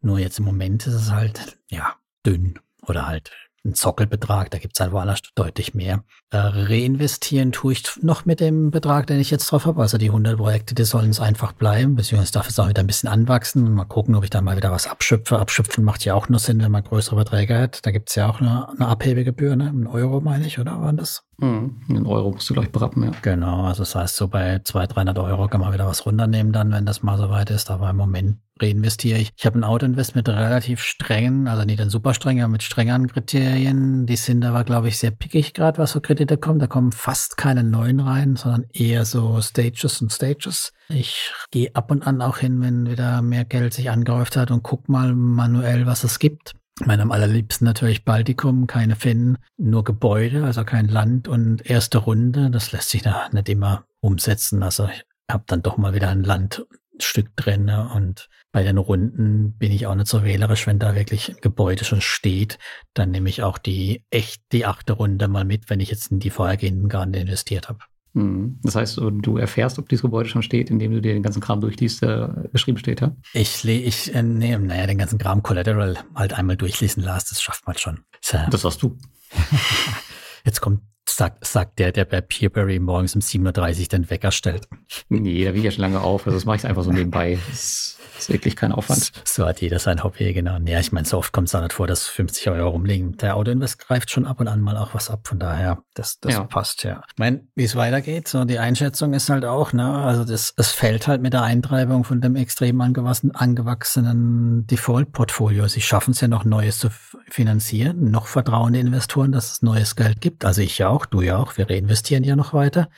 Nur 0.00 0.18
jetzt 0.18 0.38
im 0.38 0.44
Moment 0.44 0.86
ist 0.86 0.94
es 0.94 1.10
halt, 1.10 1.58
ja, 1.68 1.96
dünn 2.24 2.58
oder 2.82 3.06
halt 3.06 3.32
ein 3.68 3.74
Zockelbetrag, 3.74 4.50
da 4.50 4.58
gibt's 4.58 4.80
halt 4.80 4.92
woanders 4.92 5.20
deutlich 5.34 5.74
mehr. 5.74 6.04
Äh, 6.30 6.38
reinvestieren 6.38 7.52
tue 7.52 7.72
ich 7.72 7.84
noch 8.02 8.24
mit 8.24 8.40
dem 8.40 8.70
Betrag, 8.70 9.06
den 9.06 9.20
ich 9.20 9.30
jetzt 9.30 9.50
drauf 9.50 9.66
habe. 9.66 9.80
Also 9.80 9.98
die 9.98 10.08
100 10.08 10.36
Projekte, 10.36 10.74
die 10.74 10.84
sollen 10.84 11.10
es 11.10 11.20
einfach 11.20 11.52
bleiben, 11.52 11.94
beziehungsweise 11.94 12.32
darf 12.32 12.48
es 12.48 12.58
auch 12.58 12.68
wieder 12.68 12.82
ein 12.82 12.86
bisschen 12.86 13.08
anwachsen. 13.08 13.72
Mal 13.72 13.84
gucken, 13.84 14.14
ob 14.14 14.24
ich 14.24 14.30
da 14.30 14.40
mal 14.40 14.56
wieder 14.56 14.72
was 14.72 14.86
abschöpfe. 14.86 15.38
Abschöpfen 15.38 15.84
macht 15.84 16.04
ja 16.04 16.14
auch 16.14 16.28
nur 16.28 16.38
Sinn, 16.38 16.60
wenn 16.60 16.72
man 16.72 16.82
größere 16.82 17.16
Beträge 17.16 17.58
hat. 17.58 17.84
Da 17.86 17.90
gibt's 17.90 18.14
ja 18.14 18.28
auch 18.28 18.40
eine, 18.40 18.68
eine 18.70 18.88
Abhebegebühr, 18.88 19.56
ne? 19.56 19.68
Ein 19.68 19.86
Euro 19.86 20.20
meine 20.20 20.46
ich, 20.46 20.58
oder 20.58 20.80
war 20.80 20.92
das? 20.92 21.27
Mhm, 21.40 21.80
einen 21.88 22.06
Euro 22.06 22.32
musst 22.32 22.50
du 22.50 22.54
gleich 22.54 22.72
berappen, 22.72 23.04
ja. 23.04 23.12
Genau, 23.22 23.64
also 23.64 23.82
das 23.82 23.94
heißt, 23.94 24.16
so 24.16 24.26
bei 24.26 24.60
200, 24.64 24.96
300 24.96 25.18
Euro 25.18 25.46
kann 25.46 25.60
man 25.60 25.72
wieder 25.72 25.86
was 25.86 26.04
runternehmen 26.04 26.52
dann, 26.52 26.72
wenn 26.72 26.84
das 26.84 27.02
mal 27.04 27.16
so 27.16 27.30
weit 27.30 27.50
ist. 27.50 27.70
Aber 27.70 27.88
im 27.90 27.96
Moment 27.96 28.38
reinvestiere 28.60 29.20
ich. 29.20 29.30
Ich 29.36 29.46
habe 29.46 29.56
ein 29.56 29.62
Autoinvest 29.62 30.16
mit 30.16 30.28
relativ 30.28 30.80
strengen, 30.80 31.46
also 31.46 31.64
nicht 31.64 31.80
ein 31.80 31.90
super 31.90 32.12
strengen, 32.12 32.42
aber 32.42 32.50
mit 32.50 32.64
strengeren 32.64 33.06
Kriterien. 33.06 34.04
Die 34.06 34.16
sind 34.16 34.44
aber, 34.44 34.64
glaube 34.64 34.88
ich, 34.88 34.98
sehr 34.98 35.12
pickig 35.12 35.54
gerade, 35.54 35.78
was 35.78 35.92
so 35.92 36.00
Kredite 36.00 36.38
kommt. 36.38 36.60
Da 36.60 36.66
kommen 36.66 36.90
fast 36.90 37.36
keine 37.36 37.62
neuen 37.62 38.00
rein, 38.00 38.34
sondern 38.34 38.66
eher 38.72 39.04
so 39.04 39.40
Stages 39.40 40.02
und 40.02 40.12
Stages. 40.12 40.72
Ich 40.88 41.30
gehe 41.52 41.72
ab 41.76 41.92
und 41.92 42.04
an 42.04 42.20
auch 42.20 42.38
hin, 42.38 42.60
wenn 42.60 42.90
wieder 42.90 43.22
mehr 43.22 43.44
Geld 43.44 43.74
sich 43.74 43.90
angehäuft 43.90 44.36
hat 44.36 44.50
und 44.50 44.64
guck 44.64 44.88
mal 44.88 45.14
manuell, 45.14 45.86
was 45.86 46.02
es 46.02 46.18
gibt. 46.18 46.54
Meine 46.84 47.02
am 47.02 47.12
allerliebsten 47.12 47.64
natürlich 47.64 48.04
Baltikum, 48.04 48.66
keine 48.66 48.96
Finnen, 48.96 49.38
nur 49.56 49.84
Gebäude, 49.84 50.44
also 50.44 50.64
kein 50.64 50.88
Land 50.88 51.28
und 51.28 51.68
erste 51.68 51.98
Runde. 51.98 52.50
Das 52.50 52.72
lässt 52.72 52.90
sich 52.90 53.02
da 53.02 53.28
nicht 53.32 53.48
immer 53.48 53.84
umsetzen. 54.00 54.62
Also 54.62 54.88
ich 54.88 55.04
habe 55.30 55.44
dann 55.46 55.62
doch 55.62 55.76
mal 55.76 55.94
wieder 55.94 56.08
ein 56.08 56.22
Landstück 56.22 57.36
drin 57.36 57.64
ne? 57.66 57.90
und 57.94 58.28
bei 58.52 58.62
den 58.62 58.78
Runden 58.78 59.52
bin 59.58 59.72
ich 59.72 59.86
auch 59.86 59.94
nicht 59.94 60.08
so 60.08 60.24
wählerisch, 60.24 60.66
wenn 60.66 60.78
da 60.78 60.94
wirklich 60.94 61.28
ein 61.28 61.40
Gebäude 61.40 61.84
schon 61.84 62.00
steht, 62.00 62.58
dann 62.94 63.10
nehme 63.10 63.28
ich 63.28 63.42
auch 63.42 63.58
die 63.58 64.04
echt 64.10 64.42
die 64.52 64.64
achte 64.64 64.94
Runde 64.94 65.28
mal 65.28 65.44
mit, 65.44 65.68
wenn 65.70 65.80
ich 65.80 65.90
jetzt 65.90 66.10
in 66.10 66.20
die 66.20 66.30
vorhergehenden 66.30 66.88
gar 66.88 67.06
nicht 67.06 67.20
investiert 67.20 67.68
habe. 67.68 67.80
Hm. 68.18 68.58
Das 68.62 68.74
heißt, 68.74 68.96
du 68.96 69.36
erfährst, 69.36 69.78
ob 69.78 69.88
dieses 69.88 70.02
Gebäude 70.02 70.28
schon 70.28 70.42
steht, 70.42 70.70
indem 70.70 70.92
du 70.92 71.00
dir 71.00 71.14
den 71.14 71.22
ganzen 71.22 71.40
Kram 71.40 71.60
durchliest, 71.60 72.02
der 72.02 72.48
geschrieben 72.52 72.78
steht, 72.78 73.00
ja? 73.00 73.14
Ich, 73.32 73.64
ich 73.64 74.12
äh, 74.12 74.22
nee, 74.22 74.58
naja, 74.58 74.86
den 74.86 74.98
ganzen 74.98 75.18
Kram 75.18 75.42
Collateral 75.42 75.96
halt 76.16 76.32
einmal 76.32 76.56
durchlesen 76.56 77.02
lasse, 77.02 77.28
das 77.30 77.40
schafft 77.40 77.66
man 77.66 77.78
schon. 77.78 78.00
Ja, 78.32 78.48
das 78.50 78.64
hast 78.64 78.82
du. 78.82 78.98
Jetzt 80.44 80.60
kommt, 80.60 80.80
sagt, 81.10 81.46
sagt 81.46 81.78
der, 81.78 81.92
der 81.92 82.04
bei 82.04 82.20
Peerberry 82.20 82.78
morgens 82.78 83.14
um 83.14 83.20
7.30 83.20 83.80
Uhr 83.80 83.88
den 83.88 84.10
Wecker 84.10 84.30
stellt. 84.30 84.68
Nee, 85.08 85.44
da 85.44 85.52
will 85.52 85.58
ich 85.58 85.64
ja 85.64 85.70
schon 85.70 85.82
lange 85.82 86.00
auf, 86.00 86.26
also 86.26 86.36
das 86.36 86.44
mache 86.44 86.56
ich 86.56 86.66
einfach 86.66 86.82
so 86.82 86.92
nebenbei. 86.92 87.38
Das 87.48 87.98
ist 88.18 88.28
wirklich 88.28 88.56
kein 88.56 88.72
Aufwand. 88.72 89.12
So 89.24 89.46
hat 89.46 89.60
jeder 89.60 89.78
sein 89.78 90.02
Hobby, 90.02 90.32
genau. 90.32 90.58
Ja, 90.64 90.80
ich 90.80 90.92
meine, 90.92 91.06
so 91.06 91.18
oft 91.18 91.32
kommt 91.32 91.46
es 91.48 91.52
da 91.52 91.60
nicht 91.60 91.72
vor, 91.72 91.86
dass 91.86 92.06
50 92.06 92.50
Euro 92.50 92.70
rumliegen. 92.70 93.16
Der 93.16 93.36
Autoinvest 93.36 93.78
greift 93.78 94.10
schon 94.10 94.26
ab 94.26 94.40
und 94.40 94.48
an 94.48 94.60
mal 94.60 94.76
auch 94.76 94.94
was 94.94 95.10
ab. 95.10 95.26
Von 95.26 95.38
daher, 95.38 95.82
das, 95.94 96.18
das 96.20 96.34
ja. 96.34 96.44
passt, 96.44 96.84
ja. 96.84 97.02
Ich 97.08 97.18
meine, 97.18 97.46
wie 97.54 97.64
es 97.64 97.76
weitergeht, 97.76 98.28
so 98.28 98.44
die 98.44 98.58
Einschätzung 98.58 99.14
ist 99.14 99.30
halt 99.30 99.44
auch, 99.44 99.72
ne, 99.72 99.98
also 99.98 100.24
das, 100.24 100.52
es 100.56 100.70
fällt 100.72 101.06
halt 101.06 101.22
mit 101.22 101.32
der 101.32 101.42
Eintreibung 101.42 102.04
von 102.04 102.20
dem 102.20 102.36
extrem 102.36 102.80
angewachsenen, 102.80 103.34
angewachsenen 103.34 104.66
Default-Portfolio. 104.66 105.68
Sie 105.68 105.80
schaffen 105.80 106.10
es 106.12 106.20
ja 106.20 106.28
noch 106.28 106.44
Neues 106.44 106.78
zu 106.78 106.88
finanzieren, 107.28 108.10
noch 108.10 108.26
vertrauende 108.26 108.78
Investoren, 108.78 109.32
dass 109.32 109.52
es 109.52 109.62
neues 109.62 109.96
Geld 109.96 110.20
gibt. 110.20 110.44
Also 110.44 110.62
ich 110.62 110.78
ja 110.78 110.88
auch, 110.88 110.97
du 111.06 111.22
ja 111.22 111.36
auch, 111.36 111.56
wir 111.56 111.68
reinvestieren 111.68 112.24
ja 112.24 112.36
noch 112.36 112.52
weiter. 112.52 112.88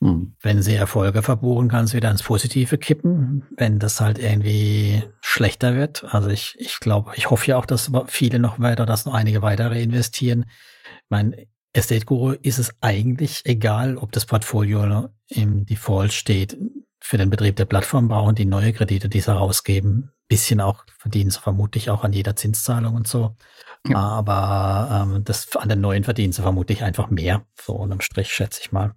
Hm. 0.00 0.34
Wenn 0.40 0.62
sie 0.62 0.74
Erfolge 0.74 1.22
verbuchen, 1.22 1.68
kann 1.68 1.84
es 1.84 1.94
wieder 1.94 2.10
ins 2.10 2.24
Positive 2.24 2.76
kippen, 2.76 3.44
wenn 3.56 3.78
das 3.78 4.00
halt 4.00 4.18
irgendwie 4.18 5.04
schlechter 5.20 5.76
wird. 5.76 6.04
Also 6.12 6.28
ich, 6.28 6.56
ich 6.58 6.80
glaube, 6.80 7.12
ich 7.14 7.30
hoffe 7.30 7.46
ja 7.46 7.56
auch, 7.56 7.66
dass 7.66 7.90
viele 8.08 8.40
noch 8.40 8.58
weiter, 8.58 8.84
dass 8.84 9.06
noch 9.06 9.14
einige 9.14 9.42
weiter 9.42 9.70
reinvestieren. 9.70 10.46
Mein 11.08 11.36
Estate 11.72 12.04
Guru 12.04 12.32
ist 12.32 12.58
es 12.58 12.74
eigentlich 12.80 13.42
egal, 13.44 13.96
ob 13.96 14.10
das 14.12 14.26
Portfolio 14.26 15.08
im 15.28 15.64
Default 15.66 16.12
steht. 16.12 16.58
Für 17.00 17.16
den 17.16 17.30
Betrieb 17.30 17.56
der 17.56 17.64
Plattform 17.64 18.08
brauchen 18.08 18.34
die 18.34 18.44
neue 18.44 18.72
Kredite, 18.72 19.08
die 19.08 19.20
sie 19.20 19.32
rausgeben. 19.32 20.10
Bisschen 20.28 20.60
auch 20.60 20.84
verdienen 20.98 21.30
sie 21.30 21.40
vermutlich 21.40 21.90
auch 21.90 22.04
an 22.04 22.12
jeder 22.12 22.34
Zinszahlung 22.36 22.94
und 22.94 23.06
so. 23.06 23.36
Ja. 23.88 23.98
Aber 23.98 25.08
ähm, 25.12 25.24
das 25.24 25.54
an 25.56 25.68
den 25.68 25.80
neuen 25.80 26.04
verdienen 26.04 26.32
sie 26.32 26.42
vermutlich 26.42 26.82
einfach 26.82 27.10
mehr. 27.10 27.44
So 27.60 27.74
unterm 27.74 28.00
Strich 28.00 28.32
schätze 28.32 28.60
ich 28.62 28.72
mal. 28.72 28.94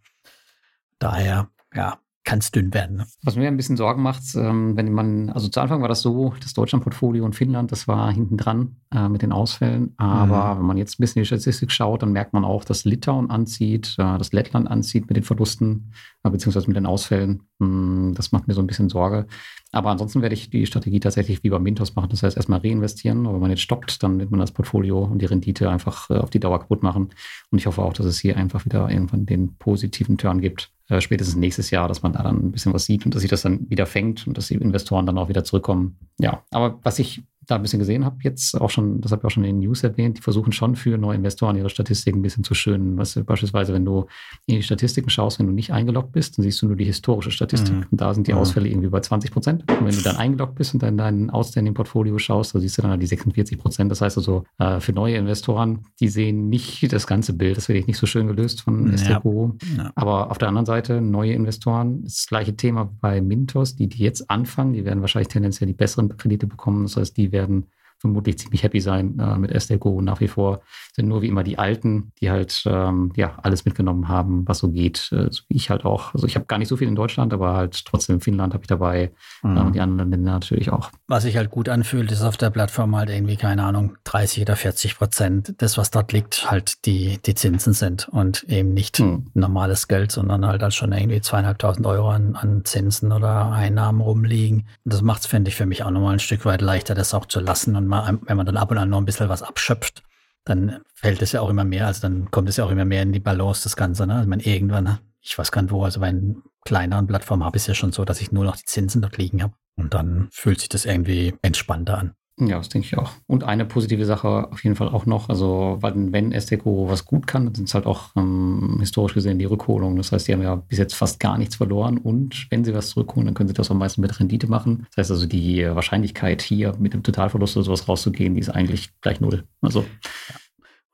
Daher, 1.00 1.50
ja, 1.74 2.00
kann 2.26 2.40
es 2.40 2.52
dünn 2.52 2.74
werden. 2.74 2.98
Ne? 2.98 3.06
Was 3.24 3.36
mir 3.36 3.48
ein 3.48 3.56
bisschen 3.56 3.78
Sorgen 3.78 4.02
macht, 4.02 4.24
ähm, 4.36 4.76
wenn 4.76 4.92
man, 4.92 5.30
also 5.30 5.48
zu 5.48 5.62
Anfang 5.62 5.82
war 5.82 5.88
das 5.88 6.02
so, 6.02 6.34
das 6.42 6.54
Deutschland-Portfolio 6.54 7.24
und 7.24 7.36
Finnland, 7.36 7.72
das 7.72 7.88
war 7.88 8.12
hinten 8.12 8.36
dran 8.36 8.78
äh, 8.94 9.08
mit 9.08 9.22
den 9.22 9.32
Ausfällen. 9.32 9.94
Aber 9.98 10.56
mhm. 10.56 10.60
wenn 10.60 10.66
man 10.66 10.78
jetzt 10.78 11.00
ein 11.00 11.04
bisschen 11.04 11.22
die 11.22 11.28
Statistik 11.28 11.72
schaut, 11.72 12.02
dann 12.02 12.12
merkt 12.12 12.34
man 12.34 12.44
auch, 12.44 12.66
dass 12.66 12.84
Litauen 12.84 13.30
anzieht, 13.30 13.96
äh, 14.00 14.18
dass 14.18 14.34
Lettland 14.34 14.68
anzieht 14.68 15.08
mit 15.08 15.16
den 15.16 15.24
Verlusten, 15.24 15.94
äh, 16.24 16.30
beziehungsweise 16.30 16.68
mit 16.68 16.76
den 16.76 16.88
Ausfällen. 16.88 17.44
Hm, 17.60 18.14
das 18.16 18.32
macht 18.32 18.48
mir 18.48 18.54
so 18.54 18.62
ein 18.62 18.68
bisschen 18.68 18.90
Sorge. 18.90 19.28
Aber 19.72 19.90
ansonsten 19.90 20.22
werde 20.22 20.36
ich 20.36 20.50
die 20.50 20.66
Strategie 20.66 21.00
tatsächlich 21.00 21.44
wie 21.44 21.50
bei 21.50 21.60
Mintos 21.60 21.96
machen. 21.96 22.10
Das 22.10 22.24
heißt, 22.24 22.38
erstmal 22.38 22.60
reinvestieren. 22.60 23.26
Aber 23.26 23.36
wenn 23.36 23.42
man 23.42 23.50
jetzt 23.52 23.62
stoppt, 23.62 24.04
dann 24.04 24.20
wird 24.20 24.32
man 24.32 24.40
das 24.40 24.52
Portfolio 24.52 25.04
und 25.04 25.22
die 25.22 25.26
Rendite 25.26 25.70
einfach 25.70 26.10
äh, 26.10 26.16
auf 26.16 26.30
die 26.30 26.40
Dauer 26.40 26.60
kaputt 26.60 26.84
machen. 26.84 27.10
Und 27.52 27.58
ich 27.58 27.66
hoffe 27.66 27.82
auch, 27.82 27.94
dass 27.94 28.06
es 28.06 28.20
hier 28.20 28.38
einfach 28.38 28.66
wieder 28.66 28.90
irgendwann 28.90 29.26
den 29.26 29.56
positiven 29.58 30.18
Turn 30.18 30.42
gibt 30.42 30.72
äh, 30.88 31.02
spätestens 31.02 31.36
nächstes 31.36 31.72
Jahr, 31.72 31.88
dass 31.88 32.04
man 32.04 32.14
da 32.14 32.24
dann 32.24 32.38
ein 32.38 32.52
bisschen 32.52 32.74
was 32.74 32.86
sieht 32.86 33.06
und 33.06 33.16
dass 33.16 33.22
sich 33.22 33.30
das 33.30 33.42
dann 33.42 33.70
wieder 33.70 33.86
fängt 33.86 34.28
und 34.28 34.38
dass 34.38 34.48
die 34.48 34.56
Investoren 34.56 35.06
dann 35.06 35.18
auch 35.18 35.30
wieder 35.30 35.44
zurückkommen. 35.44 35.98
Ja, 36.20 36.44
aber 36.52 36.80
was 36.84 37.00
ich 37.00 37.24
da 37.46 37.56
ein 37.56 37.62
bisschen 37.62 37.80
gesehen 37.80 38.06
habe, 38.06 38.18
jetzt 38.22 38.60
auch 38.62 38.70
schon, 38.70 39.02
das 39.02 39.12
habe 39.12 39.22
ich 39.22 39.26
auch 39.26 39.32
schon 39.32 39.44
in 39.44 39.60
den 39.60 39.68
News 39.68 39.84
erwähnt, 39.84 40.18
die 40.18 40.22
versuchen 40.22 40.52
schon 40.52 40.76
für 40.76 40.98
neue 40.98 41.16
Investoren 41.16 41.58
ihre 41.58 41.70
Statistiken 41.70 42.20
ein 42.20 42.22
bisschen 42.22 42.44
zu 42.44 42.54
schönen. 42.54 42.98
Was 42.98 43.16
beispielsweise, 43.26 43.74
wenn 43.74 43.86
du 43.86 44.06
in 44.46 44.58
die 44.58 44.64
Statistiken 44.64 45.10
schaust, 45.10 45.40
wenn 45.40 45.48
du 45.48 45.54
nicht 45.54 45.74
eingeloggt 45.74 46.12
bist, 46.12 46.38
dann 46.38 46.44
siehst 46.44 46.62
du 46.62 46.68
nur 46.68 46.76
die 46.76 46.86
historische 46.86 47.32
Statistik. 47.32 47.76
Mhm. 47.76 47.86
Und 47.92 48.02
da 48.02 48.14
sind 48.14 48.28
die. 48.28 48.36
Ausfälle 48.36 48.70
irgendwie 48.70 48.90
bei 48.90 49.00
20 49.00 49.32
Prozent. 49.32 49.72
Und 49.72 49.86
wenn 49.86 49.96
du 49.96 50.02
dann 50.02 50.16
eingeloggt 50.18 50.56
bist 50.56 50.74
und 50.74 50.84
dann 50.84 50.98
dein 50.98 51.30
Outstanding-Portfolio 51.30 52.18
schaust, 52.18 52.54
da 52.54 52.60
siehst 52.60 52.78
du 52.78 52.82
dann 52.82 52.92
halt 52.92 53.02
die 53.02 53.08
46 53.08 53.58
Prozent. 53.58 53.92
Das 53.92 54.02
heißt 54.02 54.18
also, 54.18 54.44
äh, 54.60 54.80
für 54.80 54.94
neue 54.94 55.16
Investoren, 55.16 55.86
die 56.00 56.08
sehen 56.08 56.50
nicht 56.50 56.92
das 56.92 57.08
ganze 57.08 57.34
Bild. 57.34 57.58
Das 57.58 57.68
werde 57.68 57.80
ich 57.80 57.88
nicht 57.88 57.98
so 57.98 58.06
schön 58.06 58.28
gelöst 58.28 58.62
von 58.62 58.92
ja. 58.92 58.98
STPO. 58.98 59.56
Ja. 59.78 59.92
Aber 59.96 60.32
auf 60.32 60.38
der 60.38 60.50
anderen 60.50 60.66
Seite, 60.66 61.02
neue 61.02 61.34
Investoren, 61.34 62.04
das 62.04 62.28
gleiche 62.28 62.56
Thema 62.56 62.90
bei 63.02 63.22
Mintos, 63.22 63.76
die, 63.76 63.88
die 63.88 64.04
jetzt 64.04 64.30
anfangen, 64.30 64.74
die 64.74 64.86
werden 64.86 65.02
wahrscheinlich 65.02 65.30
tendenziell 65.30 65.68
die 65.68 65.74
besseren 65.74 66.16
Kredite 66.16 66.48
bekommen. 66.48 66.84
Das 66.84 66.98
heißt, 66.98 67.18
die 67.18 67.32
werden 67.36 67.68
vermutlich 68.06 68.38
ziemlich 68.38 68.64
happy 68.64 68.80
sein 68.80 69.20
äh, 69.20 69.38
mit 69.38 69.52
SDGO 69.52 70.02
nach 70.02 70.20
wie 70.20 70.28
vor. 70.28 70.62
Sind 70.94 71.08
nur 71.08 71.22
wie 71.22 71.28
immer 71.28 71.44
die 71.44 71.58
Alten, 71.58 72.12
die 72.22 72.30
halt 72.30 72.64
ähm, 72.66 73.12
ja 73.16 73.38
alles 73.42 73.66
mitgenommen 73.66 74.08
haben, 74.08 74.48
was 74.48 74.60
so 74.60 74.70
geht. 74.70 75.12
Äh, 75.12 75.30
ich 75.48 75.70
halt 75.70 75.86
auch. 75.86 76.14
Also 76.14 76.28
ich 76.28 76.36
habe 76.36 76.46
gar 76.46 76.58
nicht 76.58 76.68
so 76.68 76.78
viel 76.78 76.88
in 76.88 76.96
Deutschland, 76.96 77.34
aber 77.34 77.56
halt 77.56 77.86
trotzdem 77.86 78.16
in 78.16 78.22
Finnland 78.22 78.54
habe 78.54 78.64
ich 78.64 78.68
dabei 78.68 79.12
mhm. 79.44 79.58
äh, 79.58 79.60
und 79.62 79.76
die 79.76 79.82
anderen 79.82 80.12
Länder 80.12 80.32
natürlich 80.32 80.72
auch. 80.72 80.92
Was 81.08 81.24
sich 81.24 81.36
halt 81.38 81.50
gut 81.50 81.68
anfühlt, 81.68 82.12
ist 82.12 82.22
auf 82.22 82.38
der 82.38 82.52
Plattform 82.52 82.96
halt 82.96 83.10
irgendwie, 83.10 83.38
keine 83.38 83.64
Ahnung, 83.64 83.98
30 84.04 84.44
oder 84.44 84.56
40 84.56 84.98
Prozent 84.98 85.62
des, 85.62 85.78
was 85.78 85.92
dort 85.92 86.12
liegt, 86.14 86.50
halt 86.52 86.86
die, 86.86 87.20
die 87.26 87.36
Zinsen 87.36 87.74
sind 87.74 88.08
und 88.10 88.44
eben 88.44 88.74
nicht 88.74 89.00
mhm. 89.00 89.28
normales 89.34 89.88
Geld, 89.88 90.12
sondern 90.12 90.46
halt, 90.46 90.62
halt 90.62 90.74
schon 90.74 90.92
irgendwie 90.92 91.22
zweieinhalbtausend 91.22 91.86
Euro 91.88 92.12
an, 92.12 92.36
an 92.36 92.64
Zinsen 92.66 93.12
oder 93.12 93.52
Einnahmen 93.52 94.02
rumliegen. 94.02 94.68
Das 94.84 95.02
macht 95.02 95.22
es, 95.22 95.28
finde 95.28 95.50
ich, 95.50 95.56
für 95.56 95.66
mich 95.66 95.84
auch 95.84 95.92
nochmal 95.92 96.14
ein 96.14 96.20
Stück 96.20 96.46
weit 96.46 96.62
leichter, 96.62 96.94
das 96.94 97.14
auch 97.14 97.26
zu 97.26 97.40
lassen. 97.40 97.76
Und 97.76 97.88
mal, 97.96 98.20
wenn 98.22 98.38
man 98.38 98.46
dann 98.46 98.58
ab 98.58 98.72
und 98.72 98.78
an 98.78 98.90
noch 98.90 98.98
ein 98.98 99.06
bisschen 99.06 99.30
was 99.30 99.44
abschöpft, 99.44 100.04
dann 100.46 100.82
fällt 100.94 101.22
es 101.22 101.32
ja 101.32 101.42
auch 101.42 101.50
immer 101.50 101.64
mehr, 101.64 101.88
also 101.88 102.02
dann 102.02 102.30
kommt 102.32 102.50
es 102.50 102.58
ja 102.58 102.66
auch 102.66 102.72
immer 102.72 102.86
mehr 102.86 103.02
in 103.02 103.14
die 103.14 103.20
Balance, 103.20 103.64
das 103.64 103.76
Ganze. 103.76 104.06
Ne? 104.06 104.16
Also 104.16 104.30
man 104.30 104.40
irgendwann, 104.40 105.00
ich 105.22 105.38
weiß 105.38 105.52
gar 105.52 105.64
nicht 105.64 105.72
wo, 105.72 105.84
also 105.84 106.00
bei 106.00 106.08
einer 106.08 106.36
kleineren 106.64 107.08
Plattform 107.08 107.44
habe 107.44 107.58
ich 107.58 107.64
es 107.64 107.68
ja 107.68 107.74
schon 107.74 107.92
so, 107.92 108.06
dass 108.06 108.22
ich 108.22 108.32
nur 108.32 108.46
noch 108.46 108.56
die 108.56 108.66
Zinsen 108.66 109.02
dort 109.02 109.18
liegen 109.18 109.42
habe. 109.42 109.54
Und 109.76 109.94
dann 109.94 110.30
fühlt 110.32 110.60
sich 110.60 110.70
das 110.70 110.86
irgendwie 110.86 111.36
entspannter 111.42 111.98
an. 111.98 112.14
Ja, 112.38 112.58
das 112.58 112.68
denke 112.68 112.86
ich 112.86 112.98
auch. 112.98 113.12
Und 113.28 113.46
eine 113.46 113.64
positive 113.64 114.04
Sache 114.04 114.52
auf 114.52 114.62
jeden 114.64 114.76
Fall 114.76 114.90
auch 114.90 115.06
noch, 115.06 115.30
also 115.30 115.78
weil, 115.80 115.94
wenn 116.12 116.34
SDECO 116.34 116.90
was 116.90 117.06
gut 117.06 117.28
kann, 117.28 117.56
sind 117.56 117.70
es 117.70 117.74
halt 117.74 117.86
auch 117.86 118.10
ähm, 118.18 118.78
historisch 118.80 119.14
gesehen 119.14 119.40
die 119.40 119.46
Rückholungen. 119.46 119.96
Das 119.96 120.12
heißt, 120.12 120.28
die 120.28 120.34
haben 120.34 120.42
ja 120.42 120.56
bis 120.56 120.78
jetzt 120.78 120.96
fast 120.96 121.22
gar 121.22 121.38
nichts 121.38 121.56
verloren 121.56 121.98
und 121.98 122.48
wenn 122.50 122.66
sie 122.66 122.74
was 122.74 122.90
zurückholen, 122.90 123.28
dann 123.28 123.36
können 123.36 123.48
sie 123.48 123.54
das 123.54 123.72
am 123.72 123.78
meisten 123.78 124.02
mit 124.02 124.20
Rendite 124.20 124.48
machen. 124.48 124.86
Das 124.90 125.04
heißt 125.04 125.12
also, 125.12 125.28
die 125.28 125.66
Wahrscheinlichkeit 125.66 126.42
hier 126.42 126.76
mit 126.78 126.94
dem 126.94 127.04
Totalverlust 127.04 127.56
oder 127.56 127.64
sowas 127.64 127.88
rauszugehen, 127.88 128.34
die 128.34 128.42
ist 128.42 128.50
eigentlich 128.50 128.90
gleich 129.00 129.22
null. 129.22 129.46
Also 129.62 129.82
ja. 129.82 130.36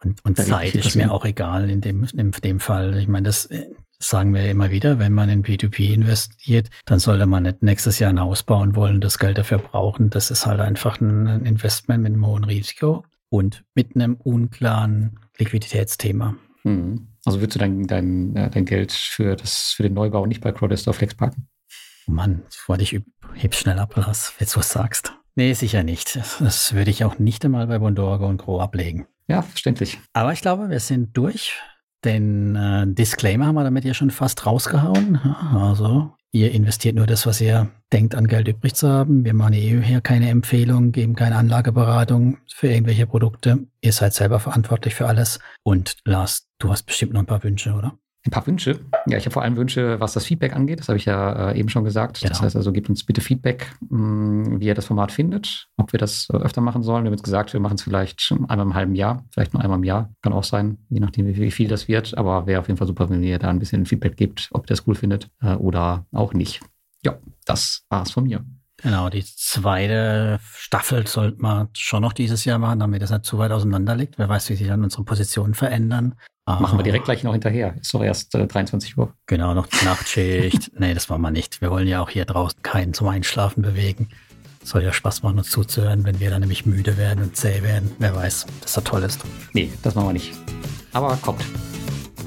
Und, 0.03 0.25
und 0.25 0.37
Zeit 0.37 0.73
ist 0.75 0.95
mir 0.95 1.11
auch 1.11 1.25
egal 1.25 1.69
in 1.69 1.81
dem, 1.81 2.07
in 2.15 2.31
dem 2.31 2.59
Fall. 2.59 2.97
Ich 2.97 3.07
meine, 3.07 3.25
das 3.25 3.49
sagen 4.01 4.33
wir 4.33 4.49
immer 4.49 4.71
wieder, 4.71 4.99
wenn 4.99 5.13
man 5.13 5.29
in 5.29 5.43
P2P 5.43 5.93
investiert, 5.93 6.69
dann 6.85 6.99
sollte 6.99 7.25
man 7.25 7.43
nicht 7.43 7.63
nächstes 7.63 7.99
Jahr 7.99 8.09
ein 8.09 8.19
Haus 8.19 8.43
bauen 8.43 8.75
wollen, 8.75 9.01
das 9.01 9.19
Geld 9.19 9.37
dafür 9.37 9.59
brauchen. 9.59 10.09
Das 10.09 10.31
ist 10.31 10.45
halt 10.45 10.59
einfach 10.59 10.99
ein 10.99 11.45
Investment 11.45 12.03
mit 12.03 12.13
einem 12.13 12.25
hohen 12.25 12.43
Risiko 12.43 13.05
und 13.29 13.63
mit 13.75 13.95
einem 13.95 14.15
unklaren 14.15 15.19
Liquiditätsthema. 15.37 16.35
Hm. 16.63 17.07
Also 17.25 17.39
würdest 17.39 17.55
du 17.55 17.59
dein, 17.59 17.87
dein, 17.87 18.35
äh, 18.35 18.49
dein 18.49 18.65
Geld 18.65 18.91
für, 18.91 19.35
das, 19.35 19.73
für 19.75 19.83
den 19.83 19.93
Neubau 19.93 20.25
nicht 20.25 20.41
bei 20.41 20.51
Crowdestor 20.51 20.93
Flex 20.93 21.15
packen? 21.15 21.47
Oh 22.07 22.11
Mann, 22.11 22.41
das 22.45 22.67
wollte 22.67 22.83
ich 22.83 22.99
heb 23.35 23.55
schnell 23.55 23.79
ab, 23.79 23.95
Lars, 23.95 24.33
wenn 24.37 24.47
du 24.47 24.55
was 24.57 24.71
sagst. 24.71 25.13
Nee, 25.35 25.53
sicher 25.53 25.83
nicht. 25.83 26.19
Das 26.39 26.73
würde 26.73 26.91
ich 26.91 27.05
auch 27.05 27.19
nicht 27.19 27.45
einmal 27.45 27.67
bei 27.67 27.79
Bondorgo 27.79 28.27
und 28.27 28.37
Gro 28.37 28.59
ablegen. 28.59 29.07
Ja, 29.27 29.41
verständlich. 29.43 29.99
Aber 30.13 30.33
ich 30.33 30.41
glaube, 30.41 30.69
wir 30.69 30.79
sind 30.79 31.15
durch 31.15 31.53
den 32.03 32.55
äh, 32.55 32.87
Disclaimer 32.87 33.47
haben 33.47 33.55
wir 33.55 33.63
damit 33.63 33.85
ja 33.85 33.93
schon 33.93 34.11
fast 34.11 34.45
rausgehauen. 34.45 35.19
Also, 35.53 36.11
ihr 36.31 36.51
investiert 36.51 36.95
nur 36.95 37.07
das, 37.07 37.25
was 37.25 37.41
ihr 37.41 37.69
denkt, 37.93 38.15
an 38.15 38.27
Geld 38.27 38.47
übrig 38.47 38.73
zu 38.73 38.89
haben. 38.89 39.25
Wir 39.25 39.33
machen 39.33 39.53
eh 39.53 39.81
hier 39.81 40.01
keine 40.01 40.29
Empfehlung, 40.29 40.91
geben 40.91 41.15
keine 41.15 41.35
Anlageberatung 41.35 42.37
für 42.47 42.69
irgendwelche 42.69 43.07
Produkte. 43.07 43.67
Ihr 43.81 43.93
seid 43.93 44.13
selber 44.13 44.39
verantwortlich 44.39 44.95
für 44.95 45.07
alles. 45.07 45.39
Und 45.63 45.97
Lars, 46.05 46.47
du 46.59 46.69
hast 46.69 46.83
bestimmt 46.83 47.13
noch 47.13 47.21
ein 47.21 47.27
paar 47.27 47.43
Wünsche, 47.43 47.73
oder? 47.73 47.97
Ein 48.23 48.29
paar 48.29 48.45
Wünsche. 48.45 48.79
Ja, 49.07 49.17
ich 49.17 49.25
habe 49.25 49.33
vor 49.33 49.41
allem 49.41 49.55
Wünsche, 49.55 49.99
was 49.99 50.13
das 50.13 50.25
Feedback 50.25 50.55
angeht. 50.55 50.79
Das 50.79 50.89
habe 50.89 50.97
ich 50.97 51.05
ja 51.05 51.51
äh, 51.51 51.59
eben 51.59 51.69
schon 51.69 51.83
gesagt. 51.83 52.19
Genau. 52.19 52.29
Das 52.29 52.41
heißt 52.41 52.55
also, 52.55 52.71
gebt 52.71 52.87
uns 52.87 53.03
bitte 53.03 53.19
Feedback, 53.19 53.73
mh, 53.89 53.97
mm, 53.97 54.59
wie 54.59 54.65
ihr 54.65 54.75
das 54.75 54.85
Format 54.85 55.11
findet, 55.11 55.67
ob 55.77 55.91
wir 55.91 55.97
das 55.97 56.27
äh, 56.31 56.37
öfter 56.37 56.61
machen 56.61 56.83
sollen. 56.83 57.03
Wir 57.03 57.07
haben 57.07 57.15
jetzt 57.15 57.23
gesagt, 57.23 57.53
wir 57.53 57.59
machen 57.59 57.75
es 57.75 57.81
vielleicht 57.81 58.31
einmal 58.47 58.67
im 58.67 58.75
halben 58.75 58.93
Jahr, 58.93 59.25
vielleicht 59.31 59.53
nur 59.53 59.63
einmal 59.63 59.79
im 59.79 59.83
Jahr. 59.83 60.13
Kann 60.21 60.33
auch 60.33 60.43
sein, 60.43 60.77
je 60.89 60.99
nachdem, 60.99 61.25
wie, 61.25 61.35
wie 61.35 61.51
viel 61.51 61.67
das 61.67 61.87
wird. 61.87 62.15
Aber 62.15 62.45
wäre 62.45 62.59
auf 62.59 62.67
jeden 62.67 62.77
Fall 62.77 62.87
super, 62.87 63.09
wenn 63.09 63.23
ihr 63.23 63.39
da 63.39 63.49
ein 63.49 63.59
bisschen 63.59 63.87
Feedback 63.87 64.17
gebt, 64.17 64.49
ob 64.51 64.65
ihr 64.65 64.67
das 64.67 64.85
cool 64.85 64.93
findet 64.93 65.29
äh, 65.41 65.55
oder 65.55 66.05
auch 66.11 66.33
nicht. 66.33 66.61
Ja, 67.03 67.17
das 67.45 67.85
war's 67.89 68.11
von 68.11 68.25
mir. 68.25 68.45
Genau, 68.83 69.09
die 69.09 69.23
zweite 69.23 70.39
Staffel 70.55 71.05
sollte 71.05 71.39
man 71.41 71.69
schon 71.73 72.01
noch 72.01 72.13
dieses 72.13 72.45
Jahr 72.45 72.57
machen, 72.57 72.79
damit 72.79 73.01
das 73.01 73.11
nicht 73.11 73.25
zu 73.25 73.37
weit 73.37 73.51
auseinander 73.51 73.95
liegt. 73.95 74.17
Wer 74.17 74.27
weiß, 74.27 74.49
wie 74.49 74.55
sich 74.55 74.67
dann 74.67 74.83
unsere 74.83 75.03
Positionen 75.03 75.53
verändern. 75.53 76.15
Machen 76.59 76.79
wir 76.79 76.83
direkt 76.83 77.05
gleich 77.05 77.23
noch 77.23 77.33
hinterher. 77.33 77.75
Ist 77.79 77.93
doch 77.93 78.03
erst 78.03 78.35
äh, 78.35 78.47
23 78.47 78.97
Uhr. 78.97 79.13
Genau, 79.25 79.53
noch 79.53 79.67
die 79.67 79.85
Nachtschicht. 79.85 80.71
nee, 80.79 80.93
das 80.93 81.09
wollen 81.09 81.21
wir 81.21 81.31
nicht. 81.31 81.61
Wir 81.61 81.71
wollen 81.71 81.87
ja 81.87 82.01
auch 82.01 82.09
hier 82.09 82.25
draußen 82.25 82.61
keinen 82.63 82.93
zum 82.93 83.07
Einschlafen 83.07 83.61
bewegen. 83.61 84.09
Soll 84.63 84.83
ja 84.83 84.93
Spaß 84.93 85.23
machen, 85.23 85.39
uns 85.39 85.49
zuzuhören, 85.49 86.03
wenn 86.03 86.19
wir 86.19 86.29
dann 86.29 86.41
nämlich 86.41 86.65
müde 86.65 86.97
werden 86.97 87.23
und 87.23 87.35
zäh 87.35 87.63
werden. 87.63 87.91
Wer 87.99 88.15
weiß, 88.15 88.45
dass 88.61 88.73
das 88.73 88.83
toll 88.83 89.03
ist. 89.03 89.21
Nee, 89.53 89.71
das 89.81 89.95
machen 89.95 90.09
wir 90.09 90.13
nicht. 90.13 90.33
Aber 90.93 91.17
kommt. 91.17 91.43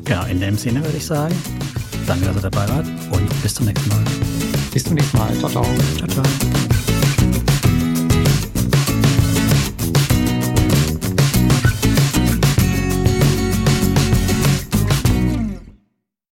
Ja, 0.09 0.25
in 0.25 0.41
dem 0.41 0.57
Sinne 0.57 0.85
würde 0.85 0.97
ich 0.97 1.07
sagen, 1.07 1.35
danke, 2.07 2.27
dass 2.27 2.37
ihr 2.37 2.51
dabei 2.51 2.69
wart 2.69 2.87
und 3.11 3.43
bis 3.43 3.55
zum 3.55 3.67
nächsten 3.67 3.89
Mal. 3.89 4.05
Bis 4.73 4.85
zum 4.85 4.95
nächsten 4.95 5.17
Mal. 5.17 5.33
Ciao, 5.39 5.49
ciao. 5.51 5.65
Ciao, 5.97 6.09
ciao. 6.09 6.64